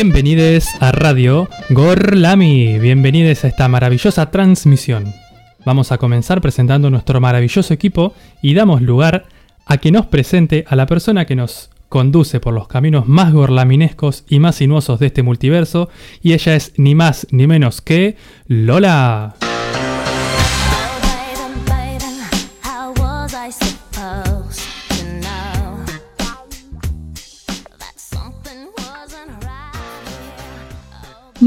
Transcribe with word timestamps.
Bienvenidos 0.00 0.68
a 0.78 0.92
Radio 0.92 1.48
Gorlami, 1.70 2.78
bienvenidos 2.78 3.42
a 3.42 3.48
esta 3.48 3.68
maravillosa 3.68 4.30
transmisión. 4.30 5.12
Vamos 5.64 5.90
a 5.90 5.98
comenzar 5.98 6.40
presentando 6.40 6.88
nuestro 6.88 7.20
maravilloso 7.20 7.74
equipo 7.74 8.14
y 8.40 8.54
damos 8.54 8.80
lugar 8.80 9.26
a 9.66 9.78
que 9.78 9.90
nos 9.90 10.06
presente 10.06 10.64
a 10.68 10.76
la 10.76 10.86
persona 10.86 11.24
que 11.24 11.34
nos 11.34 11.70
conduce 11.88 12.38
por 12.38 12.54
los 12.54 12.68
caminos 12.68 13.08
más 13.08 13.32
gorlaminescos 13.32 14.24
y 14.28 14.38
más 14.38 14.54
sinuosos 14.54 15.00
de 15.00 15.06
este 15.06 15.24
multiverso, 15.24 15.88
y 16.22 16.32
ella 16.32 16.54
es 16.54 16.74
ni 16.76 16.94
más 16.94 17.26
ni 17.32 17.48
menos 17.48 17.80
que 17.80 18.16
Lola. 18.46 19.34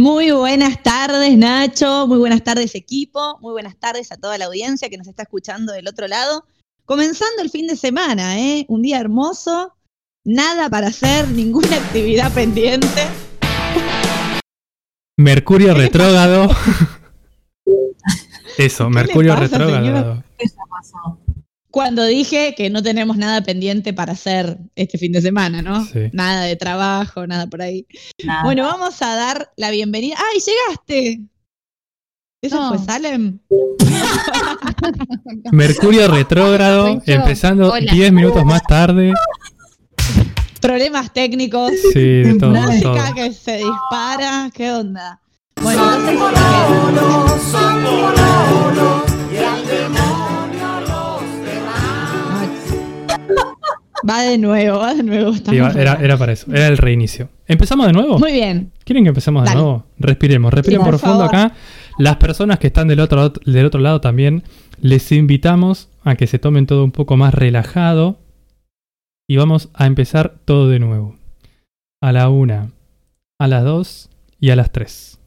Muy 0.02 0.32
buenas 0.32 0.82
tardes, 0.82 1.38
Nacho. 1.38 2.08
Muy 2.08 2.18
buenas 2.18 2.44
tardes, 2.44 2.74
equipo. 2.74 3.38
Muy 3.40 3.52
buenas 3.52 3.78
tardes 3.78 4.12
a 4.12 4.18
toda 4.18 4.40
la 4.40 4.46
audiencia 4.46 4.90
que 4.90 4.98
nos 4.98 5.08
está 5.08 5.22
escuchando 5.22 5.74
del 5.74 5.88
otro 5.88 6.08
lado. 6.08 6.44
Comenzando 6.86 7.44
el 7.44 7.52
fin 7.52 7.68
de 7.68 7.76
semana, 7.76 8.40
¿eh? 8.40 8.66
Un 8.68 8.82
día 8.82 9.00
hermoso. 9.00 9.76
Nada 10.24 10.72
para 10.72 10.88
hacer, 10.88 11.28
ninguna 11.28 11.76
actividad 11.86 12.34
pendiente. 12.34 13.04
Mercurio 15.18 15.76
retrógrado. 15.76 16.50
Eso, 18.58 18.90
Mercurio 18.90 19.36
retrógrado. 19.36 20.24
¿Qué 20.40 20.48
pasó? 20.68 21.21
Cuando 21.72 22.06
dije 22.06 22.54
que 22.56 22.70
no 22.70 22.84
tenemos 22.84 23.18
nada 23.18 23.42
pendiente 23.42 23.94
para 23.94 24.12
hacer 24.12 24.58
este 24.76 24.98
fin 24.98 25.14
de 25.14 25.22
semana, 25.22 25.62
¿no? 25.62 25.88
Nada 26.12 26.44
de 26.44 26.58
trabajo, 26.58 27.26
nada 27.26 27.48
por 27.48 27.62
ahí. 27.62 27.88
Bueno, 28.44 28.64
vamos 28.64 29.02
a 29.02 29.16
dar 29.16 29.52
la 29.56 29.72
bienvenida. 29.72 30.18
¡Ay, 30.18 30.40
llegaste! 30.40 31.22
¿Eso 32.42 32.70
fue 32.70 32.80
Salem? 32.80 33.40
Mercurio 35.52 36.08
retrógrado, 36.08 37.02
empezando 37.06 37.72
10 37.72 38.12
minutos 38.12 38.44
más 38.44 38.64
tarde. 38.64 39.14
Problemas 40.60 41.14
técnicos. 41.14 41.72
Sí, 41.94 42.24
de 42.24 42.38
todo. 42.38 42.52
Música 42.52 43.14
que 43.16 43.32
se 43.32 43.58
dispara. 43.58 44.50
¿Qué 44.54 44.72
onda? 44.72 45.22
Bueno, 45.62 45.84
Va 54.08 54.22
de 54.24 54.38
nuevo, 54.38 54.80
va 54.80 54.94
de 54.94 55.04
nuevo. 55.04 55.34
era, 55.52 56.18
para 56.18 56.34
eso, 56.34 56.52
era 56.54 56.68
el 56.68 56.78
reinicio. 56.78 57.30
¿Empezamos 57.48 57.88
de 57.88 57.94
nuevo? 57.94 58.18
Muy 58.20 58.32
bien. 58.32 58.72
¿Quieren 58.84 59.04
que 59.04 59.10
empecemos 59.10 59.48
de 59.48 59.54
nuevo? 59.54 59.86
Respiremos, 60.00 60.54
respiren 60.54 60.80
por 60.80 60.90
profundo 60.90 61.24
acá. 61.24 61.54
Las 61.98 62.18
personas 62.18 62.60
que 62.60 62.68
están 62.68 62.88
del 62.88 63.00
otro, 63.00 63.30
del 63.30 63.66
otro 63.66 63.80
lado 63.80 64.02
también, 64.02 64.44
les 64.80 65.12
invitamos 65.12 65.90
a 66.04 66.16
que 66.16 66.28
se 66.28 66.40
tomen 66.40 66.66
todo 66.66 66.84
un 66.84 66.92
poco 66.92 67.18
más 67.18 67.34
relajado. 67.34 68.18
Y 69.28 69.38
vamos 69.38 69.70
a 69.74 69.86
empezar 69.86 70.36
todo 70.46 70.68
de 70.68 70.80
nuevo. 70.80 71.16
A 72.02 72.12
la 72.12 72.30
una, 72.30 72.72
a 73.40 73.48
las 73.48 73.64
dos 73.64 74.10
y 74.40 74.50
a 74.50 74.56
las 74.56 74.72
tres. 74.72 75.20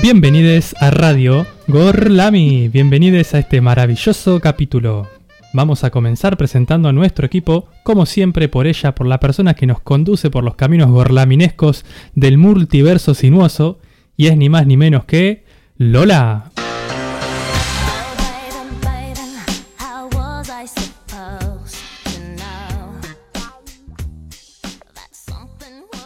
Bienvenidos 0.00 0.76
a 0.80 0.90
Radio 0.90 1.44
Gorlami, 1.66 2.68
bienvenidos 2.68 3.34
a 3.34 3.40
este 3.40 3.60
maravilloso 3.60 4.38
capítulo. 4.38 5.08
Vamos 5.52 5.82
a 5.82 5.90
comenzar 5.90 6.36
presentando 6.36 6.88
a 6.88 6.92
nuestro 6.92 7.26
equipo, 7.26 7.66
como 7.82 8.06
siempre 8.06 8.48
por 8.48 8.68
ella, 8.68 8.94
por 8.94 9.08
la 9.08 9.18
persona 9.18 9.54
que 9.54 9.66
nos 9.66 9.80
conduce 9.80 10.30
por 10.30 10.44
los 10.44 10.54
caminos 10.54 10.90
gorlaminescos 10.90 11.84
del 12.14 12.38
multiverso 12.38 13.12
sinuoso, 13.12 13.80
y 14.16 14.28
es 14.28 14.36
ni 14.36 14.48
más 14.48 14.66
ni 14.66 14.76
menos 14.76 15.04
que 15.04 15.44
Lola. 15.76 16.52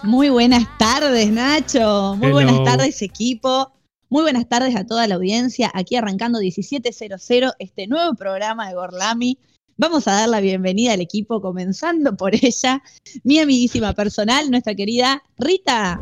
Muy 0.02 0.30
buenas 0.30 0.66
tardes, 0.78 1.30
Nacho. 1.30 2.16
Muy 2.18 2.32
buenas 2.32 2.64
tardes, 2.64 3.02
equipo. 3.02 3.70
Muy 4.12 4.24
buenas 4.24 4.46
tardes 4.46 4.76
a 4.76 4.84
toda 4.84 5.06
la 5.06 5.14
audiencia. 5.14 5.70
Aquí 5.72 5.96
arrancando 5.96 6.38
1700, 6.38 7.54
este 7.58 7.86
nuevo 7.86 8.12
programa 8.14 8.68
de 8.68 8.74
Gorlami. 8.74 9.38
Vamos 9.78 10.06
a 10.06 10.12
dar 10.12 10.28
la 10.28 10.40
bienvenida 10.40 10.92
al 10.92 11.00
equipo, 11.00 11.40
comenzando 11.40 12.14
por 12.14 12.34
ella, 12.34 12.82
mi 13.24 13.38
amiguísima 13.38 13.94
personal, 13.94 14.50
nuestra 14.50 14.74
querida 14.74 15.22
Rita. 15.38 15.98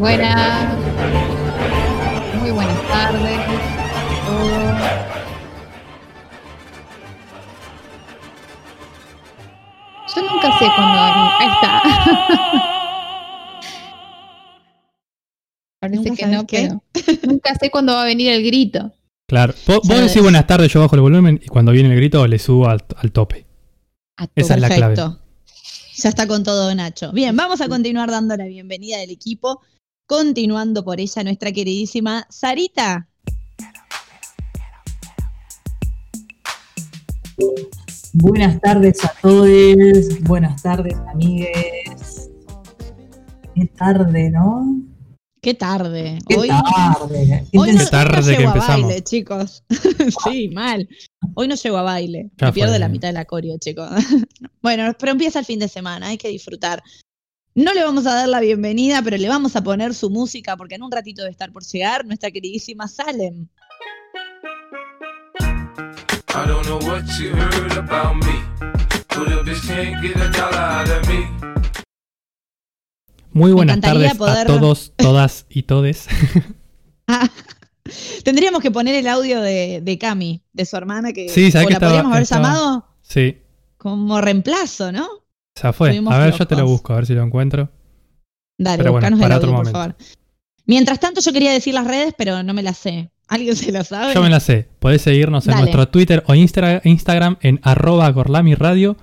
Buenas. 0.00 0.78
Muy 2.40 2.50
buenas 2.50 2.88
tardes. 2.88 3.40
Yo 10.12 10.22
nunca 10.22 10.58
sé 10.58 10.66
cuándo. 10.74 10.98
Ahí 11.38 11.48
está. 11.54 12.72
Parece 15.88 16.14
que 16.14 16.26
no, 16.26 16.46
pero 16.46 16.82
nunca 17.26 17.54
sé 17.54 17.70
cuándo 17.70 17.92
va 17.92 18.02
a 18.02 18.06
venir 18.06 18.30
el 18.30 18.44
grito. 18.44 18.92
Claro. 19.28 19.54
Vos, 19.66 19.88
decís 19.88 20.22
buenas 20.22 20.46
tardes, 20.46 20.72
yo 20.72 20.80
bajo 20.80 20.94
el 20.94 21.02
volumen 21.02 21.40
y 21.42 21.48
cuando 21.48 21.72
viene 21.72 21.90
el 21.90 21.96
grito 21.96 22.26
le 22.26 22.38
subo 22.38 22.68
al, 22.68 22.82
tope. 23.12 23.46
Esa 24.34 24.54
es 24.54 24.60
la 24.60 24.68
clave. 24.68 24.96
Ya 24.96 26.08
está 26.08 26.26
con 26.26 26.44
todo 26.44 26.74
Nacho. 26.74 27.10
Bien, 27.12 27.34
vamos 27.34 27.60
a 27.60 27.68
continuar 27.68 28.10
dando 28.10 28.36
la 28.36 28.44
bienvenida 28.44 28.98
del 28.98 29.10
equipo. 29.10 29.62
Continuando 30.06 30.84
por 30.84 31.00
ella, 31.00 31.24
nuestra 31.24 31.50
queridísima 31.52 32.26
Sarita. 32.30 33.08
Buenas 38.12 38.60
tardes 38.60 39.04
a 39.04 39.12
todos, 39.20 39.48
buenas 40.22 40.62
tardes 40.62 40.94
amigues. 41.12 42.30
Qué 43.54 43.66
tarde, 43.76 44.30
¿no? 44.30 44.82
Qué 45.46 45.54
tarde. 45.54 46.18
hoy, 46.36 46.48
tarde. 46.48 47.46
Hoy 47.54 47.72
no, 47.72 47.86
tarde 47.86 48.36
que 48.36 48.42
empezamos. 48.42 48.68
A 48.68 48.86
baile, 48.88 49.04
chicos. 49.04 49.62
sí, 50.24 50.48
mal. 50.48 50.88
Hoy 51.34 51.46
no 51.46 51.54
llego 51.54 51.76
a 51.76 51.82
baile. 51.82 52.32
Me 52.40 52.52
pierdo 52.52 52.76
la 52.76 52.88
mitad 52.88 53.06
del 53.10 53.16
acorio, 53.16 53.56
chicos. 53.56 53.88
bueno, 54.60 54.92
pero 54.98 55.12
empieza 55.12 55.38
el 55.38 55.44
fin 55.44 55.60
de 55.60 55.68
semana, 55.68 56.08
hay 56.08 56.18
que 56.18 56.30
disfrutar. 56.30 56.82
No 57.54 57.72
le 57.74 57.84
vamos 57.84 58.08
a 58.08 58.14
dar 58.14 58.28
la 58.28 58.40
bienvenida, 58.40 59.02
pero 59.04 59.18
le 59.18 59.28
vamos 59.28 59.54
a 59.54 59.62
poner 59.62 59.94
su 59.94 60.10
música 60.10 60.56
porque 60.56 60.74
en 60.74 60.82
un 60.82 60.90
ratito 60.90 61.22
debe 61.22 61.30
estar 61.30 61.52
por 61.52 61.64
llegar 61.64 62.04
nuestra 62.04 62.32
queridísima 62.32 62.88
Salem. 62.88 63.46
I 65.38 66.44
don't 66.44 66.66
know 66.66 66.80
what 66.80 67.04
you 67.20 67.30
heard 67.30 67.78
about 67.78 68.16
me, 68.16 68.42
but 69.10 69.28
a 69.28 69.44
bitch 69.44 69.64
can't 69.64 70.02
get 70.02 70.16
a 70.16 70.28
dollar 70.28 70.58
out 70.58 70.88
of 70.88 71.08
me. 71.08 71.85
Muy 73.36 73.52
buenas 73.52 73.80
tardes 73.80 74.12
a 74.18 74.44
todos, 74.46 74.92
todas 74.96 75.46
y 75.48 75.62
todes. 75.62 76.06
Ah, 77.08 77.30
tendríamos 78.24 78.60
que 78.60 78.72
poner 78.72 78.96
el 78.96 79.06
audio 79.06 79.40
de, 79.40 79.80
de 79.80 79.96
Cami, 79.96 80.42
de 80.52 80.64
su 80.66 80.76
hermana, 80.76 81.12
que 81.12 81.28
sí, 81.28 81.52
o 81.56 81.64
que 81.68 81.74
la 81.74 81.78
podríamos 81.78 82.12
haber 82.12 82.26
llamado 82.26 82.84
sí. 83.00 83.38
como 83.76 84.20
reemplazo, 84.20 84.90
¿no? 84.90 85.06
Ya 85.62 85.72
fue. 85.72 85.96
a 85.96 86.18
ver, 86.18 86.34
yo 86.36 86.48
te 86.48 86.56
lo 86.56 86.66
busco, 86.66 86.92
a 86.92 86.96
ver 86.96 87.06
si 87.06 87.14
lo 87.14 87.22
encuentro. 87.22 87.70
Dale, 88.58 88.78
pero 88.78 88.90
bueno, 88.90 89.16
por 89.16 89.70
favor. 89.70 89.96
Mientras 90.64 90.98
tanto, 90.98 91.20
yo 91.20 91.32
quería 91.32 91.52
decir 91.52 91.74
las 91.74 91.86
redes, 91.86 92.12
pero 92.18 92.42
no 92.42 92.52
me 92.54 92.64
las 92.64 92.76
sé. 92.76 93.12
¿Alguien 93.28 93.54
se 93.54 93.70
lo 93.70 93.84
sabe? 93.84 94.14
Yo 94.14 94.22
me 94.22 94.30
las 94.30 94.42
sé. 94.42 94.68
Podés 94.80 95.02
seguirnos 95.02 95.46
en 95.46 95.58
nuestro 95.58 95.86
Twitter 95.86 96.24
o 96.26 96.34
Instagram 96.34 97.36
en 97.40 97.60
arroba 97.62 98.10
gorlamiradio. 98.10 98.96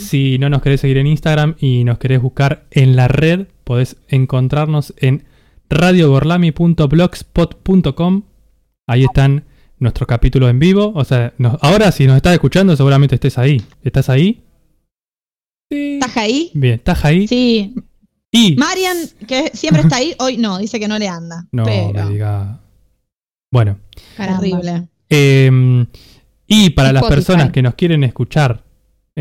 Si 0.00 0.38
no 0.38 0.48
nos 0.48 0.62
querés 0.62 0.80
seguir 0.80 0.96
en 0.98 1.06
Instagram 1.06 1.54
y 1.60 1.84
nos 1.84 1.98
querés 1.98 2.20
buscar 2.22 2.64
en 2.70 2.96
la 2.96 3.06
red, 3.08 3.48
podés 3.64 3.98
encontrarnos 4.08 4.94
en 4.96 5.24
radiogorlami.blogspot.com. 5.68 8.22
Ahí 8.86 9.04
están 9.04 9.44
nuestros 9.78 10.06
capítulos 10.06 10.48
en 10.50 10.58
vivo. 10.58 10.92
O 10.94 11.04
sea, 11.04 11.34
ahora 11.60 11.92
si 11.92 12.06
nos 12.06 12.16
estás 12.16 12.32
escuchando, 12.32 12.74
seguramente 12.76 13.16
estés 13.16 13.36
ahí. 13.38 13.62
¿Estás 13.82 14.08
ahí? 14.08 14.42
Sí. 15.70 15.94
¿Estás 15.94 16.16
ahí? 16.16 16.50
Bien, 16.54 16.74
¿estás 16.74 17.04
ahí? 17.04 17.28
Sí. 17.28 17.74
Y 18.32 18.56
Marian, 18.56 18.96
que 19.26 19.50
siempre 19.54 19.82
está 19.82 19.96
ahí, 19.96 20.14
hoy 20.18 20.36
no, 20.36 20.58
dice 20.58 20.78
que 20.80 20.88
no 20.88 20.98
le 20.98 21.08
anda. 21.08 21.46
No, 21.52 21.64
me 21.64 21.92
diga. 22.10 22.60
Bueno. 23.50 23.78
Terrible. 24.16 24.88
Em, 25.08 25.86
y 26.46 26.70
para 26.70 26.92
las 26.92 27.04
personas 27.04 27.50
que 27.50 27.62
nos 27.62 27.74
quieren 27.74 28.04
escuchar 28.04 28.62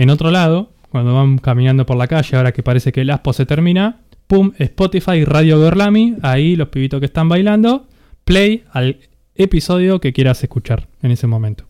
en 0.02 0.10
otro 0.10 0.32
lado, 0.32 0.72
cuando 0.92 1.14
van 1.14 1.40
caminando 1.40 1.86
por 1.86 1.98
la 1.98 2.08
calle, 2.08 2.38
ahora 2.38 2.54
que 2.54 2.64
parece 2.64 2.94
que 2.94 3.02
el 3.02 3.10
aspo 3.10 3.34
se 3.34 3.46
termina, 3.46 3.98
pum, 4.28 4.54
Spotify, 4.58 5.26
Radio 5.26 5.60
Gorlami, 5.60 6.16
ahí 6.22 6.56
los 6.56 6.70
pibitos 6.70 7.02
que 7.02 7.06
están 7.08 7.28
bailando, 7.28 7.86
play 8.24 8.64
al 8.72 8.98
episodio 9.36 10.00
que 10.00 10.14
quieras 10.14 10.42
escuchar 10.42 10.88
en 11.02 11.12
ese 11.12 11.28
momento. 11.28 11.66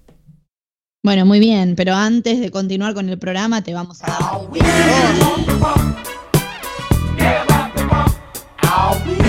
Bueno, 1.04 1.26
muy 1.26 1.40
bien, 1.40 1.74
pero 1.76 1.96
antes 1.96 2.40
de 2.40 2.52
continuar 2.52 2.94
con 2.94 3.10
el 3.10 3.18
programa 3.18 3.64
te 3.64 3.74
vamos 3.74 4.00
a 4.04 4.08
dar... 4.08 4.20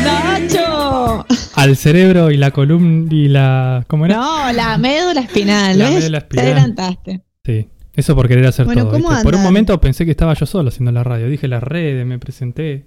¡Nacho! 0.05 1.25
Al 1.55 1.76
cerebro 1.76 2.31
y 2.31 2.37
la 2.37 2.50
columna 2.50 3.08
y 3.11 3.29
la... 3.29 3.85
¿Cómo 3.87 4.05
era? 4.05 4.17
No, 4.17 4.52
la 4.52 4.76
médula 4.79 5.20
espinal, 5.23 5.79
La 5.79 5.87
¿ves? 5.88 6.00
médula 6.00 6.19
espinal. 6.19 6.44
Te 6.44 6.50
adelantaste. 6.52 7.23
Sí, 7.44 7.69
eso 8.00 8.14
por 8.17 8.26
querer 8.29 8.47
hacer 8.47 8.67
Bueno, 8.67 8.82
todo. 8.82 8.93
¿cómo 8.93 9.08
¿viste? 9.11 9.23
Por 9.25 9.35
un 9.35 9.43
momento 9.43 9.81
pensé 9.81 10.05
que 10.05 10.11
estaba 10.11 10.35
yo 10.35 10.44
solo 10.47 10.69
haciendo 10.69 10.91
la 10.93 11.05
radio. 11.05 11.29
Dije 11.29 11.47
las 11.49 11.62
redes, 11.62 12.05
me 12.06 12.19
presenté. 12.19 12.87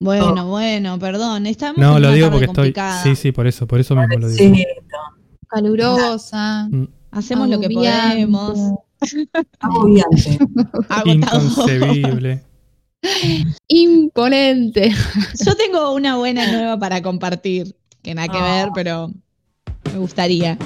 Bueno, 0.00 0.46
bueno, 0.48 0.98
perdón. 0.98 1.46
Estamos 1.46 1.78
No, 1.78 1.96
en 1.96 2.02
lo 2.02 2.10
digo 2.12 2.30
porque 2.30 2.46
estoy... 2.46 2.56
complicada. 2.72 3.02
Sí, 3.02 3.14
sí, 3.14 3.30
por 3.32 3.46
eso, 3.46 3.66
por 3.68 3.78
eso 3.80 3.94
mismo 3.94 4.18
lo 4.18 4.28
digo. 4.28 4.54
Calurosa. 5.48 6.68
Mm, 6.70 6.84
Hacemos 7.12 7.48
lo 7.48 7.60
que 7.60 7.70
podemos. 7.70 8.58
agobiante. 9.60 10.38
Inconcebible. 11.04 12.42
Imponente. 13.68 14.92
Yo 15.44 15.54
tengo 15.56 15.92
una 15.94 16.16
buena 16.16 16.50
nueva 16.50 16.78
para 16.78 17.02
compartir, 17.02 17.76
que 18.02 18.14
nada 18.14 18.28
que 18.28 18.38
Ah. 18.38 18.54
ver, 18.64 18.68
pero 18.74 19.10
me 19.92 19.98
gustaría. 19.98 20.56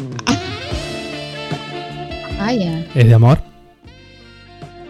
Vaya. 2.39 2.87
¿Es 2.95 3.07
de 3.09 3.15
amor? 3.15 3.39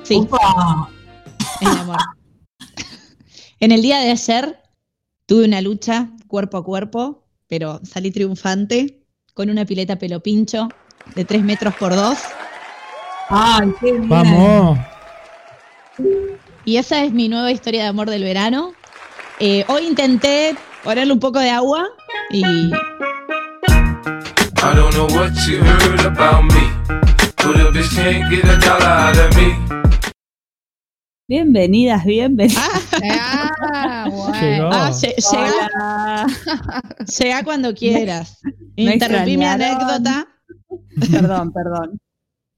Sí, 0.06 0.16
Opa, 0.18 0.88
de 1.60 1.66
amor. 1.66 1.96
En 3.58 3.72
el 3.72 3.82
día 3.82 3.98
de 3.98 4.10
ayer 4.10 4.58
tuve 5.26 5.46
una 5.46 5.60
lucha 5.62 6.10
cuerpo 6.28 6.58
a 6.58 6.64
cuerpo, 6.64 7.26
pero 7.48 7.80
salí 7.82 8.10
triunfante 8.10 9.02
con 9.34 9.50
una 9.50 9.64
pileta 9.64 9.96
pelo 9.96 10.20
pincho 10.20 10.68
de 11.14 11.24
3 11.24 11.42
metros 11.42 11.74
por 11.74 11.96
2. 11.96 12.18
Ay, 13.30 13.72
qué 13.80 13.92
bien. 13.92 14.08
¡Vamos! 14.08 14.78
Y 16.64 16.76
esa 16.76 17.02
es 17.02 17.12
mi 17.12 17.28
nueva 17.28 17.50
historia 17.50 17.82
de 17.82 17.88
amor 17.88 18.10
del 18.10 18.22
verano. 18.22 18.74
Eh, 19.40 19.64
hoy 19.68 19.86
intenté 19.86 20.54
ponerle 20.84 21.12
un 21.14 21.20
poco 21.20 21.40
de 21.40 21.50
agua 21.50 21.88
y 22.30 22.44
I 22.44 22.70
don't 24.74 24.94
know 24.94 25.06
what 25.16 25.32
you 25.48 25.58
heard 25.62 26.06
about 26.06 26.44
me, 26.44 26.70
but 27.38 27.56
a 27.56 27.70
bitch 27.72 27.94
can't 27.94 28.30
get 28.30 28.44
a 28.44 28.56
dollar 28.58 28.86
out 28.86 29.16
of 29.16 29.36
me. 29.36 29.85
Bienvenidas, 31.28 32.04
bienvenidas. 32.04 32.62
Ah, 33.02 33.50
Ah, 33.72 34.08
bueno. 34.08 34.40
Llegó. 34.40 34.68
ah, 34.72 34.90
lle- 34.92 35.14
llega, 35.32 36.26
llega 37.18 37.44
cuando 37.44 37.74
quieras. 37.74 38.38
me 38.76 38.94
Interrumpí 38.94 39.36
mi 39.36 39.44
extrañaron. 39.44 39.90
anécdota. 39.90 40.28
Perdón, 41.10 41.52
perdón. 41.52 41.98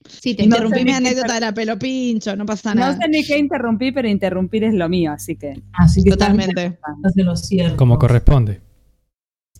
Sí, 0.06 0.34
te 0.34 0.42
No 0.42 0.56
Interrumpí 0.56 0.78
sé 0.80 0.84
mi 0.84 0.90
ni 0.90 0.90
qué 0.90 0.96
anécdota 1.08 1.34
de 1.34 1.40
la 1.40 1.52
pelo 1.54 1.78
pincho, 1.78 2.36
no 2.36 2.44
pasa 2.46 2.74
No 2.74 2.80
nada. 2.82 2.96
sé 2.96 3.08
ni 3.08 3.24
qué 3.24 3.38
interrumpí, 3.38 3.90
pero 3.92 4.08
interrumpir 4.08 4.64
es 4.64 4.74
lo 4.74 4.88
mío, 4.88 5.12
así 5.12 5.36
que, 5.36 5.54
Así 5.72 6.02
que 6.04 6.10
Totalmente. 6.10 6.64
estás 6.66 7.14
de 7.14 7.24
lo 7.24 7.36
cierto. 7.36 7.76
Como 7.76 7.98
corresponde. 7.98 8.60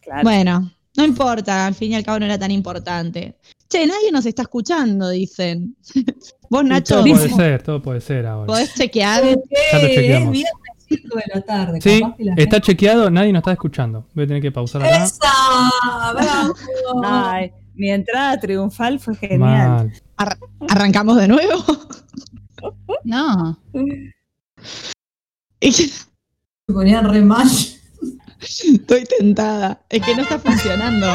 claro. 0.03 0.23
Bueno, 0.23 0.71
no 0.97 1.05
importa, 1.05 1.67
al 1.67 1.75
fin 1.75 1.93
y 1.93 1.95
al 1.97 2.05
cabo 2.05 2.19
no 2.19 2.27
era 2.27 2.39
tan 2.39 2.51
importante. 2.51 3.37
Che, 3.69 3.87
nadie 3.87 4.11
nos 4.13 4.25
está 4.27 4.43
escuchando, 4.43 5.09
dicen. 5.11 5.77
Vos, 6.51 6.65
Nacho, 6.65 6.95
Todo 7.03 7.05
puede 7.15 7.29
ser, 7.29 7.63
todo 7.63 7.83
puede 7.83 8.01
ser 8.01 8.27
ahora. 8.27 8.47
podés 8.47 8.75
chequear. 8.75 9.23
Lo 9.25 9.31
Es 9.31 9.81
chequeamos. 9.81 10.33
viernes 10.33 10.53
5 10.89 11.17
de 11.19 11.23
la 11.35 11.41
tarde. 11.43 11.81
Sí, 11.83 12.01
capaz 12.01 12.17
que 12.17 12.25
la 12.25 12.35
está 12.37 12.61
chequeado, 12.63 13.11
nadie 13.11 13.33
nos 13.33 13.41
está 13.41 13.53
escuchando. 13.53 14.07
Voy 14.15 14.25
a 14.25 14.27
tener 14.27 14.41
que 14.43 14.51
pausar 14.51 14.83
acá. 14.83 15.05
¡Esa! 15.05 16.13
¡Bravo! 16.15 16.55
Ay, 17.05 17.53
mi 17.75 17.91
entrada 17.91 18.41
triunfal 18.41 18.99
fue 18.99 19.15
genial. 19.17 19.93
Mal. 20.17 20.39
Arrancamos 20.69 21.17
de 21.19 21.29
nuevo. 21.29 21.65
No. 23.05 23.57
Y 25.61 25.73
Se 25.73 26.05
ponían 26.67 27.09
re 27.09 27.23
mal. 27.23 27.47
Estoy 28.41 29.05
tentada. 29.05 29.81
Es 29.89 30.03
que 30.03 30.15
no 30.17 30.23
está 30.23 30.39
funcionando. 30.41 31.07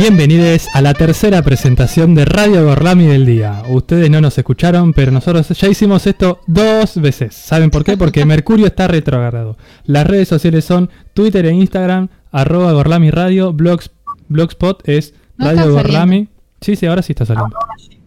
Bienvenidos 0.00 0.66
a 0.72 0.80
la 0.80 0.94
tercera 0.94 1.42
presentación 1.42 2.14
de 2.14 2.24
Radio 2.24 2.64
Gorlami 2.64 3.04
del 3.04 3.26
día. 3.26 3.62
Ustedes 3.68 4.08
no 4.08 4.22
nos 4.22 4.38
escucharon, 4.38 4.94
pero 4.94 5.12
nosotros 5.12 5.46
ya 5.50 5.68
hicimos 5.68 6.06
esto 6.06 6.40
dos 6.46 6.98
veces. 6.98 7.34
¿Saben 7.34 7.68
por 7.68 7.84
qué? 7.84 7.98
Porque 7.98 8.24
Mercurio 8.24 8.64
está 8.64 8.88
retrogrado. 8.88 9.58
Las 9.84 10.06
redes 10.06 10.26
sociales 10.26 10.64
son 10.64 10.88
Twitter 11.12 11.44
e 11.44 11.52
Instagram, 11.52 12.08
arroba 12.32 12.72
Gorlami 12.72 13.10
Radio, 13.10 13.52
blogs, 13.52 13.90
Blogspot 14.28 14.88
es 14.88 15.12
No 15.36 15.44
Radio 15.44 15.70
Gorlami. 15.70 16.28
Sí, 16.62 16.76
sí, 16.76 16.86
ahora 16.86 17.02
sí 17.02 17.12
está 17.12 17.26
saliendo. 17.26 17.54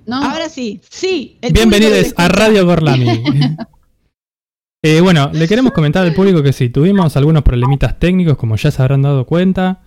No. 0.08 0.16
Ahora 0.16 0.50
sí, 0.50 0.82
sí. 0.90 1.38
el 1.44 1.54
Bienvenidos 1.54 2.16
a 2.18 2.28
Radio 2.28 2.66
Gorlami. 2.66 3.24
Eh, 4.86 5.00
bueno, 5.00 5.30
le 5.32 5.48
queremos 5.48 5.72
comentar 5.72 6.06
al 6.06 6.14
público 6.14 6.44
que 6.44 6.52
sí, 6.52 6.68
tuvimos 6.68 7.16
algunos 7.16 7.44
problemitas 7.44 7.98
técnicos, 8.00 8.36
como 8.36 8.58
ya 8.58 8.70
se 8.70 8.82
habrán 8.82 9.02
dado 9.02 9.26
cuenta. 9.26 9.83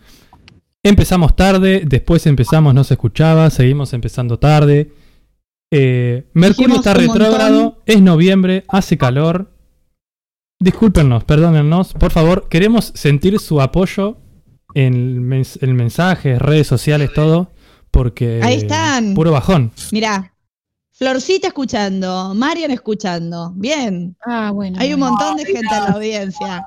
Empezamos 0.88 1.34
tarde, 1.34 1.82
después 1.84 2.26
empezamos, 2.26 2.72
no 2.72 2.84
se 2.84 2.94
escuchaba, 2.94 3.50
seguimos 3.50 3.92
empezando 3.92 4.38
tarde. 4.38 4.92
Eh, 5.72 6.28
Mercurio 6.32 6.76
Dijimos 6.76 6.86
está 6.86 6.94
retrógrado, 6.94 7.82
es 7.86 8.00
noviembre, 8.00 8.64
hace 8.68 8.96
calor. 8.96 9.52
Discúlpenos, 10.60 11.24
perdónennos, 11.24 11.92
por 11.94 12.12
favor, 12.12 12.48
queremos 12.48 12.92
sentir 12.94 13.38
su 13.40 13.60
apoyo 13.60 14.18
en 14.74 14.94
el, 14.94 15.20
mens- 15.20 15.58
el 15.60 15.74
mensaje, 15.74 16.38
redes 16.38 16.68
sociales, 16.68 17.10
todo, 17.12 17.50
porque... 17.90 18.40
Ahí 18.42 18.58
están. 18.58 19.14
Puro 19.14 19.32
bajón. 19.32 19.72
Mirá, 19.90 20.34
Florcita 20.92 21.48
escuchando, 21.48 22.32
Marian 22.34 22.70
escuchando. 22.70 23.52
Bien. 23.56 24.16
Ah, 24.24 24.50
bueno. 24.52 24.78
Hay 24.80 24.94
un 24.94 25.00
montón 25.00 25.36
de 25.36 25.44
gente 25.44 25.74
en 25.74 25.82
la 25.84 25.90
audiencia. 25.90 26.64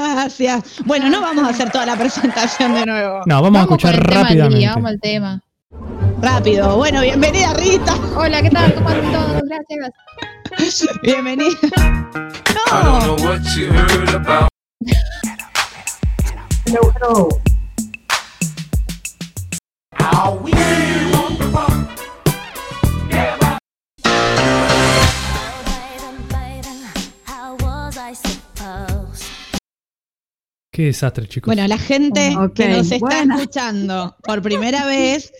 Gracias. 0.00 0.82
Bueno, 0.84 1.08
no 1.08 1.20
vamos 1.20 1.44
a 1.44 1.50
hacer 1.50 1.70
toda 1.70 1.86
la 1.86 1.96
presentación 1.96 2.74
de 2.74 2.84
nuevo. 2.84 3.20
No, 3.26 3.40
vamos, 3.42 3.60
a 3.60 3.62
escuchar 3.62 3.94
con 3.94 4.04
el 4.04 4.14
rápidamente. 4.22 4.66
vamos 4.66 4.90
al 4.90 5.00
tema. 5.00 5.40
Rápido. 6.20 6.76
Bueno, 6.76 7.00
bienvenida 7.02 7.54
Rita. 7.54 7.94
Hola, 8.16 8.42
¿qué 8.42 8.50
tal? 8.50 8.74
¿Cómo 8.74 8.88
andan 8.88 9.12
todos? 9.12 9.42
Gracias. 9.48 10.88
Bienvenida. 11.02 11.56
I 11.62 12.82
don't 12.82 13.06
No. 13.06 13.16
know 13.16 13.16
what 13.24 13.40
you 13.56 13.66
heard 13.72 14.14
about 14.14 14.48
Hello, 16.66 16.92
hello. 17.00 17.28
Qué 30.74 30.86
desastre, 30.86 31.28
chicos. 31.28 31.54
Bueno, 31.54 31.68
la 31.68 31.78
gente 31.78 32.36
que 32.52 32.68
nos 32.68 32.90
está 32.90 32.98
buena. 32.98 33.36
escuchando 33.36 34.16
por 34.24 34.42
primera 34.42 34.84
vez, 34.96 35.32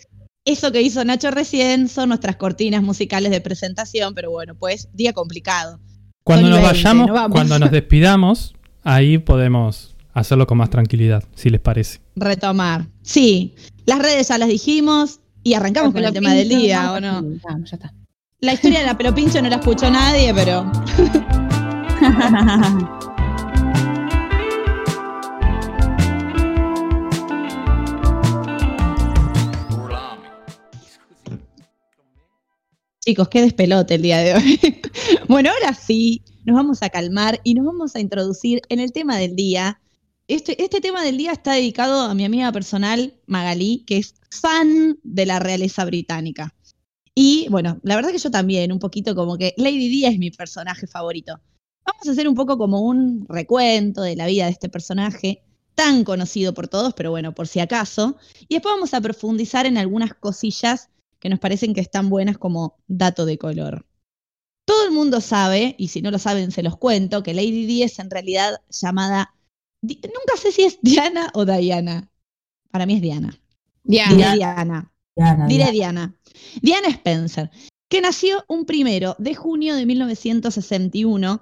eso 0.45 0.71
que 0.71 0.81
hizo 0.81 1.03
Nacho 1.03 1.29
recién 1.29 1.89
son 1.89 2.07
nuestras 2.07 2.37
cortinas 2.37 2.81
musicales 2.81 3.31
de 3.31 3.41
presentación, 3.41 4.15
pero 4.15 4.31
bueno, 4.31 4.55
pues 4.55 4.87
día 4.93 5.11
complicado. 5.11 5.81
cuando 6.23 6.47
nos 6.47 6.61
20, 6.61 6.73
vayamos, 6.73 7.07
no 7.07 7.29
cuando 7.29 7.59
nos 7.59 7.69
despidamos, 7.69 8.55
ahí 8.85 9.17
podemos 9.17 9.97
hacerlo 10.13 10.47
con 10.47 10.57
más 10.57 10.69
tranquilidad, 10.69 11.25
si 11.35 11.49
les 11.49 11.59
parece. 11.59 11.99
Retomar. 12.15 12.87
Sí, 13.01 13.55
las 13.85 13.99
redes 13.99 14.29
ya 14.29 14.37
las 14.37 14.47
dijimos 14.47 15.19
y 15.43 15.55
arrancamos 15.55 15.91
con 15.91 16.01
el 16.01 16.13
tema 16.13 16.33
del 16.33 16.47
día, 16.47 16.93
¿o 16.93 17.01
no? 17.01 17.21
Vamos, 17.43 17.71
ya 17.71 17.75
está. 17.75 17.93
La 18.39 18.53
historia 18.53 18.79
de 18.79 18.85
la 18.85 18.97
pelopincho 18.97 19.41
no 19.41 19.49
la 19.49 19.57
escuchó 19.57 19.91
nadie, 19.91 20.33
pero 20.33 20.71
chicos, 33.05 33.29
qué 33.29 33.41
despelote 33.41 33.95
el 33.95 34.01
día 34.01 34.17
de 34.17 34.33
hoy. 34.33 34.59
bueno, 35.29 35.51
ahora 35.51 35.75
sí, 35.75 36.23
nos 36.43 36.55
vamos 36.55 36.81
a 36.81 36.89
calmar 36.89 37.39
y 37.43 37.53
nos 37.53 37.65
vamos 37.65 37.95
a 37.95 37.99
introducir 37.99 38.61
en 38.69 38.79
el 38.79 38.91
tema 38.91 39.17
del 39.17 39.35
día. 39.35 39.79
Este, 40.27 40.61
este 40.61 40.81
tema 40.81 41.03
del 41.03 41.17
día 41.17 41.31
está 41.31 41.53
dedicado 41.53 42.01
a 42.01 42.15
mi 42.15 42.25
amiga 42.25 42.51
personal, 42.51 43.13
Magalí, 43.27 43.83
que 43.85 43.97
es 43.97 44.15
fan 44.31 44.97
de 45.03 45.25
la 45.27 45.37
realeza 45.37 45.85
británica. 45.85 46.55
Y 47.13 47.47
bueno, 47.49 47.79
la 47.83 47.95
verdad 47.95 48.09
que 48.09 48.17
yo 48.17 48.31
también, 48.31 48.71
un 48.71 48.79
poquito 48.79 49.13
como 49.13 49.37
que 49.37 49.53
Lady 49.55 49.87
Di 49.87 50.05
es 50.05 50.17
mi 50.17 50.31
personaje 50.31 50.87
favorito. 50.87 51.39
Vamos 51.85 52.07
a 52.07 52.11
hacer 52.11 52.27
un 52.27 52.33
poco 52.33 52.57
como 52.57 52.81
un 52.81 53.27
recuento 53.29 54.01
de 54.01 54.15
la 54.15 54.25
vida 54.25 54.45
de 54.45 54.51
este 54.51 54.67
personaje 54.67 55.43
tan 55.75 56.03
conocido 56.03 56.55
por 56.55 56.67
todos, 56.67 56.95
pero 56.95 57.11
bueno, 57.11 57.35
por 57.35 57.47
si 57.47 57.59
acaso. 57.59 58.17
Y 58.47 58.55
después 58.55 58.73
vamos 58.73 58.95
a 58.95 59.01
profundizar 59.01 59.67
en 59.67 59.77
algunas 59.77 60.15
cosillas 60.15 60.89
que 61.25 61.29
nos 61.31 61.39
parecen 61.39 61.73
que 61.73 61.81
están 61.81 62.07
buenas 62.11 62.37
como 62.37 62.77
dato 62.85 63.25
de 63.25 63.39
color. 63.39 63.87
Todo 64.63 64.85
el 64.85 64.91
mundo 64.91 65.21
sabe, 65.21 65.73
y 65.79 65.87
si 65.87 66.03
no 66.03 66.11
lo 66.11 66.19
saben 66.19 66.51
se 66.51 66.61
los 66.61 66.77
cuento, 66.77 67.23
que 67.23 67.33
Lady 67.33 67.65
Di 67.65 67.81
es 67.81 67.97
en 67.97 68.11
realidad 68.11 68.61
llamada, 68.69 69.33
Di- 69.81 69.99
nunca 70.03 70.39
sé 70.39 70.51
si 70.51 70.65
es 70.65 70.77
Diana 70.83 71.31
o 71.33 71.43
Diana. 71.43 72.11
Para 72.69 72.85
mí 72.85 72.93
es 72.93 73.01
Diana. 73.01 73.35
Diré 73.83 74.05
Diana. 74.35 74.91
Diana, 75.15 75.47
Diré 75.47 75.71
Diana. 75.71 75.71
Diana. 75.71 76.15
Diana 76.61 76.87
Spencer, 76.89 77.49
que 77.89 78.01
nació 78.01 78.45
un 78.47 78.67
primero 78.67 79.15
de 79.17 79.33
junio 79.33 79.73
de 79.75 79.87
1961. 79.87 81.41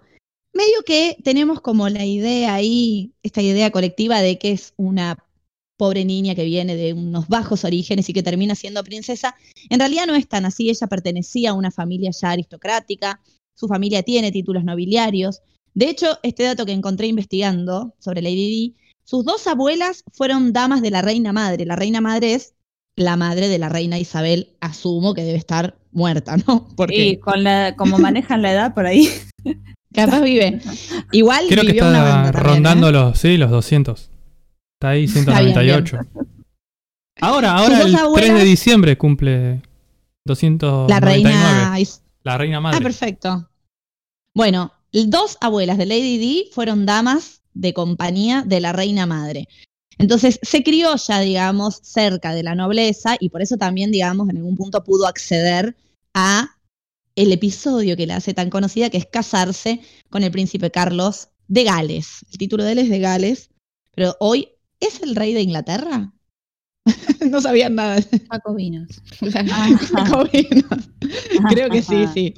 Medio 0.54 0.84
que 0.86 1.18
tenemos 1.25 1.60
como 1.60 1.90
la 1.90 2.06
idea 2.06 2.54
ahí, 2.54 3.12
esta 3.22 3.42
idea 3.42 3.70
colectiva 3.70 4.22
de 4.22 4.40
que 4.40 4.54
es 4.54 4.74
una 4.78 5.18
pobre 5.77 6.06
niña 6.06 6.36
que 6.36 6.46
viene 6.46 6.75
de 6.75 6.94
unos 6.94 7.27
bajos 7.27 7.63
orígenes 7.63 8.10
y 8.10 8.13
que 8.13 8.24
termina 8.24 8.56
siendo 8.56 8.84
princesa. 8.84 9.36
En 9.70 9.80
realidad 9.80 10.06
no 10.08 10.15
es 10.15 10.27
tan 10.27 10.46
así, 10.46 10.70
ella 10.70 10.88
pertenecía 10.88 11.51
a 11.51 11.53
una 11.53 11.72
familia 11.72 12.12
ya 12.12 12.32
aristocrática, 12.32 13.22
su 13.56 13.68
familia 13.68 14.03
tiene 14.03 14.32
títulos 14.32 14.63
nobiliarios. 14.63 15.42
De 15.74 15.89
hecho, 15.89 16.20
este 16.24 16.44
dato 16.44 16.65
que 16.65 16.72
encontré 16.72 17.08
investigando 17.08 17.96
sobre 18.00 18.22
Lady 18.22 18.36
Di, 18.36 18.75
sus 19.03 19.25
dos 19.25 19.48
abuelas 19.48 20.03
fueron 20.13 20.53
damas 20.53 20.82
de 20.82 20.92
la 20.92 21.01
reina 21.01 21.34
madre. 21.34 21.65
La 21.65 21.75
reina 21.75 22.00
madre 22.00 22.36
es 22.36 22.53
la 22.96 23.18
madre 23.18 23.48
de 23.48 23.58
la 23.58 23.70
reina 23.70 23.98
Isabel, 23.98 24.56
asumo 24.62 25.13
que 25.13 25.24
debe 25.24 25.38
estar 25.38 25.75
muerta, 25.92 26.38
¿no? 26.48 26.68
Porque 26.75 27.06
Y 27.06 27.18
con 27.18 27.44
la, 27.44 27.75
como 27.75 27.98
manejan 27.98 28.42
la 28.42 28.51
edad 28.51 28.74
por 28.74 28.86
ahí. 28.86 29.10
capaz 29.94 30.22
vive. 30.22 30.62
Igual 31.12 31.46
Creo 31.50 31.62
que 31.62 31.68
vivió 31.68 31.88
una 31.88 32.00
está 32.00 32.10
banda 32.10 32.32
también, 32.32 32.53
rondando 32.53 32.89
¿eh? 32.89 32.92
los, 32.92 33.20
sí, 33.20 33.38
los 33.38 33.51
200. 33.51 34.10
Está 34.84 34.90
ahí 34.90 35.06
bien, 35.06 35.24
198. 35.24 35.98
Ahora, 37.22 37.54
ahora 37.56 37.82
el 37.82 37.92
dos 37.92 37.92
3 37.92 38.02
abuelas- 38.04 38.38
de 38.40 38.44
diciembre 38.44 38.98
cumple 38.98 39.62
299. 40.25 40.90
La 40.90 41.00
reina 41.00 41.78
La 42.24 42.38
reina 42.38 42.60
madre. 42.60 42.78
Ah, 42.78 42.82
perfecto. 42.82 43.50
Bueno, 44.36 44.74
dos 44.92 45.38
abuelas 45.42 45.78
de 45.78 45.86
Lady 45.86 46.18
Di 46.18 46.50
fueron 46.52 46.86
damas 46.86 47.42
de 47.54 47.74
compañía 47.74 48.44
de 48.46 48.60
la 48.60 48.74
reina 48.74 49.06
madre. 49.06 49.48
Entonces 50.00 50.40
se 50.42 50.63
crió 50.63 50.96
ya, 50.96 51.20
digamos, 51.20 51.80
cerca 51.84 52.34
de 52.34 52.44
la 52.44 52.56
nobleza 52.56 53.16
y 53.20 53.30
por 53.30 53.42
eso 53.42 53.58
también, 53.58 53.92
digamos, 53.92 54.28
en 54.30 54.38
algún 54.38 54.58
punto 54.58 54.84
pudo 54.84 55.08
acceder 55.08 55.78
a 56.13 56.58
el 57.16 57.32
episodio 57.32 57.96
que 57.96 58.08
la 58.08 58.16
hace 58.16 58.34
tan 58.34 58.50
conocida, 58.50 58.90
que 58.90 58.98
es 58.98 59.06
casarse 59.06 59.82
con 60.10 60.24
el 60.24 60.32
príncipe 60.32 60.72
Carlos 60.72 61.30
de 61.48 61.63
Gales. 61.63 62.25
El 62.32 62.40
título 62.40 62.63
de 62.63 62.72
él 62.72 62.80
es 62.80 62.90
de 62.90 63.00
Gales, 63.00 63.50
pero 63.96 64.16
hoy 64.20 64.50
es 64.88 65.02
el 65.02 65.16
rey 65.16 65.34
de 65.34 65.42
Inglaterra. 65.42 66.13
no 67.30 67.42
sabían 67.42 67.75
nada. 67.75 68.02
Jacobinos. 68.30 69.02
Jacobinos. 69.20 70.90
Creo 71.50 71.70
que 71.70 71.82
sí, 71.82 72.06
sí. 72.13 72.34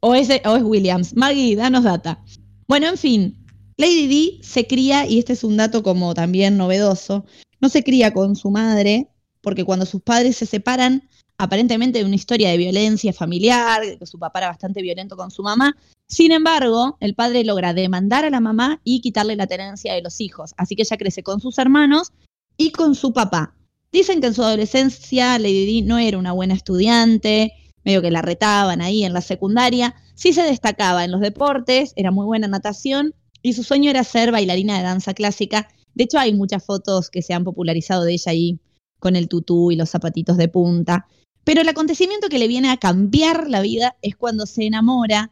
O 0.00 0.14
es, 0.14 0.28
o 0.44 0.56
es 0.56 0.62
Williams. 0.62 1.14
Maggie, 1.16 1.56
danos 1.56 1.84
data. 1.84 2.22
Bueno, 2.68 2.88
en 2.88 2.98
fin, 2.98 3.46
Lady 3.76 4.06
Di 4.06 4.40
se 4.42 4.66
cría, 4.66 5.06
y 5.06 5.18
este 5.18 5.32
es 5.34 5.44
un 5.44 5.56
dato 5.56 5.82
como 5.82 6.14
también 6.14 6.56
novedoso, 6.56 7.24
no 7.60 7.68
se 7.68 7.82
cría 7.82 8.12
con 8.12 8.36
su 8.36 8.50
madre, 8.50 9.08
porque 9.40 9.64
cuando 9.64 9.86
sus 9.86 10.02
padres 10.02 10.36
se 10.36 10.46
separan, 10.46 11.08
aparentemente 11.38 11.98
de 11.98 12.04
una 12.04 12.14
historia 12.14 12.50
de 12.50 12.56
violencia 12.56 13.12
familiar, 13.12 13.82
que 13.98 14.06
su 14.06 14.18
papá 14.18 14.40
era 14.40 14.48
bastante 14.48 14.82
violento 14.82 15.16
con 15.16 15.30
su 15.30 15.42
mamá. 15.42 15.76
Sin 16.06 16.32
embargo, 16.32 16.96
el 17.00 17.14
padre 17.14 17.44
logra 17.44 17.74
demandar 17.74 18.24
a 18.24 18.30
la 18.30 18.40
mamá 18.40 18.80
y 18.84 19.00
quitarle 19.00 19.36
la 19.36 19.46
tenencia 19.46 19.94
de 19.94 20.02
los 20.02 20.20
hijos. 20.20 20.54
Así 20.56 20.76
que 20.76 20.82
ella 20.82 20.96
crece 20.96 21.22
con 21.22 21.40
sus 21.40 21.58
hermanos 21.58 22.12
y 22.56 22.70
con 22.70 22.94
su 22.94 23.12
papá. 23.12 23.54
Dicen 23.92 24.20
que 24.20 24.28
en 24.28 24.34
su 24.34 24.42
adolescencia 24.42 25.38
Lady 25.38 25.66
Di 25.66 25.82
no 25.82 25.98
era 25.98 26.18
una 26.18 26.32
buena 26.32 26.54
estudiante, 26.54 27.52
medio 27.84 28.02
que 28.02 28.10
la 28.10 28.22
retaban 28.22 28.80
ahí 28.80 29.04
en 29.04 29.12
la 29.12 29.20
secundaria. 29.20 29.94
Sí 30.14 30.32
se 30.32 30.42
destacaba 30.42 31.04
en 31.04 31.12
los 31.12 31.20
deportes, 31.20 31.92
era 31.96 32.10
muy 32.10 32.26
buena 32.26 32.46
en 32.46 32.52
natación 32.52 33.14
y 33.42 33.52
su 33.52 33.62
sueño 33.62 33.90
era 33.90 34.04
ser 34.04 34.32
bailarina 34.32 34.76
de 34.76 34.82
danza 34.82 35.14
clásica. 35.14 35.68
De 35.94 36.04
hecho, 36.04 36.18
hay 36.18 36.34
muchas 36.34 36.64
fotos 36.64 37.10
que 37.10 37.22
se 37.22 37.32
han 37.32 37.44
popularizado 37.44 38.04
de 38.04 38.12
ella 38.12 38.32
ahí 38.32 38.58
con 38.98 39.16
el 39.16 39.28
tutú 39.28 39.70
y 39.70 39.76
los 39.76 39.90
zapatitos 39.90 40.36
de 40.36 40.48
punta. 40.48 41.06
Pero 41.46 41.60
el 41.60 41.68
acontecimiento 41.68 42.28
que 42.28 42.40
le 42.40 42.48
viene 42.48 42.70
a 42.70 42.76
cambiar 42.76 43.48
la 43.48 43.60
vida 43.60 43.94
es 44.02 44.16
cuando 44.16 44.46
se 44.46 44.66
enamora 44.66 45.30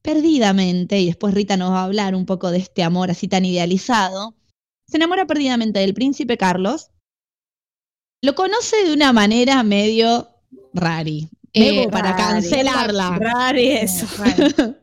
perdidamente, 0.00 1.00
y 1.00 1.06
después 1.06 1.34
Rita 1.34 1.56
nos 1.56 1.72
va 1.72 1.80
a 1.80 1.84
hablar 1.84 2.14
un 2.14 2.24
poco 2.24 2.52
de 2.52 2.58
este 2.58 2.84
amor 2.84 3.10
así 3.10 3.26
tan 3.26 3.44
idealizado, 3.44 4.36
se 4.86 4.96
enamora 4.98 5.26
perdidamente 5.26 5.80
del 5.80 5.92
príncipe 5.94 6.36
Carlos, 6.36 6.90
lo 8.22 8.36
conoce 8.36 8.76
de 8.86 8.92
una 8.94 9.12
manera 9.12 9.60
medio 9.64 10.28
rari, 10.72 11.28
Eh, 11.52 11.88
para 11.90 12.12
rari. 12.12 12.22
cancelarla. 12.22 13.18
Rari 13.20 13.66
eso. 13.72 14.06
Raro. 14.18 14.74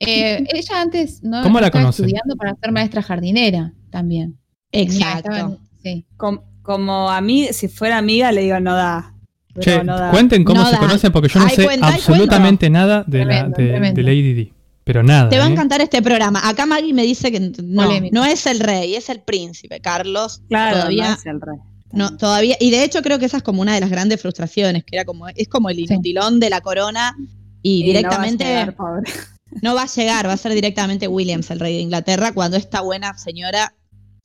Eh, 0.00 0.44
ella 0.52 0.80
antes 0.80 1.22
no, 1.22 1.44
¿Cómo 1.44 1.60
la 1.60 1.68
estaba 1.68 1.90
estudiando 1.90 2.34
para 2.34 2.56
ser 2.56 2.72
maestra 2.72 3.02
jardinera 3.02 3.72
también. 3.90 4.36
Exacto. 4.72 5.30
estaba- 5.30 5.58
sí. 5.84 6.04
Com- 6.16 6.42
como 6.62 7.08
a 7.10 7.20
mí, 7.20 7.48
si 7.52 7.68
fuera 7.68 7.98
amiga, 7.98 8.32
le 8.32 8.40
digo 8.42 8.58
no 8.58 8.74
da. 8.74 9.11
Pero 9.54 9.62
Che, 9.64 9.84
no 9.84 9.98
da. 9.98 10.10
cuenten 10.10 10.44
cómo 10.44 10.60
No 10.60 10.66
se 10.66 10.72
da. 10.72 10.78
conocen 10.78 11.12
porque 11.12 11.28
yo 11.28 11.40
no 11.40 11.46
Ay, 11.46 11.56
sé 11.56 11.64
cuenta, 11.64 11.88
absolutamente 11.88 12.70
nada 12.70 13.04
de, 13.06 13.24
la, 13.24 13.44
de, 13.44 13.50
tremendo. 13.52 13.96
de 13.96 14.02
Lady 14.02 14.32
Di. 14.34 14.52
Pero 14.84 15.02
nada. 15.02 15.28
Te 15.28 15.38
va 15.38 15.44
a 15.44 15.48
¿eh? 15.48 15.52
encantar 15.52 15.80
este 15.80 16.02
programa. 16.02 16.40
Acá 16.48 16.66
Maggie 16.66 16.92
me 16.92 17.02
dice 17.04 17.30
que 17.30 17.38
no, 17.62 18.24
es 18.24 18.46
el 18.46 18.60
rey, 18.60 18.94
es 18.96 19.08
el 19.10 19.20
príncipe. 19.20 19.80
Carlos 19.80 20.42
Claro, 20.48 20.76
todavía 20.78 21.08
no 21.08 21.14
es 21.14 21.26
el 21.26 21.40
rey. 21.40 21.58
No, 21.92 22.16
todavía, 22.16 22.56
y 22.58 22.70
de 22.70 22.82
hecho 22.84 23.02
creo 23.02 23.18
que 23.18 23.26
esa 23.26 23.36
es 23.36 23.42
como 23.42 23.60
una 23.60 23.74
de 23.74 23.80
las 23.80 23.90
grandes 23.90 24.20
frustraciones, 24.20 24.82
que 24.84 24.96
era 24.96 25.04
como, 25.04 25.28
es 25.28 25.46
como 25.48 25.68
el 25.68 25.78
inutilón 25.78 26.40
de 26.40 26.48
la 26.48 26.62
corona 26.62 27.14
y, 27.62 27.82
Y 27.82 27.84
directamente 27.84 28.44
no 28.44 28.50
va 28.50 28.56
a 28.56 28.60
llegar, 28.60 28.74
pobre. 28.76 29.12
no 29.62 29.74
va 29.74 29.82
a 29.82 29.86
llegar, 29.86 30.26
va 30.26 30.32
a 30.32 30.36
ser 30.38 30.54
directamente 30.54 31.06
Williams, 31.06 31.50
el 31.50 31.60
rey 31.60 31.74
de 31.74 31.80
Inglaterra, 31.82 32.32
cuando 32.32 32.56
esta 32.56 32.80
buena 32.80 33.16
señora 33.18 33.74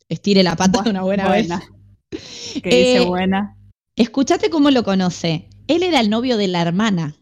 estire 0.08 0.44
la 0.44 0.56
pata 0.56 0.82
de 0.82 0.90
una 0.92 1.02
buena, 1.02 1.28
Buena. 1.28 1.58
vez. 2.10 2.62
Que 2.64 2.70
dice 2.70 2.98
Eh, 2.98 3.06
buena. 3.06 3.57
Escúchate 3.98 4.52
cómo 4.52 4.70
lo 4.70 4.84
conoce. 4.84 5.50
Él 5.68 5.82
era 5.82 6.00
el 6.00 6.12
novio 6.12 6.38
de 6.38 6.48
la 6.48 6.62
hermana 6.62 7.16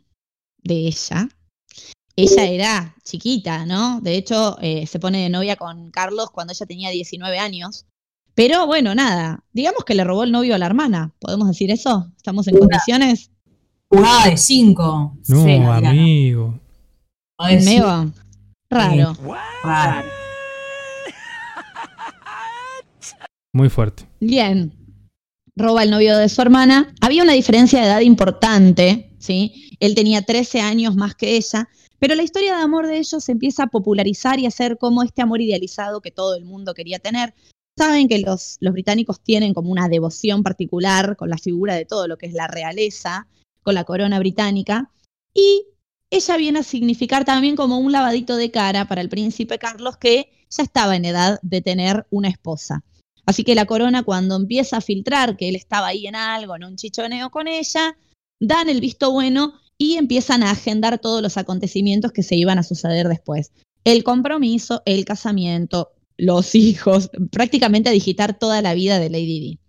de 0.61 0.87
ella. 0.87 1.29
Ella 2.17 2.45
era 2.47 2.95
chiquita, 3.01 3.65
¿no? 3.65 4.01
De 4.01 4.17
hecho, 4.17 4.57
eh, 4.61 4.85
se 4.85 4.99
pone 4.99 5.23
de 5.23 5.29
novia 5.29 5.55
con 5.55 5.89
Carlos 5.89 6.31
cuando 6.31 6.51
ella 6.51 6.65
tenía 6.65 6.89
19 6.89 7.39
años. 7.39 7.85
Pero 8.33 8.67
bueno, 8.67 8.93
nada, 8.93 9.41
digamos 9.53 9.85
que 9.85 9.95
le 9.95 10.03
robó 10.03 10.25
el 10.25 10.33
novio 10.33 10.53
a 10.53 10.57
la 10.57 10.65
hermana. 10.65 11.13
¿Podemos 11.19 11.47
decir 11.47 11.71
eso? 11.71 12.11
¿Estamos 12.17 12.45
en 12.49 12.57
condiciones? 12.57 13.31
Jugada 13.87 14.31
de 14.31 14.35
5. 14.35 15.17
No, 15.29 15.45
Sí, 15.45 15.53
amigo. 15.53 16.59
Medio 17.39 18.11
raro. 18.69 19.17
Raro. 19.63 20.09
Muy 23.53 23.69
fuerte. 23.69 24.05
Bien. 24.19 24.84
Roba 25.57 25.83
el 25.83 25.89
novio 25.89 26.17
de 26.17 26.27
su 26.27 26.41
hermana. 26.41 26.93
Había 26.99 27.23
una 27.23 27.31
diferencia 27.31 27.79
de 27.79 27.85
edad 27.85 28.01
importante, 28.01 29.15
¿sí? 29.19 29.69
Él 29.79 29.95
tenía 29.95 30.21
13 30.21 30.59
años 30.59 30.97
más 30.97 31.15
que 31.15 31.37
ella, 31.37 31.69
pero 31.97 32.13
la 32.15 32.23
historia 32.23 32.57
de 32.57 32.61
amor 32.61 32.87
de 32.87 32.97
ellos 32.97 33.23
se 33.23 33.31
empieza 33.31 33.63
a 33.63 33.67
popularizar 33.67 34.37
y 34.39 34.47
a 34.47 34.51
ser 34.51 34.77
como 34.77 35.01
este 35.01 35.21
amor 35.21 35.41
idealizado 35.41 36.01
que 36.01 36.11
todo 36.11 36.35
el 36.35 36.43
mundo 36.43 36.73
quería 36.73 36.99
tener. 36.99 37.33
Saben 37.77 38.09
que 38.09 38.19
los, 38.19 38.57
los 38.59 38.73
británicos 38.73 39.21
tienen 39.21 39.53
como 39.53 39.71
una 39.71 39.87
devoción 39.87 40.43
particular 40.43 41.15
con 41.15 41.29
la 41.29 41.37
figura 41.37 41.75
de 41.75 41.85
todo 41.85 42.07
lo 42.07 42.17
que 42.17 42.25
es 42.25 42.33
la 42.33 42.47
realeza, 42.47 43.27
con 43.63 43.75
la 43.75 43.85
corona 43.85 44.19
británica, 44.19 44.91
y 45.33 45.67
ella 46.09 46.37
viene 46.37 46.59
a 46.59 46.63
significar 46.63 47.23
también 47.23 47.55
como 47.55 47.79
un 47.79 47.93
lavadito 47.93 48.35
de 48.35 48.51
cara 48.51 48.87
para 48.89 49.01
el 49.01 49.09
príncipe 49.09 49.57
Carlos 49.57 49.95
que 49.97 50.31
ya 50.49 50.63
estaba 50.63 50.97
en 50.97 51.05
edad 51.05 51.39
de 51.41 51.61
tener 51.61 52.05
una 52.09 52.27
esposa. 52.27 52.83
Así 53.25 53.43
que 53.43 53.55
la 53.55 53.65
corona 53.65 54.03
cuando 54.03 54.35
empieza 54.35 54.77
a 54.77 54.81
filtrar 54.81 55.35
que 55.37 55.49
él 55.49 55.55
estaba 55.55 55.87
ahí 55.87 56.07
en 56.07 56.15
algo, 56.15 56.55
en 56.55 56.63
un 56.63 56.75
chichoneo 56.75 57.31
con 57.31 57.47
ella, 57.47 57.97
dan 58.39 58.69
el 58.69 58.81
visto 58.81 59.11
bueno 59.11 59.53
y 59.77 59.95
empiezan 59.95 60.43
a 60.43 60.51
agendar 60.51 60.99
todos 60.99 61.21
los 61.21 61.37
acontecimientos 61.37 62.11
que 62.11 62.23
se 62.23 62.35
iban 62.35 62.59
a 62.59 62.63
suceder 62.63 63.07
después. 63.07 63.51
El 63.83 64.03
compromiso, 64.03 64.81
el 64.85 65.05
casamiento, 65.05 65.91
los 66.17 66.55
hijos, 66.55 67.09
prácticamente 67.31 67.89
a 67.89 67.93
digitar 67.93 68.37
toda 68.37 68.61
la 68.61 68.73
vida 68.73 68.99
de 68.99 69.09
Lady 69.09 69.39
Di. 69.39 69.59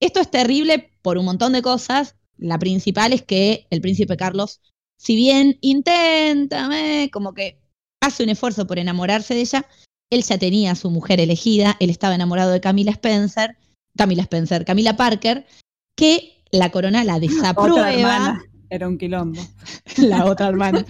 Esto 0.00 0.20
es 0.20 0.30
terrible 0.30 0.90
por 1.02 1.18
un 1.18 1.26
montón 1.26 1.52
de 1.52 1.62
cosas. 1.62 2.16
La 2.36 2.58
principal 2.58 3.12
es 3.12 3.22
que 3.22 3.66
el 3.70 3.80
príncipe 3.80 4.16
Carlos, 4.16 4.60
si 4.98 5.14
bien 5.14 5.58
intenta, 5.60 6.68
eh, 6.72 7.10
como 7.10 7.34
que 7.34 7.60
hace 8.00 8.22
un 8.22 8.30
esfuerzo 8.30 8.66
por 8.66 8.78
enamorarse 8.78 9.34
de 9.34 9.40
ella, 9.40 9.66
él 10.10 10.22
ya 10.24 10.38
tenía 10.38 10.72
a 10.72 10.76
su 10.76 10.90
mujer 10.90 11.20
elegida, 11.20 11.76
él 11.80 11.90
estaba 11.90 12.14
enamorado 12.14 12.50
de 12.50 12.60
Camila 12.60 12.90
Spencer, 12.90 13.56
Camila 13.96 14.22
Spencer, 14.22 14.64
Camila 14.64 14.96
Parker, 14.96 15.46
que 15.94 16.42
la 16.50 16.70
corona 16.70 17.04
la 17.04 17.16
Otra 17.16 17.28
desaprueba. 17.28 17.92
hermana. 17.92 18.42
Era 18.68 18.88
un 18.88 18.98
quilombo. 18.98 19.40
la 19.96 20.26
otra 20.26 20.48
hermana. 20.48 20.84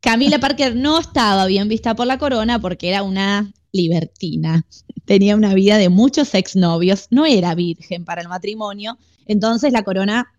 Camila 0.00 0.38
Parker 0.38 0.76
no 0.76 0.98
estaba 0.98 1.46
bien 1.46 1.68
vista 1.68 1.94
por 1.94 2.06
la 2.06 2.18
corona 2.18 2.58
porque 2.60 2.88
era 2.88 3.02
una 3.02 3.52
libertina. 3.72 4.66
Tenía 5.04 5.36
una 5.36 5.54
vida 5.54 5.76
de 5.78 5.88
muchos 5.88 6.34
exnovios, 6.34 7.08
no 7.10 7.26
era 7.26 7.54
virgen 7.54 8.04
para 8.04 8.22
el 8.22 8.28
matrimonio, 8.28 8.98
entonces 9.26 9.72
la 9.72 9.82
corona 9.82 10.32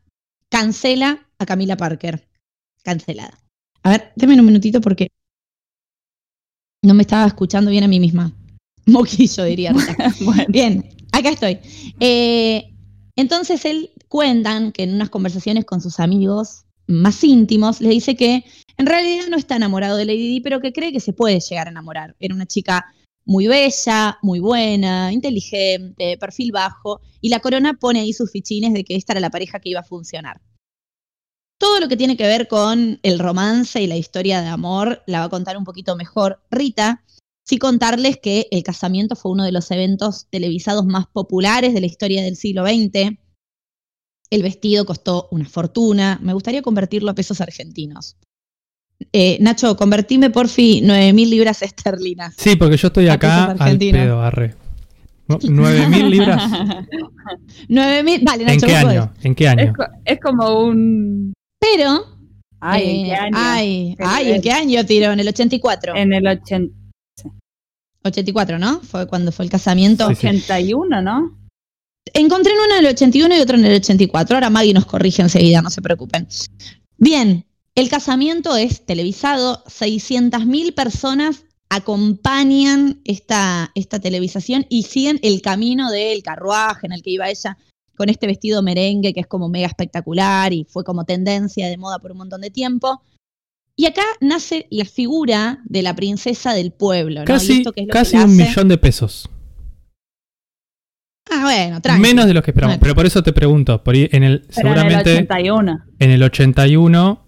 cancela 0.50 1.28
a 1.38 1.46
Camila 1.46 1.78
Parker. 1.78 2.28
Cancelada. 2.84 3.38
A 3.84 3.90
ver, 3.90 4.12
déme 4.16 4.40
un 4.40 4.46
minutito 4.46 4.80
porque 4.82 5.12
no 6.86 6.94
me 6.94 7.04
estaba 7.04 7.26
escuchando 7.26 7.72
bien 7.72 7.84
a 7.84 7.88
mí 7.88 8.00
misma. 8.00 8.34
Moquillo, 8.86 9.44
diría. 9.44 9.74
Bien, 10.48 10.88
acá 11.12 11.30
estoy. 11.30 11.60
Eh, 12.00 12.72
entonces 13.16 13.66
él 13.66 13.90
cuentan 14.08 14.72
que 14.72 14.84
en 14.84 14.94
unas 14.94 15.10
conversaciones 15.10 15.66
con 15.66 15.82
sus 15.82 16.00
amigos 16.00 16.66
más 16.88 17.24
íntimos, 17.24 17.82
le 17.82 17.90
dice 17.90 18.16
que 18.16 18.44
en 18.78 18.86
realidad 18.86 19.26
no 19.30 19.38
está 19.38 19.56
enamorado 19.56 19.98
de 19.98 20.06
Lady 20.06 20.28
Di, 20.28 20.42
pero 20.42 20.62
que 20.62 20.72
cree 20.72 20.92
que 20.92 21.00
se 21.00 21.14
puede 21.14 21.40
llegar 21.40 21.68
a 21.68 21.72
enamorar. 21.72 22.16
Era 22.20 22.36
una 22.36 22.46
chica 22.46 22.86
muy 23.26 23.48
bella, 23.48 24.20
muy 24.22 24.40
buena, 24.40 25.12
inteligente, 25.12 26.18
perfil 26.20 26.52
bajo, 26.52 27.02
y 27.22 27.30
la 27.30 27.40
corona 27.40 27.74
pone 27.74 28.02
ahí 28.02 28.14
sus 28.14 28.32
fichines 28.32 28.74
de 28.74 28.84
que 28.84 28.96
esta 28.96 29.14
era 29.14 29.20
la 29.20 29.32
pareja 29.32 29.60
que 29.60 29.70
iba 29.70 29.80
a 29.80 29.84
funcionar. 29.84 30.40
Todo 31.58 31.80
lo 31.80 31.88
que 31.88 31.98
tiene 31.98 32.18
que 32.18 32.28
ver 32.28 32.48
con 32.48 33.00
el 33.02 33.20
romance 33.20 33.82
y 33.82 33.88
la 33.88 33.96
historia 33.96 34.42
de 34.42 34.48
amor 34.48 35.04
la 35.08 35.20
va 35.20 35.26
a 35.26 35.30
contar 35.30 35.58
un 35.58 35.64
poquito 35.64 35.96
mejor 35.96 36.42
Rita. 36.52 37.04
Sí 37.44 37.58
contarles 37.58 38.18
que 38.18 38.48
el 38.52 38.64
casamiento 38.64 39.16
fue 39.16 39.32
uno 39.32 39.44
de 39.44 39.52
los 39.52 39.70
eventos 39.72 40.28
televisados 40.30 40.86
más 40.86 41.06
populares 41.08 41.74
de 41.74 41.82
la 41.82 41.86
historia 41.86 42.24
del 42.24 42.36
siglo 42.36 42.66
XX. 42.66 43.18
El 44.32 44.44
vestido 44.44 44.86
costó 44.86 45.28
una 45.32 45.46
fortuna. 45.46 46.20
Me 46.22 46.34
gustaría 46.34 46.62
convertirlo 46.62 47.12
a 47.12 47.16
pesos 47.16 47.42
argentinos. 47.42 48.18
Eh, 49.14 49.38
Nacho, 49.42 49.76
convertime 49.76 50.30
por 50.30 50.48
fin 50.48 50.86
9.000 50.86 51.30
libras 51.30 51.62
esterlinas. 51.62 52.34
Sí, 52.38 52.56
porque 52.56 52.78
yo 52.78 52.88
estoy 52.88 53.08
acá 53.10 53.52
al 53.52 53.78
pedo, 53.78 54.22
arre. 54.22 54.56
9.000 55.28 56.10
libras. 56.10 56.44
9.000, 57.70 58.24
vale, 58.24 58.46
Nacho. 58.46 58.66
¿En 58.66 58.72
qué 58.72 58.76
año? 58.76 59.14
¿En 59.22 59.36
qué 59.36 59.48
año? 59.48 59.74
Es, 60.06 60.20
como 60.20 60.62
un... 60.62 61.34
Pero... 61.60 62.16
Ay, 62.60 63.02
¿en 63.02 63.06
qué 63.06 63.12
eh, 63.12 63.16
año? 63.16 63.38
Ay, 63.38 63.96
ay, 64.00 64.32
¿en 64.32 64.42
qué 64.42 64.52
año 64.52 64.86
tiró? 64.86 65.12
¿En 65.12 65.20
el 65.20 65.28
84? 65.28 65.96
En 65.96 66.14
el 66.14 66.28
80. 66.28 66.74
84, 68.04 68.60
¿no? 68.60 68.82
Fue 68.82 69.08
cuando 69.08 69.32
fue 69.32 69.46
el 69.46 69.52
casamiento. 69.52 70.08
81, 70.08 71.02
¿no? 71.02 71.38
Encontré 72.14 72.54
uno 72.54 72.76
en 72.78 72.86
el 72.86 72.92
81 72.92 73.36
y 73.36 73.40
otro 73.40 73.58
en 73.58 73.66
el 73.66 73.76
84. 73.76 74.36
Ahora 74.36 74.50
Maggie 74.50 74.74
nos 74.74 74.86
corrige 74.86 75.22
enseguida, 75.22 75.62
no 75.62 75.70
se 75.70 75.82
preocupen. 75.82 76.28
Bien, 76.98 77.46
el 77.74 77.90
casamiento 77.90 78.56
es 78.56 78.86
televisado, 78.86 79.64
600.000 79.66 80.74
personas 80.74 81.46
acompañan 81.70 83.02
esta, 83.04 83.72
esta 83.76 84.00
televisación 84.00 84.66
y 84.70 84.84
siguen 84.84 85.20
el 85.24 85.42
camino 85.42 85.92
del 85.92 86.22
carruaje 86.24 86.86
en 86.86 86.94
el 86.94 87.02
que 87.02 87.10
iba 87.10 87.30
ella 87.30 87.58
con 87.96 88.10
este 88.10 88.28
vestido 88.28 88.62
merengue 88.62 89.14
que 89.14 89.22
es 89.22 89.28
como 89.28 89.50
mega 89.50 89.68
espectacular 89.68 90.54
y 90.54 90.66
fue 90.70 90.84
como 90.84 91.06
tendencia 91.06 91.68
de 91.68 91.78
moda 91.78 92.00
por 92.00 92.12
un 92.12 92.18
montón 92.18 92.42
de 92.42 92.50
tiempo. 92.52 93.02
Y 93.78 93.86
acá 93.88 94.04
nace 94.22 94.68
la 94.72 94.86
figura 94.86 95.60
de 95.66 95.82
la 95.82 95.96
princesa 95.96 96.54
del 96.54 96.72
pueblo. 96.72 97.22
¿no? 97.22 97.26
Casi, 97.26 97.58
esto 97.58 97.74
que 97.74 97.82
es 97.82 97.88
lo 97.88 97.94
casi 97.94 98.12
que 98.12 98.18
la 98.20 98.24
un 98.26 98.32
hace- 98.32 98.50
millón 98.50 98.68
de 98.70 98.78
pesos. 98.78 99.30
Ah, 101.32 101.42
bueno, 101.44 101.82
tranqui. 101.82 102.02
Menos 102.02 102.26
de 102.28 102.34
los 102.34 102.44
que 102.44 102.52
esperamos. 102.52 102.76
Bueno. 102.76 102.82
Pero 102.84 102.96
por 102.96 103.06
eso 103.06 103.24
te 103.24 103.34
pregunto. 103.34 103.84
Por 103.84 103.96
ahí 103.96 104.08
en 104.12 104.24
el, 104.24 104.42
Pero 104.42 104.54
seguramente 104.54 105.12
en 105.12 105.18
el 105.18 105.24
81. 105.24 105.84
en 106.00 106.12
el 106.12 106.24
81 106.24 107.26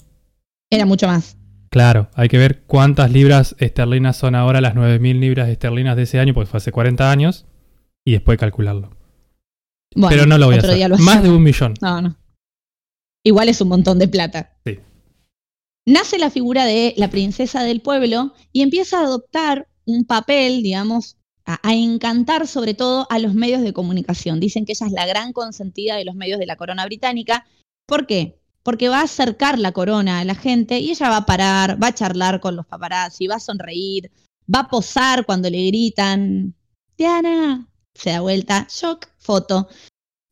Era 0.70 0.86
mucho 0.86 1.08
más. 1.08 1.38
Claro, 1.70 2.10
hay 2.14 2.30
que 2.30 2.38
ver 2.38 2.62
cuántas 2.66 3.12
libras 3.12 3.56
esterlinas 3.60 4.16
son 4.16 4.36
ahora 4.36 4.62
las 4.62 4.74
9.000 4.76 5.20
libras 5.20 5.50
esterlinas 5.50 5.96
de 5.98 6.04
ese 6.04 6.20
año, 6.20 6.34
porque 6.34 6.50
fue 6.50 6.60
hace 6.60 6.72
40 6.72 7.12
años, 7.12 7.46
y 8.06 8.14
después 8.14 8.38
calcularlo. 8.38 8.97
Bueno, 9.98 10.10
Pero 10.10 10.28
no 10.28 10.38
lo 10.38 10.46
voy 10.46 10.56
a 10.56 10.60
hacer. 10.60 10.90
lo 10.90 10.98
Más 11.00 11.24
de 11.24 11.30
un 11.30 11.42
millón. 11.42 11.74
No, 11.82 12.00
no. 12.04 12.16
Igual 13.24 13.50
es 13.50 13.60
un 13.62 13.70
montón 13.70 13.98
de 13.98 14.08
plata. 14.08 14.56
Sí. 14.64 14.78
Nace 15.88 16.20
la 16.20 16.30
figura 16.30 16.66
de 16.66 16.94
la 16.98 17.10
princesa 17.10 17.64
del 17.64 17.82
pueblo 17.82 18.36
y 18.54 18.62
empieza 18.62 19.00
a 19.00 19.06
adoptar 19.06 19.68
un 19.86 20.06
papel, 20.06 20.62
digamos, 20.62 21.18
a, 21.46 21.60
a 21.68 21.74
encantar 21.74 22.46
sobre 22.46 22.76
todo 22.76 23.08
a 23.10 23.18
los 23.18 23.34
medios 23.34 23.62
de 23.62 23.74
comunicación. 23.74 24.40
Dicen 24.40 24.66
que 24.66 24.74
ella 24.74 24.86
es 24.86 24.94
la 24.94 25.08
gran 25.08 25.34
consentida 25.34 25.96
de 25.96 26.06
los 26.06 26.14
medios 26.14 26.38
de 26.38 26.46
la 26.46 26.58
corona 26.58 26.86
británica. 26.86 27.48
¿Por 27.88 28.06
qué? 28.06 28.40
Porque 28.62 28.90
va 28.90 29.00
a 29.00 29.06
acercar 29.06 29.58
la 29.58 29.72
corona 29.72 30.20
a 30.20 30.26
la 30.26 30.36
gente 30.36 30.78
y 30.80 30.92
ella 30.92 31.10
va 31.10 31.18
a 31.18 31.26
parar, 31.26 31.82
va 31.82 31.88
a 31.88 31.96
charlar 31.96 32.40
con 32.40 32.56
los 32.56 32.68
paparazzi, 32.68 33.26
va 33.26 33.38
a 33.38 33.40
sonreír, 33.40 34.12
va 34.54 34.60
a 34.60 34.68
posar 34.70 35.26
cuando 35.26 35.50
le 35.50 35.66
gritan, 35.66 36.54
Diana, 36.96 37.68
se 37.98 38.12
da 38.12 38.22
vuelta, 38.22 38.68
shock, 38.70 39.08
foto. 39.18 39.68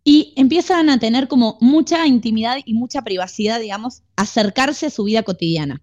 Y 0.03 0.33
empiezan 0.35 0.89
a 0.89 0.99
tener 0.99 1.27
como 1.27 1.57
mucha 1.61 2.05
intimidad 2.05 2.57
y 2.63 2.73
mucha 2.73 3.01
privacidad, 3.01 3.59
digamos, 3.59 4.03
acercarse 4.15 4.85
a 4.85 4.91
su 4.91 5.03
vida 5.03 5.23
cotidiana. 5.23 5.81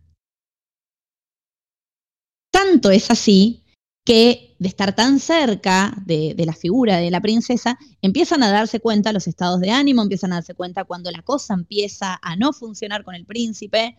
Tanto 2.52 2.90
es 2.90 3.10
así 3.10 3.64
que 4.04 4.54
de 4.58 4.68
estar 4.68 4.94
tan 4.94 5.18
cerca 5.18 5.94
de, 6.06 6.34
de 6.34 6.46
la 6.46 6.52
figura 6.52 6.98
de 6.98 7.10
la 7.10 7.20
princesa, 7.20 7.78
empiezan 8.00 8.42
a 8.42 8.50
darse 8.50 8.80
cuenta 8.80 9.12
los 9.12 9.26
estados 9.26 9.60
de 9.60 9.70
ánimo, 9.70 10.02
empiezan 10.02 10.32
a 10.32 10.36
darse 10.36 10.54
cuenta 10.54 10.84
cuando 10.84 11.10
la 11.10 11.22
cosa 11.22 11.54
empieza 11.54 12.18
a 12.22 12.36
no 12.36 12.52
funcionar 12.52 13.04
con 13.04 13.14
el 13.14 13.26
príncipe, 13.26 13.98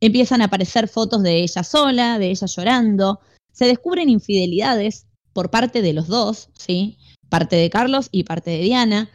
empiezan 0.00 0.42
a 0.42 0.46
aparecer 0.46 0.88
fotos 0.88 1.22
de 1.22 1.42
ella 1.42 1.64
sola, 1.64 2.18
de 2.18 2.30
ella 2.30 2.46
llorando, 2.46 3.20
se 3.52 3.66
descubren 3.66 4.08
infidelidades 4.08 5.06
por 5.32 5.50
parte 5.50 5.82
de 5.82 5.92
los 5.92 6.08
dos, 6.08 6.50
¿sí? 6.58 6.98
Parte 7.28 7.56
de 7.56 7.70
Carlos 7.70 8.08
y 8.12 8.24
parte 8.24 8.50
de 8.50 8.60
Diana, 8.60 9.10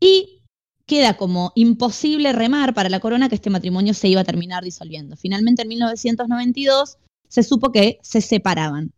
y 0.00 0.42
queda 0.86 1.16
como 1.16 1.52
imposible 1.54 2.32
remar 2.32 2.74
para 2.74 2.88
la 2.88 3.00
corona 3.00 3.28
que 3.28 3.36
este 3.36 3.50
matrimonio 3.50 3.94
se 3.94 4.08
iba 4.08 4.20
a 4.20 4.24
terminar 4.24 4.64
disolviendo. 4.64 5.16
Finalmente 5.16 5.62
en 5.62 5.68
1992 5.68 6.98
se 7.28 7.42
supo 7.42 7.72
que 7.72 7.98
se 8.02 8.20
separaban. 8.20 8.92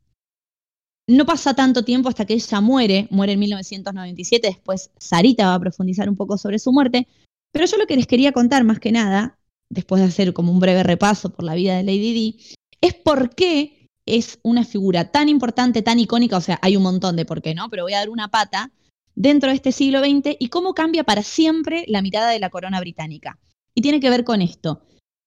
No 1.06 1.26
pasa 1.26 1.54
tanto 1.54 1.84
tiempo 1.84 2.08
hasta 2.08 2.24
que 2.24 2.34
ella 2.34 2.60
muere, 2.60 3.06
muere 3.10 3.34
en 3.34 3.40
1997, 3.40 4.48
después 4.48 4.90
Sarita 4.98 5.46
va 5.46 5.54
a 5.54 5.60
profundizar 5.60 6.08
un 6.08 6.16
poco 6.16 6.38
sobre 6.38 6.58
su 6.58 6.72
muerte, 6.72 7.06
pero 7.52 7.66
yo 7.66 7.76
lo 7.76 7.86
que 7.86 7.96
les 7.96 8.06
quería 8.06 8.32
contar 8.32 8.64
más 8.64 8.80
que 8.80 8.90
nada, 8.90 9.38
después 9.68 10.00
de 10.00 10.08
hacer 10.08 10.32
como 10.32 10.50
un 10.50 10.60
breve 10.60 10.82
repaso 10.82 11.30
por 11.30 11.44
la 11.44 11.54
vida 11.54 11.76
de 11.76 11.82
Lady 11.82 12.12
Di, 12.14 12.40
es 12.80 12.94
por 12.94 13.34
qué 13.34 13.83
es 14.06 14.38
una 14.42 14.64
figura 14.64 15.10
tan 15.10 15.28
importante, 15.28 15.82
tan 15.82 15.98
icónica, 15.98 16.36
o 16.36 16.40
sea, 16.40 16.58
hay 16.62 16.76
un 16.76 16.82
montón 16.82 17.16
de 17.16 17.24
por 17.24 17.42
qué, 17.42 17.54
¿no? 17.54 17.68
Pero 17.70 17.84
voy 17.84 17.94
a 17.94 17.98
dar 17.98 18.10
una 18.10 18.28
pata 18.28 18.70
dentro 19.14 19.50
de 19.50 19.56
este 19.56 19.72
siglo 19.72 20.00
XX 20.00 20.36
y 20.38 20.48
cómo 20.48 20.74
cambia 20.74 21.04
para 21.04 21.22
siempre 21.22 21.84
la 21.88 22.02
mirada 22.02 22.30
de 22.30 22.38
la 22.38 22.50
corona 22.50 22.80
británica. 22.80 23.38
Y 23.74 23.82
tiene 23.82 24.00
que 24.00 24.10
ver 24.10 24.24
con 24.24 24.42
esto. 24.42 24.82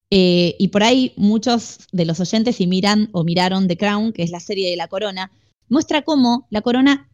Eh, 0.09 0.55
y 0.57 0.69
por 0.69 0.83
ahí 0.83 1.13
muchos 1.17 1.79
de 1.91 2.05
los 2.05 2.19
oyentes, 2.19 2.57
si 2.57 2.67
miran 2.67 3.09
o 3.11 3.23
miraron 3.23 3.67
The 3.67 3.77
Crown, 3.77 4.13
que 4.13 4.23
es 4.23 4.31
la 4.31 4.39
serie 4.39 4.69
de 4.69 4.77
la 4.77 4.87
corona, 4.87 5.31
muestra 5.69 6.03
cómo 6.03 6.47
la 6.49 6.61
corona 6.61 7.09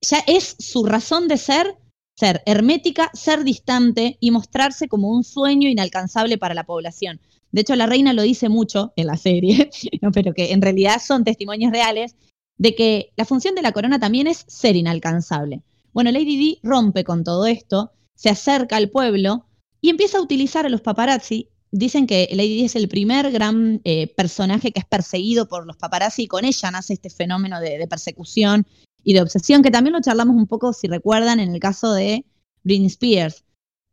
ya 0.00 0.22
es 0.26 0.56
su 0.58 0.84
razón 0.84 1.28
de 1.28 1.36
ser, 1.36 1.76
ser 2.16 2.42
hermética, 2.46 3.10
ser 3.14 3.44
distante 3.44 4.16
y 4.20 4.30
mostrarse 4.30 4.88
como 4.88 5.10
un 5.10 5.24
sueño 5.24 5.68
inalcanzable 5.68 6.38
para 6.38 6.54
la 6.54 6.64
población. 6.64 7.20
De 7.54 7.60
hecho, 7.60 7.76
la 7.76 7.86
reina 7.86 8.12
lo 8.12 8.22
dice 8.22 8.48
mucho 8.48 8.92
en 8.96 9.06
la 9.06 9.16
serie, 9.16 9.70
pero 10.12 10.34
que 10.34 10.50
en 10.50 10.60
realidad 10.60 11.00
son 11.00 11.22
testimonios 11.22 11.70
reales 11.70 12.16
de 12.58 12.74
que 12.74 13.12
la 13.16 13.24
función 13.24 13.54
de 13.54 13.62
la 13.62 13.70
corona 13.70 14.00
también 14.00 14.26
es 14.26 14.44
ser 14.48 14.74
inalcanzable. 14.74 15.62
Bueno, 15.92 16.10
Lady 16.10 16.36
Di 16.36 16.58
rompe 16.64 17.04
con 17.04 17.22
todo 17.22 17.46
esto, 17.46 17.92
se 18.16 18.28
acerca 18.28 18.76
al 18.76 18.90
pueblo 18.90 19.46
y 19.80 19.90
empieza 19.90 20.18
a 20.18 20.20
utilizar 20.20 20.66
a 20.66 20.68
los 20.68 20.80
paparazzi. 20.80 21.48
Dicen 21.70 22.08
que 22.08 22.28
Lady 22.32 22.56
Di 22.56 22.64
es 22.64 22.74
el 22.74 22.88
primer 22.88 23.30
gran 23.30 23.80
eh, 23.84 24.08
personaje 24.08 24.72
que 24.72 24.80
es 24.80 24.86
perseguido 24.86 25.46
por 25.46 25.64
los 25.64 25.76
paparazzi 25.76 26.24
y 26.24 26.26
con 26.26 26.44
ella 26.44 26.72
nace 26.72 26.94
este 26.94 27.08
fenómeno 27.08 27.60
de, 27.60 27.78
de, 27.78 27.86
persecución 27.86 28.66
y 29.04 29.14
de 29.14 29.22
obsesión, 29.22 29.62
que 29.62 29.70
también 29.70 29.92
lo 29.92 30.00
charlamos 30.00 30.34
un 30.34 30.48
poco, 30.48 30.72
si 30.72 30.88
recuerdan, 30.88 31.38
en 31.38 31.54
el 31.54 31.60
caso 31.60 31.92
de 31.92 32.24
Britney 32.64 32.88
Spears, 32.88 33.44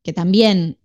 que 0.04 0.13
también 0.13 0.80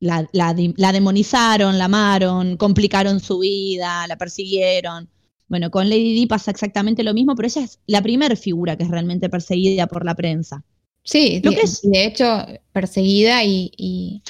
la, 0.00 0.28
la, 0.32 0.54
la 0.76 0.92
demonizaron, 0.92 1.78
la 1.78 1.86
amaron, 1.86 2.56
complicaron 2.56 3.20
su 3.20 3.38
vida, 3.40 4.06
la 4.06 4.16
persiguieron. 4.16 5.08
Bueno, 5.48 5.70
con 5.70 5.88
Lady 5.88 6.12
Di 6.14 6.26
pasa 6.26 6.50
exactamente 6.50 7.02
lo 7.04 7.14
mismo, 7.14 7.34
pero 7.36 7.46
ella 7.48 7.62
es 7.62 7.78
la 7.86 8.02
primera 8.02 8.34
figura 8.36 8.76
que 8.76 8.82
es 8.84 8.90
realmente 8.90 9.28
perseguida 9.28 9.86
por 9.86 10.04
la 10.04 10.14
prensa. 10.14 10.64
Sí, 11.04 11.40
Lo 11.42 11.50
de, 11.50 11.56
que 11.56 11.62
es- 11.62 11.82
de 11.82 12.04
hecho, 12.04 12.44
perseguida 12.72 13.44
y, 13.44 13.70
y 13.76 14.22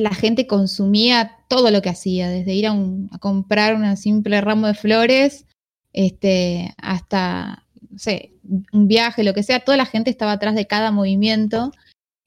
la 0.00 0.14
gente 0.14 0.46
consumía 0.46 1.38
todo 1.48 1.70
lo 1.70 1.80
que 1.80 1.88
hacía, 1.88 2.28
desde 2.28 2.54
ir 2.54 2.66
a, 2.66 2.72
un- 2.72 3.08
a 3.12 3.18
comprar 3.18 3.74
un 3.74 3.96
simple 3.96 4.40
ramo 4.40 4.66
de 4.66 4.74
flores 4.74 5.46
este, 5.92 6.74
hasta, 6.76 7.64
no 7.90 7.98
sé, 7.98 8.32
un 8.72 8.86
viaje, 8.88 9.24
lo 9.24 9.32
que 9.32 9.42
sea, 9.42 9.60
toda 9.60 9.78
la 9.78 9.86
gente 9.86 10.10
estaba 10.10 10.32
atrás 10.32 10.54
de 10.54 10.66
cada 10.66 10.90
movimiento. 10.90 11.72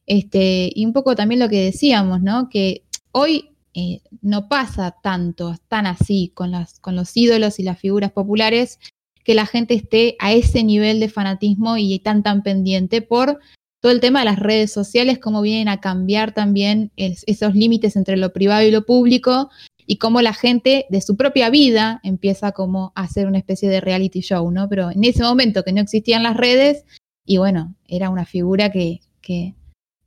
Este, 0.10 0.72
y 0.74 0.88
un 0.88 0.92
poco 0.92 1.16
también 1.16 1.40
lo 1.40 1.50
que 1.50 1.64
decíamos, 1.64 2.24
¿no? 2.24 2.50
Que 2.50 2.84
hoy 3.12 3.52
eh, 3.76 4.02
no 4.24 4.50
pasa 4.50 4.96
tanto, 5.04 5.56
tan 5.68 5.86
así 5.86 6.32
con, 6.34 6.52
los 6.52 7.16
ídolos 7.16 7.60
y 7.60 7.64
las 7.64 7.78
figuras 7.78 8.12
populares, 8.12 8.80
que 9.24 9.36
la 9.36 9.46
gente 9.46 9.76
esté 9.76 10.16
a 10.18 10.34
ese 10.34 10.64
nivel 10.64 11.00
de 11.00 11.10
fanatismo 11.10 11.78
y 11.78 12.00
tan 12.00 12.24
tan 12.24 12.42
pendiente 12.42 13.04
por 13.04 13.40
todo 13.82 13.92
el 13.92 14.00
tema 14.00 14.20
de 14.20 14.26
las 14.26 14.40
redes 14.40 14.74
sociales, 14.74 15.20
cómo 15.20 15.44
vienen 15.44 15.68
a 15.68 15.80
cambiar 15.80 16.34
también 16.34 16.92
es- 16.98 17.24
esos 17.28 17.54
límites 17.54 17.96
entre 17.96 18.18
lo 18.18 18.34
privado 18.34 18.64
y 18.68 18.72
lo 18.72 18.88
público 18.88 19.52
y 19.86 19.98
cómo 19.98 20.24
la 20.24 20.34
gente 20.34 20.88
de 20.90 21.02
su 21.02 21.18
propia 21.18 21.52
vida 21.52 22.00
empieza 22.04 22.52
como 22.52 22.94
a 22.96 23.04
hacer 23.04 23.28
una 23.28 23.38
especie 23.38 23.70
de 23.70 23.80
reality 23.80 24.22
show, 24.22 24.50
¿no? 24.50 24.68
Pero 24.70 24.90
en 24.90 25.04
ese 25.04 25.22
momento 25.22 25.64
que 25.64 25.72
no 25.72 25.82
existían 25.82 26.24
las 26.24 26.36
redes 26.36 26.84
y 27.28 27.38
bueno, 27.38 27.76
era 27.88 28.10
una 28.10 28.26
figura 28.26 28.72
que 28.72 29.02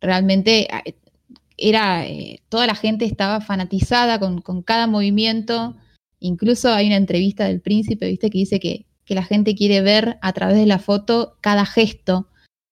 realmente 0.02 0.68
eh, 0.86 0.94
era, 1.56 2.06
eh, 2.06 2.40
toda 2.48 2.66
la 2.66 2.74
gente 2.74 3.04
estaba 3.04 3.40
fanatizada 3.40 4.18
con, 4.18 4.40
con 4.42 4.62
cada 4.62 4.86
movimiento. 4.86 5.76
Incluso 6.20 6.72
hay 6.72 6.86
una 6.88 6.96
entrevista 6.96 7.44
del 7.44 7.60
príncipe, 7.60 8.08
viste, 8.08 8.30
que 8.30 8.38
dice 8.38 8.60
que, 8.60 8.86
que 9.04 9.14
la 9.14 9.24
gente 9.24 9.54
quiere 9.54 9.80
ver 9.80 10.18
a 10.22 10.32
través 10.32 10.56
de 10.56 10.66
la 10.66 10.78
foto 10.78 11.36
cada 11.40 11.64
gesto 11.66 12.28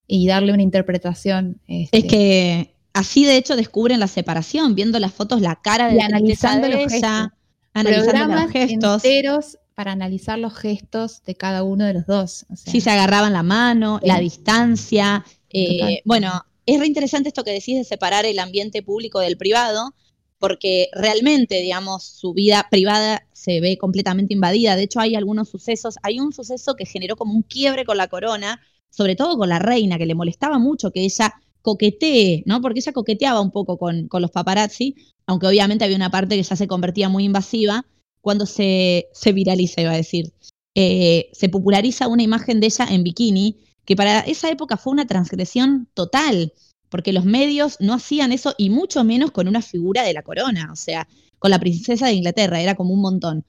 y 0.07 0.27
darle 0.27 0.53
una 0.53 0.61
interpretación. 0.63 1.61
este, 1.67 1.97
Es 1.99 2.03
que 2.05 2.75
así 2.93 3.25
de 3.25 3.37
hecho 3.37 3.55
descubren 3.55 3.99
la 3.99 4.07
separación, 4.07 4.75
viendo 4.75 4.99
las 4.99 5.13
fotos, 5.13 5.41
la 5.41 5.55
cara 5.61 5.87
de 5.87 5.95
Y 5.95 5.97
la 5.97 6.07
tristeza 6.07 6.51
analizando 6.53 6.67
de 6.67 6.73
los 6.73 6.91
gestos. 6.91 7.29
analizando 7.73 8.11
programas 8.11 8.43
los 8.43 8.51
gestos. 8.51 9.05
enteros 9.05 9.57
para 9.75 9.93
analizar 9.93 10.37
los 10.37 10.53
gestos 10.55 11.23
de 11.23 11.35
cada 11.35 11.63
uno 11.63 11.85
de 11.85 11.93
los 11.93 12.05
dos. 12.05 12.45
o 12.51 12.55
sea, 12.55 12.71
Sí, 12.71 12.81
se 12.81 12.89
agarraban 12.89 13.33
la 13.33 13.43
mano, 13.43 13.99
la 14.03 14.19
distancia. 14.19 15.23
eh, 15.49 16.01
bueno, 16.05 16.45
es 16.65 16.79
re 16.79 16.87
interesante 16.87 17.29
esto 17.29 17.43
que 17.43 17.51
decís 17.51 17.77
de 17.77 17.83
separar 17.83 18.25
el 18.25 18.39
ambiente 18.39 18.83
público 18.83 19.19
del 19.19 19.37
privado, 19.37 19.93
porque 20.39 20.89
realmente, 20.93 21.61
digamos, 21.61 22.03
su 22.03 22.33
vida 22.33 22.67
privada 22.71 23.27
se 23.31 23.59
ve 23.61 23.77
completamente 23.77 24.33
invadida. 24.33 24.75
De 24.75 24.83
hecho, 24.83 24.99
hay 24.99 25.15
algunos 25.15 25.49
sucesos. 25.49 25.95
Hay 26.01 26.19
un 26.19 26.33
suceso 26.33 26.75
que 26.75 26.85
generó 26.85 27.15
como 27.15 27.33
un 27.33 27.43
quiebre 27.43 27.85
con 27.85 27.97
la 27.97 28.07
corona, 28.07 28.59
sobre 28.89 29.15
todo 29.15 29.37
con 29.37 29.49
la 29.49 29.59
reina, 29.59 29.97
que 29.97 30.05
le 30.05 30.15
molestaba 30.15 30.57
mucho 30.57 30.91
que 30.91 31.03
ella 31.03 31.33
coquetee, 31.61 32.43
¿no? 32.47 32.59
Porque 32.61 32.79
ella 32.79 32.91
coqueteaba 32.91 33.39
un 33.39 33.51
poco 33.51 33.77
con, 33.77 34.07
con 34.07 34.21
los 34.21 34.31
paparazzi, 34.31 34.95
aunque 35.27 35.47
obviamente 35.47 35.85
había 35.85 35.95
una 35.95 36.09
parte 36.09 36.35
que 36.35 36.43
ya 36.43 36.55
se 36.55 36.67
convertía 36.67 37.07
muy 37.07 37.23
invasiva, 37.23 37.85
cuando 38.21 38.45
se, 38.45 39.09
se 39.13 39.33
viraliza, 39.33 39.81
iba 39.81 39.91
a 39.91 39.97
decir. 39.97 40.33
Eh, 40.75 41.29
se 41.33 41.49
populariza 41.49 42.07
una 42.07 42.23
imagen 42.23 42.59
de 42.59 42.67
ella 42.67 42.87
en 42.89 43.03
bikini, 43.03 43.57
que 43.85 43.95
para 43.95 44.19
esa 44.21 44.49
época 44.49 44.77
fue 44.77 44.93
una 44.93 45.07
transgresión 45.07 45.87
total, 45.93 46.53
porque 46.89 47.13
los 47.13 47.25
medios 47.25 47.77
no 47.79 47.93
hacían 47.93 48.31
eso 48.31 48.53
y 48.57 48.69
mucho 48.69 49.03
menos 49.03 49.31
con 49.31 49.47
una 49.47 49.61
figura 49.61 50.03
de 50.03 50.13
la 50.13 50.23
corona, 50.23 50.69
o 50.71 50.75
sea, 50.75 51.07
con 51.39 51.51
la 51.51 51.59
princesa 51.59 52.07
de 52.07 52.13
Inglaterra, 52.13 52.61
era 52.61 52.75
como 52.75 52.93
un 52.93 53.01
montón. 53.01 53.45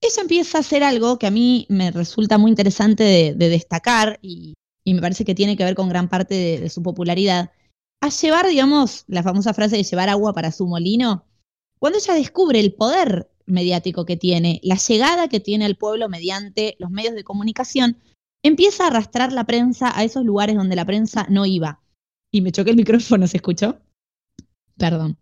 Ella 0.00 0.22
empieza 0.22 0.58
a 0.58 0.62
hacer 0.62 0.82
algo 0.82 1.18
que 1.18 1.28
a 1.28 1.30
mí 1.30 1.64
me 1.68 1.90
resulta 1.92 2.38
muy 2.38 2.50
interesante 2.50 3.04
de, 3.04 3.34
de 3.34 3.48
destacar 3.48 4.18
y, 4.20 4.54
y 4.84 4.94
me 4.94 5.00
parece 5.00 5.24
que 5.24 5.34
tiene 5.34 5.56
que 5.56 5.64
ver 5.64 5.76
con 5.76 5.88
gran 5.88 6.08
parte 6.08 6.34
de, 6.34 6.60
de 6.60 6.68
su 6.68 6.82
popularidad, 6.82 7.52
a 8.00 8.08
llevar, 8.08 8.48
digamos, 8.48 9.04
la 9.06 9.22
famosa 9.22 9.54
frase 9.54 9.76
de 9.76 9.84
llevar 9.84 10.08
agua 10.08 10.32
para 10.32 10.50
su 10.50 10.66
molino, 10.66 11.24
cuando 11.78 11.98
ella 11.98 12.14
descubre 12.14 12.58
el 12.58 12.74
poder 12.74 13.30
mediático 13.46 14.04
que 14.04 14.16
tiene, 14.16 14.60
la 14.64 14.76
llegada 14.76 15.28
que 15.28 15.40
tiene 15.40 15.64
al 15.64 15.76
pueblo 15.76 16.08
mediante 16.08 16.76
los 16.78 16.90
medios 16.90 17.14
de 17.14 17.24
comunicación, 17.24 17.96
empieza 18.44 18.84
a 18.84 18.86
arrastrar 18.88 19.32
la 19.32 19.44
prensa 19.44 19.96
a 19.96 20.04
esos 20.04 20.24
lugares 20.24 20.56
donde 20.56 20.76
la 20.76 20.84
prensa 20.84 21.26
no 21.30 21.46
iba. 21.46 21.80
Y 22.32 22.40
me 22.40 22.52
choqué 22.52 22.70
el 22.70 22.76
micrófono, 22.76 23.26
¿se 23.26 23.36
escuchó? 23.36 23.78
Perdón. 24.76 25.16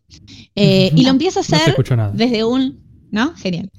Eh, 0.55 0.91
y 0.97 1.03
lo 1.05 1.11
empieza 1.11 1.41
a 1.41 1.43
No 1.49 1.57
hacer 1.57 1.97
nada. 1.97 2.13
desde 2.15 2.45
un, 2.45 3.09
¿no? 3.11 3.35
Genial. 3.37 3.71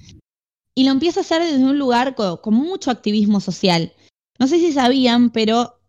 Y 0.75 0.83
lo 0.85 0.91
empieza 0.91 1.19
a 1.19 1.23
hacer 1.23 1.41
desde 1.41 1.63
un 1.63 1.77
lugar 1.79 2.15
co- 2.15 2.41
con, 2.41 2.53
mucho 2.53 2.91
activismo 2.91 3.39
social. 3.39 3.93
No 4.39 4.47
sé 4.47 4.57
si 4.59 4.71
sabían, 4.73 5.29
pero 5.31 5.79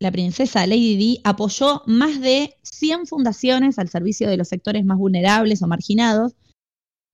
la 0.00 0.10
princesa 0.10 0.66
Lady 0.66 0.96
Di 0.96 1.20
apoyó 1.24 1.82
más 1.86 2.20
de 2.20 2.56
100 2.62 3.06
fundaciones 3.06 3.78
al 3.78 3.88
servicio 3.88 4.28
de 4.28 4.36
los 4.36 4.48
sectores 4.48 4.84
más 4.84 4.98
vulnerables 4.98 5.62
o 5.62 5.66
marginados. 5.68 6.34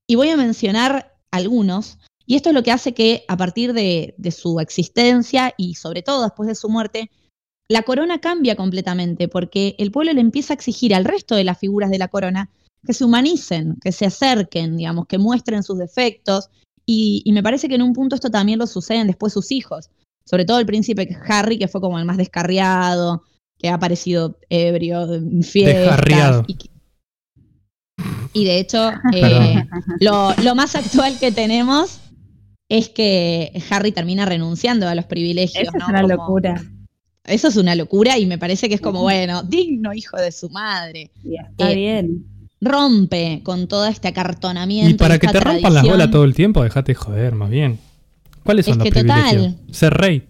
Y 0.09 0.15
voy 0.15 0.31
a 0.31 0.37
mencionar 0.37 1.15
algunos. 1.31 1.99
Y 2.29 2.37
esto 2.37 2.51
es 2.51 2.55
lo 2.55 2.63
que 2.63 2.73
hace 2.73 2.93
que 2.93 3.25
a 3.27 3.39
partir 3.39 3.73
de, 3.73 4.15
de 4.19 4.31
su 4.33 4.61
existencia 4.61 5.55
y 5.57 5.77
sobre 5.77 6.03
todo 6.03 6.23
después 6.23 6.47
de 6.47 6.55
su 6.55 6.69
muerte, 6.69 7.11
la 7.71 7.85
corona 7.85 8.21
cambia 8.21 8.55
completamente 8.55 9.29
porque 9.29 9.75
el 9.79 9.91
pueblo 9.91 10.13
le 10.13 10.21
empieza 10.21 10.53
a 10.53 10.57
exigir 10.57 10.95
al 10.95 11.07
resto 11.07 11.37
de 11.37 11.45
las 11.45 11.59
figuras 11.59 11.89
de 11.91 11.97
la 11.97 12.09
corona 12.09 12.51
que 12.87 12.93
se 12.93 13.07
humanicen, 13.07 13.77
que 13.83 13.93
se 13.93 14.05
acerquen, 14.05 14.77
digamos, 14.77 15.07
que 15.07 15.17
muestren 15.17 15.63
sus 15.63 15.79
defectos. 15.79 16.51
Y, 16.85 17.23
y 17.25 17.33
me 17.33 17.43
parece 17.43 17.67
que 17.67 17.77
en 17.77 17.83
un 17.83 17.95
punto 17.95 18.15
esto 18.15 18.29
también 18.29 18.59
lo 18.59 18.67
suceden 18.67 19.07
después 19.07 19.33
sus 19.33 19.51
hijos, 19.51 19.89
sobre 20.27 20.45
todo 20.45 20.59
el 20.59 20.67
príncipe 20.67 21.09
Harry, 21.29 21.59
que 21.59 21.67
fue 21.67 21.81
como 21.81 21.99
el 21.99 22.05
más 22.05 22.19
descarriado, 22.19 23.23
que 23.59 23.71
ha 23.71 23.75
aparecido 23.75 24.37
ebrio. 24.51 25.07
Descarriado. 25.07 26.45
Y, 26.47 26.59
y 28.35 28.45
de 28.45 28.59
hecho, 28.59 28.91
eh, 29.15 29.65
lo 30.01 30.55
más 30.55 30.75
actual 30.75 31.19
que 31.19 31.33
tenemos 31.33 31.98
es 32.69 32.89
que 32.89 33.53
Harry 33.71 33.93
termina 33.93 34.25
renunciando 34.27 34.89
a 34.89 34.95
los 34.95 35.07
privilegios. 35.07 35.69
Esa 35.69 35.79
es 35.79 35.89
una 35.89 36.03
Como- 36.03 36.15
locura. 36.15 36.63
Eso 37.25 37.49
es 37.49 37.57
una 37.57 37.75
locura 37.75 38.17
y 38.19 38.25
me 38.27 38.39
parece 38.39 38.69
que 38.69 38.75
es 38.75 38.81
como, 38.81 39.03
bueno, 39.03 39.43
digno 39.43 39.93
hijo 39.93 40.17
de 40.17 40.33
su 40.33 40.49
madre. 40.51 41.11
Y 41.23 41.37
está 41.37 41.71
Eh, 41.71 41.75
bien. 41.75 42.25
Rompe 42.61 43.43
con 43.45 43.69
todo 43.69 43.87
este 43.87 44.09
acartonamiento. 44.09 44.91
Y 44.91 44.95
para 44.95 45.19
que 45.19 45.29
te 45.29 45.39
rompan 45.39 45.75
las 45.75 45.85
bolas 45.87 46.11
todo 46.11 46.25
el 46.25 46.35
tiempo, 46.35 46.63
dejate 46.63 46.93
de 46.93 46.97
joder, 46.97 47.35
más 47.35 47.51
bien. 47.51 47.79
¿Cuáles 48.45 48.65
son 48.65 48.73
Es 48.73 48.79
los 48.79 48.85
que 48.87 48.91
privilegios? 48.93 49.53
total. 49.57 49.75
Ser 49.75 49.95
rey. 49.95 50.29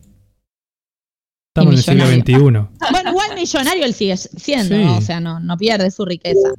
Estamos 1.55 1.89
en 1.89 1.99
el 2.01 2.07
siglo. 2.07 2.07
XXI. 2.07 2.69
Bueno, 2.93 3.11
igual 3.11 3.35
millonario 3.35 3.85
él 3.85 3.95
sigue 3.95 4.17
siendo, 4.17 4.77
Sí. 4.77 4.83
¿no? 4.85 4.97
o 4.99 5.01
sea, 5.01 5.21
no, 5.21 5.41
no 5.41 5.57
pierde 5.57 5.91
su 5.91 6.05
riqueza. 6.05 6.51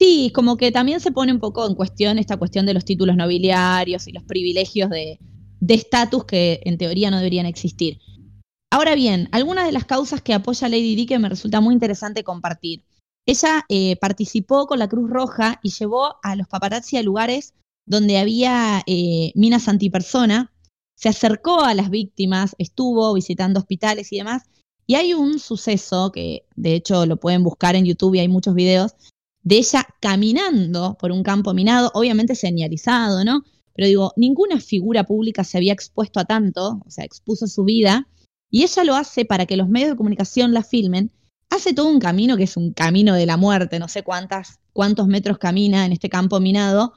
Sí, 0.00 0.30
como 0.34 0.56
que 0.56 0.70
también 0.70 1.00
se 1.00 1.10
pone 1.10 1.32
un 1.32 1.40
poco 1.40 1.66
en 1.66 1.74
cuestión 1.74 2.18
esta 2.18 2.36
cuestión 2.36 2.66
de 2.66 2.74
los 2.74 2.84
títulos 2.84 3.16
nobiliarios 3.16 4.06
y 4.06 4.12
los 4.12 4.22
privilegios 4.22 4.90
de 4.90 5.18
estatus 5.66 6.24
que 6.24 6.60
en 6.64 6.78
teoría 6.78 7.10
no 7.10 7.18
deberían 7.18 7.46
existir. 7.46 7.98
Ahora 8.70 8.94
bien, 8.94 9.28
algunas 9.32 9.64
de 9.64 9.72
las 9.72 9.86
causas 9.86 10.20
que 10.20 10.34
apoya 10.34 10.68
Lady 10.68 10.94
Di 10.94 11.06
que 11.06 11.18
me 11.18 11.28
resulta 11.28 11.60
muy 11.60 11.72
interesante 11.72 12.22
compartir. 12.22 12.84
Ella 13.26 13.64
eh, 13.68 13.96
participó 13.96 14.66
con 14.66 14.78
la 14.78 14.88
Cruz 14.88 15.10
Roja 15.10 15.58
y 15.62 15.70
llevó 15.70 16.16
a 16.22 16.36
los 16.36 16.48
paparazzi 16.48 16.96
a 16.96 17.02
lugares 17.02 17.54
donde 17.86 18.18
había 18.18 18.82
eh, 18.86 19.32
minas 19.34 19.68
antipersona, 19.68 20.52
se 20.94 21.08
acercó 21.08 21.62
a 21.62 21.74
las 21.74 21.88
víctimas, 21.88 22.54
estuvo 22.58 23.14
visitando 23.14 23.60
hospitales 23.60 24.12
y 24.12 24.18
demás, 24.18 24.42
y 24.86 24.96
hay 24.96 25.14
un 25.14 25.38
suceso 25.38 26.12
que 26.12 26.44
de 26.56 26.74
hecho 26.74 27.06
lo 27.06 27.16
pueden 27.18 27.42
buscar 27.42 27.76
en 27.76 27.86
YouTube 27.86 28.14
y 28.14 28.20
hay 28.20 28.28
muchos 28.28 28.54
videos, 28.54 28.94
de 29.42 29.58
ella 29.58 29.86
caminando 30.00 30.96
por 31.00 31.12
un 31.12 31.22
campo 31.22 31.54
minado, 31.54 31.90
obviamente 31.94 32.34
señalizado, 32.34 33.24
¿no? 33.24 33.44
Pero 33.74 33.88
digo, 33.88 34.12
ninguna 34.16 34.60
figura 34.60 35.04
pública 35.04 35.44
se 35.44 35.56
había 35.56 35.72
expuesto 35.72 36.20
a 36.20 36.24
tanto, 36.24 36.82
o 36.84 36.90
sea, 36.90 37.04
expuso 37.04 37.46
su 37.46 37.64
vida, 37.64 38.08
y 38.50 38.64
ella 38.64 38.84
lo 38.84 38.94
hace 38.96 39.24
para 39.24 39.46
que 39.46 39.56
los 39.56 39.68
medios 39.68 39.90
de 39.90 39.96
comunicación 39.96 40.52
la 40.52 40.62
filmen, 40.62 41.12
hace 41.50 41.72
todo 41.72 41.88
un 41.88 42.00
camino 42.00 42.36
que 42.36 42.44
es 42.44 42.56
un 42.56 42.72
camino 42.72 43.14
de 43.14 43.26
la 43.26 43.36
muerte, 43.36 43.78
no 43.78 43.88
sé 43.88 44.02
cuántas, 44.02 44.58
cuántos 44.72 45.06
metros 45.06 45.38
camina 45.38 45.86
en 45.86 45.92
este 45.92 46.08
campo 46.08 46.40
minado, 46.40 46.92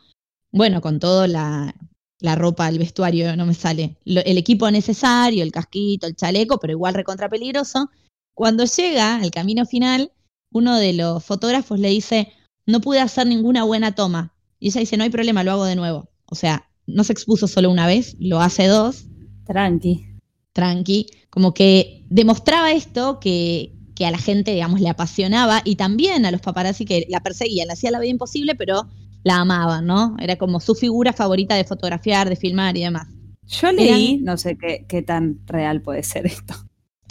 bueno, 0.51 0.81
con 0.81 0.99
toda 0.99 1.27
la, 1.27 1.75
la 2.21 2.35
ropa, 2.35 2.69
el 2.69 2.79
vestuario, 2.79 3.35
no 3.35 3.45
me 3.45 3.53
sale, 3.53 3.97
el 4.05 4.37
equipo 4.37 4.69
necesario, 4.69 5.43
el 5.43 5.51
casquito, 5.51 6.07
el 6.07 6.15
chaleco, 6.15 6.59
pero 6.59 6.73
igual 6.73 6.93
recontra 6.93 7.29
peligroso. 7.29 7.89
Cuando 8.33 8.63
llega 8.65 9.15
al 9.15 9.31
camino 9.31 9.65
final, 9.65 10.11
uno 10.51 10.77
de 10.77 10.93
los 10.93 11.23
fotógrafos 11.23 11.79
le 11.79 11.89
dice, 11.89 12.31
no 12.65 12.81
pude 12.81 12.99
hacer 12.99 13.27
ninguna 13.27 13.63
buena 13.63 13.93
toma. 13.95 14.33
Y 14.59 14.67
ella 14.69 14.79
dice, 14.81 14.97
no 14.97 15.03
hay 15.03 15.09
problema, 15.09 15.43
lo 15.43 15.51
hago 15.51 15.65
de 15.65 15.75
nuevo. 15.75 16.09
O 16.25 16.35
sea, 16.35 16.69
no 16.87 17.03
se 17.03 17.13
expuso 17.13 17.47
solo 17.47 17.69
una 17.71 17.87
vez, 17.87 18.15
lo 18.19 18.39
hace 18.41 18.67
dos, 18.67 19.05
Tranqui. 19.45 20.05
tranqui, 20.53 21.07
como 21.29 21.53
que 21.53 22.05
demostraba 22.09 22.71
esto 22.73 23.19
que, 23.19 23.73
que 23.95 24.05
a 24.05 24.11
la 24.11 24.17
gente, 24.17 24.51
digamos, 24.53 24.79
le 24.81 24.89
apasionaba 24.89 25.61
y 25.65 25.75
también 25.75 26.25
a 26.25 26.31
los 26.31 26.41
paparazzi 26.41 26.85
que 26.85 27.05
la 27.09 27.21
perseguían, 27.21 27.67
le 27.67 27.73
hacía 27.73 27.91
la 27.91 27.99
vida 27.99 28.11
imposible, 28.11 28.55
pero 28.55 28.87
la 29.23 29.37
amaban, 29.37 29.85
¿no? 29.85 30.15
Era 30.19 30.35
como 30.37 30.59
su 30.59 30.75
figura 30.75 31.13
favorita 31.13 31.55
de 31.55 31.63
fotografiar, 31.63 32.27
de 32.29 32.35
filmar 32.35 32.75
y 32.77 32.81
demás. 32.81 33.07
Yo 33.47 33.71
leí, 33.71 33.85
Eran- 34.15 34.23
no 34.23 34.37
sé 34.37 34.57
qué, 34.57 34.85
qué 34.87 35.01
tan 35.01 35.39
real 35.45 35.81
puede 35.81 36.03
ser 36.03 36.25
esto, 36.25 36.53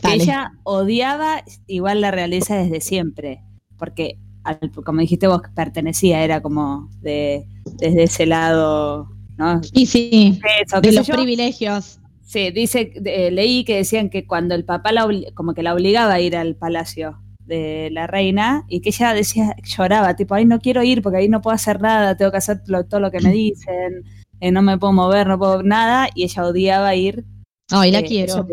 que 0.00 0.14
ella 0.14 0.52
odiaba 0.64 1.44
igual 1.66 2.00
la 2.00 2.10
realeza 2.10 2.56
desde 2.56 2.80
siempre, 2.80 3.42
porque 3.78 4.18
al- 4.44 4.70
como 4.84 5.00
dijiste 5.00 5.26
vos, 5.26 5.42
pertenecía, 5.54 6.24
era 6.24 6.40
como 6.40 6.88
de 7.00 7.46
desde 7.78 8.04
ese 8.04 8.26
lado, 8.26 9.08
¿no? 9.36 9.60
Y 9.72 9.86
sí, 9.86 10.40
Eso, 10.62 10.80
de 10.80 10.92
los 10.92 11.06
yo. 11.06 11.14
privilegios. 11.14 11.98
Sí, 12.22 12.50
dice, 12.52 12.92
eh, 13.04 13.30
leí 13.30 13.64
que 13.64 13.76
decían 13.76 14.08
que 14.08 14.26
cuando 14.26 14.54
el 14.54 14.64
papá 14.64 14.92
la 14.92 15.06
como 15.34 15.52
que 15.54 15.62
la 15.62 15.74
obligaba 15.74 16.14
a 16.14 16.20
ir 16.20 16.36
al 16.36 16.54
palacio 16.54 17.20
de 17.44 17.88
la 17.90 18.06
reina 18.06 18.64
y 18.68 18.80
que 18.80 18.90
ella 18.90 19.12
decía, 19.14 19.56
lloraba, 19.64 20.14
tipo, 20.14 20.34
ay, 20.34 20.44
no 20.44 20.60
quiero 20.60 20.84
ir 20.84 21.02
porque 21.02 21.18
ahí 21.18 21.28
no 21.28 21.40
puedo 21.40 21.54
hacer 21.56 21.80
nada, 21.80 22.16
tengo 22.16 22.30
que 22.30 22.36
hacer 22.36 22.60
lo- 22.66 22.86
todo 22.86 23.00
lo 23.00 23.10
que 23.10 23.20
me 23.20 23.32
dicen, 23.32 24.04
eh, 24.38 24.52
no 24.52 24.62
me 24.62 24.78
puedo 24.78 24.92
mover, 24.92 25.26
no 25.26 25.38
puedo 25.38 25.62
nada, 25.64 26.08
y 26.14 26.22
ella 26.22 26.44
odiaba 26.46 26.94
ir 26.94 27.24
Ay, 27.72 27.90
la 27.90 27.98
Eh, 28.00 28.04
quiero. 28.04 28.46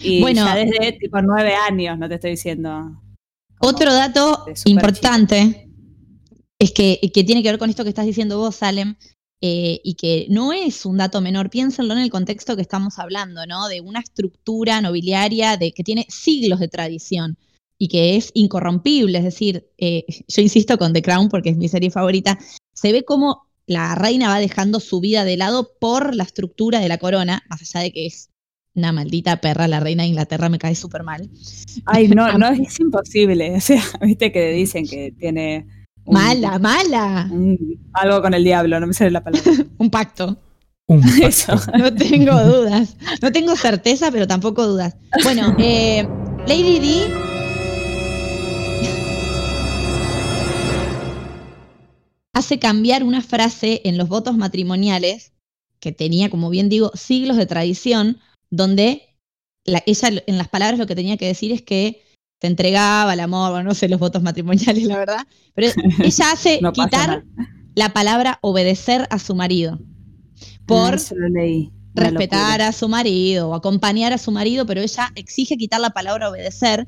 Y 0.00 0.20
Bueno. 0.20 0.44
ya 0.44 0.54
desde 0.54 0.92
tipo 0.92 1.20
nueve 1.22 1.54
años, 1.54 1.98
no 1.98 2.08
te 2.08 2.16
estoy 2.16 2.32
diciendo. 2.32 3.02
Otro 3.58 3.92
dato 3.92 4.44
importante 4.66 5.70
es 6.58 6.72
que, 6.72 7.00
que 7.12 7.24
tiene 7.24 7.42
que 7.42 7.50
ver 7.50 7.58
con 7.58 7.70
esto 7.70 7.82
que 7.82 7.88
estás 7.90 8.06
diciendo 8.06 8.38
vos, 8.38 8.56
Salem, 8.56 8.96
eh, 9.40 9.80
y 9.84 9.94
que 9.94 10.26
no 10.30 10.52
es 10.52 10.86
un 10.86 10.96
dato 10.96 11.20
menor. 11.20 11.50
Piénsenlo 11.50 11.92
en 11.94 12.00
el 12.00 12.10
contexto 12.10 12.56
que 12.56 12.62
estamos 12.62 12.98
hablando, 12.98 13.46
¿no? 13.46 13.68
De 13.68 13.80
una 13.80 14.00
estructura 14.00 14.80
nobiliaria 14.80 15.56
de, 15.56 15.72
que 15.72 15.84
tiene 15.84 16.06
siglos 16.08 16.60
de 16.60 16.68
tradición 16.68 17.36
y 17.78 17.88
que 17.88 18.16
es 18.16 18.30
incorrompible. 18.34 19.18
Es 19.18 19.24
decir, 19.24 19.68
eh, 19.78 20.04
yo 20.28 20.42
insisto 20.42 20.78
con 20.78 20.92
The 20.92 21.02
Crown 21.02 21.28
porque 21.28 21.50
es 21.50 21.56
mi 21.56 21.68
serie 21.68 21.90
favorita. 21.90 22.38
Se 22.72 22.92
ve 22.92 23.04
como 23.04 23.46
la 23.66 23.94
reina 23.94 24.28
va 24.28 24.38
dejando 24.38 24.80
su 24.80 25.00
vida 25.00 25.24
de 25.24 25.36
lado 25.36 25.72
por 25.78 26.14
la 26.14 26.24
estructura 26.24 26.80
de 26.80 26.88
la 26.88 26.98
corona, 26.98 27.42
más 27.50 27.60
allá 27.62 27.84
de 27.84 27.92
que 27.92 28.06
es 28.06 28.30
una 28.76 28.92
maldita 28.92 29.40
perra, 29.40 29.66
la 29.66 29.80
reina 29.80 30.02
de 30.02 30.10
Inglaterra 30.10 30.48
me 30.48 30.58
cae 30.58 30.74
súper 30.74 31.02
mal. 31.02 31.28
Ay, 31.86 32.08
no, 32.08 32.30
no, 32.38 32.48
es 32.48 32.78
imposible. 32.78 33.56
O 33.56 33.60
sea, 33.60 33.82
viste 34.02 34.30
que 34.32 34.52
dicen 34.52 34.86
que 34.86 35.12
tiene. 35.18 35.66
un- 36.04 36.14
Mala, 36.14 36.58
mala. 36.58 37.28
un- 37.30 37.58
algo 37.92 38.22
con 38.22 38.34
el 38.34 38.44
diablo, 38.44 38.78
no 38.78 38.86
me 38.86 38.94
sale 38.94 39.10
la 39.10 39.24
palabra. 39.24 39.50
Un 39.78 39.90
pacto. 39.90 40.38
Un 40.88 41.02
Eso. 41.22 41.52
pacto. 41.56 41.78
No 41.78 41.92
tengo 41.94 42.40
dudas. 42.44 42.96
No 43.20 43.32
tengo 43.32 43.56
certeza, 43.56 44.10
pero 44.12 44.26
tampoco 44.26 44.66
dudas. 44.66 44.96
Bueno, 45.24 45.56
eh, 45.58 46.06
Lady 46.46 46.78
D. 46.78 47.26
hace 52.32 52.58
cambiar 52.58 53.02
una 53.02 53.22
frase 53.22 53.80
en 53.84 53.96
los 53.96 54.08
votos 54.08 54.36
matrimoniales 54.36 55.32
que 55.80 55.92
tenía, 55.92 56.30
como 56.30 56.50
bien 56.50 56.68
digo, 56.68 56.90
siglos 56.94 57.36
de 57.36 57.46
tradición, 57.46 58.18
donde 58.50 59.02
la- 59.64 59.82
ella 59.86 60.08
en 60.26 60.38
las 60.38 60.48
palabras 60.48 60.78
lo 60.78 60.86
que 60.86 60.94
tenía 60.94 61.16
que 61.16 61.26
decir 61.26 61.52
es 61.52 61.62
que 61.62 62.02
se 62.40 62.46
entregaba 62.46 63.12
al 63.12 63.20
amor, 63.20 63.50
bueno, 63.50 63.68
no 63.70 63.74
sé 63.74 63.88
los 63.88 63.98
votos 64.00 64.22
matrimoniales, 64.22 64.84
la 64.84 64.98
verdad, 64.98 65.26
pero 65.54 65.68
ella 66.04 66.32
hace 66.32 66.60
No 66.60 66.72
quitar 66.72 67.24
la 67.74 67.92
palabra 67.92 68.38
obedecer 68.42 69.06
a 69.10 69.18
su 69.18 69.34
marido 69.34 69.78
por 70.66 70.94
Ah, 70.94 71.28
leí. 71.30 71.70
Respetar 71.94 72.50
locura. 72.58 72.68
a 72.68 72.72
su 72.72 72.88
marido 72.90 73.48
o 73.48 73.54
acompañar 73.54 74.12
a 74.12 74.18
su 74.18 74.30
marido, 74.30 74.66
pero 74.66 74.82
ella 74.82 75.10
exige 75.14 75.56
quitar 75.56 75.80
la 75.80 75.90
palabra 75.90 76.28
obedecer, 76.28 76.86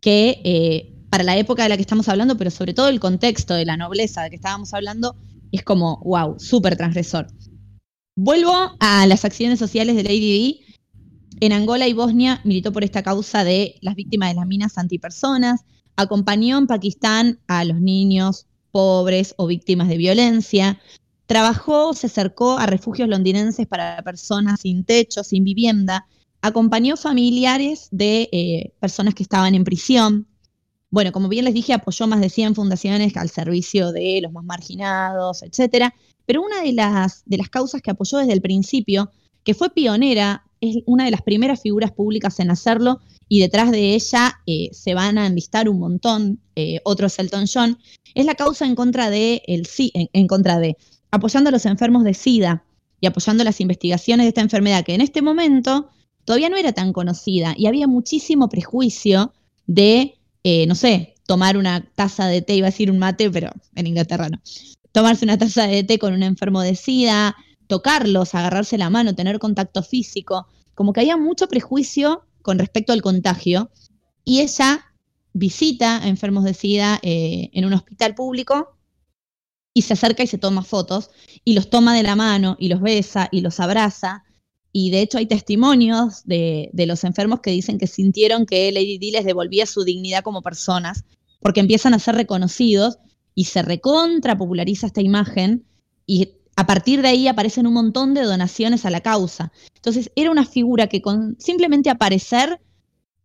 que 0.00 0.42
eh, 0.44 0.92
para 1.08 1.24
la 1.24 1.38
época 1.38 1.62
de 1.62 1.70
la 1.70 1.76
que 1.76 1.80
estamos 1.82 2.06
hablando, 2.10 2.36
pero 2.36 2.50
sobre 2.50 2.74
todo 2.74 2.88
el 2.88 3.00
contexto 3.00 3.54
de 3.54 3.64
la 3.64 3.78
nobleza 3.78 4.22
de 4.22 4.28
que 4.30 4.36
estábamos 4.36 4.74
hablando, 4.74 5.16
es 5.52 5.62
como, 5.62 6.00
wow, 6.04 6.38
súper 6.38 6.76
transgresor. 6.76 7.28
Vuelvo 8.14 8.52
a 8.78 9.06
las 9.06 9.24
acciones 9.24 9.58
sociales 9.58 9.96
de 9.96 10.02
Lady 10.02 10.20
Di. 10.20 10.60
En 11.42 11.52
Angola 11.52 11.88
y 11.88 11.92
Bosnia 11.92 12.40
militó 12.44 12.70
por 12.70 12.84
esta 12.84 13.02
causa 13.02 13.42
de 13.42 13.74
las 13.80 13.96
víctimas 13.96 14.28
de 14.28 14.36
las 14.36 14.46
minas 14.46 14.78
antipersonas, 14.78 15.64
acompañó 15.96 16.56
en 16.56 16.68
Pakistán 16.68 17.40
a 17.48 17.64
los 17.64 17.80
niños 17.80 18.46
pobres 18.70 19.34
o 19.38 19.48
víctimas 19.48 19.88
de 19.88 19.96
violencia, 19.96 20.78
Trabajó, 21.26 21.94
se 21.94 22.06
acercó 22.06 22.58
a 22.58 22.66
refugios 22.66 23.08
londinenses 23.08 23.66
para 23.66 24.00
personas 24.02 24.60
sin 24.60 24.84
techo, 24.84 25.24
sin 25.24 25.42
vivienda, 25.42 26.06
acompañó 26.42 26.96
familiares 26.96 27.88
de 27.90 28.28
eh, 28.30 28.74
personas 28.78 29.14
que 29.14 29.24
estaban 29.24 29.56
en 29.56 29.64
prisión. 29.64 30.28
Bueno, 30.90 31.10
como 31.10 31.28
bien 31.28 31.44
les 31.46 31.54
dije, 31.54 31.72
apoyó 31.72 32.06
más 32.06 32.20
de 32.20 32.28
100 32.28 32.54
fundaciones 32.54 33.16
al 33.16 33.30
servicio 33.30 33.90
de 33.90 34.20
los 34.22 34.30
más 34.30 34.44
marginados, 34.44 35.42
etcétera. 35.42 35.92
Pero 36.24 36.40
una 36.42 36.62
de 36.62 36.72
las, 36.72 37.24
de 37.26 37.38
las 37.38 37.48
causas 37.48 37.82
que 37.82 37.90
apoyó 37.90 38.18
desde 38.18 38.34
el 38.34 38.42
principio, 38.42 39.10
que 39.42 39.54
fue 39.54 39.70
pionera, 39.70 40.44
es 40.62 40.76
una 40.86 41.04
de 41.04 41.10
las 41.10 41.20
primeras 41.22 41.60
figuras 41.60 41.90
públicas 41.92 42.40
en 42.40 42.50
hacerlo, 42.50 43.00
y 43.28 43.40
detrás 43.40 43.70
de 43.70 43.94
ella 43.94 44.40
eh, 44.46 44.70
se 44.72 44.94
van 44.94 45.18
a 45.18 45.26
enlistar 45.26 45.68
un 45.68 45.78
montón, 45.78 46.40
eh, 46.56 46.80
otros 46.84 47.18
Elton 47.18 47.44
John, 47.52 47.78
es 48.14 48.24
la 48.24 48.34
causa 48.34 48.64
en 48.66 48.74
contra 48.74 49.10
de 49.10 49.42
el 49.46 49.66
en- 49.94 50.08
en 50.12 50.26
contra 50.26 50.58
de 50.58 50.76
apoyando 51.10 51.48
a 51.48 51.52
los 51.52 51.66
enfermos 51.66 52.04
de 52.04 52.14
SIDA 52.14 52.64
y 53.00 53.06
apoyando 53.06 53.42
las 53.44 53.60
investigaciones 53.60 54.24
de 54.24 54.28
esta 54.28 54.40
enfermedad, 54.40 54.84
que 54.84 54.94
en 54.94 55.00
este 55.00 55.20
momento 55.20 55.88
todavía 56.24 56.48
no 56.48 56.56
era 56.56 56.72
tan 56.72 56.92
conocida 56.92 57.54
y 57.58 57.66
había 57.66 57.86
muchísimo 57.88 58.48
prejuicio 58.48 59.32
de, 59.66 60.14
eh, 60.44 60.66
no 60.66 60.74
sé, 60.74 61.14
tomar 61.26 61.56
una 61.56 61.84
taza 61.94 62.26
de 62.28 62.42
té, 62.42 62.54
iba 62.56 62.68
a 62.68 62.70
decir 62.70 62.90
un 62.90 62.98
mate, 62.98 63.30
pero 63.30 63.50
en 63.74 63.86
Inglaterra 63.86 64.28
no, 64.28 64.40
tomarse 64.92 65.24
una 65.24 65.38
taza 65.38 65.66
de 65.66 65.82
té 65.84 65.98
con 65.98 66.12
un 66.12 66.22
enfermo 66.22 66.60
de 66.60 66.74
SIDA, 66.76 67.34
tocarlos, 67.72 68.34
agarrarse 68.34 68.76
la 68.76 68.90
mano, 68.90 69.14
tener 69.14 69.38
contacto 69.38 69.82
físico, 69.82 70.46
como 70.74 70.92
que 70.92 71.00
había 71.00 71.16
mucho 71.16 71.48
prejuicio 71.48 72.26
con 72.42 72.58
respecto 72.58 72.92
al 72.92 73.00
contagio 73.00 73.70
y 74.26 74.40
ella 74.40 74.92
visita 75.32 75.96
a 76.02 76.08
enfermos 76.08 76.44
de 76.44 76.52
SIDA 76.52 77.00
eh, 77.02 77.48
en 77.54 77.64
un 77.64 77.72
hospital 77.72 78.14
público 78.14 78.76
y 79.72 79.80
se 79.80 79.94
acerca 79.94 80.22
y 80.22 80.26
se 80.26 80.36
toma 80.36 80.62
fotos 80.64 81.08
y 81.46 81.54
los 81.54 81.70
toma 81.70 81.96
de 81.96 82.02
la 82.02 82.14
mano 82.14 82.56
y 82.58 82.68
los 82.68 82.82
besa 82.82 83.30
y 83.32 83.40
los 83.40 83.58
abraza. 83.58 84.22
Y 84.70 84.90
de 84.90 85.00
hecho 85.00 85.16
hay 85.16 85.24
testimonios 85.24 86.26
de, 86.26 86.68
de 86.74 86.84
los 86.84 87.04
enfermos 87.04 87.40
que 87.40 87.52
dicen 87.52 87.78
que 87.78 87.86
sintieron 87.86 88.44
que 88.44 88.70
Lady 88.70 88.98
Di 88.98 89.12
les 89.12 89.24
devolvía 89.24 89.64
su 89.64 89.82
dignidad 89.82 90.22
como 90.22 90.42
personas 90.42 91.04
porque 91.40 91.60
empiezan 91.60 91.94
a 91.94 91.98
ser 91.98 92.16
reconocidos 92.16 92.98
y 93.34 93.44
se 93.44 93.62
recontra 93.62 94.36
populariza 94.36 94.88
esta 94.88 95.00
imagen 95.00 95.64
y 96.04 96.41
a 96.56 96.66
partir 96.66 97.02
de 97.02 97.08
ahí 97.08 97.28
aparecen 97.28 97.66
un 97.66 97.74
montón 97.74 98.14
de 98.14 98.22
donaciones 98.22 98.84
a 98.84 98.90
la 98.90 99.00
causa. 99.00 99.52
Entonces 99.76 100.10
era 100.16 100.30
una 100.30 100.44
figura 100.44 100.86
que 100.86 101.00
con 101.00 101.36
simplemente 101.38 101.90
aparecer, 101.90 102.60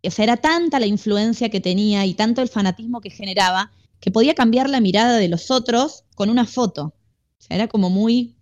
o 0.04 0.12
sea, 0.12 0.24
era 0.24 0.38
tanta 0.38 0.80
la 0.80 0.86
influencia 0.86 1.50
que 1.50 1.60
tenía 1.60 2.06
y 2.06 2.14
tanto 2.14 2.42
el 2.42 2.50
fanatismo 2.50 3.02
que 3.02 3.10
generaba 3.10 3.72
que 4.00 4.12
podía 4.12 4.36
cambiar 4.36 4.70
la 4.70 4.80
mirada 4.80 5.18
de 5.18 5.28
los 5.28 5.52
otros 5.52 6.06
con 6.16 6.30
una 6.30 6.46
foto. 6.46 6.94
O 7.40 7.42
sea, 7.42 7.58
era 7.58 7.68
como 7.68 7.90
muy 7.90 8.38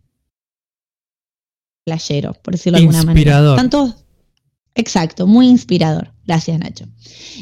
playero, 1.86 2.34
por 2.34 2.54
decirlo 2.54 2.78
de 2.78 2.84
alguna 2.84 3.04
manera. 3.04 3.56
Tanto, 3.56 3.96
exacto, 4.76 5.28
muy 5.28 5.48
inspirador. 5.48 6.14
Gracias, 6.26 6.60
Nacho. 6.60 6.86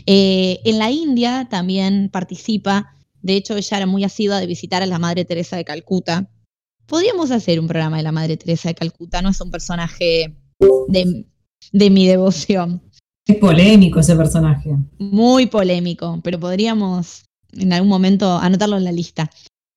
Eh, 0.05 0.59
en 0.65 0.79
la 0.79 0.91
India 0.91 1.47
también 1.49 2.09
participa. 2.09 2.95
De 3.21 3.35
hecho, 3.35 3.55
ella 3.55 3.77
era 3.77 3.85
muy 3.85 4.03
asidua 4.03 4.39
de 4.39 4.47
visitar 4.47 4.83
a 4.83 4.85
la 4.85 4.99
Madre 4.99 5.25
Teresa 5.25 5.55
de 5.55 5.65
Calcuta. 5.65 6.29
Podríamos 6.87 7.31
hacer 7.31 7.59
un 7.59 7.67
programa 7.67 7.97
de 7.97 8.03
la 8.03 8.11
Madre 8.11 8.37
Teresa 8.37 8.69
de 8.69 8.75
Calcuta. 8.75 9.21
No 9.21 9.29
es 9.29 9.39
un 9.41 9.51
personaje 9.51 10.35
de, 10.87 11.25
de 11.71 11.89
mi 11.89 12.07
devoción. 12.07 12.81
Es 13.25 13.37
polémico 13.37 13.99
ese 14.01 14.15
personaje. 14.15 14.75
Muy 14.99 15.45
polémico, 15.45 16.19
pero 16.23 16.39
podríamos 16.39 17.23
en 17.53 17.71
algún 17.71 17.89
momento 17.89 18.37
anotarlo 18.37 18.77
en 18.77 18.83
la 18.83 18.91
lista. 18.91 19.29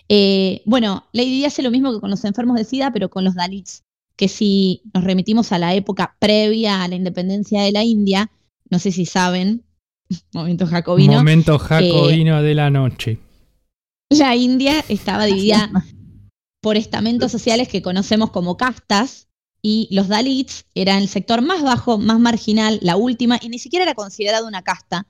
Eh, 0.08 0.62
bueno, 0.66 1.04
Lady 1.12 1.30
Di 1.30 1.44
hace 1.44 1.62
lo 1.62 1.70
mismo 1.70 1.92
que 1.92 2.00
con 2.00 2.10
los 2.10 2.24
enfermos 2.24 2.56
de 2.56 2.64
SIDA, 2.64 2.92
pero 2.92 3.08
con 3.08 3.24
los 3.24 3.34
Dalits, 3.34 3.82
que 4.16 4.28
si 4.28 4.82
nos 4.94 5.04
remitimos 5.04 5.52
a 5.52 5.58
la 5.58 5.74
época 5.74 6.16
previa 6.18 6.82
a 6.82 6.88
la 6.88 6.94
independencia 6.96 7.62
de 7.62 7.72
la 7.72 7.84
India, 7.84 8.30
no 8.70 8.78
sé 8.78 8.90
si 8.92 9.04
saben, 9.04 9.62
momento 10.32 10.66
jacobino, 10.66 11.12
Momento 11.14 11.58
jacobino 11.58 12.42
de 12.42 12.54
la 12.54 12.70
noche. 12.70 13.18
la 14.10 14.34
India 14.36 14.84
estaba 14.88 15.24
dividida 15.26 15.70
por 16.66 16.76
estamentos 16.76 17.30
sociales 17.30 17.68
que 17.68 17.80
conocemos 17.80 18.32
como 18.32 18.56
castas 18.56 19.28
y 19.62 19.86
los 19.92 20.08
Dalits 20.08 20.64
eran 20.74 21.00
el 21.00 21.08
sector 21.08 21.40
más 21.40 21.62
bajo, 21.62 21.96
más 21.96 22.18
marginal, 22.18 22.80
la 22.82 22.96
última, 22.96 23.38
y 23.40 23.50
ni 23.50 23.60
siquiera 23.60 23.84
era 23.84 23.94
considerado 23.94 24.48
una 24.48 24.62
casta. 24.62 25.06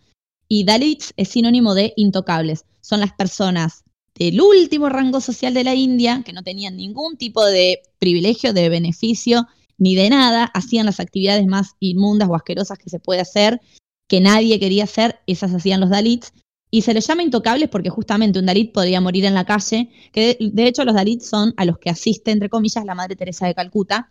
Y 0.48 0.64
Dalits 0.64 1.14
es 1.16 1.28
sinónimo 1.28 1.74
de 1.74 1.94
intocables. 1.96 2.66
Son 2.82 3.00
las 3.00 3.14
personas 3.14 3.84
del 4.14 4.38
último 4.42 4.90
rango 4.90 5.22
social 5.22 5.54
de 5.54 5.64
la 5.64 5.74
India, 5.74 6.22
que 6.26 6.34
no 6.34 6.42
tenían 6.42 6.76
ningún 6.76 7.16
tipo 7.16 7.42
de 7.42 7.80
privilegio, 7.98 8.52
de 8.52 8.68
beneficio, 8.68 9.46
ni 9.78 9.94
de 9.94 10.10
nada, 10.10 10.44
hacían 10.52 10.84
las 10.84 11.00
actividades 11.00 11.46
más 11.46 11.70
inmundas 11.80 12.28
o 12.28 12.34
asquerosas 12.34 12.76
que 12.76 12.90
se 12.90 13.00
puede 13.00 13.22
hacer, 13.22 13.62
que 14.08 14.20
nadie 14.20 14.60
quería 14.60 14.84
hacer, 14.84 15.20
esas 15.26 15.54
hacían 15.54 15.80
los 15.80 15.88
Dalits. 15.88 16.34
Y 16.76 16.82
se 16.82 16.92
les 16.92 17.06
llama 17.06 17.22
intocables 17.22 17.70
porque 17.70 17.88
justamente 17.88 18.38
un 18.38 18.44
Dalit 18.44 18.70
podría 18.70 19.00
morir 19.00 19.24
en 19.24 19.32
la 19.32 19.46
calle, 19.46 19.88
que 20.12 20.36
de, 20.38 20.50
de 20.52 20.66
hecho 20.66 20.84
los 20.84 20.94
Dalits 20.94 21.26
son 21.26 21.54
a 21.56 21.64
los 21.64 21.78
que 21.78 21.88
asiste, 21.88 22.32
entre 22.32 22.50
comillas, 22.50 22.84
la 22.84 22.94
Madre 22.94 23.16
Teresa 23.16 23.46
de 23.46 23.54
Calcuta. 23.54 24.10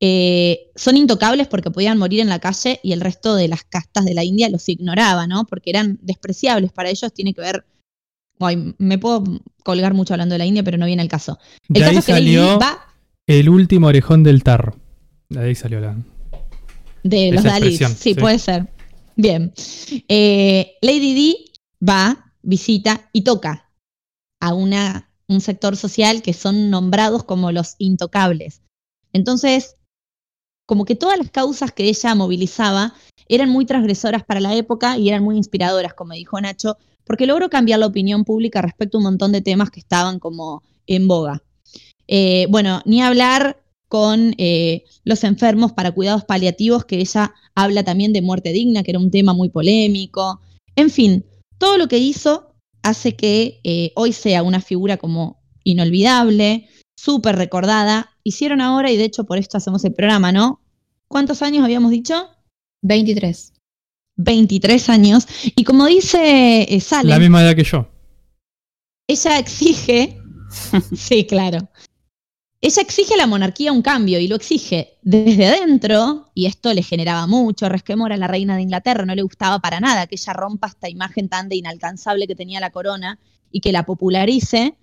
Eh, 0.00 0.72
son 0.74 0.96
intocables 0.96 1.46
porque 1.46 1.70
podían 1.70 1.96
morir 1.96 2.18
en 2.18 2.28
la 2.28 2.40
calle 2.40 2.80
y 2.82 2.94
el 2.94 3.00
resto 3.00 3.36
de 3.36 3.46
las 3.46 3.62
castas 3.62 4.04
de 4.04 4.12
la 4.12 4.24
India 4.24 4.48
los 4.48 4.68
ignoraba, 4.68 5.28
¿no? 5.28 5.44
Porque 5.44 5.70
eran 5.70 6.00
despreciables 6.02 6.72
para 6.72 6.90
ellos, 6.90 7.12
tiene 7.14 7.32
que 7.32 7.42
ver... 7.42 7.64
Ay, 8.40 8.74
me 8.78 8.98
puedo 8.98 9.22
colgar 9.62 9.94
mucho 9.94 10.14
hablando 10.14 10.32
de 10.32 10.40
la 10.40 10.46
India, 10.46 10.64
pero 10.64 10.78
no 10.78 10.86
viene 10.86 11.04
el 11.04 11.08
caso. 11.08 11.38
El 11.68 11.74
De 11.74 11.80
caso 11.80 11.90
ahí 11.92 11.98
es 11.98 12.04
que 12.06 12.12
salió 12.12 12.58
va 12.58 12.76
el 13.28 13.48
último 13.48 13.86
orejón 13.86 14.24
del 14.24 14.42
tarro. 14.42 14.74
De 15.28 15.38
ahí 15.38 15.54
salió 15.54 15.78
la. 15.78 15.96
De 17.04 17.30
los 17.30 17.44
Dalits, 17.44 17.88
sí, 17.96 18.16
puede 18.16 18.40
ser. 18.40 18.66
Bien. 19.14 19.52
Eh, 20.08 20.72
Lady 20.82 21.14
Di 21.14 21.52
va, 21.86 22.32
visita 22.42 23.08
y 23.12 23.22
toca 23.22 23.70
a 24.40 24.54
una, 24.54 25.10
un 25.28 25.40
sector 25.40 25.76
social 25.76 26.22
que 26.22 26.32
son 26.32 26.70
nombrados 26.70 27.24
como 27.24 27.52
los 27.52 27.74
intocables. 27.78 28.62
Entonces, 29.12 29.76
como 30.66 30.84
que 30.84 30.96
todas 30.96 31.18
las 31.18 31.30
causas 31.30 31.72
que 31.72 31.84
ella 31.84 32.14
movilizaba 32.14 32.94
eran 33.28 33.48
muy 33.48 33.66
transgresoras 33.66 34.24
para 34.24 34.40
la 34.40 34.54
época 34.54 34.98
y 34.98 35.08
eran 35.08 35.22
muy 35.22 35.36
inspiradoras, 35.36 35.94
como 35.94 36.14
dijo 36.14 36.40
Nacho, 36.40 36.76
porque 37.04 37.26
logró 37.26 37.50
cambiar 37.50 37.80
la 37.80 37.86
opinión 37.86 38.24
pública 38.24 38.62
respecto 38.62 38.96
a 38.96 39.00
un 39.00 39.04
montón 39.04 39.32
de 39.32 39.42
temas 39.42 39.70
que 39.70 39.80
estaban 39.80 40.18
como 40.18 40.62
en 40.86 41.06
boga. 41.06 41.42
Eh, 42.06 42.46
bueno, 42.50 42.82
ni 42.84 43.02
hablar 43.02 43.62
con 43.88 44.34
eh, 44.38 44.84
los 45.04 45.24
enfermos 45.24 45.72
para 45.72 45.92
cuidados 45.92 46.24
paliativos, 46.24 46.84
que 46.84 46.98
ella 46.98 47.34
habla 47.54 47.84
también 47.84 48.12
de 48.12 48.22
muerte 48.22 48.52
digna, 48.52 48.82
que 48.82 48.90
era 48.90 49.00
un 49.00 49.10
tema 49.10 49.32
muy 49.32 49.50
polémico. 49.50 50.40
En 50.76 50.90
fin, 50.90 51.24
todo 51.58 51.78
lo 51.78 51.88
que 51.88 51.98
hizo 51.98 52.54
hace 52.82 53.16
que 53.16 53.60
eh, 53.64 53.92
hoy 53.96 54.12
sea 54.12 54.42
una 54.42 54.60
figura 54.60 54.96
como 54.96 55.42
inolvidable, 55.64 56.68
súper 56.96 57.36
recordada. 57.36 58.10
Hicieron 58.22 58.60
ahora, 58.60 58.90
y 58.90 58.96
de 58.96 59.04
hecho 59.04 59.24
por 59.24 59.38
esto 59.38 59.56
hacemos 59.56 59.84
el 59.84 59.94
programa, 59.94 60.32
¿no? 60.32 60.60
¿Cuántos 61.08 61.42
años 61.42 61.64
habíamos 61.64 61.90
dicho? 61.90 62.28
23. 62.82 63.52
23 64.16 64.88
años. 64.90 65.26
Y 65.56 65.64
como 65.64 65.86
dice 65.86 66.62
eh, 66.62 66.82
La 67.02 67.18
misma 67.18 67.42
edad 67.42 67.56
que 67.56 67.64
yo. 67.64 67.88
ella 69.08 69.38
exige, 69.38 70.20
sí, 70.96 71.26
claro, 71.26 71.68
ella 72.66 72.80
exige 72.80 73.12
a 73.12 73.18
la 73.18 73.26
monarquía 73.26 73.72
un 73.72 73.82
cambio 73.82 74.18
y 74.18 74.26
lo 74.26 74.36
exige 74.36 74.96
desde 75.02 75.46
adentro, 75.46 76.30
y 76.32 76.46
esto 76.46 76.72
le 76.72 76.82
generaba 76.82 77.26
mucho 77.26 77.68
resquemor 77.68 78.10
a 78.12 78.16
la 78.16 78.26
reina 78.26 78.56
de 78.56 78.62
Inglaterra, 78.62 79.04
no 79.04 79.14
le 79.14 79.20
gustaba 79.20 79.58
para 79.58 79.80
nada 79.80 80.06
que 80.06 80.14
ella 80.14 80.32
rompa 80.32 80.68
esta 80.68 80.88
imagen 80.88 81.28
tan 81.28 81.50
de 81.50 81.56
inalcanzable 81.56 82.26
que 82.26 82.34
tenía 82.34 82.60
la 82.60 82.70
corona 82.70 83.18
y 83.52 83.60
que 83.60 83.70
la 83.70 83.84
popularice, 83.84 84.76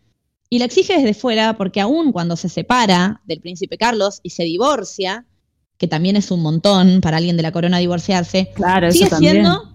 y 0.48 0.60
la 0.60 0.66
exige 0.66 0.94
desde 0.96 1.16
fuera 1.16 1.58
porque 1.58 1.82
aún 1.82 2.12
cuando 2.12 2.36
se 2.36 2.50
separa 2.50 3.22
del 3.26 3.42
príncipe 3.42 3.80
Carlos 3.80 4.20
y 4.22 4.30
se 4.30 4.44
divorcia, 4.44 5.26
que 5.80 5.88
también 5.88 6.16
es 6.16 6.30
un 6.30 6.44
montón 6.44 7.02
para 7.02 7.18
alguien 7.18 7.36
de 7.36 7.42
la 7.42 7.52
corona 7.52 7.80
divorciarse, 7.80 8.52
Claro, 8.54 8.92
sigue 8.92 9.10
también. 9.10 9.32
siendo, 9.38 9.71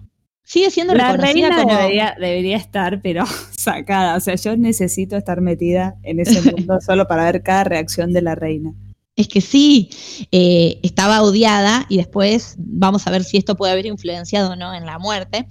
sigue 0.47 0.71
siendo 0.71 0.95
La 0.95 1.11
reina 1.17 1.49
como... 1.49 1.75
debería, 1.75 2.15
debería 2.17 2.55
estar, 2.55 3.01
pero 3.01 3.25
sacada. 3.51 4.15
O 4.15 4.19
sea, 4.19 4.35
yo 4.35 4.55
necesito 4.55 5.17
estar 5.17 5.41
metida 5.41 5.95
en 6.03 6.21
ese 6.21 6.41
mundo 6.41 6.79
solo 6.85 7.05
para 7.05 7.25
ver 7.25 7.43
cada 7.43 7.65
reacción 7.65 8.13
de 8.13 8.21
la 8.21 8.33
reina. 8.33 8.73
Es 9.17 9.27
que 9.27 9.41
sí, 9.41 9.89
eh, 10.31 10.79
estaba 10.83 11.21
odiada 11.21 11.85
y 11.89 11.97
después 11.97 12.55
vamos 12.57 13.07
a 13.07 13.11
ver 13.11 13.23
si 13.23 13.37
esto 13.37 13.57
puede 13.57 13.73
haber 13.73 13.87
influenciado 13.87 14.51
o 14.51 14.55
no 14.55 14.73
en 14.73 14.85
la 14.85 14.99
muerte, 14.99 15.47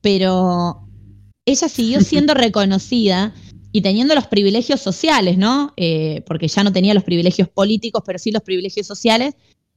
pero 0.00 0.88
ella 1.46 1.68
siguió 1.68 2.00
siendo 2.00 2.34
reconocida 2.34 3.34
y 3.72 3.82
teniendo 3.82 4.16
los 4.16 4.26
privilegios 4.26 4.80
sociales, 4.80 5.38
¿no? 5.38 5.74
Eh, 5.76 6.24
porque 6.26 6.48
ya 6.48 6.64
no 6.64 6.72
tenía 6.72 6.92
los 6.92 7.04
privilegios 7.04 7.48
políticos, 7.48 8.02
pero 8.04 8.18
sí 8.18 8.32
los 8.32 8.42
privilegios 8.42 8.86
sociales, 8.86 9.34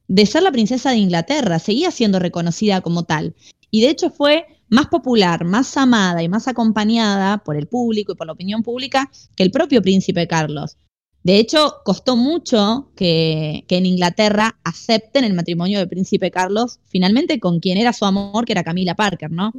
de 0.08 0.26
ser 0.26 0.42
la 0.42 0.50
princesa 0.50 0.90
de 0.90 0.96
Inglaterra, 0.96 1.60
seguía 1.60 1.92
siendo 1.92 2.18
reconocida 2.18 2.80
como 2.80 3.04
tal. 3.04 3.36
Y 3.70 3.82
de 3.82 3.90
hecho 3.90 4.10
fue 4.10 4.46
más 4.68 4.86
popular, 4.88 5.44
más 5.44 5.76
amada 5.76 6.22
y 6.22 6.28
más 6.28 6.48
acompañada 6.48 7.38
por 7.38 7.56
el 7.56 7.66
público 7.66 8.12
y 8.12 8.16
por 8.16 8.26
la 8.26 8.32
opinión 8.32 8.62
pública 8.62 9.10
que 9.36 9.42
el 9.42 9.50
propio 9.50 9.82
príncipe 9.82 10.26
Carlos. 10.26 10.76
De 11.22 11.38
hecho, 11.38 11.76
costó 11.84 12.16
mucho 12.16 12.90
que, 12.96 13.64
que 13.66 13.78
en 13.78 13.86
Inglaterra 13.86 14.58
acepten 14.62 15.24
el 15.24 15.32
matrimonio 15.32 15.78
del 15.78 15.88
príncipe 15.88 16.30
Carlos, 16.30 16.80
finalmente 16.86 17.40
con 17.40 17.60
quien 17.60 17.78
era 17.78 17.92
su 17.94 18.04
amor, 18.04 18.44
que 18.44 18.52
era 18.52 18.62
Camila 18.64 18.94
Parker, 18.94 19.30
¿no? 19.30 19.52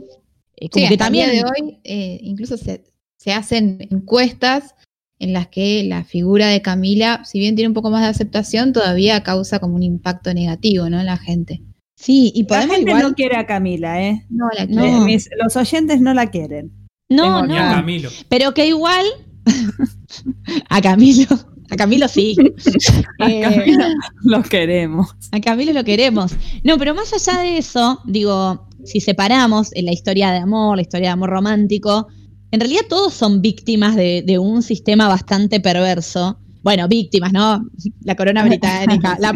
Eh, 0.58 0.70
como 0.70 0.88
Sí, 0.88 0.88
que 0.88 0.98
hasta 0.98 1.08
el 1.08 1.14
día 1.14 1.28
también. 1.28 1.32
de 1.32 1.44
hoy 1.44 1.80
eh, 1.84 2.20
incluso 2.22 2.58
se, 2.58 2.84
se 3.18 3.34
hacen 3.34 3.88
encuestas 3.92 4.76
en 5.20 5.34
las 5.34 5.48
que 5.48 5.84
la 5.86 6.04
figura 6.04 6.48
de 6.50 6.62
Camila, 6.62 7.24
si 7.26 7.40
bien 7.40 7.56
tiene 7.56 7.70
un 7.70 7.74
poco 7.74 7.90
más 7.90 8.02
de 8.04 8.10
aceptación, 8.10 8.74
todavía 8.74 9.24
causa 9.24 9.60
como 9.60 9.76
un 9.76 9.84
impacto 9.84 10.34
negativo, 10.34 10.90
¿no? 10.90 11.00
En 11.00 11.06
la 11.08 11.18
gente. 11.18 11.62
Sí, 12.06 12.32
y 12.36 12.44
La 12.44 12.48
podemos 12.48 12.76
gente 12.76 12.92
igual. 12.92 13.04
no 13.04 13.16
quiere 13.16 13.36
a 13.38 13.46
Camila, 13.48 14.00
¿eh? 14.04 14.26
No 14.30 14.46
la 14.56 14.66
No. 14.68 14.82
quiere. 14.82 14.98
Eh, 14.98 15.00
mis- 15.02 15.30
los 15.44 15.56
oyentes 15.56 16.00
no 16.02 16.14
la 16.14 16.28
quieren. 16.30 16.72
No, 17.10 17.24
tengo 17.42 17.48
Ni 17.48 17.58
a 17.58 17.70
no. 17.70 17.76
Camilo. 17.78 18.10
Pero 18.30 18.54
que 18.54 18.68
igual. 18.68 19.06
a 20.70 20.82
Camilo. 20.82 21.28
A 21.72 21.76
Camilo 21.76 22.08
sí. 22.08 22.36
Eh, 23.28 23.42
Camila 23.42 23.88
los 24.24 24.48
queremos. 24.50 25.16
A 25.32 25.40
Camilo 25.42 25.74
lo 25.74 25.84
queremos. 25.84 26.34
No, 26.64 26.78
pero 26.78 26.94
más 26.94 27.12
allá 27.14 27.42
de 27.42 27.58
eso, 27.58 28.00
digo, 28.06 28.68
si 28.84 29.00
separamos 29.00 29.74
en 29.76 29.86
la 29.86 29.92
historia 29.94 30.32
de 30.32 30.38
amor, 30.40 30.76
la 30.76 30.82
historia 30.84 31.08
de 31.10 31.14
amor 31.14 31.30
romántico, 31.32 32.08
en 32.52 32.60
realidad 32.60 32.82
todos 32.88 33.14
son 33.16 33.42
víctimas 33.42 33.96
de, 33.96 34.22
de 34.26 34.38
un 34.38 34.62
sistema 34.62 35.08
bastante 35.08 35.60
perverso. 35.60 36.38
Bueno, 36.62 36.88
víctimas, 36.88 37.34
¿no? 37.34 37.66
La 38.04 38.16
corona 38.16 38.44
británica. 38.46 39.18
la- 39.20 39.34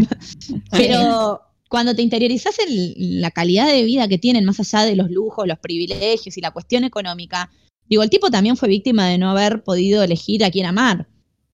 pero 0.72 1.42
cuando 1.70 1.96
te 1.96 2.02
interiorizas 2.02 2.58
en 2.60 3.22
la 3.22 3.30
calidad 3.32 3.68
de 3.68 3.84
vida 3.84 4.08
que 4.08 4.18
tienen, 4.18 4.44
más 4.44 4.60
allá 4.60 4.86
de 4.86 4.96
los 4.96 5.10
lujos, 5.12 5.48
los 5.48 5.60
privilegios 5.60 6.36
y 6.36 6.42
la 6.42 6.52
cuestión 6.52 6.84
económica, 6.84 7.52
digo, 7.88 8.02
el 8.02 8.10
tipo 8.10 8.32
también 8.32 8.58
fue 8.58 8.68
víctima 8.68 9.08
de 9.08 9.20
no 9.20 9.30
haber 9.30 9.64
podido 9.64 10.04
elegir 10.04 10.44
a 10.44 10.50
quién 10.50 10.66
amar 10.66 11.08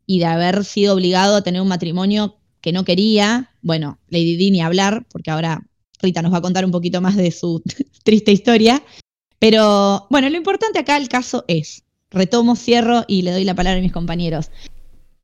y 0.07 0.19
de 0.19 0.25
haber 0.25 0.63
sido 0.63 0.93
obligado 0.93 1.35
a 1.35 1.41
tener 1.41 1.61
un 1.61 1.67
matrimonio 1.67 2.37
que 2.61 2.71
no 2.71 2.85
quería. 2.85 3.51
Bueno, 3.61 3.99
Lady 4.07 4.37
Di 4.37 4.51
ni 4.51 4.61
hablar, 4.61 5.05
porque 5.11 5.31
ahora 5.31 5.67
Rita 6.01 6.21
nos 6.21 6.33
va 6.33 6.37
a 6.37 6.41
contar 6.41 6.63
un 6.63 6.71
poquito 6.71 7.01
más 7.01 7.17
de 7.17 7.31
su 7.31 7.61
triste 8.03 8.31
historia. 8.31 8.83
Pero 9.37 10.07
bueno, 10.09 10.29
lo 10.29 10.37
importante 10.37 10.79
acá 10.79 10.95
el 10.95 11.09
caso 11.09 11.43
es, 11.49 11.83
retomo, 12.09 12.55
cierro 12.55 13.03
y 13.07 13.23
le 13.23 13.31
doy 13.31 13.43
la 13.43 13.53
palabra 13.53 13.79
a 13.79 13.83
mis 13.83 13.91
compañeros, 13.91 14.49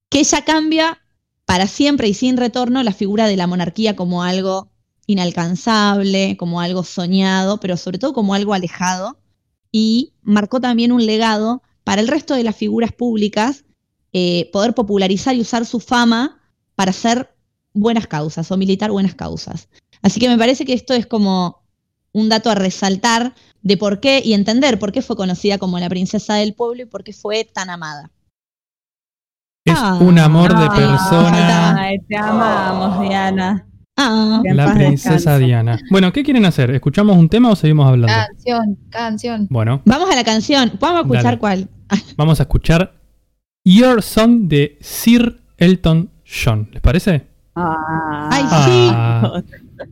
que 0.10 0.20
ella 0.20 0.44
cambia 0.44 1.00
para 1.46 1.68
siempre 1.68 2.10
y 2.10 2.14
sin 2.14 2.36
retorno 2.36 2.84
la 2.84 2.92
figura 2.92 3.28
de 3.28 3.38
la 3.38 3.48
monarquía 3.48 3.96
como 3.96 4.24
algo 4.24 4.71
inalcanzable, 5.12 6.38
como 6.38 6.62
algo 6.62 6.84
soñado, 6.84 7.60
pero 7.60 7.78
sobre 7.78 7.98
todo 8.00 8.14
como 8.14 8.34
algo 8.34 8.54
alejado, 8.54 9.18
y 9.72 10.14
marcó 10.22 10.60
también 10.60 10.92
un 10.92 11.06
legado 11.06 11.62
para 11.84 12.02
el 12.02 12.08
resto 12.08 12.34
de 12.36 12.44
las 12.44 12.56
figuras 12.56 12.92
públicas, 12.92 13.64
eh, 14.14 14.50
poder 14.52 14.74
popularizar 14.74 15.36
y 15.36 15.42
usar 15.42 15.66
su 15.66 15.80
fama 15.80 16.40
para 16.76 16.92
hacer 16.92 17.34
buenas 17.74 18.08
causas 18.08 18.52
o 18.52 18.58
militar 18.58 18.92
buenas 18.92 19.16
causas. 19.16 19.70
Así 20.02 20.20
que 20.20 20.28
me 20.30 20.38
parece 20.38 20.66
que 20.66 20.74
esto 20.74 20.94
es 20.94 21.06
como 21.08 21.62
un 22.12 22.28
dato 22.28 22.50
a 22.50 22.56
resaltar 22.56 23.34
de 23.62 23.78
por 23.78 24.00
qué 24.02 24.22
y 24.24 24.34
entender 24.34 24.78
por 24.80 24.92
qué 24.92 25.02
fue 25.02 25.16
conocida 25.16 25.58
como 25.58 25.80
la 25.80 25.88
princesa 25.88 26.34
del 26.36 26.54
pueblo 26.54 26.84
y 26.84 26.86
por 26.86 27.04
qué 27.04 27.14
fue 27.14 27.46
tan 27.46 27.70
amada. 27.70 28.12
Es 29.64 29.76
Ah. 29.78 29.98
un 30.02 30.18
amor 30.20 30.50
de 30.58 30.66
Ah, 30.66 30.76
persona. 30.76 31.76
Ay, 31.82 32.00
te 32.00 32.18
amamos, 32.18 33.00
Diana. 33.08 33.68
Ah, 34.04 34.42
La 34.44 34.74
princesa. 34.74 35.38
Diana. 35.38 35.80
Bueno, 35.92 36.12
¿qué 36.12 36.24
quieren 36.24 36.46
hacer? 36.46 36.72
¿Escuchamos 36.72 37.16
un 37.18 37.30
tema 37.30 37.50
o 37.50 37.56
seguimos 37.56 37.88
hablando? 37.88 38.14
Canción, 38.28 38.78
canción. 38.90 39.48
Bueno, 39.50 39.82
vamos 39.86 40.10
a 40.10 40.16
la 40.16 40.24
canción. 40.24 40.72
Vamos 40.80 40.98
a 41.00 41.02
escuchar 41.02 41.24
Dale. 41.24 41.38
cuál. 41.38 41.70
vamos 42.18 42.40
a 42.40 42.44
escuchar 42.44 42.94
Your 43.64 44.02
Song 44.02 44.48
de 44.48 44.78
Sir 44.82 45.40
Elton 45.58 46.10
John. 46.26 46.70
¿Les 46.72 46.82
parece? 46.82 47.28
Ah. 47.56 48.30
Ay, 48.32 48.44
Ah. 48.50 49.42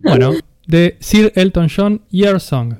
Bueno, 0.03 0.31
de 0.65 0.97
Sir 0.99 1.31
Elton 1.35 1.67
John, 1.75 2.01
Your 2.09 2.39
Song. 2.39 2.75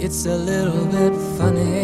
It's 0.00 0.26
a 0.26 0.36
little 0.36 0.84
bit 0.92 1.14
funny, 1.38 1.83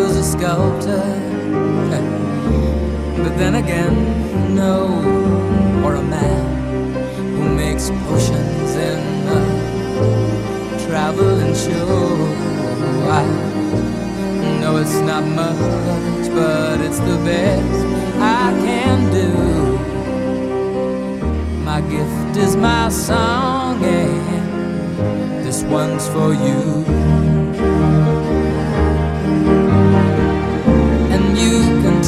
sculptor, 0.31 1.03
but 3.23 3.33
then 3.37 3.55
again, 3.55 4.55
no, 4.55 4.87
or 5.83 5.95
a 5.95 6.01
man 6.01 6.45
who 7.35 7.49
makes 7.53 7.89
potions 8.07 8.71
in 8.89 8.99
a 9.27 9.39
traveling 10.87 11.53
show. 11.53 12.15
I 13.11 13.23
know 14.61 14.77
it's 14.77 14.99
not 15.11 15.25
much, 15.25 16.29
but 16.33 16.79
it's 16.79 16.99
the 16.99 17.17
best 17.25 17.85
I 18.17 18.53
can 18.65 19.11
do. 19.11 19.31
My 21.65 21.81
gift 21.81 22.37
is 22.37 22.55
my 22.55 22.87
song, 22.87 23.83
and 23.83 25.45
this 25.45 25.61
one's 25.63 26.07
for 26.07 26.33
you. 26.33 27.40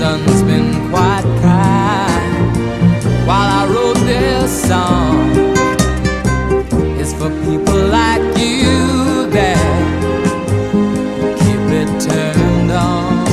sun's 0.00 0.42
been 0.44 0.88
quite 0.88 1.26
kind 1.42 2.56
while 3.28 3.50
I 3.60 3.62
wrote 3.70 4.00
this 4.06 4.50
song. 4.66 5.30
It's 6.98 7.12
for 7.12 7.28
people 7.44 7.80
like 7.98 8.22
you 8.38 9.28
that 9.36 9.60
keep 11.40 11.64
it 11.80 11.90
turned 12.00 12.72
on. 12.72 13.26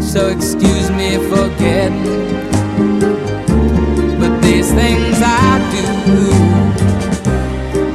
So 0.00 0.28
excuse 0.28 0.90
me 0.90 1.18
for 1.28 1.46
getting, 1.58 2.02
but 4.18 4.40
these 4.40 4.72
things 4.72 5.16
I 5.20 5.50
do. 5.74 5.84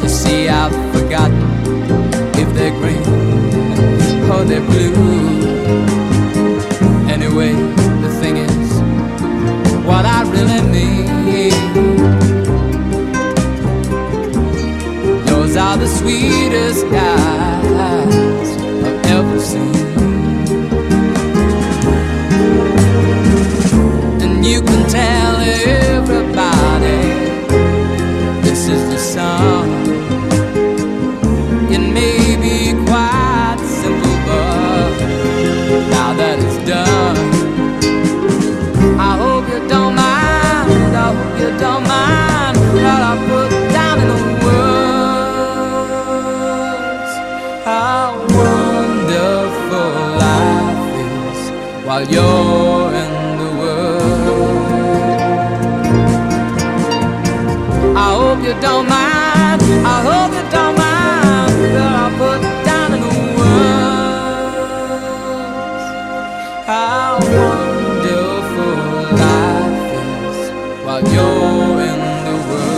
You 0.03 0.09
see, 0.09 0.47
I've 0.47 0.76
forgotten 0.93 1.41
if 2.41 2.53
they're 2.53 2.78
green 2.82 3.03
or 4.30 4.43
they're 4.43 4.61
blue. 4.61 5.34
sweetest 16.06 16.86
guy. 16.91 17.34
Don't 58.62 58.88
mind. 58.88 59.62
I 59.93 59.97
hope 60.08 60.32
you 60.38 60.43
don't 60.51 60.76
mind 60.78 61.56
that 61.76 61.93
I 62.03 62.06
put 62.20 62.39
down 62.66 62.89
in 62.95 63.01
the 63.01 63.08
words. 63.38 64.66
How 66.66 67.20
wonderful 67.38 68.78
life 69.24 69.93
is 70.01 70.39
while 70.86 71.03
you're 71.14 71.80
in 71.89 71.99
the 72.28 72.36
world. 72.49 72.76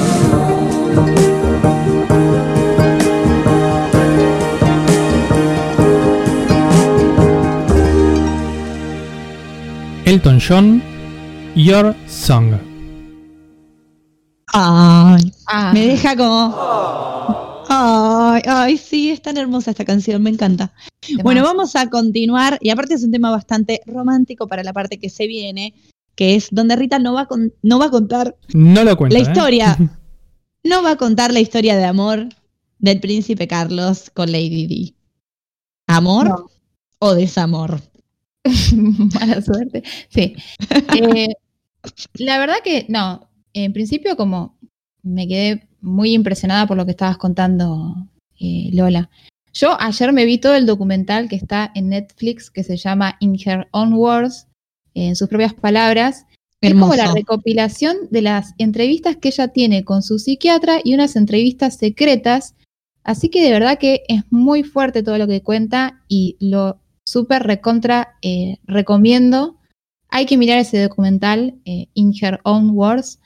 Elton 10.07 10.37
John, 10.39 10.81
Your 11.55 11.95
Song. 12.07 12.66
Deja 15.97 16.15
como. 16.15 17.65
Ay, 17.69 18.41
ay, 18.45 18.77
sí, 18.77 19.09
es 19.09 19.21
tan 19.21 19.35
hermosa 19.37 19.71
esta 19.71 19.83
canción, 19.83 20.21
me 20.23 20.29
encanta. 20.29 20.73
Bueno, 21.23 21.43
vamos 21.43 21.75
a 21.75 21.89
continuar, 21.89 22.57
y 22.61 22.69
aparte 22.69 22.93
es 22.93 23.03
un 23.03 23.11
tema 23.11 23.29
bastante 23.29 23.81
romántico 23.85 24.47
para 24.47 24.63
la 24.63 24.71
parte 24.73 24.99
que 24.99 25.09
se 25.09 25.27
viene, 25.27 25.73
que 26.15 26.35
es 26.35 26.47
donde 26.51 26.75
Rita 26.77 26.97
no 26.99 27.13
va 27.13 27.21
a, 27.21 27.25
con- 27.25 27.53
no 27.61 27.79
va 27.79 27.85
a 27.85 27.89
contar 27.91 28.35
No 28.53 28.83
lo 28.83 28.95
cuento. 28.95 29.15
la 29.17 29.19
¿eh? 29.19 29.27
historia, 29.27 29.77
no 30.63 30.81
va 30.83 30.91
a 30.91 30.95
contar 30.97 31.33
la 31.33 31.39
historia 31.41 31.75
de 31.75 31.83
amor 31.85 32.29
del 32.79 32.99
príncipe 33.01 33.47
Carlos 33.47 34.11
con 34.13 34.31
Lady 34.31 34.65
Di. 34.67 34.95
¿Amor 35.87 36.29
No. 36.29 36.45
o 36.99 37.13
desamor? 37.15 37.81
Mala 38.75 39.41
suerte. 39.41 39.83
Sí. 40.09 40.35
Eh, 41.01 41.27
la 42.15 42.37
verdad 42.39 42.55
que 42.63 42.85
no. 42.89 43.29
En 43.53 43.71
principio, 43.73 44.15
como 44.17 44.57
me 45.03 45.27
quedé 45.27 45.67
muy 45.87 46.13
impresionada 46.13 46.67
por 46.67 46.77
lo 46.77 46.85
que 46.85 46.91
estabas 46.91 47.17
contando, 47.17 47.95
eh, 48.39 48.69
Lola. 48.73 49.09
Yo 49.53 49.79
ayer 49.79 50.13
me 50.13 50.25
vi 50.25 50.37
todo 50.37 50.55
el 50.55 50.67
documental 50.67 51.29
que 51.29 51.35
está 51.35 51.71
en 51.73 51.89
Netflix 51.89 52.51
que 52.51 52.63
se 52.63 52.77
llama 52.77 53.17
In 53.19 53.35
Her 53.43 53.67
Own 53.71 53.93
Words, 53.93 54.47
en 54.93 55.15
sus 55.15 55.27
propias 55.27 55.53
palabras. 55.53 56.25
Es 56.61 56.73
como 56.73 56.95
la 56.95 57.13
recopilación 57.13 57.95
de 58.09 58.21
las 58.21 58.53
entrevistas 58.57 59.15
que 59.15 59.29
ella 59.29 59.47
tiene 59.49 59.83
con 59.83 60.01
su 60.01 60.17
psiquiatra 60.17 60.79
y 60.83 60.93
unas 60.93 61.15
entrevistas 61.15 61.77
secretas. 61.77 62.55
Así 63.03 63.29
que 63.29 63.43
de 63.43 63.51
verdad 63.51 63.77
que 63.77 64.01
es 64.07 64.23
muy 64.31 64.63
fuerte 64.63 65.03
todo 65.03 65.17
lo 65.17 65.27
que 65.27 65.41
cuenta 65.41 66.03
y 66.07 66.35
lo 66.39 66.79
súper 67.05 67.43
recontra 67.43 68.17
eh, 68.21 68.57
recomiendo. 68.65 69.57
Hay 70.09 70.25
que 70.25 70.37
mirar 70.37 70.57
ese 70.57 70.81
documental, 70.81 71.55
eh, 71.65 71.87
In 71.93 72.13
Her 72.19 72.39
Own 72.43 72.71
Words, 72.71 73.19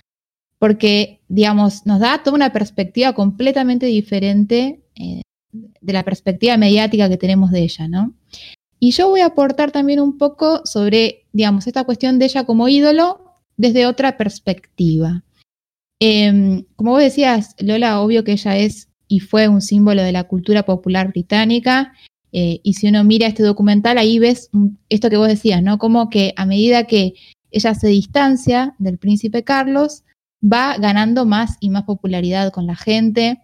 porque, 0.61 1.21
digamos, 1.27 1.87
nos 1.87 1.99
da 1.99 2.21
toda 2.21 2.35
una 2.35 2.53
perspectiva 2.53 3.13
completamente 3.13 3.87
diferente 3.87 4.83
eh, 4.93 5.23
de 5.51 5.93
la 5.93 6.03
perspectiva 6.03 6.55
mediática 6.55 7.09
que 7.09 7.17
tenemos 7.17 7.49
de 7.49 7.63
ella, 7.63 7.87
¿no? 7.87 8.13
Y 8.79 8.91
yo 8.91 9.09
voy 9.09 9.21
a 9.21 9.25
aportar 9.25 9.71
también 9.71 9.99
un 9.99 10.19
poco 10.19 10.61
sobre, 10.63 11.25
digamos, 11.33 11.65
esta 11.65 11.83
cuestión 11.83 12.19
de 12.19 12.25
ella 12.25 12.43
como 12.43 12.67
ídolo 12.67 13.39
desde 13.57 13.87
otra 13.87 14.17
perspectiva. 14.17 15.23
Em, 15.99 16.63
como 16.75 16.91
vos 16.91 17.01
decías, 17.01 17.55
Lola, 17.57 17.99
obvio 17.99 18.23
que 18.23 18.33
ella 18.33 18.55
es 18.55 18.87
y 19.07 19.19
fue 19.19 19.47
un 19.47 19.61
símbolo 19.61 20.03
de 20.03 20.11
la 20.11 20.25
cultura 20.25 20.63
popular 20.63 21.07
británica. 21.07 21.93
eh, 22.33 22.59
y 22.61 22.73
si 22.75 22.87
uno 22.87 23.03
mira 23.03 23.25
este 23.25 23.41
documental, 23.41 23.97
ahí 23.97 24.19
ves 24.19 24.51
esto 24.89 25.09
que 25.09 25.17
vos 25.17 25.27
decías, 25.27 25.63
¿no? 25.63 25.79
Como 25.79 26.09
que 26.11 26.33
a 26.37 26.45
medida 26.45 26.85
que 26.85 27.15
ella 27.49 27.73
se 27.73 27.87
distancia 27.87 28.75
del 28.77 28.99
príncipe 28.99 29.43
Carlos, 29.43 30.03
va 30.41 30.77
ganando 30.77 31.25
más 31.25 31.57
y 31.59 31.69
más 31.69 31.83
popularidad 31.83 32.51
con 32.51 32.65
la 32.65 32.75
gente 32.75 33.39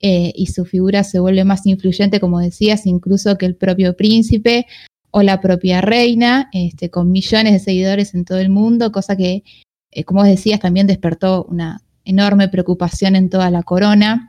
eh, 0.00 0.32
y 0.34 0.46
su 0.46 0.64
figura 0.64 1.04
se 1.04 1.20
vuelve 1.20 1.44
más 1.44 1.66
influyente, 1.66 2.20
como 2.20 2.40
decías, 2.40 2.86
incluso 2.86 3.36
que 3.36 3.46
el 3.46 3.54
propio 3.54 3.96
príncipe 3.96 4.66
o 5.10 5.22
la 5.22 5.40
propia 5.40 5.80
reina, 5.80 6.48
este, 6.52 6.90
con 6.90 7.10
millones 7.12 7.52
de 7.52 7.58
seguidores 7.58 8.14
en 8.14 8.24
todo 8.24 8.38
el 8.38 8.48
mundo, 8.48 8.92
cosa 8.92 9.16
que, 9.16 9.44
eh, 9.90 10.04
como 10.04 10.24
decías, 10.24 10.60
también 10.60 10.86
despertó 10.86 11.44
una 11.44 11.82
enorme 12.04 12.48
preocupación 12.48 13.14
en 13.14 13.28
toda 13.28 13.50
la 13.50 13.62
corona. 13.62 14.28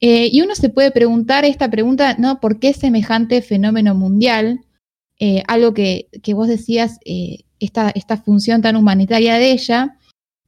Eh, 0.00 0.30
y 0.32 0.40
uno 0.40 0.54
se 0.54 0.70
puede 0.70 0.90
preguntar 0.90 1.44
esta 1.44 1.70
pregunta, 1.70 2.16
¿no? 2.18 2.40
¿Por 2.40 2.58
qué 2.58 2.72
semejante 2.72 3.42
fenómeno 3.42 3.94
mundial? 3.94 4.60
Algo 5.46 5.72
que, 5.72 6.08
que 6.22 6.34
vos 6.34 6.48
decías, 6.48 6.98
esta, 7.58 7.88
esta 7.90 8.18
función 8.18 8.60
tan 8.60 8.76
humanitaria 8.76 9.36
de 9.36 9.52
ella, 9.52 9.96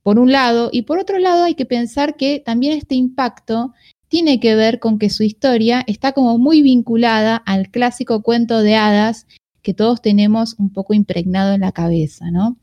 por 0.07 0.21
un 0.21 0.31
lado, 0.31 0.71
y 0.71 0.83
por 0.83 1.01
otro 1.01 1.19
lado 1.19 1.43
hay 1.43 1.57
que 1.57 1.67
pensar 1.67 2.15
que 2.15 2.39
también 2.39 2.79
este 2.79 2.95
impacto 2.95 3.75
tiene 4.07 4.39
que 4.39 4.55
ver 4.55 4.79
con 4.79 5.01
que 5.01 5.11
su 5.11 5.25
historia 5.25 5.83
está 5.89 6.13
como 6.13 6.39
muy 6.39 6.63
vinculada 6.63 7.35
al 7.35 7.73
clásico 7.73 8.23
cuento 8.23 8.63
de 8.63 8.77
hadas 8.77 9.27
que 9.63 9.75
todos 9.75 10.01
tenemos 10.01 10.55
un 10.61 10.73
poco 10.73 10.95
impregnado 10.95 11.55
en 11.55 11.63
la 11.63 11.73
cabeza, 11.73 12.31
¿no? 12.31 12.57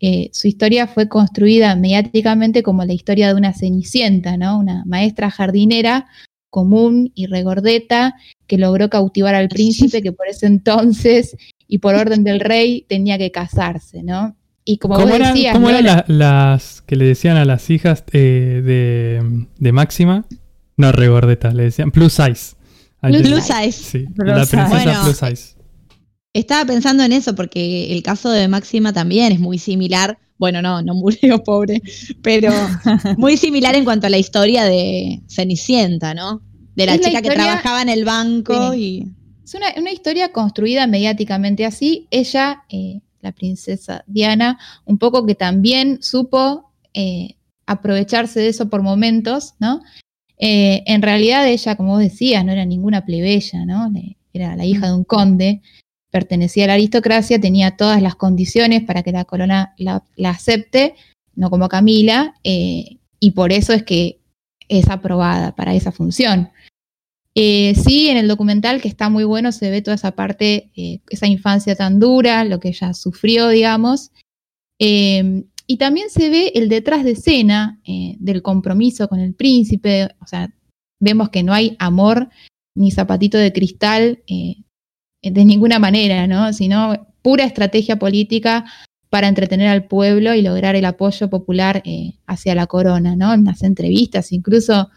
eh, 0.00 0.30
su 0.32 0.48
historia 0.48 0.88
fue 0.88 1.08
construida 1.08 1.76
mediáticamente 1.76 2.64
como 2.64 2.84
la 2.84 2.94
historia 2.94 3.28
de 3.28 3.34
una 3.34 3.52
cenicienta, 3.52 4.36
¿no? 4.36 4.58
Una 4.58 4.82
maestra 4.84 5.30
jardinera 5.30 6.08
común 6.48 7.12
y 7.14 7.26
regordeta 7.26 8.16
que 8.48 8.58
logró 8.58 8.90
cautivar 8.90 9.36
al 9.36 9.48
príncipe 9.56 10.02
que 10.02 10.10
por 10.10 10.26
ese 10.26 10.46
entonces 10.46 11.36
y 11.68 11.78
por 11.78 11.94
orden 11.94 12.24
del 12.24 12.40
rey 12.40 12.84
tenía 12.88 13.16
que 13.16 13.30
casarse, 13.30 14.02
¿no? 14.02 14.34
Y 14.72 14.78
como 14.78 14.94
¿Cómo 14.94 15.06
vos 15.08 15.16
eran, 15.16 15.34
decías, 15.34 15.52
cómo 15.54 15.68
¿no? 15.70 15.76
eran 15.76 15.84
la- 15.84 16.04
las 16.06 16.82
que 16.82 16.94
le 16.94 17.04
decían 17.04 17.36
a 17.36 17.44
las 17.44 17.68
hijas 17.70 18.04
eh, 18.12 18.62
de, 18.64 19.46
de 19.58 19.72
Máxima? 19.72 20.26
No, 20.76 20.92
regordeta, 20.92 21.52
le 21.52 21.64
decían 21.64 21.90
plus 21.90 22.12
size. 22.12 22.54
Plus 23.00 23.42
size. 23.44 23.72
Sí, 23.72 24.06
Plus 24.14 24.28
la 24.28 24.34
princesa 24.46 24.68
Bueno, 24.68 24.92
plus 25.02 25.16
size. 25.16 25.56
Estaba 26.32 26.64
pensando 26.64 27.02
en 27.02 27.10
eso 27.12 27.34
porque 27.34 27.92
el 27.92 28.02
caso 28.04 28.30
de 28.30 28.46
Máxima 28.46 28.92
también 28.92 29.32
es 29.32 29.40
muy 29.40 29.58
similar. 29.58 30.18
Bueno, 30.38 30.62
no, 30.62 30.80
no 30.82 30.94
murió 30.94 31.42
pobre, 31.44 31.82
pero 32.22 32.52
muy 33.18 33.36
similar 33.36 33.74
en 33.74 33.84
cuanto 33.84 34.06
a 34.06 34.10
la 34.10 34.18
historia 34.18 34.64
de 34.64 35.20
Cenicienta, 35.28 36.14
¿no? 36.14 36.42
De 36.76 36.86
la 36.86 36.94
Es 36.94 37.00
la 37.00 37.08
chica 37.08 37.22
que 37.22 37.30
trabajaba 37.30 37.82
en 37.82 37.88
el 37.88 38.04
banco 38.04 38.72
y 38.74 39.08
Es 39.44 39.54
una, 39.54 39.66
una 39.76 39.90
historia 39.90 40.30
construida 40.30 40.86
mediáticamente 40.86 41.66
así. 41.66 42.06
Ella, 42.12 42.62
eh, 42.68 43.00
la 43.20 43.32
princesa 43.32 44.04
Diana, 44.06 44.58
un 44.84 44.98
poco 44.98 45.26
que 45.26 45.34
también 45.34 46.02
supo 46.02 46.72
eh, 46.94 47.36
aprovecharse 47.66 48.40
de 48.40 48.48
eso 48.48 48.68
por 48.68 48.82
momentos, 48.82 49.54
¿no? 49.58 49.82
Eh, 50.38 50.82
en 50.86 51.02
realidad 51.02 51.46
ella, 51.46 51.76
como 51.76 51.92
vos 51.92 52.00
decías, 52.00 52.44
no 52.44 52.52
era 52.52 52.64
ninguna 52.64 53.04
plebeya, 53.04 53.64
¿no? 53.66 53.92
Era 54.32 54.56
la 54.56 54.64
hija 54.64 54.86
de 54.86 54.94
un 54.94 55.04
conde, 55.04 55.60
pertenecía 56.10 56.64
a 56.64 56.68
la 56.68 56.72
aristocracia, 56.74 57.40
tenía 57.40 57.76
todas 57.76 58.02
las 58.02 58.14
condiciones 58.14 58.82
para 58.82 59.02
que 59.02 59.12
la 59.12 59.24
corona 59.24 59.74
la, 59.76 60.02
la 60.16 60.30
acepte, 60.30 60.94
no 61.34 61.50
como 61.50 61.68
Camila, 61.68 62.34
eh, 62.42 62.98
y 63.20 63.30
por 63.32 63.52
eso 63.52 63.72
es 63.72 63.82
que 63.82 64.20
es 64.68 64.88
aprobada 64.88 65.54
para 65.54 65.74
esa 65.74 65.92
función. 65.92 66.50
Eh, 67.42 67.74
sí, 67.74 68.10
en 68.10 68.18
el 68.18 68.28
documental, 68.28 68.82
que 68.82 68.88
está 68.88 69.08
muy 69.08 69.24
bueno, 69.24 69.50
se 69.50 69.70
ve 69.70 69.80
toda 69.80 69.94
esa 69.94 70.10
parte, 70.10 70.70
eh, 70.76 71.00
esa 71.08 71.26
infancia 71.26 71.74
tan 71.74 71.98
dura, 71.98 72.44
lo 72.44 72.60
que 72.60 72.68
ella 72.68 72.92
sufrió, 72.92 73.48
digamos. 73.48 74.10
Eh, 74.78 75.44
y 75.66 75.78
también 75.78 76.10
se 76.10 76.28
ve 76.28 76.52
el 76.54 76.68
detrás 76.68 77.02
de 77.02 77.12
escena 77.12 77.80
eh, 77.86 78.16
del 78.18 78.42
compromiso 78.42 79.08
con 79.08 79.20
el 79.20 79.32
príncipe. 79.32 80.10
O 80.20 80.26
sea, 80.26 80.52
vemos 81.00 81.30
que 81.30 81.42
no 81.42 81.54
hay 81.54 81.76
amor 81.78 82.28
ni 82.76 82.90
zapatito 82.90 83.38
de 83.38 83.54
cristal 83.54 84.22
de 84.26 85.44
ninguna 85.46 85.78
manera, 85.78 86.26
¿no? 86.26 86.52
Sino 86.52 87.08
pura 87.22 87.44
estrategia 87.44 87.98
política 87.98 88.66
para 89.08 89.28
entretener 89.28 89.68
al 89.68 89.86
pueblo 89.86 90.34
y 90.34 90.42
lograr 90.42 90.76
el 90.76 90.84
apoyo 90.84 91.30
popular 91.30 91.82
hacia 92.26 92.54
la 92.54 92.66
corona, 92.66 93.16
¿no? 93.16 93.32
En 93.32 93.44
las 93.44 93.62
entrevistas, 93.62 94.30
incluso 94.30 94.90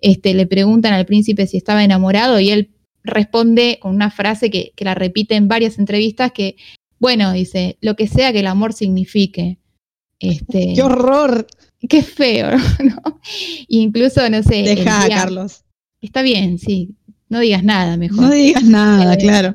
este, 0.00 0.34
le 0.34 0.46
preguntan 0.46 0.92
al 0.92 1.06
príncipe 1.06 1.46
si 1.46 1.56
estaba 1.56 1.84
enamorado 1.84 2.38
y 2.40 2.50
él 2.50 2.70
responde 3.04 3.78
con 3.80 3.94
una 3.94 4.10
frase 4.10 4.50
que, 4.50 4.72
que 4.76 4.84
la 4.84 4.94
repite 4.94 5.34
en 5.36 5.48
varias 5.48 5.78
entrevistas 5.78 6.32
que, 6.32 6.56
bueno, 6.98 7.32
dice, 7.32 7.78
lo 7.80 7.94
que 7.96 8.06
sea 8.08 8.32
que 8.32 8.40
el 8.40 8.46
amor 8.46 8.72
signifique. 8.72 9.58
Este, 10.18 10.72
¡Qué 10.74 10.82
horror! 10.82 11.46
qué 11.88 12.02
feo, 12.02 12.50
¿no? 12.84 13.20
Incluso, 13.68 14.28
no 14.28 14.42
sé. 14.42 14.62
Deja, 14.62 15.06
día- 15.06 15.16
Carlos. 15.16 15.62
Está 16.00 16.22
bien, 16.22 16.58
sí. 16.58 16.96
No 17.28 17.38
digas 17.40 17.62
nada, 17.64 17.96
mejor. 17.96 18.22
No 18.22 18.30
digas 18.30 18.64
nada, 18.64 19.14
Eh, 19.14 19.18
claro. 19.18 19.54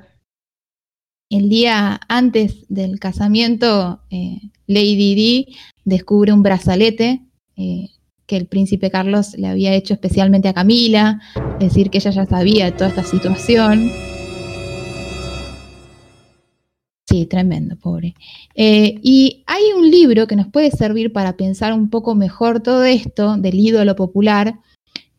el 1.29 1.49
día 1.49 1.99
antes 2.09 2.65
del 2.69 2.99
casamiento, 2.99 4.01
eh, 4.09 4.39
Lady 4.67 5.15
Di 5.15 5.55
descubre 5.85 6.31
un 6.33 6.43
brazalete 6.43 7.21
eh, 7.57 7.89
que 8.31 8.37
el 8.37 8.47
príncipe 8.47 8.89
Carlos 8.89 9.37
le 9.37 9.47
había 9.47 9.73
hecho 9.73 9.93
especialmente 9.93 10.47
a 10.47 10.53
Camila, 10.53 11.19
decir, 11.59 11.89
que 11.89 11.97
ella 11.97 12.11
ya 12.11 12.25
sabía 12.25 12.63
de 12.63 12.71
toda 12.71 12.87
esta 12.87 13.03
situación. 13.03 13.91
Sí, 17.09 17.25
tremendo, 17.25 17.75
pobre. 17.75 18.15
Eh, 18.55 19.01
y 19.03 19.43
hay 19.47 19.63
un 19.75 19.91
libro 19.91 20.27
que 20.27 20.37
nos 20.37 20.47
puede 20.47 20.71
servir 20.71 21.11
para 21.11 21.35
pensar 21.35 21.73
un 21.73 21.89
poco 21.89 22.15
mejor 22.15 22.63
todo 22.63 22.85
esto 22.85 23.35
del 23.35 23.59
ídolo 23.59 23.97
popular, 23.97 24.61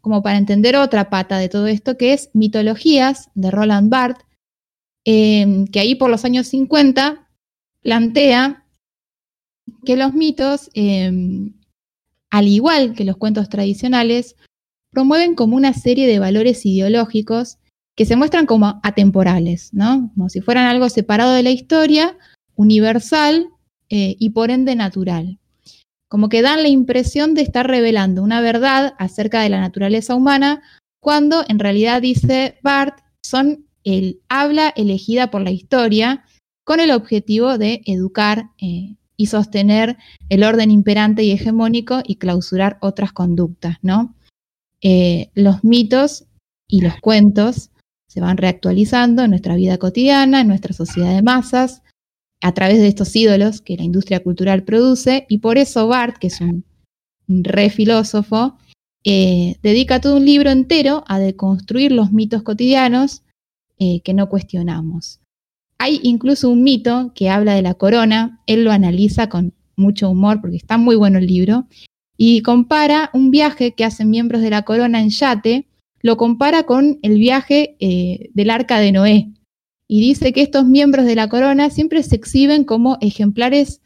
como 0.00 0.22
para 0.22 0.38
entender 0.38 0.74
otra 0.76 1.10
pata 1.10 1.36
de 1.36 1.50
todo 1.50 1.66
esto, 1.66 1.98
que 1.98 2.14
es 2.14 2.30
Mitologías 2.32 3.28
de 3.34 3.50
Roland 3.50 3.90
Barthes, 3.90 4.24
eh, 5.04 5.66
que 5.70 5.80
ahí 5.80 5.96
por 5.96 6.08
los 6.08 6.24
años 6.24 6.46
50 6.46 7.28
plantea 7.82 8.64
que 9.84 9.98
los 9.98 10.14
mitos, 10.14 10.70
eh, 10.72 11.12
al 12.33 12.49
igual 12.49 12.95
que 12.95 13.05
los 13.05 13.18
cuentos 13.18 13.51
tradicionales, 13.51 14.37
promueven 14.91 15.35
como 15.35 15.55
una 15.55 15.74
serie 15.74 16.07
de 16.07 16.18
valores 16.18 16.64
ideológicos 16.64 17.59
que 17.95 18.07
se 18.07 18.16
muestran 18.16 18.47
como 18.47 18.80
atemporales, 18.83 19.68
¿no? 19.74 20.11
Como 20.14 20.30
si 20.30 20.41
fueran 20.41 20.66
algo 20.66 20.89
separado 20.89 21.35
de 21.35 21.43
la 21.43 21.51
historia, 21.51 22.16
universal 22.55 23.49
eh, 23.91 24.16
y 24.18 24.30
por 24.30 24.51
ende 24.51 24.74
natural. 24.74 25.39
Como 26.09 26.30
que 26.30 26.41
dan 26.41 26.62
la 26.62 26.68
impresión 26.68 27.35
de 27.35 27.43
estar 27.43 27.66
revelando 27.66 28.22
una 28.22 28.41
verdad 28.41 28.95
acerca 28.99 29.43
de 29.43 29.51
la 29.51 29.61
naturaleza 29.61 30.14
humana, 30.14 30.62
cuando 31.01 31.45
en 31.49 31.59
realidad, 31.59 32.01
dice 32.01 32.59
Barth, 32.62 32.99
son 33.22 33.66
el 33.85 34.22
habla 34.30 34.72
elegida 34.74 35.30
por 35.30 35.43
la 35.43 35.51
historia 35.51 36.24
con 36.64 36.80
el 36.80 36.93
objetivo 36.93 37.59
de 37.59 37.83
educar 37.85 38.51
eh, 38.59 38.97
y 39.23 39.27
sostener 39.27 39.99
el 40.31 40.43
orden 40.43 40.73
imperante 40.73 41.23
y 41.23 41.31
hegemónico 41.31 42.03
y 42.05 42.16
clausurar 42.16 42.79
otras 42.81 43.12
conductas, 43.12 43.77
¿no? 43.81 44.16
Eh, 44.81 45.31
los 45.35 45.62
mitos 45.62 46.25
y 46.66 46.81
los 46.81 46.97
cuentos 47.01 47.70
se 48.09 48.20
van 48.20 48.37
reactualizando 48.37 49.23
en 49.23 49.31
nuestra 49.31 49.55
vida 49.55 49.79
cotidiana, 49.79 50.41
en 50.41 50.49
nuestra 50.49 50.75
sociedad 50.75 51.14
de 51.14 51.23
masas, 51.23 51.83
a 52.41 52.53
través 52.53 52.79
de 52.79 52.89
estos 52.89 53.14
ídolos 53.14 53.61
que 53.61 53.77
la 53.77 53.85
industria 53.85 54.25
cultural 54.25 54.64
produce, 54.64 55.25
y 55.29 55.39
por 55.39 55.57
eso 55.57 55.87
Barth, 55.87 56.18
que 56.18 56.27
es 56.27 56.41
un, 56.41 56.64
un 57.29 57.45
re 57.45 57.70
filósofo, 57.70 58.57
eh, 59.05 59.55
dedica 59.62 60.01
todo 60.01 60.16
un 60.16 60.25
libro 60.25 60.51
entero 60.51 61.05
a 61.07 61.20
deconstruir 61.20 61.93
los 61.93 62.11
mitos 62.11 62.43
cotidianos 62.43 63.23
eh, 63.79 64.01
que 64.01 64.14
no 64.14 64.29
cuestionamos. 64.29 65.20
Hay 65.85 65.99
incluso 66.05 66.49
un 66.49 66.62
mito 66.62 67.11
que 67.12 67.28
habla 67.28 67.55
de 67.55 67.62
la 67.62 67.74
corona, 67.74 68.41
él 68.47 68.62
lo 68.62 68.70
analiza 68.70 69.28
con 69.28 69.53
mucho 69.74 70.11
humor 70.11 70.41
porque 70.41 70.57
está 70.57 70.78
muy 70.78 70.95
bueno 70.95 71.18
el 71.18 71.26
libro, 71.26 71.66
y 72.16 72.43
compara 72.43 73.11
un 73.12 73.33
viaje 73.33 73.74
que 73.74 73.85
hacen 73.85 74.09
miembros 74.09 74.43
de 74.43 74.51
la 74.51 74.62
corona 74.62 75.01
en 75.01 75.11
yate, 75.11 75.66
lo 76.01 76.16
compara 76.16 76.62
con 76.66 77.01
el 77.03 77.18
viaje 77.18 77.74
eh, 77.80 78.30
del 78.33 78.51
arca 78.51 78.78
de 78.78 78.93
Noé, 78.93 79.33
y 79.89 80.01
dice 80.01 80.33
que 80.33 80.43
estos 80.43 80.66
miembros 80.66 81.05
de 81.05 81.16
la 81.16 81.28
corona 81.28 81.68
siempre 81.68 82.05
se 82.05 82.14
exhiben 82.14 82.62
como 82.62 82.97
ejemplares 83.01 83.80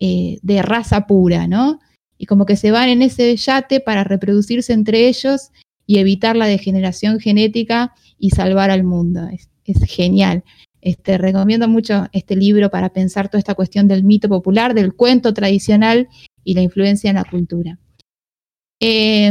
eh, 0.00 0.40
de 0.42 0.60
raza 0.60 1.06
pura, 1.06 1.48
¿no? 1.48 1.78
Y 2.18 2.26
como 2.26 2.44
que 2.44 2.56
se 2.56 2.72
van 2.72 2.90
en 2.90 3.00
ese 3.00 3.34
yate 3.34 3.80
para 3.80 4.04
reproducirse 4.04 4.74
entre 4.74 5.08
ellos 5.08 5.48
y 5.86 5.96
evitar 5.96 6.36
la 6.36 6.44
degeneración 6.44 7.20
genética 7.20 7.94
y 8.18 8.32
salvar 8.32 8.70
al 8.70 8.84
mundo. 8.84 9.26
Es, 9.32 9.48
es 9.64 9.82
genial. 9.84 10.44
Este, 10.88 11.18
recomiendo 11.18 11.68
mucho 11.68 12.06
este 12.12 12.34
libro 12.34 12.70
para 12.70 12.88
pensar 12.88 13.28
toda 13.28 13.40
esta 13.40 13.54
cuestión 13.54 13.88
del 13.88 14.04
mito 14.04 14.26
popular, 14.26 14.72
del 14.72 14.94
cuento 14.94 15.34
tradicional 15.34 16.08
y 16.44 16.54
la 16.54 16.62
influencia 16.62 17.10
en 17.10 17.16
la 17.16 17.24
cultura. 17.24 17.78
Eh, 18.80 19.30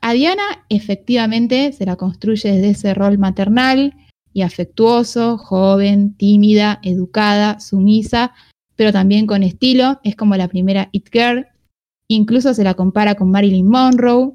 a 0.00 0.12
Diana 0.14 0.64
efectivamente 0.70 1.72
se 1.72 1.84
la 1.84 1.96
construye 1.96 2.52
desde 2.52 2.70
ese 2.70 2.94
rol 2.94 3.18
maternal 3.18 3.92
y 4.32 4.40
afectuoso, 4.40 5.36
joven, 5.36 6.14
tímida, 6.14 6.80
educada, 6.82 7.60
sumisa, 7.60 8.32
pero 8.74 8.90
también 8.90 9.26
con 9.26 9.42
estilo. 9.42 10.00
Es 10.04 10.16
como 10.16 10.36
la 10.36 10.48
primera 10.48 10.88
It 10.92 11.10
Girl. 11.12 11.48
Incluso 12.08 12.54
se 12.54 12.64
la 12.64 12.72
compara 12.72 13.14
con 13.14 13.30
Marilyn 13.30 13.68
Monroe. 13.68 14.32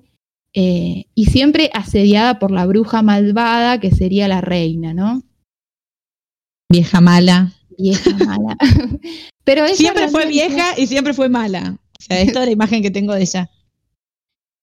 eh, 0.56 1.06
y 1.16 1.26
siempre 1.26 1.72
asediada 1.74 2.38
por 2.38 2.52
la 2.52 2.68
bruja 2.68 3.02
malvada 3.02 3.80
que 3.80 3.90
sería 3.90 4.28
la 4.28 4.40
reina, 4.40 4.94
¿no? 4.94 5.24
Vieja 6.74 7.02
mala. 7.02 7.54
Vieja 7.78 8.18
mala. 8.26 8.58
pero 9.44 9.64
ella 9.64 9.76
Siempre 9.76 10.08
fue 10.08 10.26
vieja 10.26 10.74
y 10.76 10.88
siempre 10.88 11.14
fue 11.14 11.30
mala. 11.30 11.78
O 12.00 12.02
sea, 12.02 12.20
es 12.20 12.34
la 12.34 12.50
imagen 12.50 12.82
que 12.82 12.90
tengo 12.90 13.14
de 13.14 13.22
ella. 13.22 13.52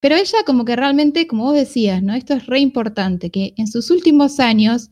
Pero 0.01 0.17
ella 0.17 0.39
como 0.45 0.65
que 0.65 0.75
realmente, 0.75 1.29
como 1.29 1.45
vos 1.45 1.55
decías, 1.55 2.03
¿no? 2.03 2.15
Esto 2.15 2.35
es 2.35 2.47
re 2.47 2.59
importante, 2.59 3.31
que 3.31 3.55
en 3.57 3.69
sus 3.69 3.93
últimos 3.93 4.41
años 4.41 4.91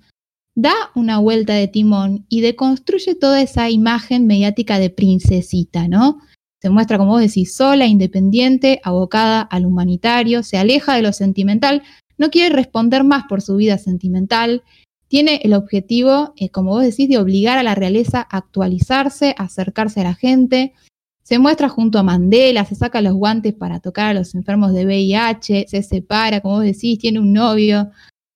da 0.54 0.74
una 0.94 1.18
vuelta 1.18 1.54
de 1.54 1.66
timón 1.66 2.24
y 2.28 2.40
deconstruye 2.40 3.16
toda 3.16 3.42
esa 3.42 3.68
imagen 3.68 4.28
mediática 4.28 4.78
de 4.78 4.90
princesita, 4.90 5.88
¿no? 5.88 6.20
Se 6.62 6.70
muestra, 6.70 6.98
como 6.98 7.10
vos 7.12 7.20
decís, 7.20 7.52
sola, 7.52 7.86
independiente, 7.86 8.80
abocada 8.84 9.40
al 9.40 9.66
humanitario, 9.66 10.44
se 10.44 10.56
aleja 10.56 10.94
de 10.94 11.02
lo 11.02 11.12
sentimental, 11.12 11.82
no 12.16 12.30
quiere 12.30 12.54
responder 12.54 13.02
más 13.02 13.24
por 13.28 13.42
su 13.42 13.56
vida 13.56 13.76
sentimental, 13.76 14.62
tiene 15.08 15.40
el 15.42 15.54
objetivo, 15.54 16.34
eh, 16.36 16.50
como 16.50 16.70
vos 16.70 16.82
decís, 16.82 17.08
de 17.08 17.18
obligar 17.18 17.58
a 17.58 17.62
la 17.62 17.74
realeza 17.74 18.26
a 18.30 18.38
actualizarse, 18.38 19.34
a 19.38 19.44
acercarse 19.44 20.00
a 20.00 20.04
la 20.04 20.14
gente, 20.14 20.74
Se 21.22 21.38
muestra 21.38 21.68
junto 21.68 21.98
a 21.98 22.02
Mandela, 22.02 22.64
se 22.64 22.74
saca 22.74 23.02
los 23.02 23.12
guantes 23.12 23.52
para 23.52 23.80
tocar 23.80 24.06
a 24.06 24.14
los 24.14 24.34
enfermos 24.34 24.72
de 24.72 24.86
VIH, 24.86 25.66
se 25.68 25.82
separa, 25.82 26.40
como 26.40 26.54
vos 26.54 26.64
decís, 26.64 26.98
tiene 26.98 27.20
un 27.20 27.34
novio, 27.34 27.90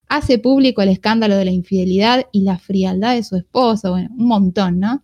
hace 0.07 0.37
público 0.37 0.83
el 0.83 0.89
escándalo 0.89 1.35
de 1.35 1.45
la 1.45 1.51
infidelidad 1.51 2.27
y 2.31 2.43
la 2.43 2.59
frialdad 2.59 3.15
de 3.15 3.23
su 3.23 3.35
esposo, 3.35 3.91
bueno, 3.91 4.09
un 4.15 4.27
montón, 4.27 4.79
¿no? 4.79 5.01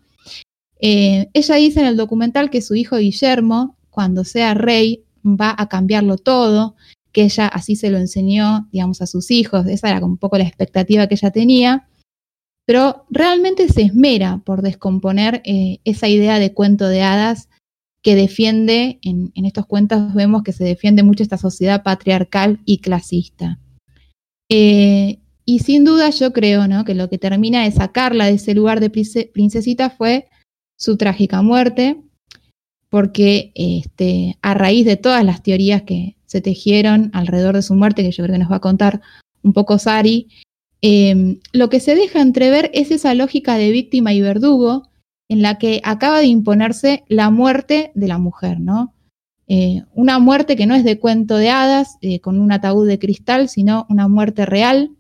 Eh, 0.79 1.29
ella 1.33 1.55
dice 1.55 1.79
en 1.79 1.87
el 1.87 1.97
documental 1.97 2.51
que 2.51 2.61
su 2.61 2.75
hijo 2.75 2.97
Guillermo, 2.97 3.75
cuando 3.89 4.23
sea 4.23 4.53
rey, 4.53 5.03
va 5.25 5.55
a 5.57 5.67
cambiarlo 5.67 6.17
todo, 6.17 6.75
que 7.11 7.23
ella 7.23 7.47
así 7.47 7.75
se 7.75 7.89
lo 7.89 7.97
enseñó, 7.97 8.67
digamos, 8.71 9.01
a 9.01 9.07
sus 9.07 9.31
hijos, 9.31 9.65
esa 9.67 9.89
era 9.89 10.05
un 10.05 10.17
poco 10.17 10.37
la 10.37 10.43
expectativa 10.43 11.07
que 11.07 11.15
ella 11.15 11.31
tenía, 11.31 11.87
pero 12.65 13.05
realmente 13.09 13.67
se 13.67 13.81
esmera 13.81 14.41
por 14.45 14.61
descomponer 14.61 15.41
eh, 15.43 15.79
esa 15.85 16.07
idea 16.07 16.37
de 16.39 16.53
cuento 16.53 16.87
de 16.87 17.01
hadas 17.01 17.49
que 18.01 18.15
defiende, 18.15 18.99
en, 19.01 19.31
estos 19.45 19.65
cuentos 19.65 20.13
vemos 20.13 20.43
que 20.43 20.53
se 20.53 20.63
defiende 20.63 21.03
mucho 21.03 21.23
esta 21.23 21.37
sociedad 21.37 21.83
patriarcal 21.83 22.59
y 22.65 22.77
clasista. 22.79 23.59
Eh, 24.49 25.19
y 25.45 25.59
sin 25.59 25.83
duda 25.83 26.11
yo 26.11 26.31
creo 26.31 26.67
¿no? 26.67 26.85
que 26.85 26.93
lo 26.93 27.09
que 27.09 27.17
termina 27.17 27.63
de 27.63 27.71
sacarla 27.71 28.25
de 28.25 28.33
ese 28.33 28.53
lugar 28.53 28.79
de 28.79 28.91
princesita 29.33 29.89
fue 29.89 30.27
su 30.77 30.95
trágica 30.95 31.41
muerte, 31.41 32.03
porque 32.89 33.51
este, 33.55 34.37
a 34.41 34.53
raíz 34.53 34.85
de 34.85 34.97
todas 34.97 35.23
las 35.23 35.43
teorías 35.43 35.83
que 35.83 36.15
se 36.25 36.41
tejieron 36.41 37.11
alrededor 37.13 37.55
de 37.55 37.61
su 37.61 37.75
muerte, 37.75 38.03
que 38.03 38.11
yo 38.11 38.23
creo 38.23 38.33
que 38.33 38.39
nos 38.39 38.51
va 38.51 38.57
a 38.57 38.61
contar 38.61 39.01
un 39.43 39.53
poco 39.53 39.79
Sari, 39.79 40.27
em, 40.81 41.39
lo 41.53 41.69
que 41.69 41.79
se 41.79 41.95
deja 41.95 42.21
entrever 42.21 42.71
es 42.73 42.91
esa 42.91 43.13
lógica 43.13 43.57
de 43.57 43.71
víctima 43.71 44.13
y 44.13 44.21
verdugo 44.21 44.89
en 45.29 45.41
la 45.41 45.57
que 45.57 45.81
acaba 45.83 46.19
de 46.19 46.25
imponerse 46.25 47.03
la 47.07 47.29
muerte 47.29 47.91
de 47.93 48.07
la 48.07 48.17
mujer, 48.17 48.59
¿no? 48.59 48.93
Eh, 49.47 49.83
una 49.93 50.19
muerte 50.19 50.55
que 50.55 50.65
no 50.65 50.75
es 50.75 50.83
de 50.83 50.99
cuento 50.99 51.37
de 51.37 51.49
hadas, 51.49 51.97
eh, 52.01 52.19
con 52.19 52.39
un 52.39 52.51
ataúd 52.51 52.87
de 52.87 52.99
cristal, 52.99 53.49
sino 53.49 53.85
una 53.89 54.07
muerte 54.07 54.45
real, 54.45 54.91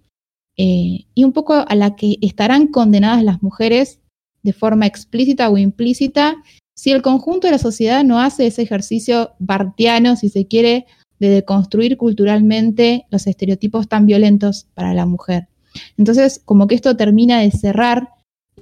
eh, 0.57 1.05
y 1.13 1.23
un 1.23 1.31
poco 1.31 1.53
a 1.53 1.75
la 1.75 1.95
que 1.95 2.17
estarán 2.21 2.67
condenadas 2.67 3.23
las 3.23 3.41
mujeres 3.41 3.99
de 4.43 4.53
forma 4.53 4.87
explícita 4.87 5.49
o 5.49 5.57
implícita 5.57 6.35
si 6.79 6.91
el 6.91 7.01
conjunto 7.01 7.45
de 7.45 7.51
la 7.51 7.59
sociedad 7.59 8.05
no 8.05 8.21
hace 8.21 8.47
ese 8.47 8.61
ejercicio 8.61 9.33
bartiano, 9.37 10.15
si 10.15 10.29
se 10.29 10.47
quiere, 10.47 10.85
de 11.19 11.27
deconstruir 11.27 11.97
culturalmente 11.97 13.05
los 13.11 13.27
estereotipos 13.27 13.89
tan 13.89 14.05
violentos 14.05 14.65
para 14.75 14.93
la 14.93 15.05
mujer. 15.05 15.49
Entonces, 15.97 16.41
como 16.45 16.67
que 16.67 16.75
esto 16.75 16.95
termina 16.95 17.41
de 17.41 17.51
cerrar 17.51 18.11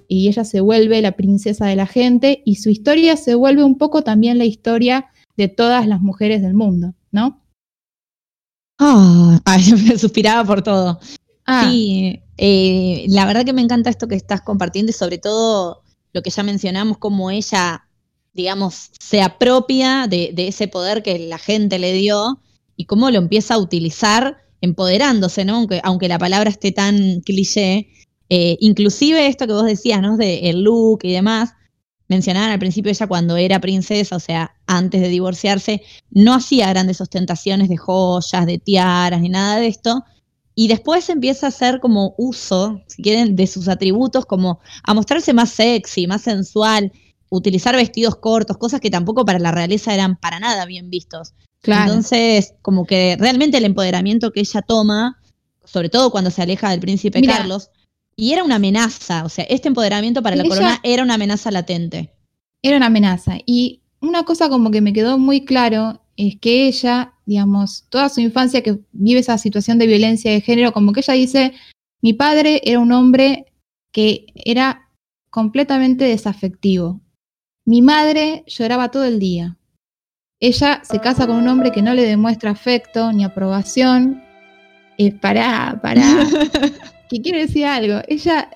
y 0.07 0.29
ella 0.29 0.45
se 0.45 0.61
vuelve 0.61 0.99
la 1.03 1.11
princesa 1.11 1.67
de 1.67 1.75
la 1.75 1.85
gente 1.85 2.41
y 2.43 2.55
su 2.55 2.71
historia 2.71 3.17
se 3.17 3.35
vuelve 3.35 3.63
un 3.63 3.77
poco 3.77 4.01
también 4.01 4.39
la 4.39 4.45
historia 4.45 5.11
de 5.35 5.47
todas 5.47 5.85
las 5.85 6.01
mujeres 6.01 6.41
del 6.41 6.55
mundo, 6.55 6.95
¿no? 7.11 7.43
Ah, 8.79 9.39
me 9.87 9.95
suspiraba 9.99 10.43
por 10.43 10.63
todo. 10.63 10.99
Ah. 11.45 11.69
Sí, 11.69 12.19
eh, 12.37 13.05
la 13.09 13.27
verdad 13.27 13.45
que 13.45 13.53
me 13.53 13.61
encanta 13.61 13.91
esto 13.91 14.07
que 14.07 14.15
estás 14.15 14.41
compartiendo 14.41 14.89
y 14.89 14.93
sobre 14.93 15.19
todo 15.19 15.83
lo 16.13 16.23
que 16.23 16.31
ya 16.31 16.41
mencionamos, 16.41 16.97
como 16.97 17.29
ella 17.29 17.86
digamos, 18.37 18.91
se 18.99 19.21
apropia 19.23 20.05
de, 20.07 20.31
ese 20.37 20.67
poder 20.67 21.01
que 21.01 21.17
la 21.17 21.39
gente 21.39 21.79
le 21.79 21.91
dio 21.91 22.39
y 22.77 22.85
cómo 22.85 23.09
lo 23.09 23.17
empieza 23.17 23.55
a 23.55 23.57
utilizar 23.57 24.37
empoderándose, 24.61 25.43
¿no? 25.43 25.55
Aunque, 25.55 25.81
aunque 25.83 26.07
la 26.07 26.19
palabra 26.19 26.51
esté 26.51 26.71
tan 26.71 27.21
cliché. 27.21 27.89
Eh, 28.29 28.57
inclusive 28.59 29.25
esto 29.27 29.47
que 29.47 29.53
vos 29.53 29.65
decías, 29.65 30.01
¿no? 30.01 30.17
De 30.17 30.49
el 30.49 30.61
look 30.61 30.99
y 31.01 31.11
demás, 31.13 31.53
mencionaban 32.07 32.51
al 32.51 32.59
principio 32.59 32.91
ella 32.91 33.07
cuando 33.07 33.37
era 33.37 33.59
princesa, 33.59 34.15
o 34.15 34.19
sea, 34.19 34.55
antes 34.67 35.01
de 35.01 35.09
divorciarse, 35.09 35.81
no 36.11 36.35
hacía 36.35 36.69
grandes 36.69 37.01
ostentaciones 37.01 37.69
de 37.69 37.77
joyas, 37.77 38.45
de 38.45 38.59
tiaras, 38.59 39.19
ni 39.19 39.29
nada 39.29 39.57
de 39.57 39.67
esto. 39.67 40.03
Y 40.53 40.67
después 40.67 41.09
empieza 41.09 41.47
a 41.47 41.49
hacer 41.49 41.79
como 41.79 42.13
uso, 42.19 42.81
si 42.87 43.01
quieren, 43.01 43.35
de 43.35 43.47
sus 43.47 43.67
atributos, 43.67 44.27
como 44.27 44.59
a 44.83 44.93
mostrarse 44.93 45.33
más 45.33 45.49
sexy, 45.49 46.05
más 46.05 46.21
sensual 46.21 46.91
utilizar 47.29 47.75
vestidos 47.75 48.15
cortos, 48.17 48.57
cosas 48.57 48.79
que 48.79 48.89
tampoco 48.89 49.25
para 49.25 49.39
la 49.39 49.51
realeza 49.51 49.93
eran 49.93 50.17
para 50.17 50.39
nada 50.39 50.65
bien 50.65 50.89
vistos. 50.89 51.33
Entonces, 51.63 52.53
como 52.61 52.85
que 52.85 53.17
realmente 53.19 53.57
el 53.57 53.65
empoderamiento 53.65 54.31
que 54.31 54.39
ella 54.41 54.61
toma, 54.61 55.19
sobre 55.65 55.89
todo 55.89 56.11
cuando 56.11 56.31
se 56.31 56.41
aleja 56.41 56.69
del 56.69 56.79
príncipe 56.79 57.21
Carlos, 57.21 57.71
y 58.15 58.33
era 58.33 58.43
una 58.43 58.55
amenaza, 58.55 59.25
o 59.25 59.29
sea, 59.29 59.45
este 59.45 59.67
empoderamiento 59.67 60.23
para 60.23 60.35
la 60.35 60.43
corona 60.43 60.79
era 60.83 61.03
una 61.03 61.15
amenaza 61.15 61.51
latente. 61.51 62.13
Era 62.63 62.77
una 62.77 62.87
amenaza. 62.87 63.37
Y 63.45 63.83
una 64.01 64.23
cosa 64.23 64.49
como 64.49 64.71
que 64.71 64.81
me 64.81 64.93
quedó 64.93 65.17
muy 65.17 65.45
claro 65.45 66.01
es 66.15 66.37
que 66.39 66.67
ella, 66.67 67.13
digamos, 67.25 67.85
toda 67.89 68.09
su 68.09 68.21
infancia 68.21 68.63
que 68.63 68.79
vive 68.91 69.19
esa 69.19 69.37
situación 69.37 69.77
de 69.77 69.85
violencia 69.85 70.31
de 70.31 70.41
género, 70.41 70.71
como 70.71 70.93
que 70.93 71.01
ella 71.01 71.13
dice, 71.13 71.53
mi 72.01 72.13
padre 72.13 72.61
era 72.63 72.79
un 72.79 72.91
hombre 72.91 73.53
que 73.91 74.27
era 74.33 74.89
completamente 75.29 76.05
desafectivo. 76.05 77.01
Mi 77.67 77.81
madre 77.81 78.45
lloraba 78.47 78.91
todo 78.91 79.03
el 79.03 79.19
día. 79.19 79.57
Ella 80.39 80.79
se 80.85 81.01
casa 81.01 81.27
con 81.27 81.35
un 81.35 81.49
hombre 81.49 81.73
que 81.73 81.81
no 81.81 81.93
le 81.93 82.03
demuestra 82.03 82.51
afecto 82.51 83.11
ni 83.11 83.25
aprobación. 83.25 84.23
Eh, 84.97 85.11
pará, 85.11 85.77
pará. 85.83 86.01
¿Qué 87.09 87.21
quiere 87.21 87.39
decir 87.39 87.65
algo. 87.65 87.99
Ella, 88.07 88.49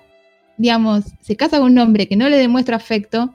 digamos, 0.55 1.03
se 1.19 1.35
casa 1.35 1.59
con 1.59 1.73
un 1.73 1.79
hombre 1.79 2.07
que 2.07 2.15
no 2.15 2.29
le 2.29 2.37
demuestra 2.37 2.77
afecto. 2.77 3.33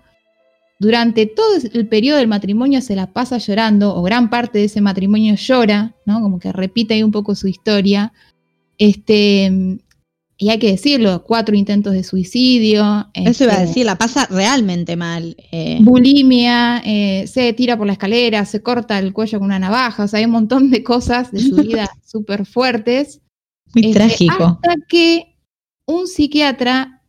Durante 0.78 1.26
todo 1.26 1.58
el 1.70 1.86
periodo 1.88 2.16
del 2.16 2.28
matrimonio 2.28 2.80
se 2.80 2.96
la 2.96 3.08
pasa 3.12 3.36
llorando, 3.36 3.94
o 3.94 4.02
gran 4.02 4.30
parte 4.30 4.58
de 4.58 4.64
ese 4.64 4.80
matrimonio 4.80 5.34
llora, 5.34 5.94
¿no? 6.06 6.22
Como 6.22 6.38
que 6.38 6.52
repite 6.52 6.94
ahí 6.94 7.02
un 7.02 7.12
poco 7.12 7.34
su 7.34 7.48
historia. 7.48 8.14
Este, 8.78 9.78
y 10.38 10.50
hay 10.50 10.58
que 10.58 10.70
decirlo, 10.70 11.24
cuatro 11.24 11.56
intentos 11.56 11.94
de 11.94 12.04
suicidio. 12.04 13.08
Eso 13.14 13.44
iba 13.44 13.54
a 13.54 13.56
este, 13.56 13.66
decir, 13.68 13.86
la 13.86 13.96
pasa 13.96 14.26
realmente 14.30 14.94
mal. 14.94 15.34
Eh. 15.50 15.78
Bulimia, 15.80 16.82
eh, 16.84 17.26
se 17.26 17.52
tira 17.54 17.78
por 17.78 17.86
la 17.86 17.94
escalera, 17.94 18.44
se 18.44 18.62
corta 18.62 18.98
el 18.98 19.14
cuello 19.14 19.38
con 19.38 19.46
una 19.46 19.58
navaja, 19.58 20.04
o 20.04 20.08
sea, 20.08 20.18
hay 20.18 20.26
un 20.26 20.32
montón 20.32 20.70
de 20.70 20.82
cosas 20.82 21.32
de 21.32 21.40
su 21.40 21.56
vida 21.62 21.88
súper 22.04 22.44
fuertes. 22.44 23.22
Muy 23.74 23.86
este, 23.86 23.94
trágico. 23.94 24.44
Hasta 24.62 24.74
que 24.88 25.38
un 25.86 26.06
psiquiatra 26.06 27.02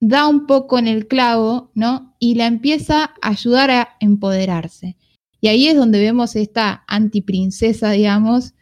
da 0.00 0.26
un 0.26 0.46
poco 0.46 0.78
en 0.78 0.88
el 0.88 1.06
clavo, 1.06 1.70
¿no? 1.74 2.16
Y 2.18 2.36
la 2.36 2.46
empieza 2.46 3.14
a 3.20 3.28
ayudar 3.28 3.70
a 3.70 3.88
empoderarse. 4.00 4.96
Y 5.42 5.48
ahí 5.48 5.68
es 5.68 5.76
donde 5.76 6.00
vemos 6.00 6.36
esta 6.36 6.84
antiprincesa, 6.86 7.90
digamos, 7.90 8.54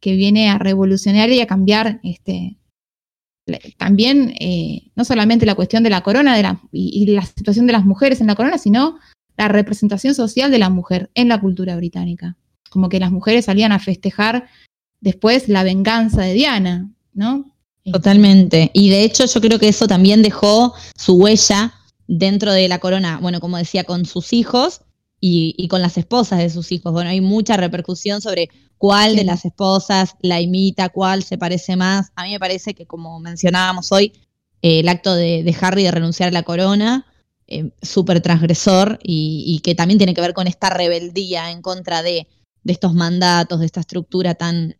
que 0.00 0.16
viene 0.16 0.50
a 0.50 0.58
revolucionar 0.58 1.30
y 1.30 1.40
a 1.40 1.46
cambiar 1.46 2.00
este, 2.02 2.58
también 3.76 4.34
eh, 4.40 4.90
no 4.94 5.04
solamente 5.04 5.46
la 5.46 5.54
cuestión 5.54 5.82
de 5.82 5.90
la 5.90 6.02
corona 6.02 6.36
de 6.36 6.42
la, 6.42 6.60
y, 6.72 7.06
la 7.06 7.24
situación 7.24 7.66
de 7.66 7.72
las 7.72 7.84
mujeres 7.84 8.20
en 8.20 8.26
la 8.26 8.34
corona, 8.34 8.58
sino 8.58 8.98
la 9.36 9.48
representación 9.48 10.14
social 10.14 10.50
de 10.50 10.58
la 10.58 10.70
mujer 10.70 11.10
en 11.14 11.28
la 11.28 11.40
cultura 11.40 11.76
británica. 11.76 12.36
Como 12.70 12.88
que 12.88 13.00
las 13.00 13.12
mujeres 13.12 13.44
salían 13.44 13.72
a 13.72 13.78
festejar 13.78 14.46
después 15.00 15.48
la 15.48 15.62
venganza 15.62 16.22
de 16.22 16.34
Diana, 16.34 16.90
¿no? 17.12 17.52
Totalmente. 17.84 18.70
Y 18.72 18.88
de 18.88 19.04
hecho 19.04 19.26
yo 19.26 19.40
creo 19.40 19.58
que 19.58 19.68
eso 19.68 19.86
también 19.86 20.22
dejó 20.22 20.74
su 20.96 21.14
huella 21.14 21.74
dentro 22.06 22.52
de 22.52 22.68
la 22.68 22.78
corona, 22.78 23.18
bueno, 23.20 23.40
como 23.40 23.58
decía, 23.58 23.84
con 23.84 24.06
sus 24.06 24.32
hijos 24.32 24.80
y, 25.26 25.54
y 25.56 25.68
con 25.68 25.80
las 25.80 25.96
esposas 25.96 26.38
de 26.40 26.50
sus 26.50 26.70
hijos. 26.70 26.92
Bueno, 26.92 27.08
hay 27.08 27.22
mucha 27.22 27.56
repercusión 27.56 28.20
sobre 28.20 28.50
cuál 28.76 29.16
de 29.16 29.24
las 29.24 29.46
esposas 29.46 30.16
la 30.20 30.42
imita, 30.42 30.90
cuál 30.90 31.22
se 31.22 31.38
parece 31.38 31.76
más. 31.76 32.12
A 32.14 32.24
mí 32.24 32.32
me 32.32 32.38
parece 32.38 32.74
que, 32.74 32.84
como 32.84 33.18
mencionábamos 33.20 33.90
hoy, 33.90 34.12
eh, 34.60 34.80
el 34.80 34.88
acto 34.90 35.14
de, 35.14 35.56
Harry 35.62 35.84
de 35.84 35.92
renunciar 35.92 36.28
a 36.28 36.32
la 36.32 36.42
corona, 36.42 37.06
eh, 37.46 37.70
súper 37.80 38.20
transgresor 38.20 38.98
y, 39.02 39.62
que 39.64 39.74
también 39.74 39.96
tiene 39.96 40.12
que 40.12 40.20
ver 40.20 40.34
con 40.34 40.46
esta 40.46 40.68
rebeldía 40.68 41.50
en 41.50 41.62
contra 41.62 42.02
de, 42.02 42.28
estos 42.66 42.92
mandatos, 42.92 43.60
de 43.60 43.66
esta 43.66 43.80
estructura 43.80 44.34
tan, 44.34 44.76